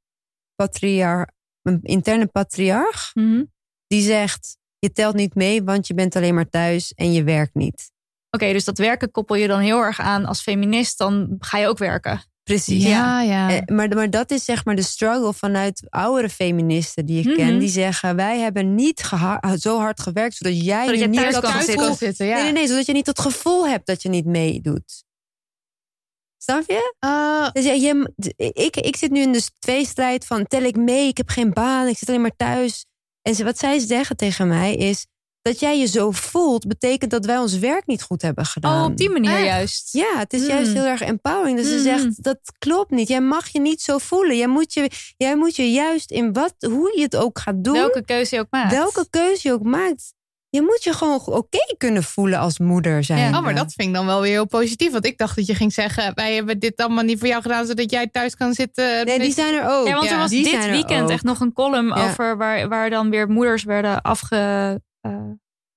patriarch, 0.55 1.31
een 1.63 1.81
interne 1.83 2.27
patriarch 2.27 3.11
Mhm. 3.15 3.45
die 3.87 4.03
zegt: 4.03 4.58
je 4.79 4.93
telt 4.93 5.15
niet 5.15 5.35
mee, 5.35 5.63
want 5.63 5.87
je 5.87 5.95
bent 5.95 6.17
alleen 6.17 6.35
maar 6.35 6.49
thuis 6.49 6.93
en 6.95 7.13
je 7.13 7.23
werkt 7.23 7.55
niet. 7.55 7.91
Oké, 8.31 8.53
dus 8.53 8.65
dat 8.65 8.79
werken 8.79 9.11
koppel 9.11 9.37
je 9.37 9.47
dan 9.47 9.61
heel 9.61 9.81
erg 9.81 10.01
aan 10.01 10.25
als 10.25 10.41
feminist, 10.43 10.99
dan 10.99 11.37
ga 11.39 11.59
je 11.59 11.67
ook 11.67 11.79
werken. 11.79 12.23
Precies. 12.43 12.85
Ja, 12.85 13.23
ja. 13.23 13.51
Eh, 13.51 13.75
maar, 13.75 13.89
maar 13.89 14.11
dat 14.11 14.31
is 14.31 14.45
zeg 14.45 14.65
maar 14.65 14.77
de 14.77 14.83
struggle 14.83 15.33
vanuit 15.35 15.87
oudere 15.89 16.29
feministen 16.29 17.07
die 17.07 17.19
ik 17.19 17.25
Mhm. 17.27 17.37
ken. 17.37 17.59
Die 17.59 17.69
zeggen, 17.69 18.17
wij 18.17 18.39
hebben 18.39 18.75
niet 18.75 19.11
zo 19.59 19.79
hard 19.79 20.01
gewerkt 20.01 20.37
zodat 20.37 20.65
jij 20.65 20.85
Zodat 20.85 20.95
nu 20.95 21.01
je 21.01 21.09
niet 21.09 21.21
thuis 21.21 21.41
kan 21.41 21.63
zitten. 21.63 21.95
zitten, 21.95 22.27
ja. 22.27 22.35
Nee, 22.35 22.43
nee, 22.43 22.53
nee, 22.53 22.67
zodat 22.67 22.87
je 22.87 22.93
niet 22.93 23.07
het 23.07 23.21
gevoel 23.21 23.69
hebt 23.69 23.87
dat 23.87 24.03
je 24.03 24.09
niet 24.09 24.27
meedoet. 24.27 25.05
Snap 26.43 26.63
je? 26.67 26.95
Eh, 26.99 27.51
Dus 27.53 27.65
ja, 27.65 27.73
je, 27.73 28.13
ik, 28.53 28.77
ik 28.77 28.97
zit 28.97 29.11
nu 29.11 29.21
in 29.21 29.33
de 29.33 29.49
tweestrijd 29.59 30.27
van 30.27 30.47
tel 30.47 30.63
ik 30.63 30.77
mee, 30.77 31.09
ik 31.09 31.17
heb 31.17 31.29
geen 31.29 31.53
baan, 31.53 31.87
ik 31.87 31.99
zit 31.99 32.09
alleen 32.09 32.21
maar 32.21 32.37
thuis. 32.37 32.87
En 33.29 33.35
ze, 33.35 33.45
wat 33.45 33.59
zij 33.59 33.79
zeggen 33.79 34.17
tegen 34.17 34.49
mij 34.49 34.75
is 34.75 35.07
dat 35.43 35.61
jij 35.61 35.79
je 35.79 35.87
zo 35.87 36.11
voelt, 36.11 36.67
betekent 36.67 37.11
dat 37.11 37.25
wij 37.27 37.39
ons 37.39 37.59
werk 37.59 37.87
niet 37.87 38.03
goed 38.03 38.23
hebben 38.23 38.45
gedaan. 38.47 38.85
Oh, 38.85 38.91
op 38.91 38.97
die 38.97 39.11
manier 39.11 39.31
Echt? 39.37 39.45
juist. 39.45 39.93
Ja, 39.93 40.19
het 40.19 40.33
is 40.33 40.47
juist 40.47 40.73
heel 40.73 40.85
erg 40.85 41.01
empowering. 41.01 41.57
Dus 41.59 41.67
ze 41.67 41.75
Hmm. 41.75 41.83
zegt, 41.83 42.23
dat 42.23 42.39
klopt 42.59 42.91
niet. 42.91 43.09
Jij 43.09 43.21
mag 43.21 43.49
je 43.49 43.61
niet 43.61 43.81
zo 43.83 43.99
voelen. 43.99 44.37
Jij 44.37 44.47
moet 44.49 44.73
je, 44.73 44.91
jij 45.17 45.37
moet 45.37 45.57
je 45.57 45.71
juist 45.73 46.11
in 46.11 46.33
wat, 46.33 46.55
hoe 46.59 46.93
je 46.97 47.03
het 47.03 47.17
ook 47.17 47.39
gaat 47.39 47.65
doen, 47.65 47.73
Welke 47.75 48.05
keuze 48.05 48.35
je 48.35 48.41
ook 48.41 48.47
maakt. 48.51 48.73
welke 48.73 49.07
keuze 49.11 49.49
je 49.49 49.55
ook 49.55 49.63
maakt. 49.63 50.13
Je 50.51 50.61
moet 50.63 50.85
je 50.85 50.93
gewoon 50.93 51.21
oké 51.27 51.75
kunnen 51.77 52.03
voelen 52.03 52.39
als 52.39 52.59
moeder 52.59 53.05
zijn. 53.05 53.35
oh, 53.35 53.43
maar 53.43 53.55
dat 53.55 53.73
vind 53.73 53.89
ik 53.89 53.95
dan 53.95 54.07
wel 54.07 54.21
weer 54.21 54.31
heel 54.31 54.47
positief. 54.47 54.93
Want 54.93 55.07
ik 55.07 55.19
dacht 55.19 55.37
dat 55.37 55.47
je 55.47 55.55
ging 55.55 55.73
zeggen: 55.73 56.15
wij 56.15 56.35
hebben 56.35 56.59
dit 56.59 56.77
allemaal 56.77 57.05
niet 57.05 57.19
voor 57.19 57.29
jou 57.29 57.43
gedaan, 57.43 57.67
zodat 57.67 57.91
jij 57.91 58.07
thuis 58.07 58.35
kan 58.37 58.55
zitten. 58.55 59.07
Nee, 59.07 59.19
die 59.19 59.33
zijn 59.33 59.55
er 59.55 59.69
ook. 59.71 59.87
Ja, 59.87 59.93
want 59.95 60.05
Ja, 60.09 60.13
er 60.13 60.19
was 60.19 60.31
dit 60.31 60.67
weekend 60.71 61.03
ook. 61.03 61.11
echt 61.11 61.23
nog 61.25 61.41
een 61.41 61.53
column 61.53 61.87
Ja. 61.89 62.09
over 62.11 62.37
waar, 62.37 62.69
waar 62.69 62.91
dan 62.91 63.11
weer 63.11 63.29
moeders 63.29 63.63
werden 63.65 64.03
afge... 64.03 64.37
eh, 65.01 65.13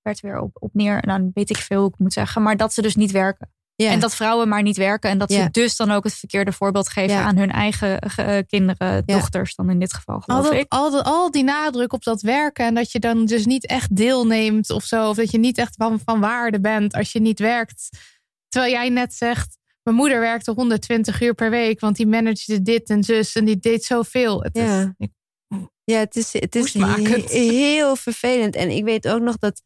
werd 0.01 0.19
weer 0.19 0.39
op, 0.39 0.51
op 0.59 0.69
neer, 0.73 1.01
nou 1.05 1.31
weet 1.33 1.49
ik 1.49 1.57
veel 1.57 1.79
hoe 1.81 1.89
ik 1.89 1.97
moet 1.99 2.13
zeggen, 2.13 2.41
maar 2.41 2.57
dat 2.57 2.73
ze 2.73 2.81
dus 2.81 2.95
niet 2.95 3.11
werken. 3.11 3.51
Ja. 3.75 3.89
En 3.89 3.99
dat 3.99 4.15
vrouwen 4.15 4.47
maar 4.47 4.61
niet 4.61 4.77
werken. 4.77 5.09
En 5.09 5.17
dat 5.17 5.31
Ja. 5.31 5.43
ze 5.43 5.49
dus 5.51 5.75
dan 5.75 5.91
ook 5.91 6.03
het 6.03 6.13
verkeerde 6.13 6.51
voorbeeld 6.51 6.89
geven 6.89 7.15
Ja. 7.15 7.23
aan 7.23 7.37
hun 7.37 7.51
eigen 7.51 7.99
eh, 7.99 8.37
kinderen, 8.47 9.03
Ja. 9.05 9.15
dochters 9.17 9.55
dan 9.55 9.69
in 9.69 9.79
dit 9.79 9.93
geval 9.93 10.15
Al, 10.15 10.21
geloof 10.21 10.43
dat, 10.43 10.53
ik. 10.53 10.65
al, 10.67 10.91
dat- 10.91 11.05
al 11.05 11.31
die 11.31 11.43
nadruk 11.43 11.93
op 11.93 12.03
dat 12.03 12.21
werken 12.21 12.65
en 12.65 12.73
dat 12.75 12.91
je 12.91 12.99
dan 12.99 13.25
dus 13.25 13.45
niet 13.45 13.65
echt 13.67 13.95
deelneemt 13.95 14.69
of 14.69 14.83
zo. 14.83 15.09
Of 15.09 15.15
dat 15.15 15.31
je 15.31 15.37
niet 15.37 15.57
echt 15.57 15.75
van, 15.77 15.99
van 16.05 16.19
waarde 16.19 16.59
bent 16.61 16.93
als 16.93 17.11
je 17.11 17.19
niet 17.21 17.39
werkt. 17.39 17.89
Terwijl 18.47 18.73
jij 18.73 18.89
net 18.89 19.13
zegt, 19.13 19.57
mijn 19.83 19.95
moeder 19.97 20.19
werkte 20.19 20.51
120 20.51 21.21
uur 21.21 21.33
per 21.33 21.49
week, 21.49 21.79
want 21.79 21.95
die 21.95 22.07
managede 22.07 22.61
dit 22.61 22.89
en 22.89 23.03
zus 23.03 23.35
en 23.35 23.45
die 23.45 23.57
deed 23.59 23.83
zoveel. 23.85 24.41
Het 24.43 24.57
Ja. 24.57 24.93
is, 24.97 25.07
Ja, 25.83 25.97
het 25.97 26.15
is, 26.15 26.33
het 26.33 26.55
is 26.55 26.73
heel 27.31 27.95
vervelend. 27.95 28.55
En 28.55 28.69
ik 28.69 28.83
weet 28.83 29.07
ook 29.07 29.21
nog 29.21 29.37
dat. 29.37 29.61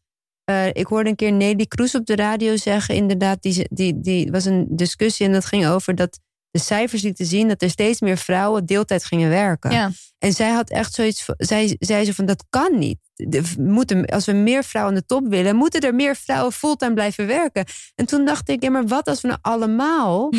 Eh, 0.46 0.66
ik 0.66 0.86
hoorde 0.86 1.10
een 1.10 1.16
keer 1.16 1.32
Nelly 1.32 1.66
Kroes 1.66 1.94
op 1.94 2.06
de 2.06 2.16
radio 2.16 2.56
zeggen. 2.56 2.94
Inderdaad, 2.94 3.42
die, 3.42 3.66
die, 3.70 4.00
die 4.00 4.30
was 4.30 4.44
een 4.44 4.66
discussie 4.70 5.26
en 5.26 5.32
dat 5.32 5.44
ging 5.44 5.66
over 5.66 5.94
dat 5.94 6.18
de 6.50 6.58
cijfers 6.62 7.02
lieten 7.02 7.26
zien 7.26 7.48
dat 7.48 7.62
er 7.62 7.70
steeds 7.70 8.00
meer 8.00 8.16
vrouwen 8.16 8.66
deeltijd 8.66 9.04
gingen 9.04 9.28
werken. 9.28 9.70
Ja. 9.70 9.90
En 10.18 10.32
zij 10.32 10.50
had 10.50 10.70
echt 10.70 10.94
zoiets. 10.94 11.24
Zij 11.36 11.76
zei 11.78 12.04
ze 12.04 12.14
van 12.14 12.26
dat 12.26 12.44
kan 12.50 12.78
niet. 12.78 12.98
De- 13.14 13.42
moeten, 13.58 14.04
als 14.06 14.24
we 14.26 14.32
meer 14.32 14.64
vrouwen 14.64 14.94
aan 14.94 15.00
de 15.00 15.06
top 15.06 15.26
willen, 15.28 15.56
moeten 15.56 15.80
er 15.80 15.94
meer 15.94 16.16
vrouwen 16.16 16.52
fulltime 16.52 16.94
blijven 16.94 17.26
werken. 17.26 17.64
En 17.94 18.06
toen 18.06 18.24
dacht 18.24 18.48
ik, 18.48 18.62
ja, 18.62 18.70
maar 18.70 18.86
wat 18.86 19.06
als 19.06 19.20
we 19.20 19.28
nou 19.28 19.38
allemaal 19.42 20.30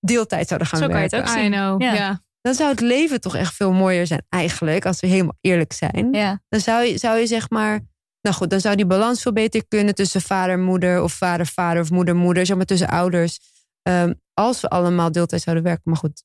deeltijd 0.00 0.46
zouden 0.48 0.68
gaan 0.68 0.80
Zo 0.80 0.86
kan 0.88 0.94
je 1.02 1.08
werken? 1.08 1.18
het 1.18 1.28
ook 1.30 1.36
I 1.36 1.40
zien. 1.42 1.52
know, 1.52 1.80
Ja. 1.82 1.94
ja. 1.94 2.20
Dan 2.40 2.54
zou 2.54 2.70
het 2.70 2.80
leven 2.80 3.20
toch 3.20 3.36
echt 3.36 3.54
veel 3.54 3.72
mooier 3.72 4.06
zijn, 4.06 4.22
eigenlijk, 4.28 4.86
als 4.86 5.00
we 5.00 5.06
helemaal 5.06 5.36
eerlijk 5.40 5.72
zijn. 5.72 6.08
Ja. 6.12 6.40
Dan 6.48 6.60
zou 6.60 6.84
je, 6.84 6.98
zou 6.98 7.18
je 7.18 7.26
zeg 7.26 7.50
maar. 7.50 7.80
Nou 8.28 8.40
goed, 8.40 8.50
dan 8.50 8.60
zou 8.60 8.76
die 8.76 8.86
balans 8.86 9.22
veel 9.22 9.32
beter 9.32 9.66
kunnen 9.68 9.94
tussen 9.94 10.20
vader, 10.20 10.58
moeder 10.58 11.02
of 11.02 11.12
vader, 11.12 11.46
vader 11.46 11.82
of 11.82 11.90
moeder, 11.90 12.16
moeder, 12.16 12.46
zeg 12.46 12.56
maar 12.56 12.66
tussen 12.66 12.88
ouders. 12.88 13.38
Ehm, 13.82 14.12
als 14.34 14.60
we 14.60 14.68
allemaal 14.68 15.12
deeltijd 15.12 15.42
zouden 15.42 15.64
werken. 15.64 15.82
Maar 15.84 15.96
goed, 15.96 16.24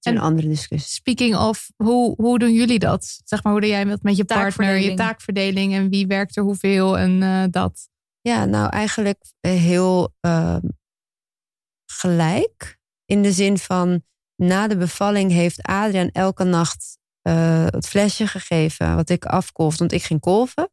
En- 0.00 0.14
een 0.14 0.20
andere 0.20 0.48
discussie. 0.48 0.90
Speaking 0.90 1.36
of, 1.36 1.70
hoe, 1.76 2.14
hoe 2.16 2.38
doen 2.38 2.52
jullie 2.52 2.78
dat? 2.78 3.20
Zeg 3.24 3.42
maar, 3.42 3.52
hoe 3.52 3.60
doe 3.60 3.70
jij 3.70 3.84
dat 3.84 4.02
met 4.02 4.16
je 4.16 4.24
partner, 4.24 4.44
je 4.46 4.54
Taakverdeling. 4.54 4.96
taakverdeling 4.98 5.74
en 5.74 5.88
wie 5.88 6.06
werkt 6.06 6.36
er 6.36 6.42
hoeveel 6.42 6.98
en 6.98 7.22
eh, 7.22 7.44
dat? 7.50 7.88
Ja, 8.20 8.44
nou 8.44 8.68
eigenlijk 8.70 9.22
eh, 9.40 9.52
heel 9.52 10.14
ehm, 10.20 10.66
gelijk. 11.92 12.78
In 13.04 13.22
de 13.22 13.32
zin 13.32 13.58
van, 13.58 14.02
na 14.36 14.68
de 14.68 14.76
bevalling 14.76 15.30
heeft 15.32 15.62
Adriaan 15.62 16.10
elke 16.10 16.44
nacht 16.44 16.98
eh, 17.20 17.64
het 17.66 17.86
flesje 17.88 18.26
gegeven 18.26 18.96
wat 18.96 19.08
ik 19.08 19.24
afkolfde, 19.24 19.78
want 19.78 19.92
ik 19.92 20.02
ging 20.02 20.20
kolven. 20.20 20.70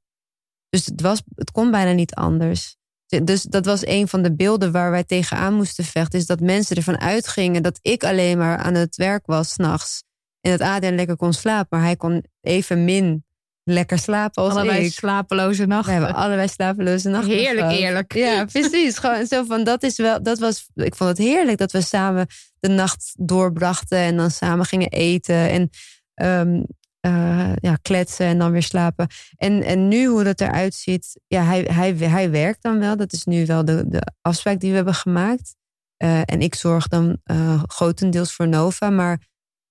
Dus 0.69 0.85
het, 0.85 1.01
was, 1.01 1.21
het 1.35 1.51
kon 1.51 1.71
bijna 1.71 1.91
niet 1.91 2.13
anders. 2.13 2.75
Dus 3.23 3.41
dat 3.41 3.65
was 3.65 3.85
een 3.85 4.07
van 4.07 4.21
de 4.21 4.35
beelden 4.35 4.71
waar 4.71 4.91
wij 4.91 5.03
tegenaan 5.03 5.53
moesten 5.53 5.83
vechten. 5.83 6.19
Is 6.19 6.25
dat 6.25 6.39
mensen 6.39 6.75
ervan 6.75 6.99
uitgingen 6.99 7.63
dat 7.63 7.79
ik 7.81 8.03
alleen 8.03 8.37
maar 8.37 8.57
aan 8.57 8.73
het 8.73 8.95
werk 8.95 9.25
was 9.25 9.51
s'nachts. 9.51 10.03
En 10.41 10.51
dat 10.51 10.61
Adriaan 10.61 10.95
lekker 10.95 11.15
kon 11.15 11.33
slapen. 11.33 11.67
Maar 11.77 11.87
hij 11.87 11.95
kon 11.95 12.23
even 12.41 12.85
min 12.85 13.25
lekker 13.63 13.99
slapen 13.99 14.43
als 14.43 14.53
Allebei 14.53 14.85
ik. 14.85 14.91
slapeloze 14.93 15.61
We 15.61 15.67
nachten. 15.67 15.93
hebben 15.93 16.15
allebei 16.15 16.47
slapeloze 16.47 17.09
nachten. 17.09 17.31
Heerlijk 17.31 17.59
gehad. 17.59 17.73
eerlijk. 17.73 18.13
Ja, 18.13 18.45
precies. 18.45 18.97
Gewoon 18.97 19.25
zo 19.25 19.43
van 19.43 19.63
dat 19.63 19.83
is 19.83 19.97
wel. 19.97 20.23
Dat 20.23 20.39
was. 20.39 20.67
Ik 20.73 20.95
vond 20.95 21.09
het 21.09 21.17
heerlijk 21.17 21.57
dat 21.57 21.71
we 21.71 21.81
samen 21.81 22.27
de 22.59 22.69
nacht 22.69 23.13
doorbrachten 23.19 23.97
en 23.97 24.17
dan 24.17 24.31
samen 24.31 24.65
gingen 24.65 24.89
eten 24.89 25.49
en 25.49 25.69
ehm, 26.13 26.63
eh, 27.07 27.51
ja, 27.55 27.75
kletsen 27.81 28.25
en 28.25 28.37
dan 28.37 28.51
weer 28.51 28.63
slapen. 28.63 29.07
En, 29.35 29.63
en 29.63 29.87
nu 29.87 30.05
hoe 30.05 30.23
dat 30.23 30.41
eruit 30.41 30.73
ziet, 30.73 31.19
ja, 31.27 31.43
hij, 31.43 31.61
hij, 31.61 31.93
hij 31.93 32.31
werkt 32.31 32.61
dan 32.61 32.79
wel. 32.79 32.97
Dat 32.97 33.13
is 33.13 33.23
nu 33.23 33.45
wel 33.45 33.65
de, 33.65 33.83
de 33.87 34.11
afspraak 34.21 34.59
die 34.59 34.69
we 34.69 34.75
hebben 34.75 34.93
gemaakt. 34.93 35.55
Eh, 35.97 36.21
en 36.25 36.41
ik 36.41 36.55
zorg 36.55 36.87
dan 36.87 37.17
eh, 37.23 37.63
grotendeels 37.65 38.33
voor 38.33 38.47
Nova, 38.47 38.89
maar 38.89 39.27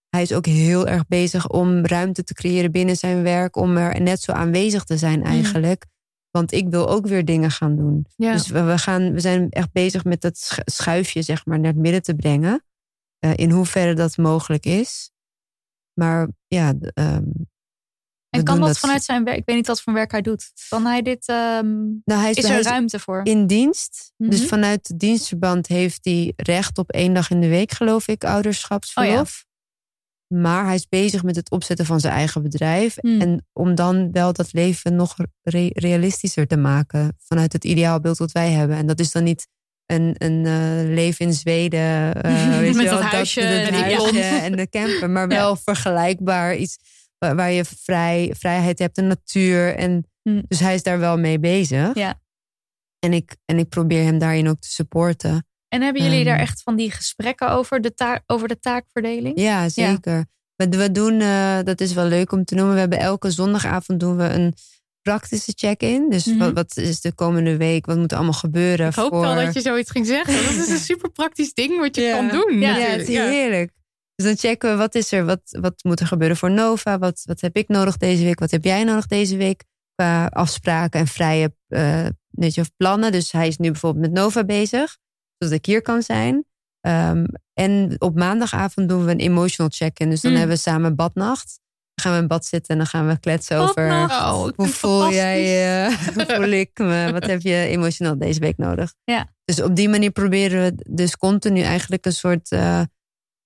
hij 0.09 0.23
is 0.23 0.33
ook 0.33 0.47
heel 0.47 0.87
erg 0.87 1.07
bezig 1.07 1.49
om 1.49 1.87
ruimte 1.87 2.25
te 2.25 2.35
creëren 2.35 2.73
binnen 2.73 2.97
zijn 2.97 3.23
werk, 3.23 3.57
om 3.57 3.77
er 3.77 4.01
net 4.01 4.21
zo 4.21 4.33
aanwezig 4.33 4.85
te 4.85 4.97
zijn 4.97 5.25
eigenlijk. 5.25 5.87
Want 6.31 6.53
ik 6.53 6.69
wil 6.69 6.89
ook 6.89 7.07
weer 7.07 7.25
dingen 7.25 7.51
gaan 7.51 7.77
doen. 7.77 8.07
Ja. 8.17 8.33
Dus 8.33 8.49
we, 8.49 8.63
we, 8.63 8.79
gaan, 8.79 9.13
we 9.13 9.21
zijn 9.21 9.51
echt 9.51 9.73
bezig 9.73 10.05
met 10.05 10.21
dat 10.21 10.39
sch- 10.39 10.59
schuifje 10.65 11.23
zeg 11.23 11.47
maar, 11.47 11.59
naar 11.59 11.73
het 11.73 11.81
midden 11.81 12.03
te 12.03 12.15
brengen. 12.15 12.65
In 13.35 13.51
hoeverre 13.51 13.95
dat 13.95 14.17
mogelijk 14.17 14.67
is. 14.67 15.11
Maar 15.99 16.29
ja, 16.47 16.75
ehm, 16.95 17.25
En 18.31 18.45
kan 18.45 18.61
dat 18.61 18.79
vanuit 18.79 19.05
zijn 19.05 19.25
werk? 19.25 19.37
Ik 19.39 19.43
weet 19.47 19.57
niet 19.57 19.67
wat 19.67 19.81
voor 19.83 19.93
werk 19.93 20.11
hij 20.11 20.21
doet. 20.23 20.53
Kan 20.69 20.87
hij 20.87 21.03
dit? 21.03 21.29
ehm, 21.29 21.75
nou, 22.05 22.21
hij 22.21 22.31
is, 22.31 22.45
er 22.45 22.63
ruimte 22.63 22.99
voor? 22.99 23.21
in 23.25 23.47
dienst. 23.47 24.13
Dus 24.17 24.39
Mhm. 24.41 24.49
vanuit 24.49 24.89
het 24.89 24.99
dienstverband 24.99 25.67
heeft 25.67 26.05
hij 26.05 26.33
recht 26.37 26.79
op 26.79 26.91
één 26.91 27.15
dag 27.15 27.31
in 27.31 27.41
de 27.41 27.49
week, 27.49 27.73
geloof 27.73 28.09
ik, 28.09 28.25
ouderschapsverlof. 28.25 29.45
Maar 30.35 30.65
hij 30.65 30.75
is 30.75 30.89
bezig 30.89 31.23
met 31.23 31.37
het 31.37 31.51
opzetten 31.51 31.87
van 31.87 32.01
zijn 32.01 32.13
eigen 32.13 32.43
bedrijf. 32.43 32.97
Hmm. 33.01 33.21
En 33.21 33.47
om 33.53 33.75
dan 33.75 34.13
wel 34.13 34.33
dat 34.33 34.53
leven 34.53 34.97
nog 34.97 35.17
re- 35.43 35.71
realistischer 35.73 36.47
te 36.47 36.57
maken. 36.57 37.17
Vanuit 37.19 37.53
het 37.53 37.65
ideaalbeeld 37.65 38.19
wat 38.19 38.33
wij 38.33 38.51
hebben. 38.51 38.77
En 38.77 38.87
dat 38.87 39.01
is 39.01 39.13
dan 39.13 39.25
niet 39.25 39.49
een, 39.87 40.15
een 40.19 40.47
eh, 40.47 40.95
leven 40.95 41.27
in 41.27 41.33
Zweden. 41.33 42.23
eh, 42.23 42.59
weet 42.59 42.75
Met 42.75 42.85
je 42.85 42.91
wel, 42.91 43.01
dat 43.01 43.11
huisje 43.11 43.41
het 43.41 43.69
en 43.69 43.75
huisje 43.75 44.21
en 44.21 44.53
de 44.53 44.69
camper. 44.69 45.11
Maar 45.11 45.29
wel 45.43 45.57
vergelijkbaar. 45.57 46.57
Iets 46.57 46.77
waar, 47.19 47.37
waar 47.37 47.51
je 47.51 47.65
vrij, 47.65 48.35
vrijheid 48.39 48.79
hebt, 48.79 48.95
de 48.97 49.03
natuur. 49.03 49.75
En, 49.75 50.07
Hmm. 50.23 50.43
Dus 50.49 50.61
hij 50.61 50.75
is 50.75 50.83
daar 50.83 50.99
wel 50.99 51.19
mee 51.19 51.39
bezig. 51.39 51.95
Ja. 51.95 52.21
En, 52.99 53.13
ik, 53.13 53.37
en 53.45 53.59
ik 53.59 53.69
probeer 53.69 54.05
hem 54.05 54.19
daarin 54.19 54.49
ook 54.49 54.61
te 54.61 54.71
supporten. 54.71 55.47
En 55.69 55.83
hebben 55.83 56.03
jullie 56.03 56.19
Ehm. 56.19 56.27
daar 56.27 56.39
echt 56.39 56.63
van 56.63 56.77
die 56.77 56.91
gesprekken 56.91 57.51
over 57.51 57.81
de, 57.81 57.95
taak, 57.95 58.23
over 58.27 58.49
de 58.49 58.59
taakverdeling? 58.59 59.41
Ja, 59.41 59.69
zeker. 59.69 60.27
We, 60.57 60.69
we 60.69 60.93
doen, 60.93 61.21
eh, 61.21 61.59
dat 61.63 61.81
is 61.81 61.93
wel 61.93 62.05
leuk 62.05 62.33
om 62.33 62.45
te 62.45 62.55
noemen. 62.55 62.75
We 62.75 62.81
hebben 62.81 62.99
elke 62.99 63.31
zondagavond 63.31 64.01
doen 64.01 64.17
we 64.17 64.25
een 64.25 64.55
praktische 65.11 65.53
check-in. 65.55 66.11
Dus 66.11 66.25
Mhm. 66.25 66.39
wat, 66.39 66.53
wat 66.53 66.77
is 66.77 67.01
de 67.01 67.13
komende 67.15 67.57
week? 67.57 67.87
Wat 67.87 67.97
moet 67.97 68.11
er 68.11 68.17
allemaal 68.17 68.35
gebeuren? 68.35 68.89
Ik 68.89 68.95
hoop 68.95 69.13
voor... 69.13 69.21
wel 69.21 69.35
dat 69.45 69.55
je 69.55 69.61
zoiets 69.61 69.91
ging 69.91 70.07
zeggen. 70.07 70.35
Dat 70.35 70.53
is 70.65 70.69
een 70.69 70.79
super 70.91 71.11
praktisch 71.11 71.53
ding 71.55 71.79
wat 71.79 71.97
je 71.97 72.03
Ja. 72.03 72.17
kan 72.17 72.29
doen. 72.29 72.59
Ja, 72.61 72.69
Ja, 72.69 72.75
natuurlijk. 72.77 72.99
het 72.99 73.09
is 73.09 73.17
heerlijk. 73.17 73.71
Dus 74.15 74.27
dan 74.27 74.37
checken 74.37 74.71
we 74.71 74.77
wat 74.77 74.95
is 74.95 75.13
er, 75.13 75.25
wat, 75.25 75.41
wat 75.61 75.75
moet 75.85 76.01
er 76.01 76.07
gebeuren 76.07 76.37
voor 76.37 76.51
Nova? 76.51 76.99
Wat, 76.99 77.23
wat 77.25 77.41
heb 77.41 77.57
ik 77.57 77.69
nodig 77.69 77.97
deze 77.97 78.25
week? 78.25 78.39
Wat 78.39 78.51
heb 78.51 78.65
jij 78.65 78.85
nodig 78.85 79.07
deze 79.07 79.37
week? 79.37 79.65
Qua 79.95 80.27
afspraken 80.27 81.01
en 81.01 81.07
vrije 81.07 81.55
eh, 81.69 82.07
weet 82.31 82.55
je, 82.55 82.61
of 82.61 82.71
plannen. 82.77 83.13
Dus 83.13 83.33
hij 83.33 83.49
is 83.49 83.57
nu 83.57 83.71
bijvoorbeeld 83.71 84.05
met 84.05 84.15
Nova 84.15 84.45
bezig, 84.45 84.97
zodat 85.39 85.55
ik 85.59 85.67
hier 85.67 85.83
kan 85.83 86.03
zijn. 86.03 86.45
Ehm, 86.81 87.25
en 87.53 87.95
op 87.99 88.15
maandagavond 88.19 88.89
doen 88.89 89.05
we 89.05 89.11
een 89.11 89.19
emotional 89.21 89.71
check-in. 89.75 90.11
Dus 90.11 90.21
dan 90.21 90.31
Mm. 90.33 90.37
hebben 90.39 90.57
we 90.57 90.63
samen 90.63 90.95
badnacht. 90.95 91.61
Gaan 92.03 92.13
we 92.13 92.19
in 92.19 92.27
bad 92.27 92.47
zitten 92.47 92.73
en 92.73 92.77
dan 92.77 92.87
gaan 92.87 93.07
we 93.07 93.21
kletsen 93.21 93.59
over. 93.59 93.91
Oh, 93.91 94.43
vind 94.43 94.57
Hoe 94.57 94.69
voel 94.69 95.13
jij 95.13 95.47
fantastisch. 95.47 96.07
je? 96.07 96.13
Hoe 96.27 96.37
voel 96.37 96.51
ik 96.53 96.71
me? 96.79 97.13
Wat 97.13 97.27
heb 97.27 97.41
je 97.41 97.55
emotioneel 97.55 98.19
deze 98.19 98.41
week 98.41 98.57
nodig? 98.57 98.95
Ja. 99.05 99.35
Dus 99.45 99.63
op 99.63 99.77
die 99.77 99.89
manier 99.89 100.11
proberen 100.11 100.63
we 100.63 100.83
dus 100.91 101.17
continu 101.17 101.61
eigenlijk 101.61 102.07
een 102.07 102.13
soort... 102.13 102.51
eh, 102.51 102.83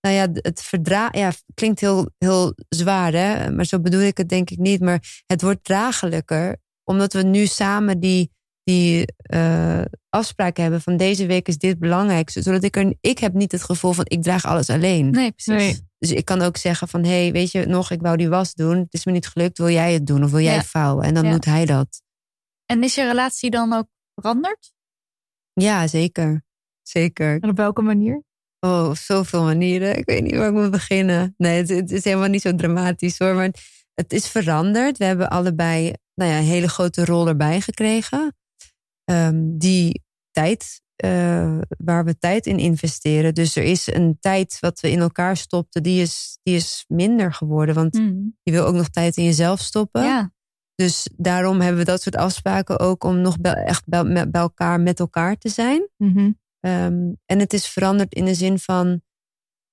nou 0.00 0.14
ja, 0.14 0.26
het 0.32 0.62
verdragen... 0.62 1.18
Ja, 1.18 1.32
klinkt 1.54 1.80
heel, 1.80 2.10
heel 2.18 2.54
zwaar, 2.68 3.12
hè? 3.12 3.50
Maar 3.50 3.64
zo 3.64 3.80
bedoel 3.80 4.00
ik 4.00 4.16
het 4.16 4.28
denk 4.28 4.50
ik 4.50 4.58
niet. 4.58 4.80
Maar 4.80 5.22
het 5.26 5.42
wordt 5.42 5.64
draaglijker. 5.64 6.56
Omdat 6.84 7.12
we 7.12 7.22
nu 7.22 7.46
samen 7.46 8.00
die, 8.00 8.30
die 8.62 9.04
eh, 9.16 9.82
afspraken 10.08 10.62
hebben 10.62 10.80
van 10.80 10.96
deze 10.96 11.26
week 11.26 11.48
is 11.48 11.58
dit 11.58 11.78
belangrijk. 11.78 12.30
Zodat 12.30 12.62
ik 12.64 12.76
er... 12.76 12.94
Ik 13.00 13.18
heb 13.18 13.32
niet 13.34 13.52
het 13.52 13.62
gevoel 13.62 13.92
van 13.92 14.04
ik 14.08 14.22
draag 14.22 14.44
alles 14.44 14.70
alleen. 14.70 15.10
Nee, 15.10 15.32
precies. 15.32 15.54
Nee. 15.62 15.88
Dus 16.00 16.12
ik 16.12 16.24
kan 16.24 16.40
ook 16.40 16.56
zeggen 16.56 16.88
van, 16.88 17.04
hé, 17.04 17.22
hey, 17.22 17.32
weet 17.32 17.50
je 17.50 17.66
nog, 17.66 17.90
ik 17.90 18.00
wou 18.00 18.16
die 18.16 18.28
was 18.28 18.54
doen. 18.54 18.76
Het 18.78 18.94
is 18.94 19.04
me 19.04 19.12
niet 19.12 19.26
gelukt, 19.26 19.58
wil 19.58 19.68
jij 19.70 19.92
het 19.92 20.06
doen 20.06 20.24
of 20.24 20.30
wil 20.30 20.40
jij 20.40 20.54
Ja. 20.54 20.62
vouwen? 20.62 21.04
En 21.04 21.14
dan 21.14 21.24
Ja. 21.24 21.30
doet 21.30 21.44
hij 21.44 21.66
dat. 21.66 22.02
En 22.66 22.82
is 22.82 22.94
je 22.94 23.06
relatie 23.06 23.50
dan 23.50 23.72
ook 23.72 23.86
veranderd? 24.14 24.72
Ja, 25.52 25.86
zeker. 25.86 26.42
Zeker. 26.82 27.40
En 27.40 27.48
op 27.50 27.56
welke 27.56 27.82
manier? 27.82 28.22
Oh, 28.60 28.88
op 28.88 28.96
zoveel 28.96 29.42
manieren. 29.42 29.96
Ik 29.98 30.04
weet 30.04 30.22
niet 30.22 30.34
waar 30.34 30.48
ik 30.48 30.52
moet 30.54 30.70
beginnen. 30.70 31.34
Nee, 31.36 31.58
het, 31.58 31.68
het 31.68 31.90
is 31.90 32.04
helemaal 32.04 32.28
niet 32.28 32.42
zo 32.42 32.54
dramatisch 32.54 33.18
hoor. 33.18 33.34
Maar 33.34 33.50
het 33.94 34.12
is 34.12 34.28
veranderd. 34.28 34.98
We 34.98 35.04
hebben 35.04 35.30
allebei 35.30 35.92
nou 36.14 36.30
ja, 36.30 36.38
een 36.38 36.44
hele 36.44 36.68
grote 36.68 37.04
rol 37.04 37.28
erbij 37.28 37.60
gekregen. 37.60 38.36
Ehm, 39.04 39.40
die 39.58 40.02
tijd, 40.30 40.80
eh, 41.00 41.58
waar 41.78 42.04
we 42.04 42.18
tijd 42.18 42.46
in 42.46 42.58
investeren. 42.58 43.34
Dus 43.34 43.56
er 43.56 43.62
is 43.62 43.92
een 43.92 44.16
tijd 44.20 44.56
wat 44.60 44.80
we 44.80 44.90
in 44.90 45.00
elkaar 45.00 45.36
stopten, 45.36 45.82
die 45.82 46.00
is, 46.00 46.38
die 46.42 46.54
is 46.54 46.84
minder 46.88 47.32
geworden. 47.32 47.74
Want 47.74 47.96
Hmm. 47.96 48.36
je 48.42 48.52
wil 48.52 48.64
ook 48.66 48.74
nog 48.74 48.88
tijd 48.88 49.16
in 49.16 49.24
jezelf 49.24 49.60
stoppen. 49.60 50.02
Ja. 50.02 50.32
Dus 50.74 51.08
daarom 51.16 51.60
hebben 51.60 51.78
we 51.78 51.90
dat 51.90 52.02
soort 52.02 52.16
afspraken 52.16 52.78
ook 52.78 53.04
om 53.04 53.20
nog 53.20 53.40
bij, 53.40 53.54
echt 53.54 53.82
bij, 53.86 54.26
elkaar 54.32 54.80
met 54.80 55.00
elkaar 55.00 55.36
te 55.36 55.48
zijn. 55.48 55.88
Mhm. 55.96 56.30
Ehm, 56.60 57.12
en 57.26 57.38
het 57.38 57.52
is 57.52 57.66
veranderd 57.66 58.14
in 58.14 58.24
de 58.24 58.34
zin 58.34 58.58
van 58.58 59.02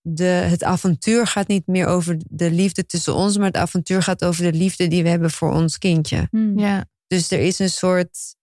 de, 0.01 0.23
het 0.23 0.63
avontuur 0.63 1.27
gaat 1.27 1.47
niet 1.47 1.67
meer 1.67 1.85
over 1.85 2.17
de 2.29 2.51
liefde 2.51 2.85
tussen 2.85 3.15
ons, 3.15 3.37
maar 3.37 3.47
het 3.47 3.57
avontuur 3.57 4.01
gaat 4.03 4.25
over 4.25 4.43
de 4.51 4.57
liefde 4.57 4.87
die 4.87 5.03
we 5.03 5.09
hebben 5.09 5.31
voor 5.31 5.53
ons 5.53 5.77
kindje. 5.77 6.27
Hmm. 6.31 6.59
Ja. 6.59 6.85
Dus 7.07 7.31
er 7.31 7.39
is 7.39 7.59
een 7.59 7.69
soort 7.69 8.35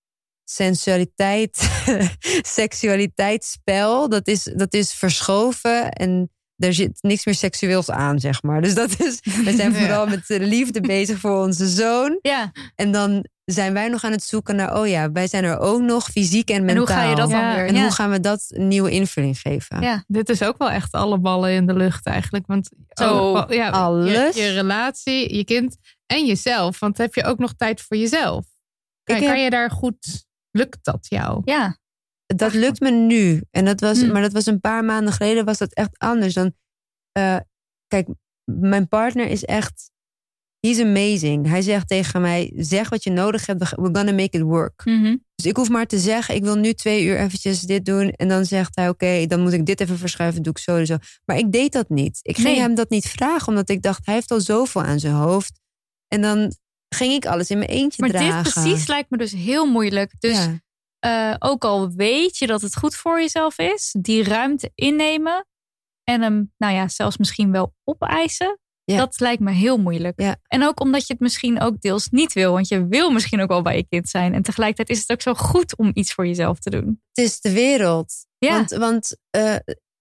sensualiteit, 0.44 1.70
seksualiteitsspel. 2.58 4.08
Dat 4.08 4.26
is, 4.28 4.42
dat 4.56 4.74
is 4.74 4.92
verschoven 4.92 5.90
en 5.90 6.28
er 6.56 6.74
zit 6.74 6.98
niks 7.00 7.24
meer 7.24 7.34
seksueels 7.34 7.90
aan, 7.90 8.18
zeg 8.20 8.42
maar. 8.42 8.62
Dus 8.62 8.74
dat 8.74 9.00
is, 9.00 9.18
we 9.44 9.52
zijn 9.56 9.72
Ja. 9.74 9.78
vooral 9.78 10.06
met 10.06 10.26
de 10.26 10.40
liefde 10.40 10.80
bezig 10.80 11.18
voor 11.18 11.42
onze 11.42 11.68
zoon. 11.68 12.18
ja. 12.22 12.52
En 12.74 12.92
dan 12.92 13.24
zijn 13.44 13.72
wij 13.72 13.88
nog 13.88 14.04
aan 14.04 14.12
het 14.12 14.22
zoeken 14.22 14.56
naar, 14.56 14.78
oh 14.80 14.86
ja, 14.88 15.12
wij 15.12 15.26
zijn 15.26 15.44
er 15.44 15.58
ook 15.58 15.80
nog 15.80 16.04
fysiek 16.10 16.48
en 16.50 16.56
En 16.56 16.64
mentaal. 16.64 16.84
hoe 16.84 16.94
ga 16.94 17.02
je 17.10 17.14
dat 17.16 17.30
dan 17.30 17.40
Ja. 17.40 17.54
weer? 17.54 17.66
En 17.66 17.74
ja. 17.74 17.82
hoe 17.82 17.90
gaan 17.92 18.10
we 18.10 18.20
dat 18.20 18.44
nieuwe 18.48 18.90
invulling 18.90 19.38
geven? 19.38 19.80
Ja. 19.80 20.04
Dit 20.06 20.28
is 20.28 20.42
ook 20.42 20.58
wel 20.58 20.70
echt 20.70 20.92
alle 20.92 21.18
ballen 21.18 21.50
in 21.52 21.66
de 21.66 21.74
lucht 21.74 22.06
eigenlijk. 22.06 22.46
Want 22.46 22.68
Zo, 22.88 23.18
oh, 23.32 23.44
ja, 23.50 23.68
alles. 23.70 24.34
Je, 24.34 24.42
je 24.42 24.52
relatie, 24.52 25.36
je 25.36 25.44
kind 25.44 25.76
en 26.06 26.26
jezelf. 26.26 26.78
Want 26.80 26.98
heb 26.98 27.14
je 27.14 27.24
ook 27.24 27.38
nog 27.38 27.52
tijd 27.56 27.80
voor 27.80 27.96
jezelf? 27.96 28.44
Heb- 29.04 29.22
kan 29.24 29.40
je 29.42 29.50
daar 29.50 29.70
goed... 29.70 30.24
Lukt 30.56 30.78
dat 30.84 31.06
jou? 31.08 31.40
ja. 31.44 31.78
Dat 32.26 32.52
lukt 32.54 32.80
me 32.80 32.90
nu. 32.90 33.42
En 33.50 33.64
dat 33.64 33.80
was, 33.80 34.00
Hmm. 34.00 34.12
Maar 34.12 34.22
dat 34.22 34.32
was 34.32 34.46
een 34.46 34.60
paar 34.60 34.84
maanden 34.84 35.12
geleden 35.12 35.44
was 35.44 35.58
dat 35.58 35.72
echt 35.72 35.98
anders. 35.98 36.34
Dan, 36.34 36.52
eh, 37.12 37.36
kijk, 37.86 38.08
mijn 38.44 38.88
partner 38.88 39.26
is 39.26 39.44
echt... 39.44 39.90
He's 40.60 40.80
amazing. 40.80 41.46
Hij 41.48 41.62
zegt 41.62 41.88
tegen 41.88 42.20
mij, 42.20 42.52
zeg 42.56 42.88
wat 42.88 43.04
je 43.04 43.10
nodig 43.10 43.46
hebt. 43.46 43.58
We're 43.70 43.94
gonna 43.94 44.12
make 44.12 44.36
it 44.38 44.42
work. 44.42 44.84
Mhm. 44.84 45.16
Dus 45.34 45.46
ik 45.46 45.56
hoef 45.56 45.68
maar 45.68 45.86
te 45.86 45.98
zeggen, 45.98 46.34
ik 46.34 46.42
wil 46.42 46.56
nu 46.56 46.72
twee 46.72 47.04
uur 47.04 47.18
eventjes 47.18 47.60
dit 47.60 47.84
doen. 47.84 48.10
En 48.10 48.28
dan 48.28 48.44
zegt 48.44 48.76
hij, 48.76 48.88
oké, 48.88 49.26
dan 49.26 49.40
moet 49.40 49.52
ik 49.52 49.66
dit 49.66 49.80
even 49.80 49.98
verschuiven. 49.98 50.42
Doe 50.42 50.52
ik 50.52 50.58
zo 50.58 50.76
en 50.76 50.86
zo. 50.86 50.96
Maar 51.24 51.36
ik 51.38 51.52
deed 51.52 51.72
dat 51.72 51.88
niet. 51.88 52.18
Ik 52.22 52.34
ging 52.34 52.48
Nee. 52.48 52.58
hem 52.58 52.74
dat 52.74 52.90
niet 52.90 53.08
vragen. 53.08 53.48
Omdat 53.48 53.68
ik 53.68 53.82
dacht, 53.82 54.06
hij 54.06 54.14
heeft 54.14 54.30
al 54.30 54.40
zoveel 54.40 54.82
aan 54.82 55.00
zijn 55.00 55.14
hoofd. 55.14 55.60
En 56.08 56.20
dan 56.20 56.52
ging 56.94 57.12
ik 57.12 57.26
alles 57.26 57.50
in 57.50 57.58
mijn 57.58 57.70
eentje 57.70 58.02
Maar 58.02 58.10
dragen. 58.10 58.42
dit 58.42 58.52
precies 58.52 58.86
lijkt 58.86 59.10
me 59.10 59.16
dus 59.16 59.32
heel 59.32 59.66
moeilijk. 59.66 60.12
Dus 60.18 60.44
Ja. 60.44 60.58
eh, 61.30 61.36
ook 61.38 61.64
al 61.64 61.90
weet 61.90 62.36
je 62.36 62.46
dat 62.46 62.60
het 62.60 62.76
goed 62.76 62.94
voor 62.94 63.20
jezelf 63.20 63.58
is, 63.58 63.94
die 63.98 64.24
ruimte 64.24 64.70
innemen 64.74 65.46
en 66.04 66.20
hem, 66.22 66.52
nou 66.56 66.74
ja, 66.74 66.88
zelfs 66.88 67.16
misschien 67.16 67.52
wel 67.52 67.74
opeisen. 67.84 68.58
Ja. 68.84 68.96
Dat 68.96 69.20
lijkt 69.20 69.40
me 69.42 69.50
heel 69.52 69.76
moeilijk. 69.78 70.20
Ja. 70.20 70.36
En 70.46 70.62
ook 70.64 70.80
omdat 70.80 71.06
je 71.06 71.12
het 71.12 71.22
misschien 71.22 71.60
ook 71.60 71.80
deels 71.80 72.08
niet 72.08 72.32
wil, 72.32 72.52
want 72.52 72.68
je 72.68 72.86
wil 72.86 73.10
misschien 73.10 73.40
ook 73.40 73.48
wel 73.48 73.62
bij 73.62 73.76
je 73.76 73.86
kind 73.88 74.08
zijn. 74.08 74.34
En 74.34 74.42
tegelijkertijd 74.42 74.88
is 74.98 75.00
het 75.00 75.12
ook 75.12 75.22
zo 75.22 75.34
goed 75.34 75.76
om 75.76 75.90
iets 75.94 76.12
voor 76.12 76.26
jezelf 76.26 76.58
te 76.58 76.70
doen. 76.70 77.00
Het 77.12 77.24
is 77.24 77.40
de 77.40 77.52
wereld. 77.52 78.14
Ja. 78.38 78.56
Want, 78.56 78.70
want 78.70 79.16
eh, 79.30 79.56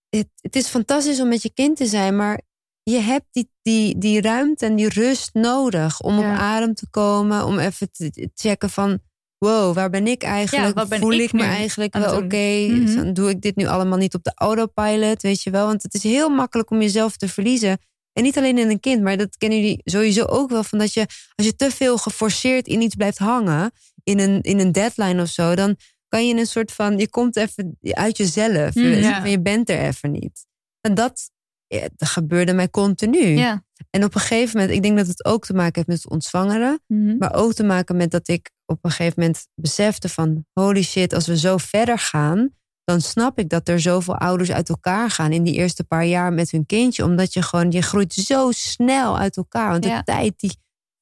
het, 0.10 0.28
het 0.42 0.56
is 0.56 0.68
fantastisch 0.68 1.20
om 1.22 1.28
met 1.28 1.42
je 1.42 1.54
kind 1.54 1.78
te 1.78 1.86
zijn, 1.86 2.16
maar 2.16 2.42
je 2.84 3.00
hebt 3.00 3.26
die, 3.32 3.50
die, 3.62 3.98
die 3.98 4.22
ruimte 4.22 4.66
en 4.66 4.76
die 4.76 4.90
rust 4.90 5.30
nodig 5.34 6.02
om 6.02 6.20
Ja. 6.20 6.32
op 6.34 6.40
adem 6.40 6.74
te 6.74 6.88
komen, 6.90 7.46
om 7.46 7.60
even 7.60 7.92
te 7.92 8.30
checken 8.36 8.70
van, 8.70 9.00
wow, 9.38 9.76
waar 9.76 9.90
ben 9.90 10.08
ik 10.08 10.24
eigenlijk? 10.24 10.78
Ja, 10.78 10.86
ben 10.86 11.00
Voel 11.00 11.12
ik 11.12 11.20
ik, 11.22 11.34
me 11.34 11.44
eigenlijk 11.44 11.94
wel 11.98 12.16
oké? 12.18 12.68
Mhm. 12.70 12.96
Dan 12.96 13.14
Doe 13.14 13.30
ik 13.30 13.42
dit 13.42 13.56
nu 13.56 13.66
allemaal 13.66 13.98
niet 13.98 14.14
op 14.14 14.24
de 14.24 14.32
autopilot, 14.36 15.22
weet 15.22 15.42
je 15.44 15.50
wel? 15.50 15.66
Want 15.68 15.84
het 15.84 15.94
is 15.94 16.04
heel 16.04 16.30
makkelijk 16.30 16.70
om 16.70 16.82
jezelf 16.82 17.18
te 17.18 17.28
verliezen. 17.28 17.78
En 18.14 18.24
niet 18.24 18.38
alleen 18.38 18.58
in 18.58 18.70
een 18.70 18.80
kind, 18.80 19.02
maar 19.02 19.18
dat 19.18 19.38
kennen 19.38 19.60
jullie 19.60 19.82
sowieso 19.84 20.26
ook 20.26 20.50
wel. 20.50 20.64
Van 20.64 20.80
dat 20.80 20.94
je, 20.94 21.06
als 21.36 21.46
je 21.46 21.56
te 21.56 21.72
veel 21.72 21.98
geforceerd 21.98 22.68
in 22.68 22.82
iets 22.82 22.96
blijft 22.96 23.18
hangen, 23.18 23.72
in 24.04 24.20
een, 24.20 24.42
in 24.42 24.60
een 24.60 24.72
deadline 24.72 25.22
of 25.22 25.28
zo, 25.30 25.56
dan 25.56 25.76
kan 26.08 26.26
je 26.28 26.34
in 26.34 26.38
een 26.40 26.48
soort 26.48 26.72
van, 26.72 26.98
je 26.98 27.10
komt 27.10 27.36
even 27.36 27.78
uit 27.82 28.18
jezelf. 28.18 28.76
Mm, 28.76 28.84
Je- 28.84 28.96
ja. 29.02 29.26
Je 29.26 29.42
bent 29.42 29.70
er 29.70 29.80
even 29.80 30.12
niet. 30.12 30.46
En 30.82 30.94
dat, 30.94 31.30
ja, 31.74 31.88
dat 31.96 32.10
gebeurde 32.10 32.54
mij 32.54 32.70
continu. 32.70 33.26
Ja. 33.28 33.64
En 33.90 34.04
op 34.04 34.16
een 34.16 34.22
gegeven 34.22 34.58
moment, 34.60 34.76
ik 34.76 34.84
denk 34.84 34.98
dat 34.98 35.08
het 35.08 35.26
ook 35.26 35.46
te 35.46 35.54
maken 35.54 35.74
heeft 35.76 35.88
met 35.88 36.04
het 36.04 36.12
ontzwangeren. 36.12 36.82
Mhm. 36.88 37.18
Maar 37.18 37.34
ook 37.34 37.54
te 37.54 37.64
maken 37.64 37.96
met 37.98 38.12
dat 38.12 38.28
ik 38.28 38.52
op 38.66 38.78
een 38.82 38.92
gegeven 38.92 39.20
moment 39.20 39.48
besefte 39.56 40.10
van... 40.10 40.46
holy 40.54 40.84
shit, 40.84 41.14
als 41.14 41.28
we 41.28 41.38
zo 41.38 41.58
verder 41.58 42.00
gaan... 42.00 42.50
dan 42.84 43.02
snap 43.02 43.40
ik 43.40 43.50
dat 43.50 43.68
er 43.68 43.80
zoveel 43.80 44.18
ouders 44.18 44.52
uit 44.52 44.70
elkaar 44.70 45.10
gaan... 45.10 45.32
in 45.32 45.44
die 45.44 45.54
eerste 45.54 45.84
paar 45.84 46.06
jaar 46.06 46.34
met 46.34 46.52
hun 46.52 46.66
kindje. 46.66 47.04
Omdat 47.04 47.34
je 47.34 47.42
gewoon, 47.42 47.72
je 47.72 47.82
groeit 47.82 48.14
zo 48.14 48.52
snel 48.52 49.18
uit 49.18 49.38
elkaar. 49.38 49.70
Want 49.70 49.86
Ja. 49.86 49.98
de 49.98 50.04
tijd 50.04 50.40
die 50.40 50.58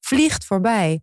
vliegt 0.06 0.46
voorbij. 0.46 1.02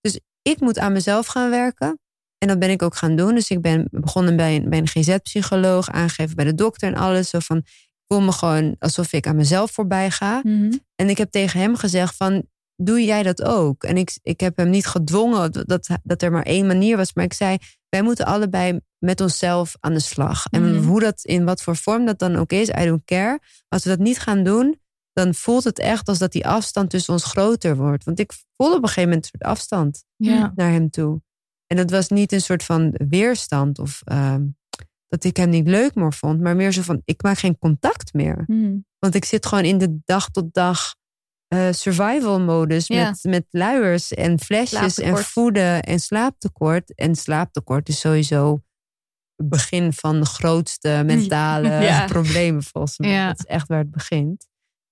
Dus 0.00 0.20
ik 0.42 0.60
moet 0.60 0.78
aan 0.78 0.92
mezelf 0.92 1.26
gaan 1.26 1.50
werken. 1.50 1.98
En 2.38 2.48
dat 2.48 2.58
ben 2.58 2.70
ik 2.70 2.82
ook 2.82 2.96
gaan 2.96 3.16
doen. 3.16 3.34
Dus 3.34 3.50
ik 3.50 3.60
ben 3.60 3.88
begonnen 3.90 4.36
bij 4.36 4.56
een, 4.56 4.70
bij 4.70 4.78
een 4.78 4.88
GZ-psycholoog... 4.88 5.90
aangegeven 5.90 6.36
bij 6.36 6.44
de 6.44 6.54
dokter 6.54 6.88
en 6.88 6.98
alles. 6.98 7.30
Zo 7.30 7.38
van, 7.38 7.64
voel 8.08 8.20
me 8.20 8.32
gewoon 8.32 8.76
alsof 8.78 9.12
ik 9.12 9.26
aan 9.26 9.36
mezelf 9.36 9.70
voorbij 9.70 10.10
ga. 10.10 10.40
Mhm. 10.42 10.72
En 10.94 11.08
ik 11.08 11.18
heb 11.18 11.30
tegen 11.30 11.60
hem 11.60 11.76
gezegd 11.76 12.16
van, 12.16 12.44
doe 12.76 13.04
jij 13.04 13.22
dat 13.22 13.42
ook? 13.42 13.84
En 13.84 13.96
ik, 13.96 14.18
ik 14.22 14.40
heb 14.40 14.56
hem 14.56 14.70
niet 14.70 14.86
gedwongen 14.86 15.52
dat, 15.66 15.88
dat 16.02 16.22
er 16.22 16.32
maar 16.32 16.42
één 16.42 16.66
manier 16.66 16.96
was. 16.96 17.12
Maar 17.14 17.24
ik 17.24 17.32
zei, 17.32 17.56
wij 17.88 18.02
moeten 18.02 18.26
allebei 18.26 18.80
met 18.98 19.20
onszelf 19.20 19.76
aan 19.80 19.92
de 19.92 20.00
slag. 20.00 20.46
En 20.50 20.74
Mhm. 20.74 20.84
hoe 20.86 21.00
dat, 21.00 21.20
in 21.24 21.44
wat 21.44 21.62
voor 21.62 21.76
vorm 21.76 22.04
dat 22.06 22.18
dan 22.18 22.36
ook 22.36 22.52
is, 22.52 22.68
I 22.68 22.84
don't 22.84 23.04
care. 23.04 23.40
Als 23.68 23.82
we 23.84 23.90
dat 23.90 23.98
niet 23.98 24.18
gaan 24.18 24.44
doen, 24.44 24.80
dan 25.12 25.34
voelt 25.34 25.64
het 25.64 25.78
echt 25.78 26.08
als 26.08 26.18
dat 26.18 26.32
die 26.32 26.46
afstand 26.46 26.90
tussen 26.90 27.12
ons 27.12 27.24
groter 27.24 27.76
wordt. 27.76 28.04
Want 28.04 28.18
ik 28.18 28.32
voelde 28.56 28.76
op 28.76 28.82
een 28.82 28.88
gegeven 28.88 29.08
moment 29.08 29.24
een 29.24 29.38
soort 29.38 29.50
afstand 29.52 30.04
Ja. 30.16 30.52
naar 30.56 30.70
hem 30.70 30.90
toe. 30.90 31.20
En 31.66 31.76
dat 31.76 31.90
was 31.90 32.08
niet 32.08 32.32
een 32.32 32.40
soort 32.40 32.64
van 32.64 32.94
weerstand 33.08 33.78
of 33.78 34.00
ehm, 34.04 34.42
dat 35.08 35.24
ik 35.24 35.36
hem 35.36 35.48
niet 35.48 35.68
leuk 35.68 35.94
meer 35.94 36.12
vond, 36.12 36.40
maar 36.40 36.56
meer 36.56 36.72
zo 36.72 36.82
van: 36.82 37.02
ik 37.04 37.22
maak 37.22 37.38
geen 37.38 37.58
contact 37.58 38.12
meer. 38.14 38.44
Mhm. 38.46 38.76
Want 38.98 39.14
ik 39.14 39.24
zit 39.24 39.46
gewoon 39.46 39.64
in 39.64 39.78
de 39.78 39.98
dag 40.04 40.30
tot 40.30 40.52
dag 40.54 40.94
eh, 41.46 41.72
survival 41.72 42.40
modus 42.40 42.86
Ja. 42.86 43.08
met, 43.08 43.24
met 43.24 43.46
luiers 43.50 44.12
en 44.14 44.38
flesjes 44.40 44.98
en 44.98 45.18
voeden 45.18 45.82
en 45.82 46.00
slaaptekort. 46.00 46.94
En 46.94 47.14
slaaptekort 47.14 47.88
is 47.88 48.00
sowieso 48.00 48.62
het 49.36 49.48
begin 49.48 49.92
van 49.92 50.20
de 50.20 50.26
grootste 50.26 51.02
mentale 51.06 51.68
Ja. 51.68 52.06
problemen 52.06 52.62
volgens 52.62 52.98
mij. 52.98 53.10
Ja. 53.10 53.26
Dat 53.28 53.38
is 53.38 53.44
echt 53.44 53.68
waar 53.68 53.78
het 53.78 53.90
begint. 53.90 54.48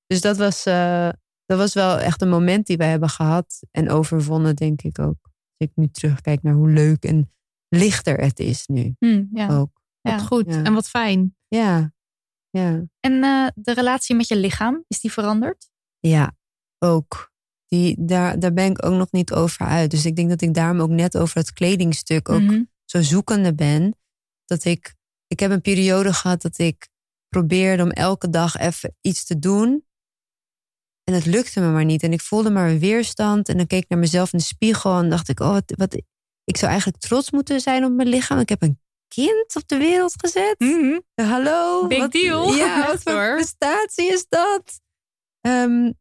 Dus 0.06 0.20
dat 0.20 0.36
was, 0.36 0.64
eh, 0.64 1.08
dat 1.46 1.58
was 1.58 1.74
wel 1.74 1.98
echt 1.98 2.22
een 2.22 2.28
moment 2.28 2.66
die 2.66 2.76
wij 2.76 2.90
hebben 2.90 3.08
gehad 3.08 3.60
en 3.70 3.90
overwonnen, 3.90 4.56
denk 4.56 4.82
ik 4.82 4.98
ook. 4.98 5.18
Als 5.22 5.68
ik 5.68 5.70
nu 5.74 5.88
terugkijk 5.88 6.42
naar 6.42 6.54
hoe 6.54 6.70
leuk 6.70 7.04
en 7.04 7.32
lichter 7.68 8.20
het 8.20 8.38
is 8.40 8.66
nu 8.66 8.94
ja. 9.32 9.48
ook. 9.48 9.82
Wat 10.12 10.22
goed 10.26 10.46
Ja. 10.46 10.62
en 10.62 10.74
wat 10.74 10.88
fijn. 10.88 11.36
Ja, 11.48 11.92
ja. 12.50 12.82
En 13.00 13.22
eh, 13.24 13.46
de 13.54 13.72
relatie 13.74 14.16
met 14.16 14.28
je 14.28 14.36
lichaam, 14.36 14.84
is 14.88 15.00
die 15.00 15.12
veranderd? 15.12 15.68
Ja, 15.98 16.36
ook. 16.78 17.32
Die, 17.66 17.96
daar, 18.04 18.38
daar 18.38 18.52
ben 18.52 18.70
ik 18.70 18.84
ook 18.84 18.94
nog 18.94 19.12
niet 19.12 19.32
over 19.32 19.66
uit. 19.66 19.90
Dus 19.90 20.04
ik 20.06 20.16
denk 20.16 20.28
dat 20.28 20.40
ik 20.42 20.54
daarom 20.54 20.80
ook 20.80 20.90
net 20.90 21.16
over 21.18 21.36
het 21.38 21.52
kledingstuk 21.52 22.28
ook 22.28 22.40
Mhm. 22.40 22.62
zo 22.84 23.02
zoekende 23.02 23.54
ben. 23.54 23.96
Dat 24.44 24.64
ik, 24.64 24.94
ik 25.26 25.40
heb 25.40 25.50
een 25.50 25.60
periode 25.60 26.12
gehad 26.12 26.42
dat 26.42 26.58
ik 26.58 26.88
probeerde 27.28 27.82
om 27.82 27.90
elke 27.90 28.30
dag 28.30 28.56
even 28.56 28.96
iets 29.00 29.24
te 29.24 29.38
doen. 29.38 29.84
En 31.04 31.14
het 31.14 31.26
lukte 31.26 31.60
me 31.60 31.70
maar 31.70 31.84
niet. 31.84 32.02
En 32.02 32.12
ik 32.12 32.20
voelde 32.20 32.50
maar 32.50 32.68
een 32.68 32.78
weerstand. 32.78 33.48
En 33.48 33.56
dan 33.56 33.66
keek 33.66 33.82
ik 33.82 33.88
naar 33.88 33.98
mezelf 33.98 34.32
in 34.32 34.38
de 34.38 34.44
spiegel 34.44 34.98
en 34.98 35.10
dacht 35.10 35.28
ik, 35.28 35.40
oh, 35.40 35.52
wat, 35.52 35.72
wat, 35.76 35.94
ik 36.44 36.56
zou 36.56 36.70
eigenlijk 36.70 37.02
trots 37.02 37.30
moeten 37.30 37.60
zijn 37.60 37.84
op 37.84 37.92
mijn 37.92 38.08
lichaam. 38.08 38.38
Ik 38.38 38.48
heb 38.48 38.62
een 38.62 38.78
kind 39.08 39.56
op 39.56 39.62
de 39.68 39.76
wereld 39.76 40.14
gezet. 40.16 40.54
Hallo. 41.14 41.86
Big 41.86 41.98
wat- 41.98 42.12
deal. 42.12 42.54
Ja, 42.56 42.86
wat 42.86 43.02
voor 43.02 43.34
prestatie 43.34 44.12
is 44.12 44.26
dat? 44.28 44.80
Ehm, 45.40 45.92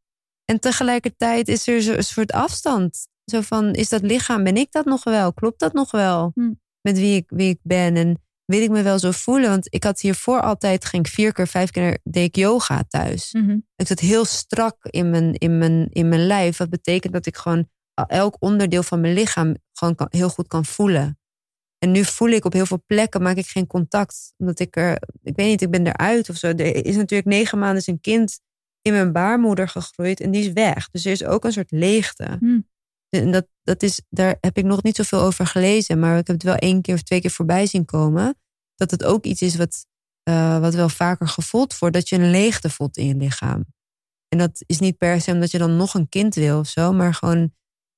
en 0.45 0.59
tegelijkertijd 0.59 1.47
is 1.47 1.67
er 1.67 1.81
zo- 1.81 1.93
een 1.93 2.03
soort 2.03 2.31
afstand. 2.31 3.07
Zo 3.25 3.41
van, 3.41 3.73
is 3.73 3.89
dat 3.89 4.01
lichaam, 4.01 4.43
ben 4.43 4.57
ik 4.57 4.71
dat 4.71 4.85
nog 4.85 5.03
wel? 5.03 5.33
Klopt 5.33 5.59
dat 5.59 5.73
nog 5.73 5.91
wel? 5.91 6.31
Hm. 6.33 6.51
Met 6.81 6.97
wie 6.97 7.15
ik, 7.15 7.25
wie 7.27 7.49
ik 7.49 7.59
ben? 7.61 7.95
En 7.95 8.21
wil 8.45 8.61
ik 8.61 8.69
me 8.69 8.81
wel 8.81 8.99
zo 8.99 9.11
voelen? 9.11 9.49
Want 9.49 9.73
ik 9.73 9.83
had 9.83 9.99
hiervoor 9.99 10.41
altijd, 10.41 10.85
ging 10.85 11.05
ik 11.05 11.11
vier 11.13 11.33
keer, 11.33 11.47
vijf 11.47 11.71
keer, 11.71 11.99
deed 12.03 12.27
ik 12.27 12.35
yoga 12.35 12.83
thuis. 12.87 13.31
Mhm. 13.33 13.57
Ik 13.75 13.87
zat 13.87 13.99
heel 13.99 14.25
strak 14.25 14.75
in 14.85 15.09
mijn, 15.09 15.33
in 15.33 15.57
mijn, 15.57 15.87
in 15.89 16.09
mijn 16.09 16.25
lijf. 16.27 16.57
Wat 16.57 16.69
betekent 16.69 17.13
dat 17.13 17.25
ik 17.25 17.37
gewoon 17.37 17.69
elk 18.07 18.35
onderdeel 18.39 18.83
van 18.83 19.01
mijn 19.01 19.13
lichaam 19.13 19.55
gewoon 19.73 19.95
kan, 19.95 20.07
heel 20.09 20.29
goed 20.29 20.47
kan 20.47 20.65
voelen. 20.65 21.17
En 21.83 21.91
nu 21.91 22.05
voel 22.05 22.29
ik 22.29 22.45
op 22.45 22.53
heel 22.53 22.65
veel 22.65 22.83
plekken, 22.85 23.21
maak 23.21 23.37
ik 23.37 23.47
geen 23.47 23.67
contact. 23.67 24.33
Omdat 24.37 24.59
ik 24.59 24.75
er, 24.75 24.93
ik 25.23 25.35
weet 25.35 25.47
niet, 25.47 25.61
ik 25.61 25.71
ben 25.71 25.87
eruit 25.87 26.29
of 26.29 26.35
zo. 26.35 26.47
Er 26.47 26.85
is 26.85 26.95
natuurlijk 26.95 27.29
negen 27.29 27.59
maanden 27.59 27.77
is 27.77 27.87
een 27.87 28.01
kind 28.01 28.39
in 28.81 28.93
mijn 28.93 29.11
baarmoeder 29.11 29.69
gegroeid 29.69 30.19
en 30.19 30.31
die 30.31 30.41
is 30.41 30.51
weg. 30.51 30.89
Dus 30.89 31.05
er 31.05 31.11
is 31.11 31.23
ook 31.23 31.43
een 31.43 31.51
soort 31.51 31.71
leegte. 31.71 32.37
Hmm. 32.39 32.67
En 33.09 33.31
dat, 33.31 33.47
dat 33.63 33.83
is, 33.83 34.01
daar 34.09 34.37
heb 34.41 34.57
ik 34.57 34.63
nog 34.63 34.83
niet 34.83 34.95
zoveel 34.95 35.19
over 35.19 35.47
gelezen, 35.47 35.99
maar 35.99 36.17
ik 36.17 36.27
heb 36.27 36.35
het 36.35 36.45
wel 36.45 36.55
één 36.55 36.81
keer 36.81 36.93
of 36.93 37.01
twee 37.01 37.21
keer 37.21 37.31
voorbij 37.31 37.65
zien 37.65 37.85
komen. 37.85 38.35
Dat 38.75 38.91
het 38.91 39.03
ook 39.03 39.25
iets 39.25 39.41
is 39.41 39.55
wat, 39.55 39.85
eh, 40.23 40.59
wat 40.59 40.73
wel 40.73 40.89
vaker 40.89 41.27
gevoeld 41.27 41.77
wordt, 41.77 41.95
dat 41.95 42.09
je 42.09 42.15
een 42.15 42.31
leegte 42.31 42.69
voelt 42.69 42.97
in 42.97 43.07
je 43.07 43.15
lichaam. 43.15 43.65
En 44.27 44.37
dat 44.37 44.63
is 44.65 44.79
niet 44.79 44.97
per 44.97 45.21
se 45.21 45.31
omdat 45.31 45.51
je 45.51 45.57
dan 45.57 45.75
nog 45.75 45.93
een 45.93 46.09
kind 46.09 46.35
wil 46.35 46.59
of 46.59 46.67
zo, 46.67 46.93
maar 46.93 47.13
gewoon 47.13 47.53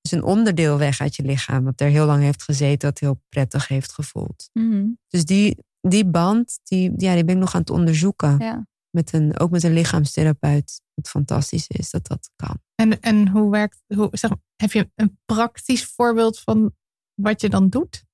is 0.05 0.11
een 0.11 0.23
onderdeel 0.23 0.77
weg 0.77 1.01
uit 1.01 1.15
je 1.15 1.23
lichaam, 1.23 1.63
wat 1.63 1.81
er 1.81 1.87
heel 1.87 2.05
lang 2.05 2.23
heeft 2.23 2.43
gezeten, 2.43 2.89
wat 2.89 2.99
heel 2.99 3.21
prettig 3.29 3.67
heeft 3.67 3.91
gevoeld. 3.91 4.49
Mhm. 4.53 4.87
Dus 5.07 5.25
die, 5.25 5.57
die 5.81 6.05
band, 6.05 6.59
die, 6.63 6.91
ja, 6.97 7.13
die 7.13 7.25
ben 7.25 7.35
ik 7.35 7.41
nog 7.41 7.53
aan 7.53 7.61
het 7.61 7.69
onderzoeken. 7.69 8.37
Ja. 8.37 8.67
Met 8.89 9.13
een, 9.13 9.39
ook 9.39 9.51
met 9.51 9.63
een 9.63 9.73
lichaamstherapeut. 9.73 10.81
Wat 10.93 11.09
fantastisch 11.09 11.67
is 11.67 11.89
dat 11.89 12.07
dat 12.07 12.29
kan. 12.35 12.57
En, 12.75 12.99
en 13.01 13.27
hoe 13.27 13.51
werkt, 13.51 13.81
hoe, 13.95 14.07
zeg, 14.11 14.31
heb 14.55 14.71
je 14.71 14.89
een 14.95 15.19
praktisch 15.25 15.85
voorbeeld 15.85 16.39
van 16.39 16.73
wat 17.13 17.41
je 17.41 17.49
dan 17.49 17.69
doet? 17.69 18.04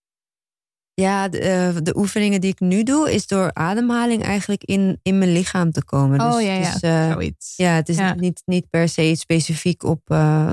Ja, 1.01 1.27
de, 1.27 1.39
eh, 1.39 1.75
de 1.83 1.97
oefeningen 1.97 2.41
die 2.41 2.51
ik 2.51 2.59
nu 2.59 2.83
doe, 2.83 3.13
is 3.13 3.27
door 3.27 3.53
ademhaling 3.53 4.23
eigenlijk 4.23 4.63
in, 4.63 4.99
in 5.03 5.17
mijn 5.17 5.31
lichaam 5.31 5.71
te 5.71 5.83
komen. 5.83 6.19
oh 6.21 6.33
Dus 6.35 6.43
ja, 6.43 6.51
het 6.51 6.63
ja, 6.63 6.73
is, 6.75 6.81
eh, 6.81 7.11
zoiets. 7.11 7.53
ja, 7.55 7.73
het 7.73 7.89
is 7.89 7.97
Ja. 7.97 8.13
Niet, 8.13 8.41
niet 8.45 8.69
per 8.69 8.89
se 8.89 9.09
iets 9.09 9.21
specifiek 9.21 9.83
op 9.83 10.01
eh 10.09 10.51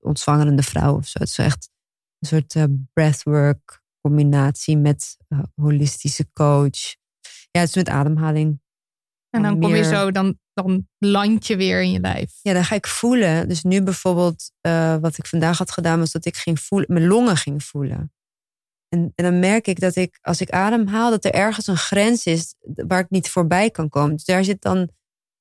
ontzwangerende 0.00 0.62
vrouw 0.62 0.96
of 0.96 1.06
zo. 1.06 1.18
Het 1.18 1.28
is 1.28 1.38
echt 1.38 1.70
een 2.18 2.28
soort 2.28 2.54
eh, 2.54 2.64
breathwork 2.92 3.82
combinatie 4.00 4.76
met 4.76 5.16
holistische 5.54 6.28
coach. 6.32 6.96
Ja, 7.50 7.60
het 7.60 7.68
is 7.68 7.74
met 7.74 7.88
ademhaling. 7.88 8.60
en 9.30 9.42
dan 9.42 9.60
kom 9.60 9.74
je 9.74 9.84
zo, 9.84 10.10
dan, 10.10 10.38
dan 10.52 10.88
land 10.98 11.46
je 11.46 11.56
weer 11.56 11.82
in 11.82 11.90
je 11.90 12.00
lijf. 12.00 12.38
Ja, 12.42 12.52
dan 12.52 12.64
ga 12.64 12.74
ik 12.74 12.86
voelen. 12.86 13.48
Dus 13.48 13.62
nu 13.62 13.82
bijvoorbeeld, 13.82 14.52
wat 15.00 15.18
ik 15.18 15.26
vandaag 15.26 15.58
had 15.58 15.70
gedaan, 15.70 15.98
was 15.98 16.12
dat 16.12 16.24
ik 16.24 16.36
ging 16.36 16.60
voelen, 16.60 16.92
mijn 16.92 17.06
longen 17.06 17.36
ging 17.36 17.64
voelen. 17.64 18.12
En, 18.88 19.12
en 19.14 19.24
dan 19.24 19.38
merk 19.38 19.66
ik 19.66 19.80
dat 19.80 19.96
ik, 19.96 20.18
als 20.22 20.40
ik 20.40 20.50
ademhaal, 20.50 21.10
dat 21.10 21.24
er 21.24 21.32
ergens 21.32 21.66
een 21.66 21.76
grens 21.76 22.26
is 22.26 22.54
waar 22.60 23.00
ik 23.00 23.10
niet 23.10 23.30
voorbij 23.30 23.70
kan 23.70 23.88
komen. 23.88 24.12
Dus 24.16 24.24
daar 24.24 24.44
zit 24.44 24.62
dan 24.62 24.90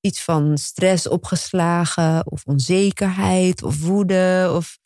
iets 0.02 0.24
van 0.24 0.58
stress 0.58 1.08
opgeslagen, 1.08 2.32
of 2.32 2.46
onzekerheid, 2.46 3.64
of 3.64 3.82
woede. 3.82 4.52
Of, 4.56 4.78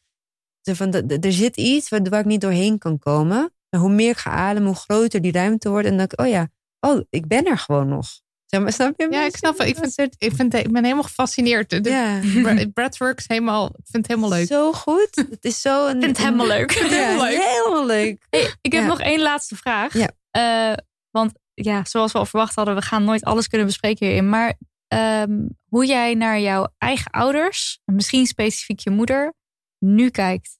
van, 0.61 0.93
er 0.93 1.33
zit 1.33 1.57
iets 1.57 1.89
waar, 1.89 2.03
waar 2.09 2.19
ik 2.19 2.25
niet 2.25 2.41
doorheen 2.41 2.77
kan 2.77 2.99
komen. 2.99 3.53
En 3.69 3.79
hoe 3.79 3.89
meer 3.91 4.09
ik 4.09 4.17
ga 4.17 4.31
ademen, 4.31 4.67
hoe 4.67 4.77
groter 4.77 5.21
die 5.21 5.31
ruimte 5.31 5.69
wordt. 5.69 5.88
En 5.88 5.97
dan 5.97 5.99
denk 5.99 6.11
ik, 6.11 6.19
oh 6.19 6.27
ja, 6.27 6.49
oh, 6.79 7.01
ik 7.09 7.27
ben 7.27 7.45
er 7.45 7.57
gewoon 7.57 7.88
nog. 7.88 8.07
Zeg 8.52 8.61
maar, 8.61 8.73
snap 8.73 8.94
je? 8.99 9.07
Ja, 9.11 9.26
ik 9.26 9.36
snap 9.36 9.57
het. 9.57 9.68
Ik, 9.68 9.76
vind, 9.78 10.15
ik, 10.18 10.32
vind, 10.36 10.53
ik 10.53 10.72
ben 10.72 10.84
helemaal 10.84 11.03
gefascineerd. 11.03 11.69
De, 11.69 11.90
Ja. 11.90 12.19
Bra- 12.41 12.68
Breathwork 12.73 13.18
is 13.18 13.28
helemaal, 13.28 13.65
ik 13.65 13.73
vind 13.91 14.07
het 14.07 14.07
helemaal 14.07 14.30
leuk. 14.30 14.48
Zo 14.48 14.73
goed. 14.73 15.15
Het 15.30 15.45
is 15.45 15.61
zo 15.61 15.88
een. 15.88 15.95
Ik 15.95 16.02
vind 16.03 16.18
het 16.18 16.26
helemaal 16.26 16.48
leuk. 16.48 16.72
Ja, 16.72 16.88
Helemaal 16.88 17.26
leuk. 17.26 17.41
helemaal 17.41 17.86
leuk. 17.86 18.26
Hey, 18.30 18.53
ik 18.61 18.72
heb 18.72 18.82
Ja. 18.82 18.88
nog 18.88 18.99
één 19.02 19.22
laatste 19.22 19.56
vraag. 19.56 19.94
Ja. 19.94 20.10
Eh, 20.32 20.78
want 21.11 21.32
ja, 21.53 21.86
zoals 21.86 22.11
we 22.11 22.18
al 22.18 22.26
verwacht 22.26 22.56
hadden, 22.56 22.76
we 22.76 22.82
gaan 22.82 23.03
nooit 23.03 23.23
alles 23.23 23.48
kunnen 23.48 23.68
bespreken 23.68 24.06
hierin. 24.07 24.30
Maar 24.30 24.57
ehm, 24.88 25.48
hoe 25.69 25.86
jij 25.86 26.14
naar 26.14 26.40
jouw 26.40 26.68
eigen 26.78 27.11
ouders, 27.11 27.80
en 27.86 27.95
misschien 27.95 28.26
specifiek 28.26 28.80
je 28.80 28.90
moeder, 28.90 29.34
nu 29.80 30.10
kijkt. 30.10 30.60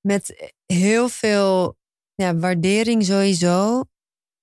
Met 0.00 0.52
heel 0.66 1.08
veel 1.08 1.76
ja, 2.14 2.36
waardering 2.36 3.04
sowieso. 3.04 3.82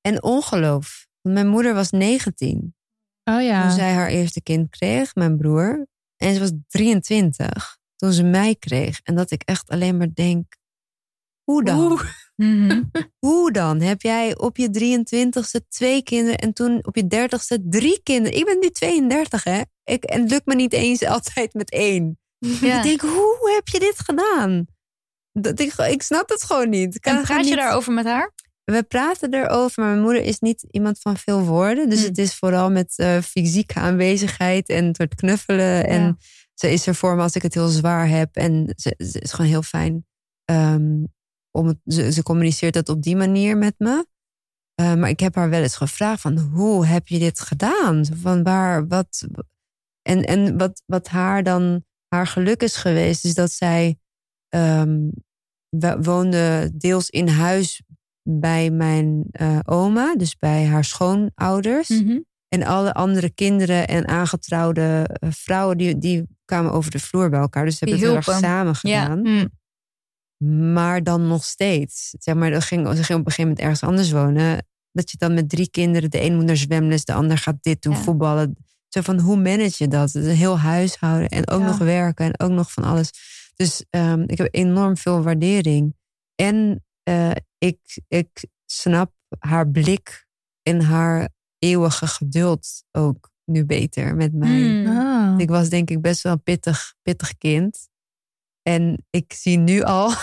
En 0.01 0.23
ongeloof. 0.23 1.07
Want 1.23 1.35
mijn 1.35 1.47
moeder 1.47 1.73
was 1.73 1.89
19 1.91 2.75
Oh 3.23 3.41
ja. 3.41 3.61
toen 3.61 3.71
zij 3.71 3.93
haar 3.93 4.07
eerste 4.09 4.41
kind 4.41 4.69
kreeg, 4.69 5.15
mijn 5.15 5.37
broer. 5.37 5.87
En 6.17 6.33
ze 6.33 6.39
was 6.39 6.51
23 6.67 7.77
toen 7.95 8.11
ze 8.13 8.23
mij 8.23 8.55
kreeg. 8.55 8.99
En 9.03 9.15
dat 9.15 9.31
ik 9.31 9.41
echt 9.45 9.69
alleen 9.69 9.97
maar 9.97 10.13
denk: 10.13 10.55
hoe 11.43 11.63
dan? 11.63 11.79
Oeh. 11.91 12.01
Mhm. 12.35 12.83
Hoe 13.25 13.51
dan? 13.51 13.81
Heb 13.81 14.01
jij 14.01 14.37
op 14.37 14.57
je 14.57 14.69
23ste 14.69 15.67
twee 15.67 16.03
kinderen 16.03 16.37
en 16.37 16.53
toen 16.53 16.85
op 16.85 16.95
je 16.95 17.03
30ste 17.03 17.63
drie 17.69 17.99
kinderen? 18.03 18.37
Ik 18.37 18.45
ben 18.45 18.59
nu 18.59 18.69
32, 18.69 19.43
hè? 19.43 19.61
Ik, 19.83 20.03
en 20.03 20.21
het 20.21 20.29
lukt 20.29 20.45
me 20.45 20.55
niet 20.55 20.73
eens 20.73 21.03
altijd 21.05 21.53
met 21.53 21.71
één. 21.71 22.19
Ja. 22.37 22.77
Ik 22.77 22.83
denk, 22.83 23.01
hoe 23.01 23.51
heb 23.55 23.67
je 23.67 23.79
dit 23.79 23.99
gedaan? 23.99 24.65
Dat 25.31 25.59
ik, 25.59 25.73
ik 25.73 26.01
snap 26.01 26.29
het 26.29 26.43
gewoon 26.43 26.69
niet. 26.69 26.99
Kan 26.99 27.15
En 27.15 27.23
praat 27.23 27.43
je 27.43 27.49
niet- 27.49 27.59
daarover 27.59 27.93
met 27.93 28.05
haar? 28.05 28.31
We 28.63 28.83
praten 28.83 29.33
erover, 29.33 29.83
maar 29.83 29.91
mijn 29.91 30.03
moeder 30.03 30.23
is 30.23 30.39
niet 30.39 30.65
iemand 30.71 30.99
van 30.99 31.17
veel 31.17 31.41
woorden. 31.41 31.89
Dus 31.89 31.99
Hmm. 31.99 32.07
het 32.07 32.17
is 32.17 32.35
vooral 32.35 32.71
met 32.71 32.93
eh, 32.97 33.21
fysieke 33.21 33.73
aanwezigheid 33.79 34.69
en 34.69 34.85
het 34.85 34.95
soort 34.95 35.15
knuffelen. 35.15 35.87
En 35.87 36.17
ze 36.53 36.71
is 36.71 36.87
er 36.87 36.95
voor 36.95 37.15
me 37.15 37.21
als 37.21 37.35
ik 37.35 37.41
het 37.41 37.53
heel 37.53 37.67
zwaar 37.67 38.07
heb. 38.07 38.35
En 38.35 38.73
ze, 38.75 38.95
ze 38.97 39.19
is 39.19 39.31
gewoon 39.31 39.51
heel 39.51 39.61
fijn. 39.61 40.05
Ehm, 40.45 41.03
om 41.51 41.67
het, 41.67 41.77
ze, 41.85 42.11
ze 42.11 42.23
communiceert 42.23 42.73
dat 42.73 42.89
op 42.89 43.01
die 43.01 43.15
manier 43.15 43.57
met 43.57 43.75
me. 43.77 44.05
Eh, 44.75 44.93
maar 44.93 45.09
ik 45.09 45.19
heb 45.19 45.35
haar 45.35 45.49
wel 45.49 45.61
eens 45.61 45.75
gevraagd 45.75 46.21
van 46.21 46.37
hoe 46.37 46.85
heb 46.85 47.07
je 47.07 47.19
dit 47.19 47.39
gedaan? 47.39 48.05
Van 48.05 48.43
waar, 48.43 48.87
wat... 48.87 49.27
En, 50.01 50.23
en 50.23 50.57
wat, 50.57 50.83
wat 50.85 51.07
haar 51.07 51.43
dan 51.43 51.85
haar 52.07 52.27
geluk 52.27 52.61
is 52.63 52.75
geweest, 52.75 53.25
is 53.25 53.33
dat 53.33 53.51
zij 53.51 53.97
ehm, 54.49 55.09
woonde 56.01 56.71
deels 56.73 57.09
in 57.09 57.27
huis 57.27 57.81
bij 58.23 58.69
mijn 58.71 59.23
eh, 59.31 59.59
oma, 59.65 60.15
dus 60.15 60.37
bij 60.37 60.65
haar 60.65 60.83
schoonouders. 60.83 61.89
Mhm. 61.89 62.19
En 62.47 62.63
alle 62.63 62.93
andere 62.93 63.29
kinderen 63.29 63.87
en 63.87 64.07
aangetrouwde 64.07 65.09
eh, 65.13 65.29
vrouwen, 65.31 65.77
die, 65.77 65.97
die 65.97 66.23
kwamen 66.45 66.71
over 66.71 66.91
de 66.91 66.99
vloer 66.99 67.29
bij 67.29 67.39
elkaar. 67.39 67.65
Dus 67.65 67.77
ze 67.77 67.85
hebben 67.85 67.97
het 67.99 68.07
heel 68.07 68.33
erg 68.33 68.39
samen 68.39 68.75
Ja. 68.81 69.01
gedaan. 69.03 69.25
Hm. 69.25 69.47
Maar 70.73 71.03
dan 71.03 71.27
nog 71.27 71.43
steeds. 71.43 72.15
Zeg 72.19 72.35
maar, 72.35 72.51
dat 72.51 72.63
ging, 72.63 72.87
ze 72.87 73.03
ging 73.03 73.19
op 73.19 73.25
een 73.25 73.31
gegeven 73.31 73.41
moment 73.43 73.59
ergens 73.59 73.83
anders 73.83 74.11
wonen. 74.11 74.65
Dat 74.91 75.11
je 75.11 75.17
dan 75.17 75.33
met 75.33 75.49
drie 75.49 75.69
kinderen, 75.69 76.09
de 76.09 76.21
een 76.21 76.35
moet 76.35 76.45
naar 76.45 76.57
zwemles, 76.57 77.05
de 77.05 77.13
ander 77.13 77.37
gaat 77.37 77.57
dit 77.61 77.81
doen, 77.81 77.93
Ja. 77.93 77.99
voetballen. 77.99 78.55
Zo 78.87 79.01
van 79.01 79.19
hoe 79.19 79.35
manage 79.35 79.75
je 79.77 79.87
dat? 79.87 80.13
Het 80.13 80.23
is 80.23 80.29
een 80.29 80.35
heel 80.37 80.59
huishouden 80.59 81.29
en 81.29 81.49
ook 81.49 81.59
Ja. 81.59 81.65
nog 81.65 81.77
werken 81.77 82.25
en 82.25 82.39
ook 82.47 82.51
nog 82.55 82.71
van 82.71 82.83
alles. 82.83 83.09
Dus 83.55 83.85
ehm, 83.89 84.23
ik 84.27 84.37
heb 84.37 84.47
enorm 84.51 84.97
veel 84.97 85.21
waardering. 85.23 85.95
En 86.35 86.82
eh, 87.03 87.31
ik, 87.57 88.01
ik 88.07 88.45
snap 88.65 89.11
haar 89.39 89.69
blik 89.69 90.27
en 90.61 90.81
haar 90.81 91.29
eeuwige 91.59 92.07
geduld 92.07 92.83
ook 92.91 93.31
nu 93.45 93.65
beter 93.65 94.15
met 94.15 94.33
mij. 94.33 94.61
Hmm. 94.61 94.97
Ah. 94.97 95.39
Ik 95.39 95.49
was 95.49 95.69
denk 95.69 95.89
ik 95.89 96.01
best 96.01 96.21
wel 96.21 96.31
een 96.31 96.43
pittig, 96.43 96.93
pittig 97.01 97.37
kind. 97.37 97.91
En 98.61 99.05
ik 99.09 99.33
zie 99.33 99.57
nu 99.57 99.81
al 99.81 100.07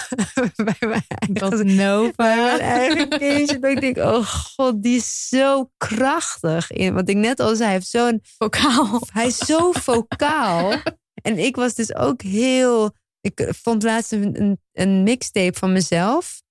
bij 0.65 0.77
mijn 0.81 1.05
Dat 1.29 1.53
eigen, 1.53 1.67
bij 1.67 1.75
Nova. 1.75 2.13
mijn 2.35 2.61
eigen 2.61 3.09
kindje. 3.09 3.59
Dat 3.59 3.71
ik 3.71 3.81
denk, 3.81 3.97
oh 3.97 4.27
god, 4.27 4.83
die 4.83 4.97
is 4.97 5.29
zo 5.29 5.71
krachtig. 5.77 6.71
In, 6.71 6.95
wat 6.95 7.09
ik 7.09 7.17
net 7.17 7.41
al 7.41 7.55
zei, 7.55 7.63
hij, 7.65 7.73
heeft 7.73 7.89
zo'n, 7.89 8.21
Vocaal. 8.23 9.01
hij 9.13 9.27
is 9.27 9.39
zo 9.39 9.73
vocaal. 9.73 10.73
En 11.23 11.39
ik 11.39 11.57
was 11.57 11.75
dus 11.75 11.95
ook 11.95 12.23
heel... 12.23 12.97
Ik 13.21 13.49
vond 13.63 13.83
laatst 13.83 14.13
een, 14.13 14.41
een, 14.41 14.61
een 14.73 15.03
mixtape 15.03 15.59
van 15.59 15.73
mezelf. 15.73 16.43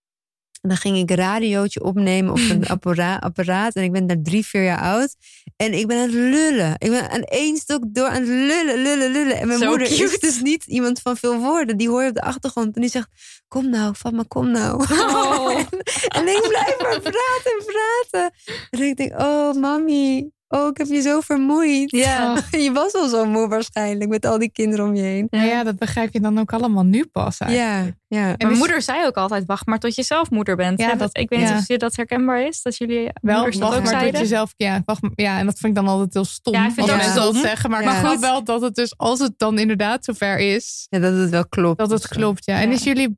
En 0.61 0.69
dan 0.69 0.77
ging 0.77 0.97
ik 0.97 1.09
een 1.09 1.15
radiootje 1.15 1.83
opnemen 1.83 2.31
op 2.31 2.37
een 2.49 2.67
appara- 2.75 3.17
apparaat. 3.17 3.73
En 3.73 3.83
ik 3.83 3.91
ben 3.91 4.07
daar 4.07 4.21
drie, 4.21 4.45
vier 4.45 4.63
jaar 4.63 4.81
oud. 4.81 5.15
En 5.55 5.73
ik 5.73 5.87
ben 5.87 5.97
aan 5.97 6.03
het 6.03 6.13
lullen. 6.13 6.73
Ik 6.77 6.89
ben 6.89 7.09
aan 7.09 7.21
één 7.21 7.57
stuk 7.57 7.83
door 7.87 8.07
aan 8.07 8.13
het 8.21 8.27
lullen, 8.27 8.81
lullen, 8.81 9.11
lullen. 9.11 9.37
En 9.37 9.47
mijn 9.47 9.59
Zo 9.59 9.69
moeder 9.69 9.87
is 9.87 9.97
cute. 9.97 10.17
dus 10.19 10.41
niet 10.41 10.65
iemand 10.65 10.99
van 11.01 11.17
veel 11.17 11.37
woorden. 11.37 11.77
Die 11.77 11.89
hoor 11.89 12.01
je 12.03 12.09
op 12.09 12.15
de 12.15 12.21
achtergrond. 12.21 12.75
En 12.75 12.81
die 12.81 12.89
zegt, 12.89 13.07
kom 13.47 13.69
nou, 13.69 13.93
Fatma, 13.93 14.23
kom 14.27 14.51
nou. 14.51 14.83
Oh. 14.91 15.57
en 16.17 16.27
ik 16.27 16.45
blijf 16.47 16.75
maar 16.81 16.99
praten 17.01 17.51
en 17.59 17.65
praten. 17.65 18.31
En 18.69 18.81
ik 18.81 18.97
denk, 18.97 19.19
oh 19.19 19.53
mami, 19.53 20.29
oh 20.49 20.67
ik 20.67 20.77
heb 20.77 20.87
je 20.87 21.01
zo 21.01 21.19
vermoeid. 21.19 21.91
Ja. 21.91 22.37
Je 22.65 22.71
was 22.71 22.93
al 22.93 23.07
zo 23.07 23.25
moe 23.25 23.47
waarschijnlijk 23.47 24.09
met 24.09 24.25
al 24.25 24.37
die 24.39 24.51
kinderen 24.51 24.85
om 24.85 24.95
je 24.95 25.01
heen. 25.01 25.27
Nou 25.29 25.45
ja, 25.47 25.63
dat 25.63 25.75
begrijp 25.77 26.13
je 26.13 26.19
dan 26.19 26.39
ook 26.39 26.53
allemaal 26.53 26.83
nu 26.83 27.05
pas 27.05 27.37
eigenlijk. 27.39 27.95
Ja, 28.07 28.17
ja. 28.19 28.27
En 28.29 28.35
Mijn 28.37 28.51
is- 28.51 28.57
moeder 28.57 28.81
zei 28.81 29.05
ook 29.05 29.15
altijd, 29.17 29.45
wacht 29.45 29.65
maar 29.65 29.79
tot 29.79 29.95
je 29.95 30.03
zelf 30.03 30.29
moeder 30.29 30.55
bent. 30.55 30.79
Ja, 30.79 30.95
dat- 30.95 31.17
ik 31.17 31.29
weet 31.29 31.39
niet 31.39 31.49
ja. 31.49 31.57
of 31.57 31.67
je 31.67 31.77
dat 31.77 31.95
herkenbaar 31.95 32.41
is, 32.47 32.61
dat 32.61 32.77
jullie 32.77 33.09
Wel, 33.21 33.35
moeders 33.35 33.57
dat 33.57 33.67
wacht 33.67 33.77
ook 33.77 33.83
maar 33.83 33.91
tot 33.91 34.01
zeiden. 34.01 34.21
jezelf. 34.21 34.53
Ja, 34.57 34.81
wacht, 34.85 35.01
maar- 35.01 35.11
ja, 35.15 35.39
en 35.39 35.45
dat 35.45 35.57
vind 35.57 35.77
ik 35.77 35.83
dan 35.83 35.93
altijd 35.93 36.13
heel 36.13 36.25
stom. 36.25 36.53
Ja, 36.53 36.65
ik 36.67 36.71
vind 36.73 36.79
als 36.79 36.89
het 36.89 36.99
ook 36.99 37.05
mensen 37.05 37.23
dat 37.23 37.33
stom. 37.35 37.47
zeggen. 37.49 37.69
Maar 37.69 37.83
Ja. 37.83 37.99
ik 38.01 38.05
Goed. 38.05 38.19
wel 38.19 38.43
dat 38.43 38.61
het 38.61 38.75
dus, 38.75 38.97
als 38.97 39.19
het 39.19 39.33
dan 39.37 39.59
inderdaad 39.59 40.05
zover 40.05 40.37
is, 40.37 40.87
Ja, 40.89 40.99
dat 40.99 41.13
het 41.17 41.29
wel 41.29 41.47
klopt. 41.47 41.77
dat 41.79 41.89
het 41.89 42.07
klopt. 42.07 42.45
Ja. 42.45 42.59
En 42.61 42.67
Ja. 42.69 42.73
is 42.75 42.83
jullie 42.83 43.15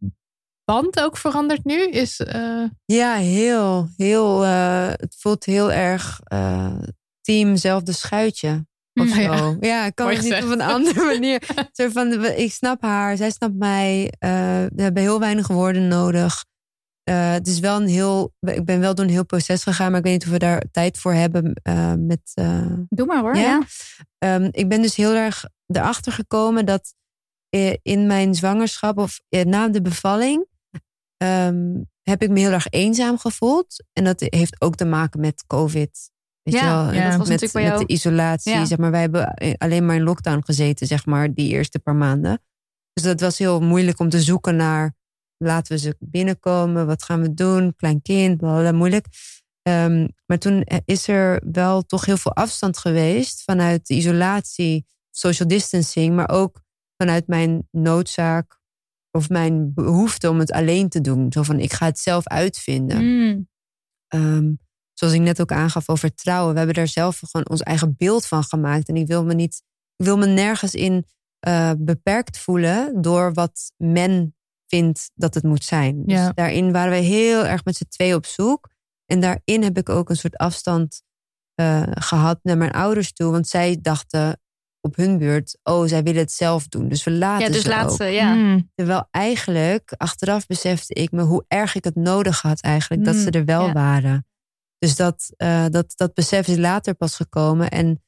band 0.65 1.01
ook 1.01 1.17
veranderd 1.17 1.65
nu? 1.65 1.87
Is, 1.89 2.19
eh, 2.19 2.63
Ja, 2.85 3.13
heel, 3.13 3.89
heel. 3.97 4.43
eh, 4.45 4.87
het 4.87 5.15
voelt 5.19 5.45
heel 5.45 5.71
erg 5.71 6.19
uh, 6.33 6.67
team 7.21 7.55
zelfde 7.57 7.91
schuitje. 7.91 8.65
Of 8.93 9.05
Mm, 9.05 9.13
zo. 9.13 9.21
ja. 9.21 9.55
Ja, 9.59 9.85
ik 9.85 9.95
kan 9.95 10.05
Mooi 10.05 10.17
het 10.17 10.25
niet 10.25 10.43
op 10.43 10.49
een 10.49 10.61
andere 10.61 11.03
manier. 11.05 11.43
Zo 11.71 11.89
van, 11.89 12.23
ik 12.25 12.51
snap 12.51 12.81
haar, 12.81 13.17
zij 13.17 13.31
snapt 13.31 13.55
mij. 13.55 14.13
eh, 14.19 14.29
we 14.75 14.81
hebben 14.81 15.01
heel 15.03 15.19
weinig 15.19 15.47
woorden 15.47 15.87
nodig. 15.87 16.45
Eh, 17.03 17.31
het 17.31 17.47
is 17.47 17.59
wel 17.59 17.81
een 17.81 17.87
heel. 17.87 18.33
Ik 18.39 18.65
ben 18.65 18.79
wel 18.79 18.95
door 18.95 19.05
een 19.05 19.11
heel 19.11 19.25
proces 19.25 19.63
gegaan, 19.63 19.89
maar 19.89 19.99
ik 19.99 20.05
weet 20.05 20.13
niet 20.13 20.23
of 20.25 20.29
we 20.31 20.37
daar 20.39 20.63
tijd 20.71 20.97
voor 20.97 21.13
hebben. 21.13 21.53
eh, 21.63 21.93
met, 21.97 22.21
Doe 22.89 23.05
maar 23.05 23.21
hoor. 23.21 23.35
Ja? 23.35 23.41
Ja. 23.41 23.61
Ehm, 24.17 24.47
ik 24.51 24.69
ben 24.69 24.81
dus 24.81 24.95
heel 24.95 25.13
erg 25.13 25.45
erachter 25.67 26.11
gekomen 26.11 26.65
dat 26.65 26.93
in 27.81 28.07
mijn 28.07 28.35
zwangerschap 28.35 28.97
of 28.97 29.19
na 29.29 29.67
de 29.69 29.81
bevalling 29.81 30.45
ehm, 31.17 31.75
heb 32.01 32.21
ik 32.21 32.29
me 32.29 32.39
heel 32.39 32.51
erg 32.51 32.67
eenzaam 32.69 33.17
gevoeld. 33.17 33.83
En 33.93 34.03
dat 34.03 34.19
heeft 34.19 34.61
ook 34.61 34.75
te 34.75 34.85
maken 34.85 35.19
met 35.19 35.43
COVID. 35.47 36.09
Weet 36.43 36.53
Ja, 36.53 36.59
je 36.59 36.85
wel? 36.85 36.93
ja, 36.93 37.09
dat 37.09 37.17
was 37.17 37.29
met, 37.29 37.41
natuurlijk 37.41 37.69
bij 37.69 37.77
met 37.77 37.87
de 37.87 37.93
isolatie. 37.93 38.51
Ja. 38.51 38.65
Zeg 38.65 38.77
maar, 38.77 38.91
wij 38.91 39.01
hebben 39.01 39.33
eh, 39.33 39.53
alleen 39.57 39.85
maar 39.85 39.95
in 39.95 40.03
lockdown 40.03 40.41
gezeten, 40.45 40.87
zeg 40.87 41.05
maar, 41.05 41.33
die 41.33 41.49
eerste 41.49 41.79
paar 41.79 41.95
maanden. 41.95 42.41
Dus 42.93 43.03
dat 43.03 43.19
was 43.19 43.37
heel 43.37 43.59
moeilijk 43.59 43.99
om 43.99 44.09
te 44.09 44.21
zoeken 44.21 44.55
naar 44.55 44.93
laten 45.37 45.73
we 45.73 45.79
ze 45.79 45.95
binnenkomen, 45.99 46.85
wat 46.85 47.03
gaan 47.03 47.21
we 47.21 47.33
doen, 47.33 47.75
klein 47.75 48.01
kind, 48.01 48.37
blablabla, 48.37 48.71
moeilijk. 48.71 49.05
Ehm, 49.61 50.07
maar 50.25 50.37
toen 50.37 50.65
is 50.85 51.07
er 51.07 51.41
wel 51.51 51.81
toch 51.81 52.05
heel 52.05 52.17
veel 52.17 52.35
afstand 52.35 52.77
geweest 52.77 53.43
vanuit 53.43 53.87
de 53.87 53.93
isolatie, 53.93 54.85
social 55.11 55.47
distancing, 55.47 56.15
maar 56.15 56.29
ook 56.29 56.61
vanuit 56.97 57.27
mijn 57.27 57.67
noodzaak 57.71 58.59
of 59.11 59.29
mijn 59.29 59.73
behoefte 59.73 60.29
om 60.29 60.39
het 60.39 60.51
alleen 60.51 60.89
te 60.89 61.01
doen. 61.01 61.31
Zo 61.31 61.43
van, 61.43 61.59
ik 61.59 61.73
ga 61.73 61.85
het 61.85 61.99
zelf 61.99 62.27
uitvinden. 62.27 63.05
Mm. 63.05 64.59
Zoals 65.01 65.13
ik 65.15 65.21
net 65.21 65.41
ook 65.41 65.51
aangaf 65.51 65.89
over 65.89 66.09
vertrouwen. 66.09 66.51
We 66.51 66.57
hebben 66.57 66.75
daar 66.75 66.87
zelf 66.87 67.21
gewoon 67.29 67.49
ons 67.49 67.61
eigen 67.61 67.95
beeld 67.97 68.25
van 68.25 68.43
gemaakt. 68.43 68.87
En 68.87 68.95
ik 68.95 69.07
wil 69.07 69.23
me 69.23 69.33
niet, 69.33 69.63
ik 69.95 70.05
wil 70.05 70.17
me 70.17 70.25
nergens 70.25 70.73
in 70.73 71.05
eh, 71.39 71.71
beperkt 71.77 72.37
voelen 72.37 73.01
door 73.01 73.33
wat 73.33 73.71
men 73.77 74.35
vindt 74.67 75.11
dat 75.15 75.33
het 75.33 75.43
moet 75.43 75.63
zijn. 75.63 76.03
Dus 76.05 76.29
daarin 76.33 76.71
waren 76.71 76.91
we 76.91 76.97
heel 76.97 77.45
erg 77.45 77.65
met 77.65 77.75
z'n 77.75 77.87
twee 77.89 78.15
op 78.15 78.25
zoek. 78.25 78.69
En 79.05 79.19
daarin 79.19 79.63
heb 79.63 79.77
ik 79.77 79.89
ook 79.89 80.09
een 80.09 80.15
soort 80.15 80.37
afstand 80.37 81.01
eh, 81.55 81.83
gehad 81.89 82.39
naar 82.43 82.57
mijn 82.57 82.71
ouders 82.71 83.13
toe. 83.13 83.31
Want 83.31 83.47
zij 83.47 83.77
dachten 83.81 84.39
op 84.81 84.95
hun 84.95 85.17
beurt, 85.17 85.57
oh, 85.63 85.87
zij 85.87 86.03
willen 86.03 86.21
het 86.21 86.31
zelf 86.31 86.67
doen. 86.67 86.87
Dus 86.87 87.03
we 87.03 87.11
laten 87.11 87.45
Ja, 87.47 87.51
dus 87.51 87.61
ze 87.61 87.69
laat 87.69 87.89
ook. 87.91 87.95
ze, 87.97 88.03
ja. 88.05 88.33
mm, 88.33 88.71
Terwijl 88.75 89.07
eigenlijk, 89.11 89.93
achteraf 89.97 90.45
besefte 90.47 90.93
ik 90.93 91.11
me 91.11 91.21
hoe 91.21 91.45
erg 91.47 91.75
ik 91.75 91.83
het 91.83 91.95
nodig 91.95 92.41
had 92.41 92.61
eigenlijk. 92.61 93.05
Dat 93.05 93.15
Mm, 93.15 93.21
ze 93.21 93.29
er 93.31 93.45
wel 93.45 93.65
ja. 93.65 93.73
waren. 93.73 94.25
Dus 94.81 94.95
dat, 94.95 95.33
eh, 95.37 95.65
dat, 95.69 95.93
dat 95.95 96.13
besef 96.13 96.47
is 96.47 96.57
later 96.57 96.93
pas 96.93 97.15
gekomen. 97.15 97.69
En 97.69 98.03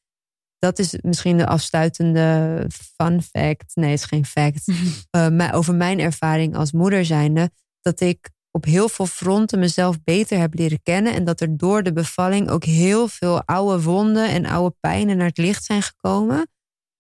dat 0.58 0.80
is 0.80 0.98
misschien 1.02 1.38
de 1.38 1.48
afsluitende 1.48 2.68
fun 2.95 3.22
fact. 3.22 3.76
Nee, 3.76 3.90
het 3.90 4.00
is 4.00 4.06
geen 4.06 4.26
fact. 4.26 4.68
eh, 5.10 5.30
maar 5.30 5.54
over 5.54 5.76
mijn 5.76 6.00
ervaring 6.00 6.56
als 6.56 6.72
moeder 6.72 7.06
zijnde. 7.06 7.52
Dat 7.82 8.00
ik 8.00 8.30
op 8.52 8.66
heel 8.66 8.90
veel 8.90 9.06
fronten 9.06 9.60
mezelf 9.60 10.04
beter 10.04 10.40
heb 10.40 10.54
leren 10.54 10.82
kennen. 10.84 11.14
En 11.14 11.24
dat 11.24 11.41
er 11.41 11.58
door 11.58 11.84
de 11.84 11.94
bevalling 11.94 12.50
ook 12.50 12.64
heel 12.64 13.08
veel 13.08 13.44
oude 13.44 13.84
wonden 13.84 14.30
en 14.30 14.45
oude 14.45 14.76
pijnen 14.80 15.18
naar 15.18 15.28
het 15.28 15.38
licht 15.38 15.64
zijn 15.64 15.82
gekomen. 15.82 16.48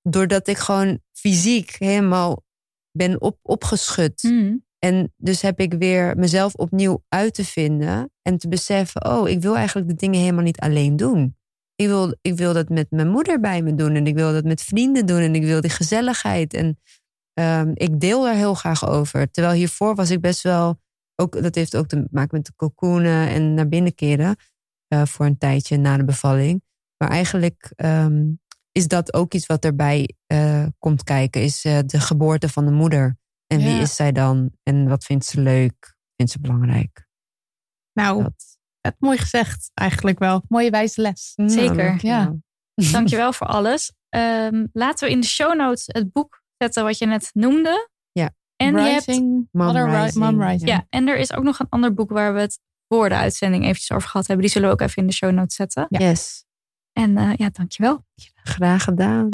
Doordat 0.01 0.47
ik 0.47 0.57
gewoon 0.57 0.99
fysiek 1.11 1.75
helemaal 1.77 2.43
ben 2.91 3.21
op, 3.21 3.39
opgeschud. 3.41 4.23
Mm. 4.23 4.65
En 4.83 5.13
dus 5.17 5.41
heb 5.41 5.59
ik 5.59 5.73
weer 5.73 6.17
mezelf 6.17 6.53
opnieuw 6.53 7.03
uit 7.09 7.33
te 7.33 7.45
vinden. 7.45 8.11
En 8.21 8.37
te 8.37 8.47
beseffen, 8.47 9.05
oh, 9.05 9.29
ik 9.29 9.41
wil 9.41 9.55
eigenlijk 9.55 9.87
de 9.87 9.95
dingen 9.95 10.19
helemaal 10.19 10.43
niet 10.43 10.59
alleen 10.59 10.95
doen. 10.95 11.37
Ik 11.75 11.87
wil, 11.87 12.15
ik 12.21 12.37
wil 12.37 12.53
dat 12.53 12.69
met 12.69 12.91
mijn 12.91 13.07
moeder 13.07 13.39
bij 13.39 13.61
me 13.61 13.75
doen. 13.75 13.95
En 13.95 14.07
ik 14.07 14.15
wil 14.15 14.33
dat 14.33 14.43
met 14.43 14.61
vrienden 14.61 15.05
doen. 15.05 15.19
En 15.19 15.35
ik 15.35 15.43
wil 15.43 15.61
die 15.61 15.69
gezelligheid. 15.69 16.53
En 16.53 16.79
ehm, 17.33 17.71
ik 17.73 17.99
deel 17.99 18.23
daar 18.23 18.35
heel 18.35 18.53
graag 18.53 18.87
over. 18.87 19.31
Terwijl 19.31 19.55
hiervoor 19.55 19.95
was 19.95 20.09
ik 20.09 20.21
best 20.21 20.41
wel... 20.41 20.81
Ook, 21.15 21.41
dat 21.41 21.55
heeft 21.55 21.75
ook 21.75 21.87
te 21.87 22.07
maken 22.11 22.37
met 22.37 22.45
de 22.45 22.55
cocoonen 22.55 23.27
en 23.29 23.53
naar 23.53 23.67
binnen 23.67 23.95
keren. 23.95 24.35
eh, 24.87 25.05
voor 25.05 25.25
een 25.25 25.37
tijdje 25.37 25.77
na 25.77 25.97
de 25.97 26.05
bevalling. 26.05 26.63
Maar 26.97 27.09
eigenlijk 27.09 27.71
ehm, 27.75 28.31
is 28.71 28.87
dat 28.87 29.13
ook 29.13 29.33
iets 29.33 29.45
wat 29.45 29.65
erbij 29.65 30.15
eh, 30.25 30.65
komt 30.79 31.03
kijken. 31.03 31.41
Is 31.41 31.65
eh, 31.65 31.79
de 31.85 31.99
geboorte 31.99 32.49
van 32.49 32.65
de 32.65 32.71
moeder. 32.71 33.17
En 33.47 33.57
wie 33.57 33.67
Ja. 33.75 33.79
is 33.81 33.95
zij 33.95 34.11
dan? 34.11 34.51
En 34.63 34.87
wat 34.87 35.03
vindt 35.03 35.25
ze 35.25 35.41
leuk? 35.41 35.95
Vindt 36.15 36.31
ze 36.31 36.39
belangrijk? 36.39 37.07
nou, 37.93 38.23
Dat. 38.23 38.57
het 38.81 38.95
mooi 38.99 39.17
gezegd 39.17 39.71
eigenlijk 39.73 40.19
wel. 40.19 40.43
Mooie 40.47 40.69
wijze 40.69 41.01
les. 41.01 41.33
Zeker, 41.35 41.75
Nou, 41.85 41.97
ja. 42.01 42.33
Dankjewel 42.91 43.33
voor 43.33 43.47
alles. 43.47 43.93
Ehm, 44.09 44.65
laten 44.73 45.07
we 45.07 45.13
in 45.13 45.19
de 45.19 45.27
show 45.27 45.55
notes 45.55 45.83
het 45.87 46.11
boek 46.11 46.43
zetten 46.57 46.83
wat 46.83 46.97
je 46.97 47.05
net 47.05 47.29
noemde. 47.33 47.89
Ja. 48.11 48.29
En, 48.55 48.75
je 48.75 48.79
hebt, 48.81 49.05
Rising, 49.05 49.47
Mom 49.51 49.69
Ri- 49.75 50.01
Rising. 50.01 50.23
Mom 50.25 50.41
Rising. 50.43 50.69
ja, 50.69 50.85
en 50.89 51.07
er 51.07 51.17
is 51.17 51.33
ook 51.33 51.43
nog 51.43 51.59
een 51.59 51.69
ander 51.69 51.93
boek 51.93 52.09
waar 52.09 52.33
we 52.33 52.39
het 52.39 52.59
voor 52.87 53.09
de 53.09 53.15
uitzending 53.15 53.63
eventjes 53.63 53.91
over 53.91 54.09
gehad 54.09 54.27
hebben. 54.27 54.45
Die 54.45 54.53
zullen 54.55 54.67
we 54.69 54.73
ook 54.73 54.81
even 54.81 55.01
in 55.01 55.07
de 55.07 55.13
show 55.13 55.31
notes 55.31 55.55
zetten. 55.55 55.85
Ja. 55.89 55.99
Yes, 55.99 56.45
En 56.91 57.17
eh, 57.17 57.33
ja, 57.35 57.49
dankjewel. 57.49 58.05
graag 58.43 58.83
gedaan. 58.83 59.29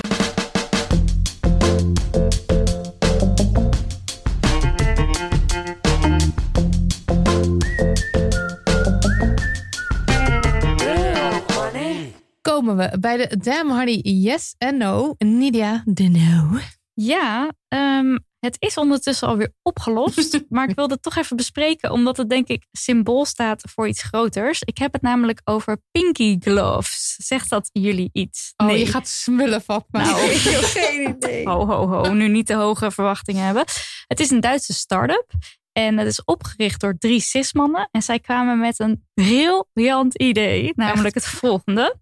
Komen 12.59 12.89
we 12.89 12.99
bij 12.99 13.17
de 13.17 13.37
Damn 13.37 13.69
Honey 13.69 13.99
Yes 14.03 14.55
en 14.57 14.77
No. 14.77 15.15
Nidia 15.17 15.83
de 15.85 16.03
No. 16.03 16.59
Ja, 16.93 17.51
ehm, 17.67 18.17
het 18.39 18.55
is 18.59 18.77
ondertussen 18.77 19.27
alweer 19.27 19.53
opgelost. 19.61 20.43
maar 20.49 20.69
ik 20.69 20.75
wilde 20.75 20.93
het 20.93 21.01
toch 21.01 21.15
even 21.15 21.35
bespreken, 21.35 21.91
omdat 21.91 22.17
het 22.17 22.29
denk 22.29 22.47
ik 22.47 22.65
symbool 22.71 23.25
staat 23.25 23.61
voor 23.73 23.87
iets 23.87 24.03
groters. 24.03 24.61
Ik 24.63 24.77
heb 24.77 24.93
het 24.93 25.01
namelijk 25.01 25.41
over 25.43 25.81
pinky 25.91 26.37
gloves. 26.39 27.15
Zegt 27.17 27.49
dat 27.49 27.69
jullie 27.71 28.09
iets? 28.13 28.53
Oh, 28.57 28.77
je 28.77 28.85
gaat 28.85 29.07
smullen, 29.07 29.61
Fatma. 29.61 30.03
Nou, 30.03 30.27
Geen 30.77 31.09
idee. 31.09 31.47
ho, 31.47 31.65
ho, 31.65 31.87
ho. 31.87 32.13
Nu 32.13 32.27
niet 32.27 32.45
te 32.45 32.55
hoge 32.55 32.91
verwachtingen 32.91 33.45
hebben. 33.45 33.63
Het 34.07 34.19
is 34.19 34.29
een 34.29 34.39
Duitse 34.39 34.73
start-up. 34.73 35.31
En 35.71 35.97
het 35.97 36.07
is 36.07 36.23
opgericht 36.23 36.81
door 36.81 36.97
drie 36.97 37.19
cismannen. 37.19 37.89
En 37.91 38.01
zij 38.01 38.19
kwamen 38.19 38.59
met 38.59 38.79
een 38.79 39.05
briljant 39.13 40.17
idee. 40.17 40.71
Namelijk 40.75 41.15
het 41.15 41.25
volgende. 41.25 41.97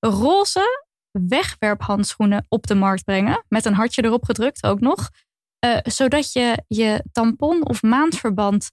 Roze 0.00 0.86
wegwerphandschoenen 1.10 2.46
op 2.48 2.66
de 2.66 2.74
markt 2.74 3.04
brengen. 3.04 3.44
Met 3.48 3.64
een 3.64 3.74
hartje 3.74 4.04
erop 4.04 4.24
gedrukt 4.24 4.64
ook 4.64 4.80
nog. 4.80 5.10
Eh, 5.58 5.78
zodat 5.82 6.32
je 6.32 6.64
je 6.66 7.04
tampon 7.12 7.66
of 7.66 7.82
maandverband 7.82 8.70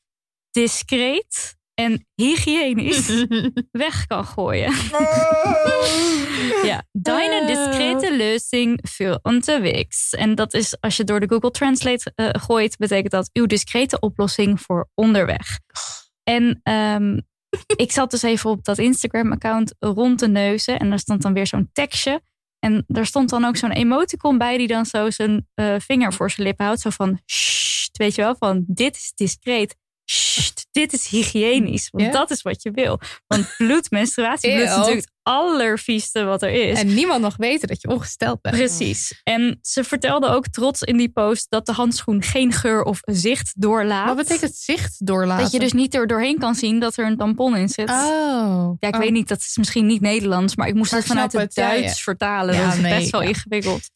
discreet 0.51 1.55
en 1.73 2.07
hygiënisch 2.15 3.25
weg 3.71 4.05
kan 4.05 4.25
gooien. 4.25 4.73
ja, 6.63 6.83
deine 6.91 7.47
discrete 7.47 8.15
lösing 8.17 8.89
für 8.89 9.19
unterwegs. 9.23 10.13
En 10.13 10.35
dat 10.35 10.53
is 10.53 10.81
als 10.81 10.97
je 10.97 11.03
door 11.03 11.19
de 11.19 11.27
Google 11.27 11.51
Translate 11.51 12.11
eh, 12.15 12.29
gooit, 12.31 12.77
betekent 12.77 13.11
dat 13.11 13.29
uw 13.33 13.45
discrete 13.45 13.99
oplossing 13.99 14.61
voor 14.61 14.89
onderweg. 14.93 15.59
En 16.23 16.59
ehm, 16.63 17.19
ik 17.75 17.91
zat 17.91 18.11
dus 18.11 18.21
even 18.21 18.49
op 18.49 18.63
dat 18.63 18.77
Instagram-account 18.77 19.75
rond 19.79 20.17
te 20.17 20.27
neuzen. 20.27 20.79
En 20.79 20.91
er 20.91 20.99
stond 20.99 21.21
dan 21.21 21.33
weer 21.33 21.47
zo'n 21.47 21.69
tekstje. 21.73 22.21
En 22.59 22.85
er 22.87 23.05
stond 23.05 23.29
dan 23.29 23.45
ook 23.45 23.57
zo'n 23.57 23.71
emoticon 23.71 24.37
bij 24.37 24.57
die 24.57 24.67
dan 24.67 24.85
zo 24.85 25.09
zijn 25.09 25.47
eh, 25.53 25.75
vinger 25.77 26.13
voor 26.13 26.31
zijn 26.31 26.47
lippen 26.47 26.65
houdt. 26.65 26.81
Zo 26.81 26.89
van, 26.89 27.21
"Sst," 27.25 27.97
weet 27.97 28.15
je 28.15 28.21
wel, 28.21 28.35
van 28.35 28.63
dit 28.67 28.95
is 28.95 29.11
discreet. 29.15 29.75
Sst, 30.05 30.66
dit 30.77 30.93
is 30.93 31.07
hygiënisch. 31.07 31.89
Want 31.91 32.05
Ja. 32.05 32.11
dat 32.11 32.31
is 32.31 32.41
wat 32.41 32.63
je 32.63 32.71
wil. 32.71 32.99
Want 33.27 33.53
bloed, 33.57 33.91
menstruatiebloed 33.91 34.63
is 34.63 34.69
natuurlijk 34.69 34.97
het 34.97 35.11
allervieste 35.23 36.23
wat 36.23 36.41
er 36.41 36.49
is. 36.49 36.79
En 36.79 36.93
niemand 36.93 37.21
nog 37.21 37.35
weten 37.37 37.67
dat 37.67 37.81
je 37.81 37.87
ongesteld 37.87 38.41
bent. 38.41 38.55
Precies. 38.55 39.21
En 39.23 39.59
ze 39.61 39.83
vertelde 39.83 40.27
ook 40.27 40.47
trots 40.47 40.81
in 40.81 40.97
die 40.97 41.09
post 41.09 41.45
dat 41.49 41.65
de 41.65 41.71
handschoen 41.71 42.21
geen 42.23 42.51
geur 42.51 42.83
of 42.83 42.99
zicht 43.03 43.53
doorlaat. 43.61 44.07
Wat 44.07 44.27
betekent 44.27 44.55
zicht 44.55 45.05
doorlaten? 45.05 45.43
Dat 45.43 45.51
je 45.51 45.59
dus 45.59 45.73
niet 45.73 45.95
er 45.95 46.07
doorheen 46.07 46.37
kan 46.39 46.55
zien 46.55 46.79
dat 46.79 46.97
er 46.97 47.05
een 47.05 47.17
tampon 47.17 47.55
in 47.55 47.69
zit. 47.69 47.89
Oh. 47.89 48.75
Ja, 48.79 48.87
ik 48.87 48.93
Oh. 48.95 48.99
weet 48.99 49.11
niet, 49.11 49.27
dat 49.27 49.39
is 49.39 49.57
misschien 49.57 49.85
niet 49.85 50.01
Nederlands, 50.01 50.55
maar 50.55 50.67
ik 50.67 50.73
moest 50.73 50.91
Maar 50.91 50.99
het 50.99 51.09
vanuit 51.09 51.31
het 51.31 51.53
Duits 51.53 51.97
ja. 51.97 52.03
vertalen. 52.03 52.55
Ja, 52.55 52.63
dat 52.65 52.73
is 52.73 52.79
nee, 52.79 52.99
best 52.99 53.09
wel 53.09 53.21
ingewikkeld. 53.21 53.89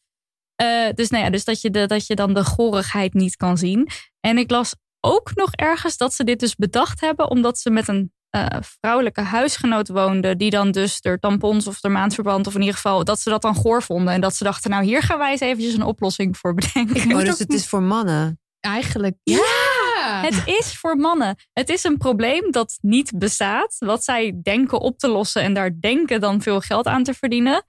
Eh, 0.54 0.88
dus, 0.94 1.10
nou 1.10 1.24
ja, 1.24 1.30
dus 1.30 1.44
dat 1.44 1.60
je, 1.60 1.70
de, 1.70 1.86
dat 1.86 2.06
je 2.06 2.14
dan 2.14 2.34
de 2.34 2.44
gorigheid 2.44 3.14
niet 3.14 3.36
kan 3.36 3.58
zien. 3.58 3.88
En 4.20 4.38
ik 4.38 4.50
las 4.50 4.74
ook 5.04 5.34
nog 5.34 5.52
ergens 5.52 5.96
dat 5.96 6.14
ze 6.14 6.24
dit 6.24 6.40
dus 6.40 6.56
bedacht 6.56 7.00
hebben, 7.00 7.30
omdat 7.30 7.58
ze 7.58 7.70
met 7.70 7.88
een 7.88 8.12
eh, 8.30 8.46
vrouwelijke 8.60 9.20
huisgenoot 9.20 9.88
woonden, 9.88 10.38
die 10.38 10.50
dan 10.50 10.70
dus 10.70 10.98
er 11.00 11.18
tampons 11.18 11.66
of 11.66 11.84
er 11.84 11.90
maandverband, 11.90 12.46
of 12.46 12.54
in 12.54 12.60
ieder 12.60 12.74
geval 12.74 13.04
dat 13.04 13.20
ze 13.20 13.30
dat 13.30 13.42
dan 13.42 13.54
goor 13.54 13.82
vonden. 13.82 14.14
En 14.14 14.20
dat 14.20 14.34
ze 14.34 14.44
dachten, 14.44 14.70
nou 14.70 14.84
hier 14.84 15.02
gaan 15.02 15.18
wij 15.18 15.30
eens 15.30 15.40
eventjes 15.40 15.74
een 15.74 15.82
oplossing 15.82 16.36
voor 16.36 16.54
bedenken. 16.54 17.16
Oh, 17.16 17.20
dus 17.20 17.38
het 17.38 17.52
is 17.52 17.68
voor 17.68 17.82
mannen. 17.82 18.40
Eigenlijk. 18.60 19.16
Ja. 19.22 20.20
Het 20.22 20.42
is 20.44 20.76
voor 20.76 20.96
mannen. 20.96 21.36
Het 21.52 21.68
is 21.68 21.84
een 21.84 21.96
probleem 21.96 22.50
dat 22.50 22.78
niet 22.80 23.12
bestaat. 23.18 23.76
Wat 23.78 24.04
zij 24.04 24.40
denken 24.42 24.80
op 24.80 24.98
te 24.98 25.08
lossen 25.08 25.42
en 25.42 25.54
daar 25.54 25.80
denken 25.80 26.20
dan 26.20 26.42
veel 26.42 26.60
geld 26.60 26.86
aan 26.86 27.02
te 27.02 27.14
verdienen. 27.14 27.64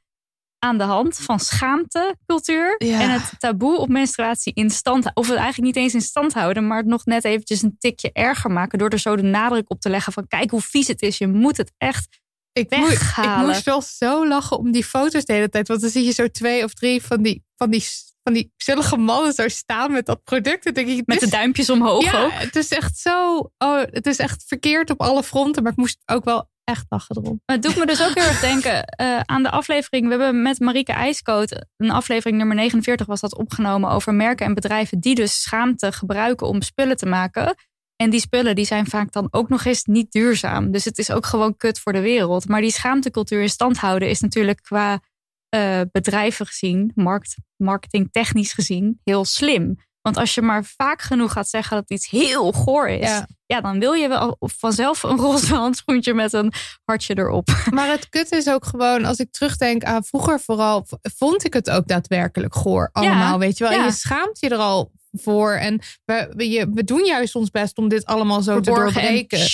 Aan 0.63 0.77
de 0.77 0.83
hand 0.83 1.15
van 1.17 1.39
schaamtecultuur 1.39 2.75
Ja. 2.77 3.01
en 3.01 3.09
het 3.09 3.31
taboe 3.37 3.77
op 3.77 3.89
menstruatie 3.89 4.53
in 4.53 4.69
stand 4.69 5.11
Of 5.13 5.27
het 5.27 5.37
eigenlijk 5.37 5.75
niet 5.75 5.83
eens 5.83 5.93
in 5.93 6.01
stand 6.01 6.33
houden, 6.33 6.67
maar 6.67 6.77
het 6.77 6.85
nog 6.85 7.05
net 7.05 7.23
eventjes 7.25 7.61
een 7.61 7.75
tikje 7.79 8.09
erger 8.13 8.51
maken. 8.51 8.79
Door 8.79 8.89
er 8.89 8.99
zo 8.99 9.15
de 9.15 9.21
nadruk 9.21 9.69
op 9.71 9.79
te 9.79 9.89
leggen 9.89 10.13
van 10.13 10.27
kijk 10.27 10.51
hoe 10.51 10.61
vies 10.61 10.87
het 10.87 11.01
is. 11.01 11.17
Je 11.17 11.27
moet 11.27 11.57
het 11.57 11.71
echt 11.77 12.07
ik, 12.53 12.75
moe- 12.75 12.91
ik 12.91 13.35
moest 13.45 13.63
wel 13.63 13.81
zo 13.81 14.27
lachen 14.27 14.57
om 14.57 14.71
die 14.71 14.83
foto's 14.83 15.25
de 15.25 15.33
hele 15.33 15.49
tijd. 15.49 15.67
Want 15.67 15.81
dan 15.81 15.89
zie 15.89 16.05
je 16.05 16.11
zo 16.11 16.27
twee 16.27 16.63
of 16.63 16.73
drie 16.73 17.01
van 17.03 17.21
die, 17.21 17.43
van 17.55 17.69
die, 17.71 17.83
van 18.23 18.33
die 18.33 18.53
zullige 18.57 18.97
mannen 18.97 19.33
zo 19.33 19.47
staan 19.47 19.91
met 19.91 20.05
dat 20.05 20.23
product. 20.23 20.63
Dan 20.63 20.73
denk 20.73 20.87
ik, 20.87 21.05
met 21.05 21.19
de 21.19 21.29
duimpjes 21.29 21.69
omhoog 21.69 22.03
ja, 22.03 22.23
ook. 22.23 22.31
het 22.33 22.55
is 22.55 22.67
echt 22.69 22.97
zo. 22.97 23.37
Oh, 23.57 23.81
het 23.91 24.05
is 24.05 24.17
echt 24.17 24.43
verkeerd 24.47 24.89
op 24.89 25.01
alle 25.01 25.23
fronten. 25.23 25.63
Maar 25.63 25.71
ik 25.71 25.77
moest 25.77 25.97
ook 26.05 26.23
wel 26.23 26.49
echt 26.63 26.85
lachen 26.89 27.17
erom. 27.17 27.41
Maar 27.45 27.55
het 27.55 27.65
doet 27.65 27.77
me 27.77 27.85
dus 27.85 28.01
ook 28.01 28.15
heel 28.15 28.27
erg 28.27 28.39
denken 28.51 28.83
eh, 28.83 29.19
aan 29.19 29.43
de 29.43 29.49
aflevering. 29.49 30.05
We 30.05 30.09
hebben 30.09 30.41
met 30.41 30.59
Marieke 30.59 30.91
IJskoot, 30.91 31.65
een 31.77 31.91
aflevering 31.91 32.37
nummer 32.37 32.55
49 32.55 33.07
was 33.07 33.19
dat 33.19 33.37
opgenomen 33.37 33.89
over 33.89 34.13
merken 34.13 34.45
en 34.45 34.53
bedrijven 34.53 34.99
die 34.99 35.15
dus 35.15 35.41
schaamte 35.41 35.91
gebruiken 35.91 36.47
om 36.47 36.61
spullen 36.61 36.97
te 36.97 37.05
maken. 37.05 37.55
En 37.95 38.09
die 38.09 38.19
spullen 38.19 38.55
die 38.55 38.65
zijn 38.65 38.85
vaak 38.85 39.11
dan 39.11 39.27
ook 39.31 39.49
nog 39.49 39.65
eens 39.65 39.83
niet 39.83 40.11
duurzaam. 40.11 40.71
Dus 40.71 40.85
het 40.85 40.97
is 40.97 41.11
ook 41.11 41.25
gewoon 41.25 41.57
kut 41.57 41.79
voor 41.79 41.93
de 41.93 42.01
wereld. 42.01 42.47
Maar 42.47 42.61
die 42.61 42.71
schaamtecultuur 42.71 43.41
in 43.41 43.49
stand 43.49 43.77
houden 43.77 44.09
is 44.09 44.19
natuurlijk 44.19 44.61
qua 44.61 45.01
eh, 45.49 45.81
bedrijven 45.91 46.45
gezien, 46.45 46.91
markt, 46.95 47.35
marketingtechnisch 47.55 48.53
gezien, 48.53 48.99
heel 49.03 49.25
slim. 49.25 49.75
Want 50.03 50.17
als 50.17 50.33
je 50.33 50.41
maar 50.41 50.63
vaak 50.63 51.01
genoeg 51.01 51.31
gaat 51.31 51.49
zeggen 51.49 51.77
dat 51.77 51.89
iets 51.89 52.09
heel 52.09 52.51
goor 52.51 52.87
is, 52.87 53.07
Ja. 53.07 53.27
ja, 53.45 53.61
dan 53.61 53.79
wil 53.79 53.93
je 53.93 54.07
wel 54.07 54.37
vanzelf 54.39 55.03
een 55.03 55.17
roze 55.17 55.55
handschoentje 55.55 56.13
met 56.13 56.33
een 56.33 56.53
hartje 56.85 57.17
erop. 57.17 57.49
Maar 57.71 57.89
het 57.89 58.09
kut 58.09 58.31
is 58.31 58.49
ook 58.49 58.65
gewoon, 58.65 59.05
als 59.05 59.17
ik 59.17 59.31
terugdenk 59.31 59.83
aan 59.83 60.03
vroeger 60.03 60.39
vooral, 60.39 60.87
vond 61.01 61.45
ik 61.45 61.53
het 61.53 61.69
ook 61.69 61.87
daadwerkelijk 61.87 62.55
goor. 62.55 62.89
Allemaal, 62.91 63.39
weet 63.39 63.57
je 63.57 63.63
wel. 63.63 63.73
En 63.73 63.83
je 63.83 63.91
schaamt 63.91 64.39
je 64.39 64.49
er 64.49 64.57
al 64.57 64.91
voor. 65.11 65.51
En 65.53 65.79
we, 66.05 66.67
we, 66.73 66.83
doen 66.83 67.05
juist 67.05 67.35
ons 67.35 67.49
best 67.49 67.77
om 67.77 67.87
dit 67.87 68.05
allemaal 68.05 68.41
zo 68.41 68.53
Verborgen 68.53 68.93
te 68.93 68.99
en 68.99 69.05
doorbreken. 69.05 69.47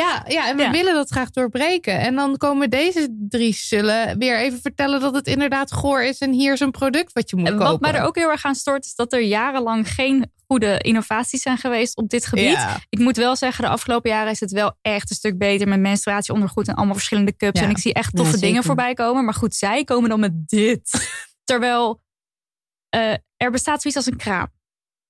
Ja, 0.00 0.24
ja, 0.28 0.48
en 0.48 0.56
we 0.56 0.62
Ja. 0.62 0.70
willen 0.70 0.94
dat 0.94 1.10
graag 1.10 1.30
doorbreken. 1.30 1.98
En 2.00 2.14
dan 2.14 2.36
komen 2.36 2.70
deze 2.70 3.16
drie 3.28 3.52
zullen 3.54 4.18
weer 4.18 4.38
even 4.38 4.60
vertellen 4.60 5.00
dat 5.00 5.14
het 5.14 5.26
inderdaad 5.26 5.72
goor 5.72 6.02
is. 6.02 6.18
En 6.18 6.32
hier 6.32 6.52
is 6.52 6.60
een 6.60 6.70
product 6.70 7.12
wat 7.12 7.30
je 7.30 7.36
moet 7.36 7.46
En 7.46 7.52
kopen. 7.52 7.70
Wat 7.70 7.80
mij 7.80 7.92
er 7.92 8.02
ook 8.06 8.16
heel 8.16 8.30
erg 8.30 8.44
aan 8.44 8.54
stoort, 8.54 8.84
is 8.84 8.94
dat 8.94 9.12
er 9.12 9.20
jarenlang 9.20 9.88
geen 9.92 10.32
goede 10.46 10.78
innovaties 10.78 11.42
zijn 11.42 11.58
geweest 11.58 11.96
op 11.96 12.08
dit 12.08 12.26
gebied. 12.26 12.44
Ja. 12.44 12.78
Ik 12.88 12.98
moet 12.98 13.16
wel 13.16 13.36
zeggen, 13.36 13.64
de 13.64 13.70
afgelopen 13.70 14.10
jaren 14.10 14.30
is 14.30 14.40
het 14.40 14.50
wel 14.52 14.76
echt 14.82 15.10
een 15.10 15.16
stuk 15.16 15.38
beter 15.38 15.68
met 15.68 15.80
menstruatieondergoed 15.80 16.68
en 16.68 16.74
allemaal 16.74 16.94
verschillende 16.94 17.36
cups. 17.36 17.58
Ja. 17.60 17.64
En 17.66 17.70
ik 17.70 17.78
zie 17.78 17.92
echt 17.92 18.16
toffe 18.16 18.38
dingen 18.40 18.62
voorbij 18.62 18.94
komen. 18.94 19.24
Maar 19.24 19.34
goed, 19.34 19.54
zij 19.54 19.84
komen 19.84 20.10
dan 20.10 20.20
met 20.20 20.48
dit. 20.48 21.10
Terwijl 21.44 22.02
eh, 22.88 23.12
er 23.36 23.50
bestaat 23.50 23.82
zoiets 23.82 23.96
als 24.00 24.06
een 24.12 24.16
kraam. 24.16 24.48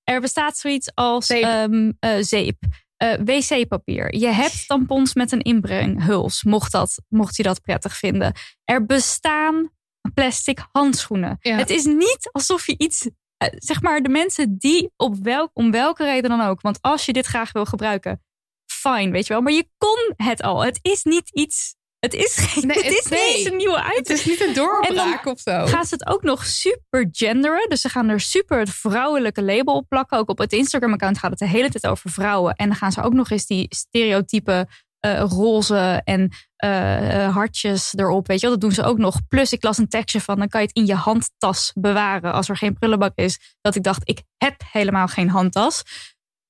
Er 0.05 0.21
bestaat 0.21 0.59
zoiets 0.59 0.95
als 0.95 1.27
Zeep. 1.27 1.43
ehm, 1.43 1.93
eh, 2.01 2.17
zeep. 2.21 2.57
Eh, 3.01 3.19
wc-papier. 3.25 4.17
Je 4.17 4.27
hebt 4.27 4.67
tampons 4.67 5.15
met 5.15 5.33
een 5.33 5.41
inbrenghuls, 5.41 6.43
mocht, 6.43 6.73
dat, 6.73 7.03
mocht 7.09 7.37
je 7.37 7.43
dat 7.43 7.61
prettig 7.61 7.97
vinden. 7.97 8.33
Er 8.65 8.87
bestaan 8.87 9.71
plastic 10.15 10.67
handschoenen. 10.73 11.37
Ja. 11.41 11.57
Het 11.57 11.71
is 11.71 11.85
niet 11.85 12.29
alsof 12.33 12.67
je 12.67 12.75
iets, 12.77 13.09
eh, 13.37 13.49
zeg 13.53 13.83
maar, 13.83 14.03
de 14.03 14.09
mensen 14.09 14.59
die 14.59 14.91
op 14.97 15.17
welk, 15.23 15.51
om 15.53 15.71
welke 15.71 16.05
reden 16.05 16.31
dan 16.31 16.41
ook, 16.41 16.61
want 16.61 16.79
als 16.83 17.07
je 17.07 17.13
dit 17.13 17.27
graag 17.27 17.53
wil 17.53 17.65
gebruiken, 17.65 18.23
fijn, 18.67 19.11
weet 19.11 19.27
je 19.27 19.33
wel. 19.33 19.43
Maar 19.43 19.53
je 19.53 19.69
kon 19.79 20.27
het 20.27 20.43
al. 20.43 20.65
Het 20.65 20.79
is 20.83 21.03
niet 21.03 21.31
iets. 21.31 21.75
Het 22.01 22.15
is, 22.15 22.35
geen, 22.37 22.67
Nee, 22.67 22.77
het 22.77 22.87
het- 22.95 22.95
is 23.05 23.11
niet 23.11 23.21
eens 23.37 23.45
een 23.45 23.57
nieuwe 23.57 23.81
Het 23.83 23.99
item. 23.99 24.15
is 24.17 24.25
niet 24.25 24.41
een 24.41 24.55
doorbraak 24.55 25.27
of 25.27 25.41
zo. 25.41 25.67
Gaan 25.67 25.85
ze 25.85 25.95
het 25.95 26.07
ook 26.07 26.23
nog 26.23 26.47
super 26.47 27.09
genderen. 27.13 27.69
Dus 27.69 27.81
ze 27.81 27.89
gaan 27.89 28.09
er 28.09 28.21
super 28.21 28.59
het 28.59 28.71
vrouwelijke 28.71 29.43
label 29.43 29.75
op 29.75 29.89
plakken. 29.89 30.19
Ook 30.19 30.29
op 30.29 30.39
het 30.39 30.53
Instagram-account 30.53 31.19
gaat 31.19 31.31
het 31.31 31.39
de 31.39 31.49
hele 31.49 31.69
tijd 31.71 31.87
over 31.87 32.11
vrouwen. 32.11 32.55
En 32.55 32.67
dan 32.67 32.77
gaan 32.77 32.93
ze 32.93 33.03
ook 33.03 33.13
nog 33.13 33.31
eens 33.31 33.47
die 33.47 33.67
stereotype 33.69 34.67
eh, 35.01 35.21
roze 35.29 36.01
en 36.05 36.33
eh, 36.57 37.25
eh, 37.25 37.35
hartjes 37.35 37.95
erop. 37.97 38.27
Weet 38.27 38.41
je 38.41 38.47
wel, 38.47 38.59
dat 38.59 38.65
doen 38.65 38.73
ze 38.75 38.83
ook 38.91 38.99
nog. 38.99 39.17
Plus 39.29 39.53
ik 39.53 39.63
las 39.63 39.79
een 39.79 39.89
tekstje 39.89 40.21
van, 40.21 40.39
dan 40.39 40.49
kan 40.49 40.61
je 40.61 40.67
het 40.67 40.77
in 40.77 40.87
je 40.87 40.95
handtas 40.95 41.73
bewaren 41.75 42.33
als 42.33 42.49
er 42.49 42.57
geen 42.57 42.75
prullenbak 42.75 43.13
is. 43.15 43.39
Dat 43.61 43.75
ik 43.75 43.83
dacht, 43.83 44.01
ik 44.09 44.23
heb 44.37 44.55
helemaal 44.73 45.07
geen 45.09 45.29
handtas. 45.29 45.83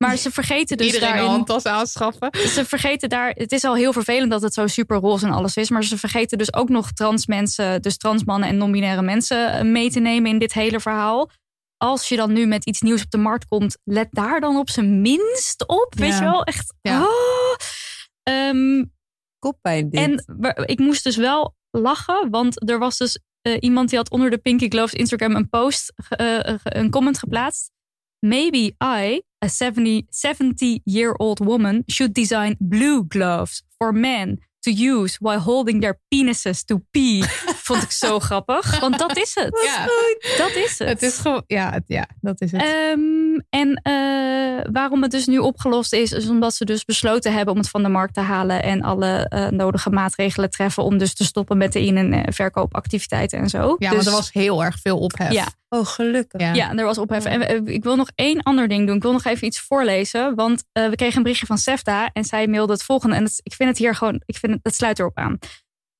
Maar 0.04 0.16
ze 0.16 0.30
vergeten 0.30 0.76
dus 0.76 0.86
Iedereen 0.86 1.08
daarin... 1.08 1.24
een 1.24 1.30
handtas 1.30 1.64
aanschaffen. 1.64 2.30
Ze 2.48 2.64
vergeten 2.64 3.08
daar, 3.08 3.30
het 3.30 3.52
is 3.52 3.64
al 3.64 3.74
heel 3.74 3.92
vervelend 3.92 4.30
dat 4.30 4.42
het 4.42 4.54
zo 4.54 4.66
super 4.66 4.96
roze 4.96 5.26
en 5.26 5.32
alles 5.32 5.56
is. 5.56 5.70
Maar 5.70 5.84
ze 5.84 5.98
vergeten 5.98 6.38
dus 6.38 6.54
ook 6.54 6.68
nog 6.68 6.92
trans 6.92 7.26
mensen, 7.26 7.82
dus 7.82 7.96
trans 7.96 8.24
mannen 8.24 8.48
en 8.48 8.56
non-binaire 8.56 9.02
mensen 9.02 9.52
eh, 9.52 9.64
mee 9.64 9.90
te 9.90 10.00
nemen 10.00 10.30
in 10.30 10.38
dit 10.38 10.52
hele 10.52 10.80
verhaal. 10.80 11.30
Als 11.76 12.08
je 12.08 12.16
dan 12.16 12.32
nu 12.32 12.46
met 12.46 12.66
iets 12.66 12.80
nieuws 12.80 13.02
op 13.02 13.10
de 13.10 13.18
markt 13.18 13.46
komt, 13.46 13.78
let 13.84 14.08
daar 14.10 14.40
dan 14.40 14.56
op 14.56 14.70
zijn 14.70 15.00
minst 15.00 15.64
op. 15.66 15.94
Weet 15.96 16.18
je 16.18 16.24
wel, 16.24 16.44
echt. 16.44 16.74
Ja. 16.80 17.02
oh. 17.02 17.54
Ehm, 18.22 18.84
Koppijn 19.38 19.90
dit. 19.90 20.00
en 20.00 20.24
ik 20.66 20.78
moest 20.78 21.04
dus 21.04 21.16
wel 21.16 21.54
lachen, 21.70 22.30
want 22.30 22.70
er 22.70 22.78
was 22.78 22.96
dus 22.96 23.20
eh, 23.42 23.56
iemand 23.60 23.88
die 23.88 23.98
had 23.98 24.10
onder 24.10 24.30
de 24.30 24.38
Pinky 24.38 24.68
Gloves 24.68 24.94
Instagram 24.94 25.34
een 25.34 25.48
post, 25.48 25.92
eh, 26.08 26.54
een 26.62 26.90
comment 26.90 27.18
geplaatst. 27.18 27.70
Maybe 28.26 28.74
I, 28.84 29.22
a 29.44 29.48
70 29.48 30.06
70-year-old 30.10 31.40
woman, 31.40 31.84
should 31.88 32.14
design 32.14 32.56
blue 32.58 33.04
gloves 33.08 33.62
for 33.78 33.92
men 33.92 34.38
to 34.62 34.70
use 34.70 35.16
while 35.20 35.38
holding 35.38 35.80
their 35.80 35.98
penises 36.08 36.64
to 36.64 36.82
pee. 36.90 37.24
Vond 37.66 37.82
ik 37.82 37.90
zo 37.90 38.18
grappig, 38.18 38.80
want 38.80 38.98
dat 38.98 39.16
is 39.16 39.34
het. 39.34 39.60
Ja. 39.64 39.86
Dat 40.36 40.54
is 40.54 40.78
het. 40.78 40.88
Het 40.88 41.02
is 41.02 41.18
gewoon, 41.18 41.44
ja, 41.46 41.80
ja, 41.86 42.08
dat 42.20 42.40
is 42.40 42.52
het. 42.52 42.62
En 43.50 43.80
eh, 43.82 44.72
waarom 44.72 45.02
het 45.02 45.10
dus 45.10 45.26
nu 45.26 45.38
opgelost 45.38 45.92
is, 45.92 46.12
is 46.12 46.28
omdat 46.28 46.54
ze 46.54 46.64
dus 46.64 46.84
besloten 46.84 47.32
hebben 47.32 47.54
om 47.54 47.60
het 47.60 47.68
van 47.70 47.82
de 47.82 47.88
markt 47.88 48.14
te 48.14 48.20
halen 48.20 48.62
en 48.62 48.82
alle 48.82 49.28
eh, 49.28 49.48
nodige 49.48 49.90
maatregelen 49.90 50.50
treffen 50.50 50.82
om 50.82 50.98
dus 50.98 51.14
te 51.14 51.24
stoppen 51.24 51.58
met 51.58 51.72
de 51.72 51.84
in- 51.84 51.96
en 51.96 52.12
eh, 52.12 52.32
verkoopactiviteiten 52.32 53.38
en 53.38 53.48
zo. 53.48 53.76
ja, 53.78 53.88
dus, 53.88 53.90
want 53.96 54.06
er 54.06 54.12
was 54.12 54.32
heel 54.32 54.64
erg 54.64 54.78
veel 54.80 54.98
ophef. 54.98 55.32
Ja. 55.32 55.46
Oh, 55.68 55.86
gelukkig. 55.86 56.40
Ja. 56.40 56.54
ja, 56.54 56.74
er 56.74 56.84
was 56.84 56.98
ophef. 56.98 57.24
En 57.24 57.66
ik 57.66 57.82
wil 57.82 57.96
nog 57.96 58.10
één 58.14 58.42
ander 58.42 58.68
ding 58.68 58.86
doen. 58.86 58.96
Ik 58.96 59.02
wil 59.02 59.12
nog 59.12 59.24
even 59.24 59.46
iets 59.46 59.60
voorlezen, 59.60 60.34
want 60.34 60.64
eh, 60.72 60.88
we 60.88 60.96
kregen 60.96 61.16
een 61.16 61.22
berichtje 61.22 61.46
van 61.46 61.58
Sefta 61.58 62.10
en 62.12 62.24
zij 62.24 62.46
mailde 62.46 62.72
het 62.72 62.82
volgende. 62.82 63.16
En 63.16 63.24
het, 63.24 63.40
ik 63.42 63.54
vind 63.54 63.68
het 63.68 63.78
hier 63.78 63.94
gewoon, 63.94 64.22
ik 64.26 64.36
vind 64.36 64.52
het, 64.52 64.60
het 64.62 64.74
sluit 64.74 64.98
erop 64.98 65.18
aan. 65.18 65.38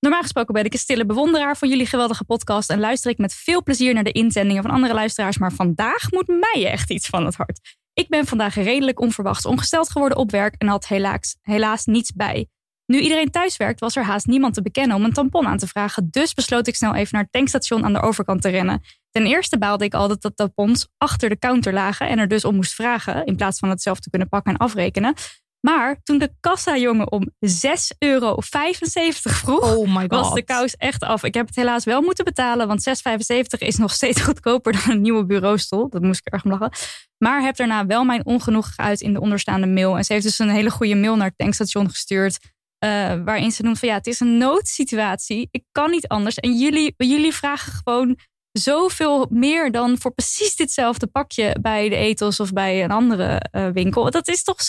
Normaal 0.01 0.23
gesproken 0.23 0.55
ben 0.55 0.65
ik 0.65 0.73
een 0.73 0.79
stille 0.79 1.07
bewonderaar 1.07 1.57
van 1.57 1.69
jullie 1.69 1.87
geweldige 1.87 2.25
podcast 2.25 2.71
en 2.71 2.81
luister 2.81 3.11
ik 3.11 3.19
met 3.19 3.35
veel 3.35 3.63
plezier 3.63 3.95
naar 3.95 4.05
de 4.05 4.13
inzendingen 4.13 4.63
van 4.63 4.71
andere 4.71 4.95
luisteraars, 4.95 5.39
maar 5.39 5.53
vandaag 5.53 6.11
moet 6.11 6.27
mij 6.27 6.71
echt 6.71 6.91
iets 6.91 7.07
van 7.07 7.25
het 7.25 7.35
hart. 7.35 7.77
Ik 7.93 8.09
ben 8.09 8.27
vandaag 8.27 8.55
redelijk 8.55 9.01
onverwachts 9.01 9.47
ongesteld 9.47 9.91
geworden 9.91 10.19
op 10.19 10.31
werk 10.31 10.55
en 10.59 10.69
had 10.69 10.87
helaas, 10.87 11.37
helaas 11.43 11.85
niets 11.85 12.13
bij. 12.13 12.49
Nu 12.87 13.01
iedereen 13.01 13.31
thuis 13.31 13.57
werkt, 13.57 13.81
was 13.81 13.97
er 13.97 14.05
haast 14.05 14.27
niemand 14.27 14.55
te 14.55 14.63
bekennen 14.63 14.97
om 14.97 15.05
een 15.05 15.13
tampon 15.13 15.47
aan 15.47 15.59
te 15.59 15.67
vragen. 15.67 16.09
Dus 16.11 16.35
besloot 16.35 16.67
ik 16.67 16.77
snel 16.77 16.95
even 16.95 17.09
naar 17.13 17.23
het 17.23 17.33
tankstation 17.33 17.85
aan 17.85 17.93
de 17.93 18.01
overkant 18.01 18.43
te 18.43 18.49
rennen. 18.49 18.83
Ten 19.11 19.27
eerste 19.27 19.59
baalde 19.59 19.85
ik 19.85 19.95
altijd 19.95 20.23
dat 20.23 20.37
tampons 20.37 20.89
achter 20.99 21.29
de 21.29 21.39
counter 21.39 21.73
lagen 21.73 22.09
en 22.09 22.19
er 22.19 22.29
dus 22.29 22.45
om 22.45 22.55
moest 22.55 22.75
vragen, 22.75 23.27
in 23.27 23.37
plaats 23.37 23.59
van 23.59 23.69
het 23.69 23.83
zelf 23.83 24.01
te 24.01 24.11
kunnen 24.11 24.29
pakken 24.29 24.53
en 24.53 24.59
afrekenen. 24.59 25.15
Maar 25.61 26.01
toen 26.03 26.19
de 26.19 26.32
kassajongen 26.41 27.12
om 27.12 27.28
6,75 27.47 27.97
euro 27.99 28.37
vroeg, 28.41 29.77
Oh 29.77 29.95
my 29.95 30.01
god. 30.01 30.11
was 30.11 30.35
de 30.35 30.43
kous 30.43 30.77
echt 30.77 31.03
af. 31.03 31.24
Ik 31.24 31.35
heb 31.35 31.47
het 31.47 31.57
helaas 31.57 31.85
wel 31.85 32.03
moeten 32.03 32.24
betalen, 32.24 32.66
want 32.66 32.89
6,75 32.89 33.59
is 33.59 33.77
nog 33.77 33.93
steeds 33.93 34.20
goedkoper 34.27 34.73
dan 34.73 34.82
een 34.91 35.01
nieuwe 35.01 35.27
bureaustoel. 35.27 35.89
Dat 35.91 36.03
moest 36.03 36.20
ik 36.24 36.32
erg 36.32 36.45
om 36.45 36.51
lachen. 36.51 36.70
Maar 37.19 37.43
heb 37.43 37.57
daarna 37.57 37.87
wel 37.87 38.05
mijn 38.05 38.27
ongenoeg 38.27 38.74
geuit 38.74 39.01
in 39.01 39.12
de 39.12 39.20
onderstaande 39.20 39.66
mail. 39.66 39.97
En 39.97 40.05
ze 40.05 40.12
heeft 40.12 40.24
dus 40.24 40.39
een 40.39 40.49
hele 40.51 40.70
goede 40.70 40.95
mail 40.95 41.16
naar 41.16 41.27
het 41.28 41.39
tankstation 41.39 41.89
gestuurd. 41.91 42.39
eh, 42.78 43.15
waarin 43.24 43.51
ze 43.53 43.62
noemt 43.62 43.78
van 43.78 43.89
ja, 43.89 43.95
het 43.95 44.07
is 44.07 44.20
een 44.20 44.39
noodsituatie. 44.39 45.49
Ik 45.51 45.65
kan 45.73 45.91
niet 45.91 46.09
anders. 46.09 46.35
En 46.37 46.59
jullie, 46.59 46.95
jullie 46.97 47.35
vragen 47.35 47.73
gewoon 47.85 48.19
zoveel 48.53 49.27
meer 49.31 49.70
dan 49.73 49.99
voor 49.99 50.15
precies 50.15 50.57
ditzelfde 50.57 51.07
pakje 51.07 51.57
bij 51.61 51.89
de 51.89 51.97
Ethos 51.97 52.41
of 52.41 52.53
bij 52.53 52.85
een 52.85 52.91
andere 52.91 53.41
eh, 53.51 53.69
winkel. 53.69 54.11
Dat 54.11 54.28
is 54.28 54.43
toch 54.43 54.62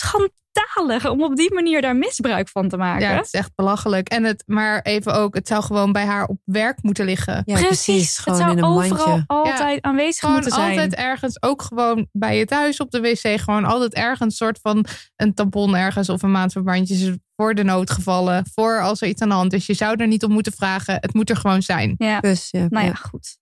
om 1.10 1.22
op 1.22 1.36
die 1.36 1.54
manier 1.54 1.82
daar 1.82 1.96
misbruik 1.96 2.48
van 2.48 2.68
te 2.68 2.76
maken. 2.76 3.08
Ja, 3.08 3.14
het 3.14 3.24
is 3.24 3.30
echt 3.30 3.50
belachelijk. 3.54 4.08
En 4.08 4.24
het, 4.24 4.42
maar 4.46 4.80
even 4.82 5.14
ook, 5.14 5.34
het 5.34 5.48
zou 5.48 5.62
gewoon 5.62 5.92
bij 5.92 6.04
haar 6.04 6.26
op 6.26 6.38
werk 6.44 6.82
moeten 6.82 7.04
liggen. 7.04 7.42
Ja, 7.44 7.60
precies. 7.60 8.10
Het 8.16 8.18
Gewoon 8.18 8.38
zou 8.38 8.50
in 8.50 8.58
een 8.58 8.64
overal 8.64 9.06
mandje. 9.06 9.24
altijd 9.26 9.82
aanwezig 9.82 10.18
Gewoon 10.20 10.34
moeten 10.34 10.52
zijn. 10.52 10.68
altijd 10.68 10.94
ergens, 10.94 11.42
ook 11.42 11.62
gewoon 11.62 12.08
bij 12.12 12.38
je 12.38 12.44
thuis 12.44 12.80
op 12.80 12.90
de 12.90 13.00
wc, 13.00 13.40
gewoon 13.40 13.64
altijd 13.64 13.94
ergens 13.94 14.36
soort 14.36 14.58
van 14.62 14.84
een 15.16 15.34
tampon 15.34 15.76
ergens 15.76 16.08
of 16.08 16.22
een 16.22 16.30
maandverbandje 16.30 17.20
voor 17.36 17.54
de 17.54 17.62
noodgevallen, 17.62 18.46
voor 18.54 18.80
als 18.80 19.02
er 19.02 19.08
iets 19.08 19.22
aan 19.22 19.28
de 19.28 19.34
hand 19.34 19.52
is. 19.52 19.66
Je 19.66 19.74
zou 19.74 19.96
er 19.96 20.06
niet 20.06 20.24
om 20.24 20.32
moeten 20.32 20.52
vragen. 20.52 20.94
Het 20.94 21.14
moet 21.14 21.30
er 21.30 21.36
gewoon 21.36 21.62
zijn. 21.62 21.94
Ja, 21.98 22.20
Dus, 22.20 22.48
ja, 22.50 22.66
nou 22.68 22.84
ja, 22.84 22.90
ja. 22.90 22.94
goed. 22.94 23.40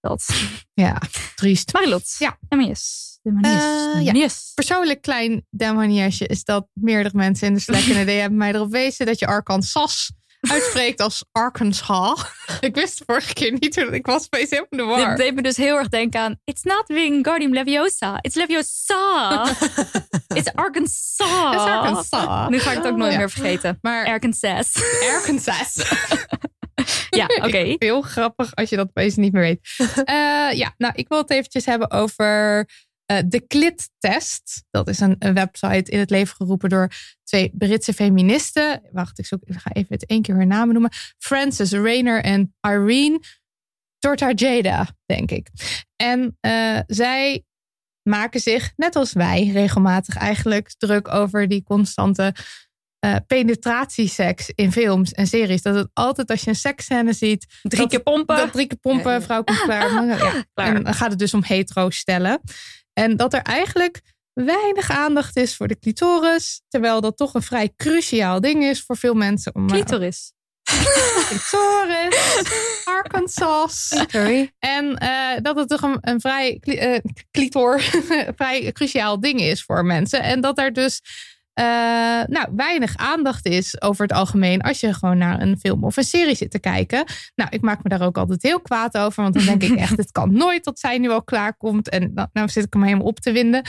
Dat. 0.00 0.28
Ja, 0.74 0.98
triest. 1.34 1.72
Marilot. 1.72 2.14
Ja. 2.18 2.36
De 2.48 2.56
manies. 2.56 3.08
De 3.22 3.32
manies. 3.32 3.62
Eh, 4.08 4.14
ja. 4.14 4.28
Persoonlijk 4.54 5.02
klein 5.02 5.46
demoniesje 5.50 6.26
is 6.26 6.44
dat 6.44 6.66
meerdere 6.72 7.16
mensen 7.16 7.46
in 7.46 7.54
de 7.54 7.60
Slack 7.60 7.82
en 7.84 8.06
de 8.06 8.12
DM 8.28 8.36
mij 8.36 8.52
erop 8.54 8.70
wezen 8.70 9.06
dat 9.06 9.18
je 9.18 9.26
Arkansas 9.26 10.12
uitspreekt 10.40 11.00
als 11.00 11.24
Arkansas. 11.32 12.24
ik 12.60 12.74
wist 12.74 12.98
de 12.98 13.04
vorige 13.06 13.32
keer 13.34 13.56
niet 13.60 13.76
hoe 13.76 13.94
ik 13.94 14.06
was 14.06 14.24
opeens 14.24 14.50
helemaal 14.50 14.68
in 14.70 14.78
de 14.78 14.84
war. 14.84 15.08
Dit 15.08 15.26
deed 15.26 15.34
me 15.34 15.42
dus 15.42 15.56
heel 15.56 15.76
erg 15.76 15.88
denken 15.88 16.20
aan... 16.20 16.40
It's 16.44 16.62
not 16.62 16.82
Wingardium 16.86 17.52
Leviosa. 17.52 18.18
It's 18.20 18.34
Leviosa. 18.34 19.46
It's 20.34 20.52
Arkansas. 20.54 21.56
Arkansas. 21.56 22.48
Nu 22.48 22.58
ga 22.58 22.70
ik 22.70 22.76
het 22.76 22.86
ook 22.86 22.96
nooit 22.96 23.12
Ja. 23.12 23.18
meer 23.18 23.30
vergeten. 23.30 23.78
Maar 23.80 24.06
Arkansas. 24.06 24.72
Arkansas. 25.14 25.76
ja, 27.20 27.26
oké. 27.26 27.76
Heel 27.78 28.00
grappig 28.00 28.54
als 28.54 28.70
je 28.70 28.76
dat 28.76 28.88
opeens 28.88 29.16
niet 29.16 29.32
meer 29.32 29.42
weet. 29.42 29.60
Eh, 30.04 30.52
ja, 30.52 30.74
nou, 30.76 30.92
ik 30.96 31.08
wil 31.08 31.18
het 31.18 31.30
eventjes 31.30 31.64
hebben 31.64 31.90
over 31.90 32.68
eh, 33.04 33.18
de 33.26 33.46
Clit-test. 33.46 34.64
Dat 34.70 34.88
is 34.88 35.00
een, 35.00 35.16
een 35.18 35.34
website 35.34 35.90
in 35.90 35.98
het 35.98 36.10
leven 36.10 36.36
geroepen 36.36 36.68
door 36.68 36.92
twee 37.24 37.50
Britse 37.54 37.92
feministen. 37.92 38.82
Wacht, 38.92 39.18
ik, 39.18 39.26
zoek, 39.26 39.42
ik 39.44 39.58
ga 39.58 39.72
even 39.72 39.94
het 39.94 40.06
één 40.06 40.22
keer 40.22 40.36
hun 40.36 40.48
namen 40.48 40.72
noemen. 40.72 40.92
Frances 41.18 41.72
Rayner 41.72 42.22
en 42.22 42.54
Irene 42.60 43.20
Tortajada, 43.98 44.88
denk 45.06 45.30
ik. 45.30 45.48
En 45.96 46.36
eh, 46.40 46.78
zij 46.86 47.44
maken 48.02 48.40
zich, 48.40 48.72
net 48.76 48.96
als 48.96 49.12
wij, 49.12 49.50
regelmatig 49.52 50.16
eigenlijk 50.16 50.74
druk 50.78 51.08
over 51.08 51.48
die 51.48 51.62
constante 51.62 52.34
eh, 53.00 53.16
penetratieseks 53.26 54.50
in 54.54 54.72
films 54.72 55.12
en 55.12 55.26
series. 55.26 55.62
Dat 55.62 55.74
het 55.74 55.88
altijd 55.92 56.30
als 56.30 56.40
je 56.42 56.48
een 56.48 56.54
seksscène 56.56 57.12
ziet, 57.12 57.46
Drie 57.62 57.80
dat- 57.80 57.90
keer 57.90 58.02
pompen. 58.02 58.36
dat 58.36 58.52
drie 58.52 58.66
keer 58.66 58.78
pompen, 58.78 59.12
Ja, 59.12 59.22
vrouw 59.22 59.42
komt 59.44 59.60
klaar. 59.60 60.04
Ja. 60.06 60.44
Klaar. 60.54 60.74
En 60.76 60.84
dan 60.84 60.94
gaat 60.94 61.10
het 61.10 61.18
dus 61.18 61.34
om 61.34 61.42
hetero 61.44 61.90
stellen. 61.90 62.40
En 62.92 63.16
dat 63.16 63.34
er 63.34 63.42
eigenlijk 63.42 64.00
weinig 64.32 64.90
aandacht 64.90 65.36
is 65.36 65.56
voor 65.56 65.68
de 65.68 65.78
clitoris. 65.78 66.62
Terwijl 66.68 67.00
dat 67.00 67.16
toch 67.16 67.34
een 67.34 67.42
vrij 67.42 67.72
cruciaal 67.76 68.40
ding 68.40 68.64
is 68.64 68.82
voor 68.82 68.96
veel 68.96 69.14
mensen. 69.14 69.54
Om, 69.54 69.68
eh, 69.68 69.72
Clitoris. 69.74 70.32
clitoris, 71.28 72.42
Arkansas. 72.84 73.88
Sorry. 74.08 74.52
En 74.58 74.96
eh, 74.96 75.42
dat 75.42 75.56
het 75.56 75.68
toch 75.68 75.82
een, 75.82 75.98
een 76.00 76.20
vrij 76.20 76.60
clitor, 77.30 77.80
vrij 78.36 78.72
cruciaal 78.72 79.20
ding 79.20 79.40
is 79.40 79.62
voor 79.62 79.84
mensen. 79.84 80.22
En 80.22 80.40
dat 80.40 80.58
er 80.58 80.72
dus 80.72 81.00
eh, 81.60 82.22
nou, 82.26 82.48
weinig 82.56 82.96
aandacht 82.96 83.46
is 83.46 83.82
over 83.82 84.02
het 84.02 84.12
algemeen 84.12 84.60
als 84.60 84.80
je 84.80 84.94
gewoon 84.94 85.18
naar 85.18 85.40
een 85.40 85.58
film 85.58 85.84
of 85.84 85.96
een 85.96 86.04
serie 86.04 86.34
zit 86.34 86.50
te 86.50 86.58
kijken. 86.58 87.04
Nou, 87.34 87.50
ik 87.50 87.60
maak 87.60 87.82
me 87.82 87.88
daar 87.88 88.02
ook 88.02 88.18
altijd 88.18 88.42
heel 88.42 88.60
kwaad 88.60 88.98
over, 88.98 89.22
want 89.22 89.34
dan 89.34 89.44
denk 89.44 89.62
ik 89.62 89.78
echt, 89.78 89.96
het 90.04 90.12
kan 90.12 90.32
nooit 90.32 90.64
dat 90.64 90.78
zij 90.78 90.98
nu 90.98 91.10
al 91.10 91.22
klaar 91.22 91.56
komt. 91.56 91.88
En 91.88 92.14
dan, 92.14 92.28
nou 92.32 92.48
zit 92.48 92.64
ik 92.64 92.72
hem 92.72 92.82
helemaal 92.82 93.06
op 93.06 93.20
te 93.20 93.32
winden. 93.32 93.62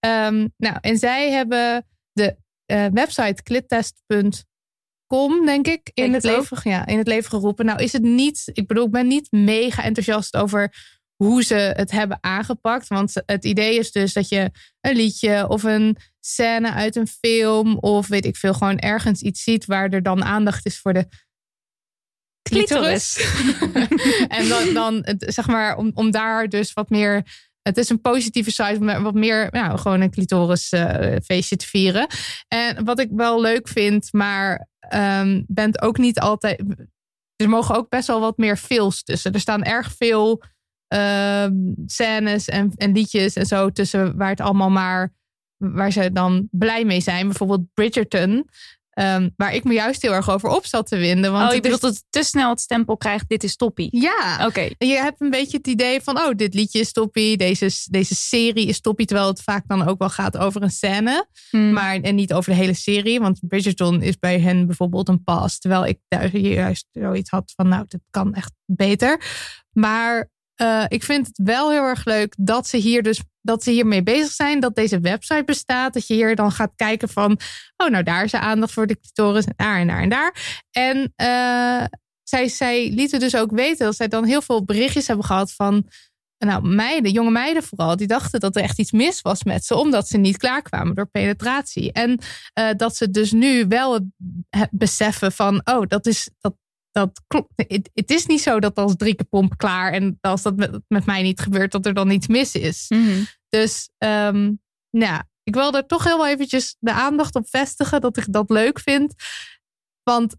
Ehm, 0.00 0.48
nou, 0.56 0.76
en 0.80 0.98
zij 0.98 1.30
hebben 1.30 1.86
de 2.12 2.36
eh, 2.66 2.86
website 2.92 3.42
clittest.com, 3.42 5.46
denk 5.46 5.66
ik, 5.66 5.90
in 5.94 6.02
Denk 6.10 6.14
het, 6.14 6.22
het 6.22 6.36
leven, 6.36 6.70
ja, 6.70 6.86
in 6.86 6.98
het 6.98 7.06
leven 7.06 7.30
geroepen. 7.30 7.66
Nou, 7.66 7.82
is 7.82 7.92
het 7.92 8.02
niet, 8.02 8.50
ik 8.52 8.66
bedoel, 8.66 8.84
ik 8.84 8.90
ben 8.90 9.06
niet 9.06 9.32
mega 9.32 9.82
enthousiast 9.82 10.36
over 10.36 10.74
hoe 11.16 11.42
ze 11.42 11.54
het 11.54 11.90
hebben 11.90 12.18
aangepakt. 12.20 12.88
Want 12.88 13.22
het 13.26 13.44
idee 13.44 13.78
is 13.78 13.92
dus 13.92 14.12
dat 14.12 14.28
je 14.28 14.50
een 14.80 14.96
liedje 14.96 15.48
of 15.48 15.62
een 15.62 15.96
scène 16.20 16.72
uit 16.72 16.96
een 16.96 17.06
film 17.06 17.78
of 17.78 18.06
weet 18.08 18.24
ik 18.24 18.36
veel, 18.36 18.54
gewoon 18.54 18.78
ergens 18.78 19.22
iets 19.22 19.42
ziet 19.42 19.64
waar 19.64 19.88
er 19.88 20.02
dan 20.02 20.24
aandacht 20.24 20.66
is 20.66 20.78
voor 20.78 20.92
de 20.92 21.08
clitoris. 22.42 23.34
en 24.38 24.48
dan, 24.48 24.74
dan 24.74 25.16
zeg 25.18 25.46
maar, 25.46 25.76
om, 25.76 25.90
om 25.94 26.10
daar 26.10 26.48
dus 26.48 26.72
wat 26.72 26.90
meer. 26.90 27.42
Het 27.62 27.76
is 27.76 27.88
een 27.88 28.00
positieve 28.00 28.50
site 28.50 28.76
om 28.80 28.86
daar 28.86 29.02
wat 29.02 29.14
meer, 29.14 29.48
nou, 29.50 29.78
gewoon 29.78 30.00
een 30.00 30.10
clitoris 30.10 30.70
eh, 30.70 31.16
feestje 31.24 31.56
te 31.56 31.66
vieren. 31.66 32.06
En 32.48 32.84
wat 32.84 32.98
ik 32.98 33.08
wel 33.12 33.40
leuk 33.40 33.68
vind, 33.68 34.12
maar 34.12 34.68
ehm 34.78 35.42
bent 35.46 35.82
ook 35.82 35.98
niet 35.98 36.20
altijd. 36.20 36.62
Er 37.36 37.48
mogen 37.48 37.74
ook 37.74 37.88
best 37.88 38.06
wel 38.06 38.20
wat 38.20 38.36
meer 38.36 38.56
feels 38.56 39.02
tussen. 39.02 39.32
Er 39.32 39.40
staan 39.40 39.62
erg 39.62 39.92
veel 39.96 40.42
ehm, 40.98 41.52
scènes 41.86 42.48
en, 42.48 42.72
en 42.76 42.92
liedjes 42.92 43.34
en 43.34 43.46
zo 43.46 43.70
tussen 43.70 44.16
waar 44.16 44.30
het 44.30 44.40
allemaal 44.40 44.70
maar 44.70 45.12
waar 45.56 45.92
ze 45.92 46.12
dan 46.12 46.48
blij 46.50 46.84
mee 46.84 47.00
zijn. 47.00 47.26
Bijvoorbeeld 47.26 47.62
Bridgerton. 47.74 48.48
ehm, 48.90 49.28
waar 49.36 49.54
ik 49.54 49.64
me 49.64 49.72
juist 49.72 50.02
heel 50.02 50.12
erg 50.12 50.30
over 50.30 50.48
op 50.48 50.66
zat 50.66 50.86
te 50.86 50.96
winden. 50.96 51.32
Want 51.32 51.44
oh, 51.44 51.48
je 51.50 51.54
is- 51.56 51.60
bedoelt 51.60 51.80
dat 51.80 51.94
het 51.94 52.04
te 52.10 52.22
snel 52.22 52.50
het 52.50 52.60
stempel 52.60 52.96
krijgt. 52.96 53.28
Dit 53.28 53.44
is 53.44 53.56
toppie. 53.56 53.88
ja, 54.00 54.46
Oké. 54.46 54.68
je 54.78 54.94
hebt 54.94 55.20
een 55.20 55.30
beetje 55.30 55.56
het 55.56 55.66
idee 55.66 56.00
van, 56.00 56.18
oh, 56.18 56.30
dit 56.36 56.54
liedje 56.54 56.78
is 56.78 56.92
toppie, 56.92 57.36
deze, 57.36 57.70
deze 57.90 58.14
serie 58.14 58.66
is 58.66 58.80
toppie, 58.80 59.06
terwijl 59.06 59.28
het 59.28 59.42
vaak 59.42 59.64
dan 59.68 59.82
ook 59.88 59.98
wel 59.98 60.10
gaat 60.10 60.36
over 60.36 60.62
een 60.62 60.70
scène, 60.70 61.26
Hmm. 61.50 61.72
maar 61.72 62.00
en 62.00 62.14
niet 62.14 62.32
over 62.32 62.50
de 62.52 62.58
hele 62.58 62.74
serie, 62.74 63.20
want 63.20 63.38
Bridgerton 63.48 64.02
is 64.02 64.18
bij 64.18 64.40
hen 64.40 64.66
bijvoorbeeld 64.66 65.08
een 65.08 65.24
pas, 65.24 65.58
terwijl 65.58 65.86
ik 65.86 65.98
daar 66.08 66.36
juist 66.36 66.86
zoiets 66.92 67.30
had 67.30 67.52
van, 67.56 67.68
nou, 67.68 67.84
dit 67.88 68.00
kan 68.10 68.34
echt 68.34 68.52
beter. 68.64 69.20
Maar 69.72 70.30
eh, 70.54 70.84
ik 70.88 71.02
vind 71.02 71.26
het 71.26 71.40
wel 71.44 71.70
heel 71.70 71.82
erg 71.82 72.04
leuk 72.04 72.34
dat 72.38 72.68
ze 72.68 72.76
hier 72.76 73.02
dus 73.02 73.22
dat 73.40 73.62
ze 73.62 73.70
hiermee 73.70 74.02
bezig 74.02 74.32
zijn, 74.32 74.60
dat 74.60 74.74
deze 74.74 75.00
website 75.00 75.44
bestaat, 75.44 75.94
dat 75.94 76.06
je 76.06 76.14
hier 76.14 76.36
dan 76.36 76.52
gaat 76.52 76.72
kijken 76.76 77.08
van, 77.08 77.38
oh, 77.76 77.88
nou 77.88 78.02
daar 78.02 78.24
is 78.24 78.30
de 78.30 78.38
aandacht 78.38 78.72
voor 78.72 78.86
de 78.86 79.00
clitoris, 79.00 79.44
daar 79.56 79.78
en 79.78 79.86
daar 79.86 80.02
en 80.02 80.08
daar. 80.08 80.62
En 80.70 81.12
eh, 81.16 81.84
zij, 82.22 82.48
zij 82.48 82.90
lieten 82.90 83.20
dus 83.20 83.36
ook 83.36 83.50
weten 83.50 83.84
dat 83.86 83.96
zij 83.96 84.08
dan 84.08 84.24
heel 84.24 84.42
veel 84.42 84.64
berichtjes 84.64 85.06
hebben 85.06 85.26
gehad 85.26 85.52
van 85.52 85.88
nou, 86.38 86.68
meiden, 86.68 87.12
jonge 87.12 87.30
meiden 87.30 87.62
vooral, 87.62 87.96
die 87.96 88.06
dachten 88.06 88.40
dat 88.40 88.56
er 88.56 88.62
echt 88.62 88.78
iets 88.78 88.92
mis 88.92 89.20
was 89.20 89.44
met 89.44 89.64
ze, 89.64 89.74
omdat 89.74 90.08
ze 90.08 90.16
niet 90.16 90.36
klaarkwamen 90.36 90.94
door 90.94 91.06
penetratie. 91.06 91.92
En 91.92 92.18
eh, 92.52 92.68
dat 92.76 92.96
ze 92.96 93.10
dus 93.10 93.32
nu 93.32 93.66
wel 93.68 93.92
het 94.50 94.68
beseffen 94.70 95.32
van, 95.32 95.60
oh, 95.64 95.82
dat 95.86 96.06
is 96.06 96.30
dat. 96.40 96.54
Dat 96.94 97.22
klopt. 97.26 97.52
Het, 97.92 98.10
is 98.10 98.26
niet 98.26 98.40
zo 98.40 98.60
dat 98.60 98.76
als 98.76 98.96
drie 98.96 99.14
keer 99.14 99.26
pompen 99.26 99.56
klaar 99.56 99.92
en 99.92 100.18
als 100.20 100.42
dat 100.42 100.56
met, 100.56 100.80
met 100.88 101.06
mij 101.06 101.22
niet 101.22 101.40
gebeurt, 101.40 101.72
dat 101.72 101.86
er 101.86 101.94
dan 101.94 102.10
iets 102.10 102.26
mis 102.26 102.54
is. 102.54 102.86
Mhm. 102.88 103.24
Dus 103.48 103.90
ehm, 103.98 104.42
nou, 104.90 105.12
ja, 105.12 105.28
ik 105.42 105.54
wil 105.54 105.74
er 105.74 105.86
toch 105.86 106.04
heel 106.04 106.16
wel 106.16 106.26
eventjes 106.26 106.76
de 106.78 106.92
aandacht 106.92 107.34
op 107.34 107.48
vestigen 107.48 108.00
dat 108.00 108.16
ik 108.16 108.32
dat 108.32 108.50
leuk 108.50 108.80
vind. 108.80 109.14
Want 110.02 110.36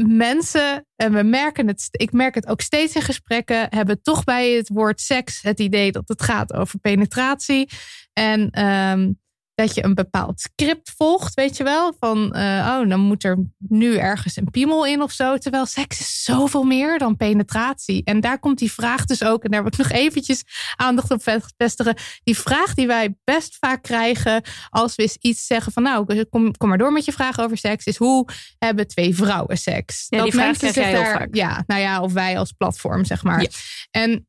mensen, 0.00 0.86
en 0.96 1.12
we 1.12 1.22
merken 1.22 1.66
het, 1.66 1.88
ik 1.90 2.12
merk 2.12 2.34
het 2.34 2.46
ook 2.46 2.60
steeds 2.60 2.94
in 2.94 3.02
gesprekken, 3.02 3.66
hebben 3.70 4.02
toch 4.02 4.24
bij 4.24 4.50
het 4.50 4.68
woord 4.68 5.00
seks 5.00 5.42
het 5.42 5.60
idee 5.60 5.92
dat 5.92 6.08
het 6.08 6.22
gaat 6.22 6.52
over 6.52 6.78
penetratie. 6.78 7.68
En 8.12 8.50
ehm, 8.50 9.12
dat 9.54 9.74
je 9.74 9.84
een 9.84 9.94
bepaald 9.94 10.40
script 10.40 10.92
volgt, 10.96 11.34
weet 11.34 11.56
je 11.56 11.64
wel? 11.64 11.94
Van, 11.98 12.32
eh, 12.32 12.42
oh, 12.42 12.88
dan 12.88 13.00
moet 13.00 13.24
er 13.24 13.38
nu 13.58 13.96
ergens 13.96 14.36
een 14.36 14.50
piemel 14.50 14.86
in 14.86 15.02
of 15.02 15.12
zo. 15.12 15.36
Terwijl 15.36 15.66
seks 15.66 16.00
is 16.00 16.22
zoveel 16.22 16.62
meer 16.62 16.98
dan 16.98 17.16
penetratie. 17.16 18.04
En 18.04 18.20
daar 18.20 18.38
komt 18.38 18.58
die 18.58 18.72
vraag 18.72 19.04
dus 19.04 19.24
ook, 19.24 19.44
en 19.44 19.50
daar 19.50 19.62
wil 19.62 19.72
ik 19.72 19.78
nog 19.78 19.90
eventjes 19.90 20.44
aandacht 20.76 21.10
op 21.10 21.22
vestigen. 21.56 21.96
Die 22.22 22.38
vraag 22.38 22.74
die 22.74 22.86
wij 22.86 23.16
best 23.24 23.56
vaak 23.60 23.82
krijgen 23.82 24.42
als 24.68 24.94
we 24.94 25.02
eens 25.02 25.16
iets 25.16 25.46
zeggen 25.46 25.72
van, 25.72 25.82
nou, 25.82 26.24
kom, 26.24 26.56
kom 26.56 26.68
maar 26.68 26.78
door 26.78 26.92
met 26.92 27.04
je 27.04 27.12
vraag 27.12 27.38
over 27.38 27.58
seks, 27.58 27.84
is 27.84 27.96
hoe 27.96 28.28
hebben 28.58 28.88
twee 28.88 29.14
vrouwen 29.14 29.58
seks? 29.58 30.06
Ja, 30.08 30.22
die 30.22 30.32
vraag 30.32 30.56
krijg 30.56 30.74
jij 30.74 30.88
heel 30.88 31.02
daar, 31.02 31.18
vaak. 31.18 31.34
Ja, 31.34 31.64
nou 31.66 31.80
ja, 31.80 32.00
of 32.00 32.12
wij 32.12 32.38
als 32.38 32.52
platform, 32.52 33.04
zeg 33.04 33.22
maar. 33.22 33.46
En 33.90 34.28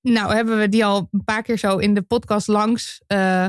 nou 0.00 0.34
hebben 0.34 0.58
we 0.58 0.68
die 0.68 0.84
al 0.84 1.08
een 1.10 1.24
paar 1.24 1.42
keer 1.42 1.58
zo 1.58 1.76
in 1.76 1.94
de 1.94 2.02
podcast 2.02 2.48
langs. 2.48 3.02
eh, 3.06 3.46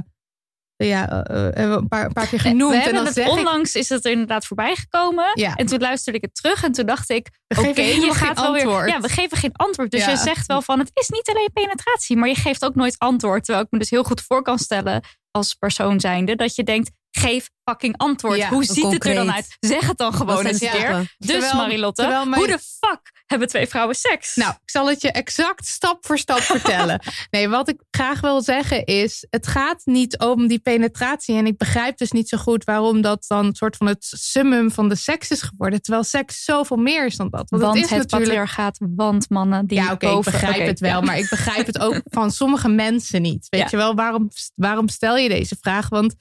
ja, 0.87 1.09
eh, 1.09 1.47
eh, 1.47 1.53
hebben 1.55 1.75
we 1.75 1.81
een 1.81 1.87
paar, 1.87 2.05
een 2.05 2.13
paar 2.13 2.27
keer 2.27 2.39
genoemd. 2.39 2.85
En 2.85 2.93
dan 2.93 3.05
het 3.05 3.13
zeg 3.13 3.25
ik, 3.25 3.31
onlangs 3.31 3.75
is 3.75 3.89
het 3.89 4.05
er 4.05 4.11
inderdaad 4.11 4.45
voorbij 4.45 4.75
gekomen. 4.75 5.31
Ja. 5.33 5.55
En 5.55 5.65
toen 5.65 5.79
luisterde 5.79 6.17
ik 6.17 6.23
het 6.25 6.35
terug 6.35 6.63
en 6.63 6.71
toen 6.71 6.85
dacht 6.85 7.09
ik, 7.09 7.27
oké, 7.47 7.81
je 7.81 8.13
gaat 8.13 8.39
wel 8.39 8.53
weer. 8.53 8.87
Ja, 8.87 8.99
we 9.01 9.09
geven 9.09 9.37
geen 9.37 9.53
antwoord. 9.53 9.91
Dus 9.91 10.05
Ja. 10.05 10.09
je 10.11 10.17
zegt 10.17 10.45
wel 10.45 10.61
van, 10.61 10.79
het 10.79 10.91
is 10.93 11.09
niet 11.09 11.29
alleen 11.29 11.49
penetratie, 11.53 12.17
maar 12.17 12.27
je 12.29 12.35
geeft 12.35 12.65
ook 12.65 12.75
nooit 12.75 12.95
antwoord. 12.97 13.43
Terwijl 13.43 13.65
ik 13.65 13.71
me 13.71 13.79
dus 13.79 13.89
heel 13.89 14.03
goed 14.03 14.21
voor 14.21 14.41
kan 14.41 14.59
stellen 14.59 15.01
als 15.31 15.53
persoon 15.53 15.99
zijnde 15.99 16.35
dat 16.35 16.55
je 16.55 16.63
denkt, 16.63 16.91
geef 17.11 17.49
fucking 17.69 17.97
antwoord. 17.97 18.37
Ja, 18.37 18.49
Hoe 18.49 18.63
ziet 18.63 18.91
het 18.91 19.05
er 19.05 19.13
dan 19.15 19.31
uit? 19.33 19.57
Zeg 19.59 19.87
het 19.87 19.97
dan 19.97 20.13
gewoon 20.13 20.45
eens 20.45 20.61
een 20.61 20.69
keer. 20.69 21.13
Dus 21.17 21.29
Terwijl- 21.29 21.55
Marilotte, 21.55 22.01
terwijl 22.01 22.25
mijn- 22.25 22.41
hoe 22.41 22.51
de 22.51 22.59
fuck 22.59 23.22
hebben 23.39 23.47
twee 23.51 23.67
vrouwen 23.67 23.95
seks? 23.95 24.35
Nou, 24.35 24.51
ik 24.51 24.69
zal 24.69 24.89
het 24.89 25.01
je 25.01 25.11
exact 25.11 25.67
stap 25.67 26.05
voor 26.05 26.17
stap 26.17 26.39
vertellen. 26.39 27.01
Nee, 27.29 27.49
wat 27.49 27.69
ik 27.69 27.81
graag 27.91 28.21
wil 28.21 28.41
zeggen 28.41 28.85
is: 28.85 29.25
het 29.29 29.47
gaat 29.47 29.81
niet 29.85 30.17
om 30.19 30.47
die 30.47 30.59
penetratie. 30.59 31.35
En 31.35 31.45
ik 31.45 31.57
begrijp 31.57 31.97
dus 31.97 32.11
niet 32.11 32.29
zo 32.29 32.37
goed 32.37 32.63
waarom 32.63 33.01
dat 33.01 33.25
dan 33.27 33.45
een 33.45 33.55
soort 33.55 33.77
van 33.77 33.87
het 33.87 34.05
summum 34.09 34.71
van 34.71 34.89
de 34.89 34.95
seks 34.95 35.29
is 35.31 35.41
geworden. 35.41 35.81
Terwijl 35.81 36.03
seks 36.03 36.43
zoveel 36.43 36.77
meer 36.77 37.05
is 37.05 37.15
dan 37.15 37.29
dat. 37.29 37.49
Want, 37.49 37.61
want 37.63 37.73
het 37.79 37.89
het, 37.89 37.91
is 37.91 37.97
natuurlijk. 37.97 38.23
patriarchaat, 38.29 38.77
want 38.95 39.29
mannen 39.29 39.65
die 39.67 39.77
Ja, 39.77 39.83
oké, 39.91 40.05
ik 40.05 40.11
boven- 40.13 40.31
begrijp 40.31 40.65
het 40.67 40.79
wel. 40.79 40.89
ja. 40.99 41.01
Maar 41.01 41.17
ik 41.17 41.29
begrijp 41.29 41.65
het 41.65 41.79
ook 41.79 42.01
van 42.17 42.31
sommige 42.31 42.69
mensen 42.69 43.21
niet. 43.21 43.47
Weet 43.49 43.61
Ja. 43.61 43.67
je 43.69 43.77
wel, 43.77 43.95
waarom, 43.95 44.29
waarom 44.55 44.87
stel 44.87 45.17
je 45.17 45.29
deze 45.29 45.55
vraag? 45.59 45.89
Want 45.89 46.15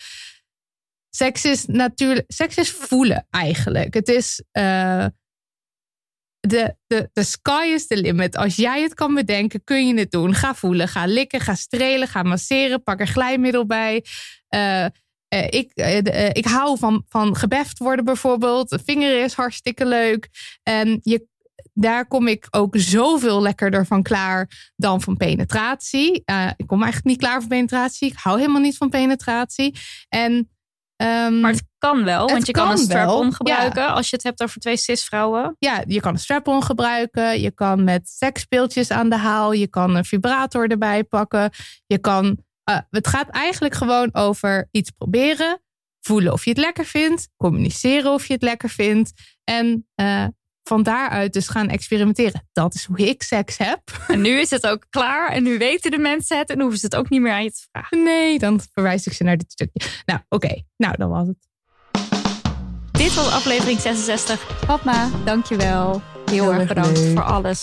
seks 1.11 1.45
is 1.45 1.65
natuurlijk, 1.67 2.25
seks 2.33 2.57
is 2.57 2.71
voelen 2.71 3.27
eigenlijk. 3.31 3.95
Het 3.95 4.09
is, 4.09 4.43
eh, 4.51 5.07
de, 6.49 6.77
de, 6.87 7.11
de 7.13 7.23
sky 7.23 7.65
is 7.75 7.87
the 7.87 7.97
limit. 7.97 8.37
Als 8.37 8.57
jij 8.57 8.83
het 8.83 8.95
kan 8.95 9.15
bedenken, 9.15 9.65
kun 9.65 9.87
je 9.87 9.95
het 9.95 10.11
doen. 10.11 10.35
Ga 10.35 10.55
voelen, 10.55 10.89
ga 10.89 11.07
likken, 11.07 11.41
ga 11.41 11.55
strelen, 11.55 12.09
ga 12.09 12.23
masseren, 12.23 12.83
pak 12.83 13.01
er 13.01 13.07
glijmiddel 13.07 13.67
bij. 13.67 14.05
Eh, 14.49 14.85
eh, 14.85 14.91
ik, 15.49 15.73
eh, 15.75 16.29
ik 16.33 16.45
hou 16.45 16.79
van, 16.79 17.05
van 17.09 17.37
gebeft 17.37 17.79
worden 17.79 18.05
bijvoorbeeld. 18.05 18.79
Vingeren 18.85 19.25
is 19.25 19.35
hartstikke 19.35 19.87
leuk. 19.87 20.29
En 20.63 21.01
je, 21.03 21.27
daar 21.73 22.07
kom 22.07 22.27
ik 22.27 22.47
ook 22.51 22.77
zoveel 22.77 23.43
lekkerder 23.43 23.87
van 23.87 24.03
klaar 24.03 24.73
dan 24.77 25.01
van 25.01 25.17
penetratie. 25.17 26.13
Ik 26.57 26.67
kom 26.67 26.83
eigenlijk 26.83 27.05
niet 27.05 27.19
klaar 27.19 27.41
van 27.41 27.49
penetratie. 27.49 28.09
Ik 28.09 28.19
hou 28.19 28.39
helemaal 28.39 28.61
niet 28.61 28.77
van 28.77 28.89
penetratie. 28.89 29.79
En, 30.09 30.51
ehm, 31.03 31.41
Maar 31.41 31.51
het 31.51 31.65
kan 31.79 32.05
wel, 32.05 32.29
want 32.29 32.47
je 32.47 32.53
kan, 32.53 32.63
kan 32.63 32.73
een 32.73 32.79
strap-on 32.79 33.33
gebruiken 33.33 33.93
als 33.95 34.11
je 34.11 34.17
het 34.17 34.25
hebt 34.25 34.43
over 34.43 34.61
twee 34.61 34.77
cis-vrouwen. 34.77 35.57
ja, 35.59 35.83
je 35.87 36.01
kan 36.01 36.13
een 36.13 36.19
strap-on 36.19 36.63
gebruiken. 36.63 37.41
Je 37.41 37.51
kan 37.51 37.85
met 37.85 38.09
seksspeeltjes 38.09 38.91
aan 38.91 39.09
de 39.09 39.17
haal. 39.17 39.53
Je 39.53 39.69
kan 39.69 39.95
een 39.97 40.05
vibrator 40.05 40.69
erbij 40.71 41.05
pakken. 41.05 41.51
Je 41.87 41.99
kan. 41.99 42.39
eh, 42.65 42.79
het 42.91 43.07
gaat 43.09 43.29
eigenlijk 43.29 43.75
gewoon 43.75 44.15
over 44.15 44.69
iets 44.71 44.91
proberen. 44.91 45.63
Voelen 46.01 46.33
of 46.33 46.45
je 46.45 46.51
het 46.51 46.59
lekker 46.59 46.85
vindt. 46.85 47.29
Communiceren 47.37 48.13
of 48.13 48.27
je 48.27 48.33
het 48.33 48.43
lekker 48.43 48.69
vindt. 48.69 49.13
En 49.45 49.89
eh, 49.95 50.25
van 50.65 50.83
daaruit 50.83 51.33
dus 51.33 51.49
gaan 51.49 51.69
experimenteren. 51.69 52.49
Dat 52.53 52.75
is 52.75 52.85
hoe 52.85 52.99
ik 52.99 53.23
seks 53.23 53.59
heb. 53.59 53.81
En 54.09 54.21
nu 54.21 54.41
is 54.41 54.51
het 54.51 54.67
ook 54.67 54.87
klaar 54.91 55.31
en 55.31 55.43
nu 55.43 55.59
weten 55.59 55.91
de 55.91 55.99
mensen 55.99 56.39
het 56.39 56.51
en 56.51 56.61
hoeven 56.61 56.79
ze 56.79 56.85
het 56.85 56.97
ook 56.97 57.09
niet 57.09 57.21
meer 57.21 57.33
aan 57.33 57.45
je 57.45 57.53
te 57.53 57.67
vragen. 57.71 58.03
Nee, 58.03 58.39
dan 58.39 58.61
verwijs 58.73 59.07
ik 59.07 59.13
ze 59.13 59.25
naar 59.25 59.37
dit 59.37 59.53
stukje. 59.53 59.89
Nou, 60.05 60.21
oké. 60.29 60.63
Nou, 60.77 60.97
dan 60.97 61.09
was 61.11 61.27
het. 61.27 61.51
Dit 62.91 63.15
was 63.15 63.33
aflevering 63.33 63.81
66. 63.81 64.67
Padma, 64.67 65.11
dankjewel. 65.25 66.03
Heel, 66.27 66.43
Heel 66.51 66.53
erg 66.55 66.69
bedankt 66.69 66.99
leuk. 66.99 67.13
voor 67.13 67.25
alles. 67.25 67.61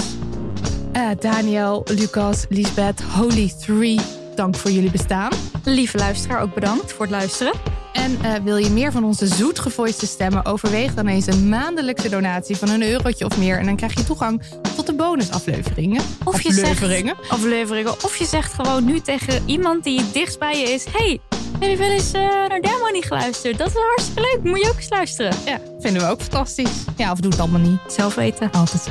Eh, 0.91 1.09
Daniel, 1.19 1.85
Lucas, 1.85 2.45
Lisbeth, 2.49 3.01
Holy 3.01 3.53
Three. 3.61 3.99
Dank 4.39 4.55
voor 4.55 4.71
jullie 4.71 4.91
bestaan. 4.91 5.31
Lieve 5.63 5.97
luisteraar, 5.97 6.41
ook 6.41 6.53
bedankt 6.53 6.93
voor 6.93 7.01
het 7.01 7.15
luisteren. 7.15 7.53
En 7.93 8.17
eh, 8.21 8.33
wil 8.43 8.57
je 8.57 8.69
meer 8.69 8.91
van 8.91 9.03
onze 9.03 9.27
zoetgevoiste 9.27 10.05
stemmen? 10.05 10.45
Overweeg 10.45 10.93
dan 10.93 11.07
eens 11.07 11.27
een 11.27 11.49
maandelijkse 11.49 12.09
donatie 12.09 12.55
van 12.55 12.69
een 12.69 12.83
eurotje 12.83 13.25
of 13.25 13.37
meer. 13.37 13.57
En 13.57 13.65
dan 13.65 13.75
krijg 13.75 13.93
je 13.93 14.03
toegang 14.03 14.41
tot 14.75 14.85
de 14.85 14.93
bonusafleveringen. 14.93 16.01
Of 16.23 16.41
je 16.41 16.53
zegt, 16.53 16.69
Afleveringen. 17.29 17.93
Of 18.03 18.15
je 18.15 18.25
zegt 18.25 18.53
gewoon 18.53 18.85
nu 18.85 18.99
tegen 18.99 19.43
iemand 19.45 19.83
die 19.83 19.99
het 19.99 20.13
dichtst 20.13 20.39
bij 20.39 20.59
je 20.59 20.67
is... 20.67 20.85
hey, 20.91 21.19
heb 21.59 21.69
je 21.69 21.77
wel 21.77 21.89
eens 21.89 22.11
eh, 22.11 22.21
naar 22.21 22.61
Dermo 22.61 22.87
geluisterd? 22.91 23.57
Dat 23.57 23.67
is 23.67 23.73
hartstikke 23.73 24.21
leuk. 24.21 24.43
Moet 24.43 24.61
je 24.61 24.69
ook 24.69 24.77
eens 24.77 24.89
luisteren. 24.89 25.33
Ja, 25.45 25.59
vinden 25.79 26.01
we 26.01 26.07
ook 26.07 26.21
fantastisch. 26.21 26.83
Ja, 26.95 27.11
of 27.11 27.19
doe 27.19 27.31
het 27.31 27.39
allemaal 27.39 27.61
niet. 27.61 27.79
Zelf 27.87 28.15
weten. 28.15 28.51
Altijd. 28.51 28.89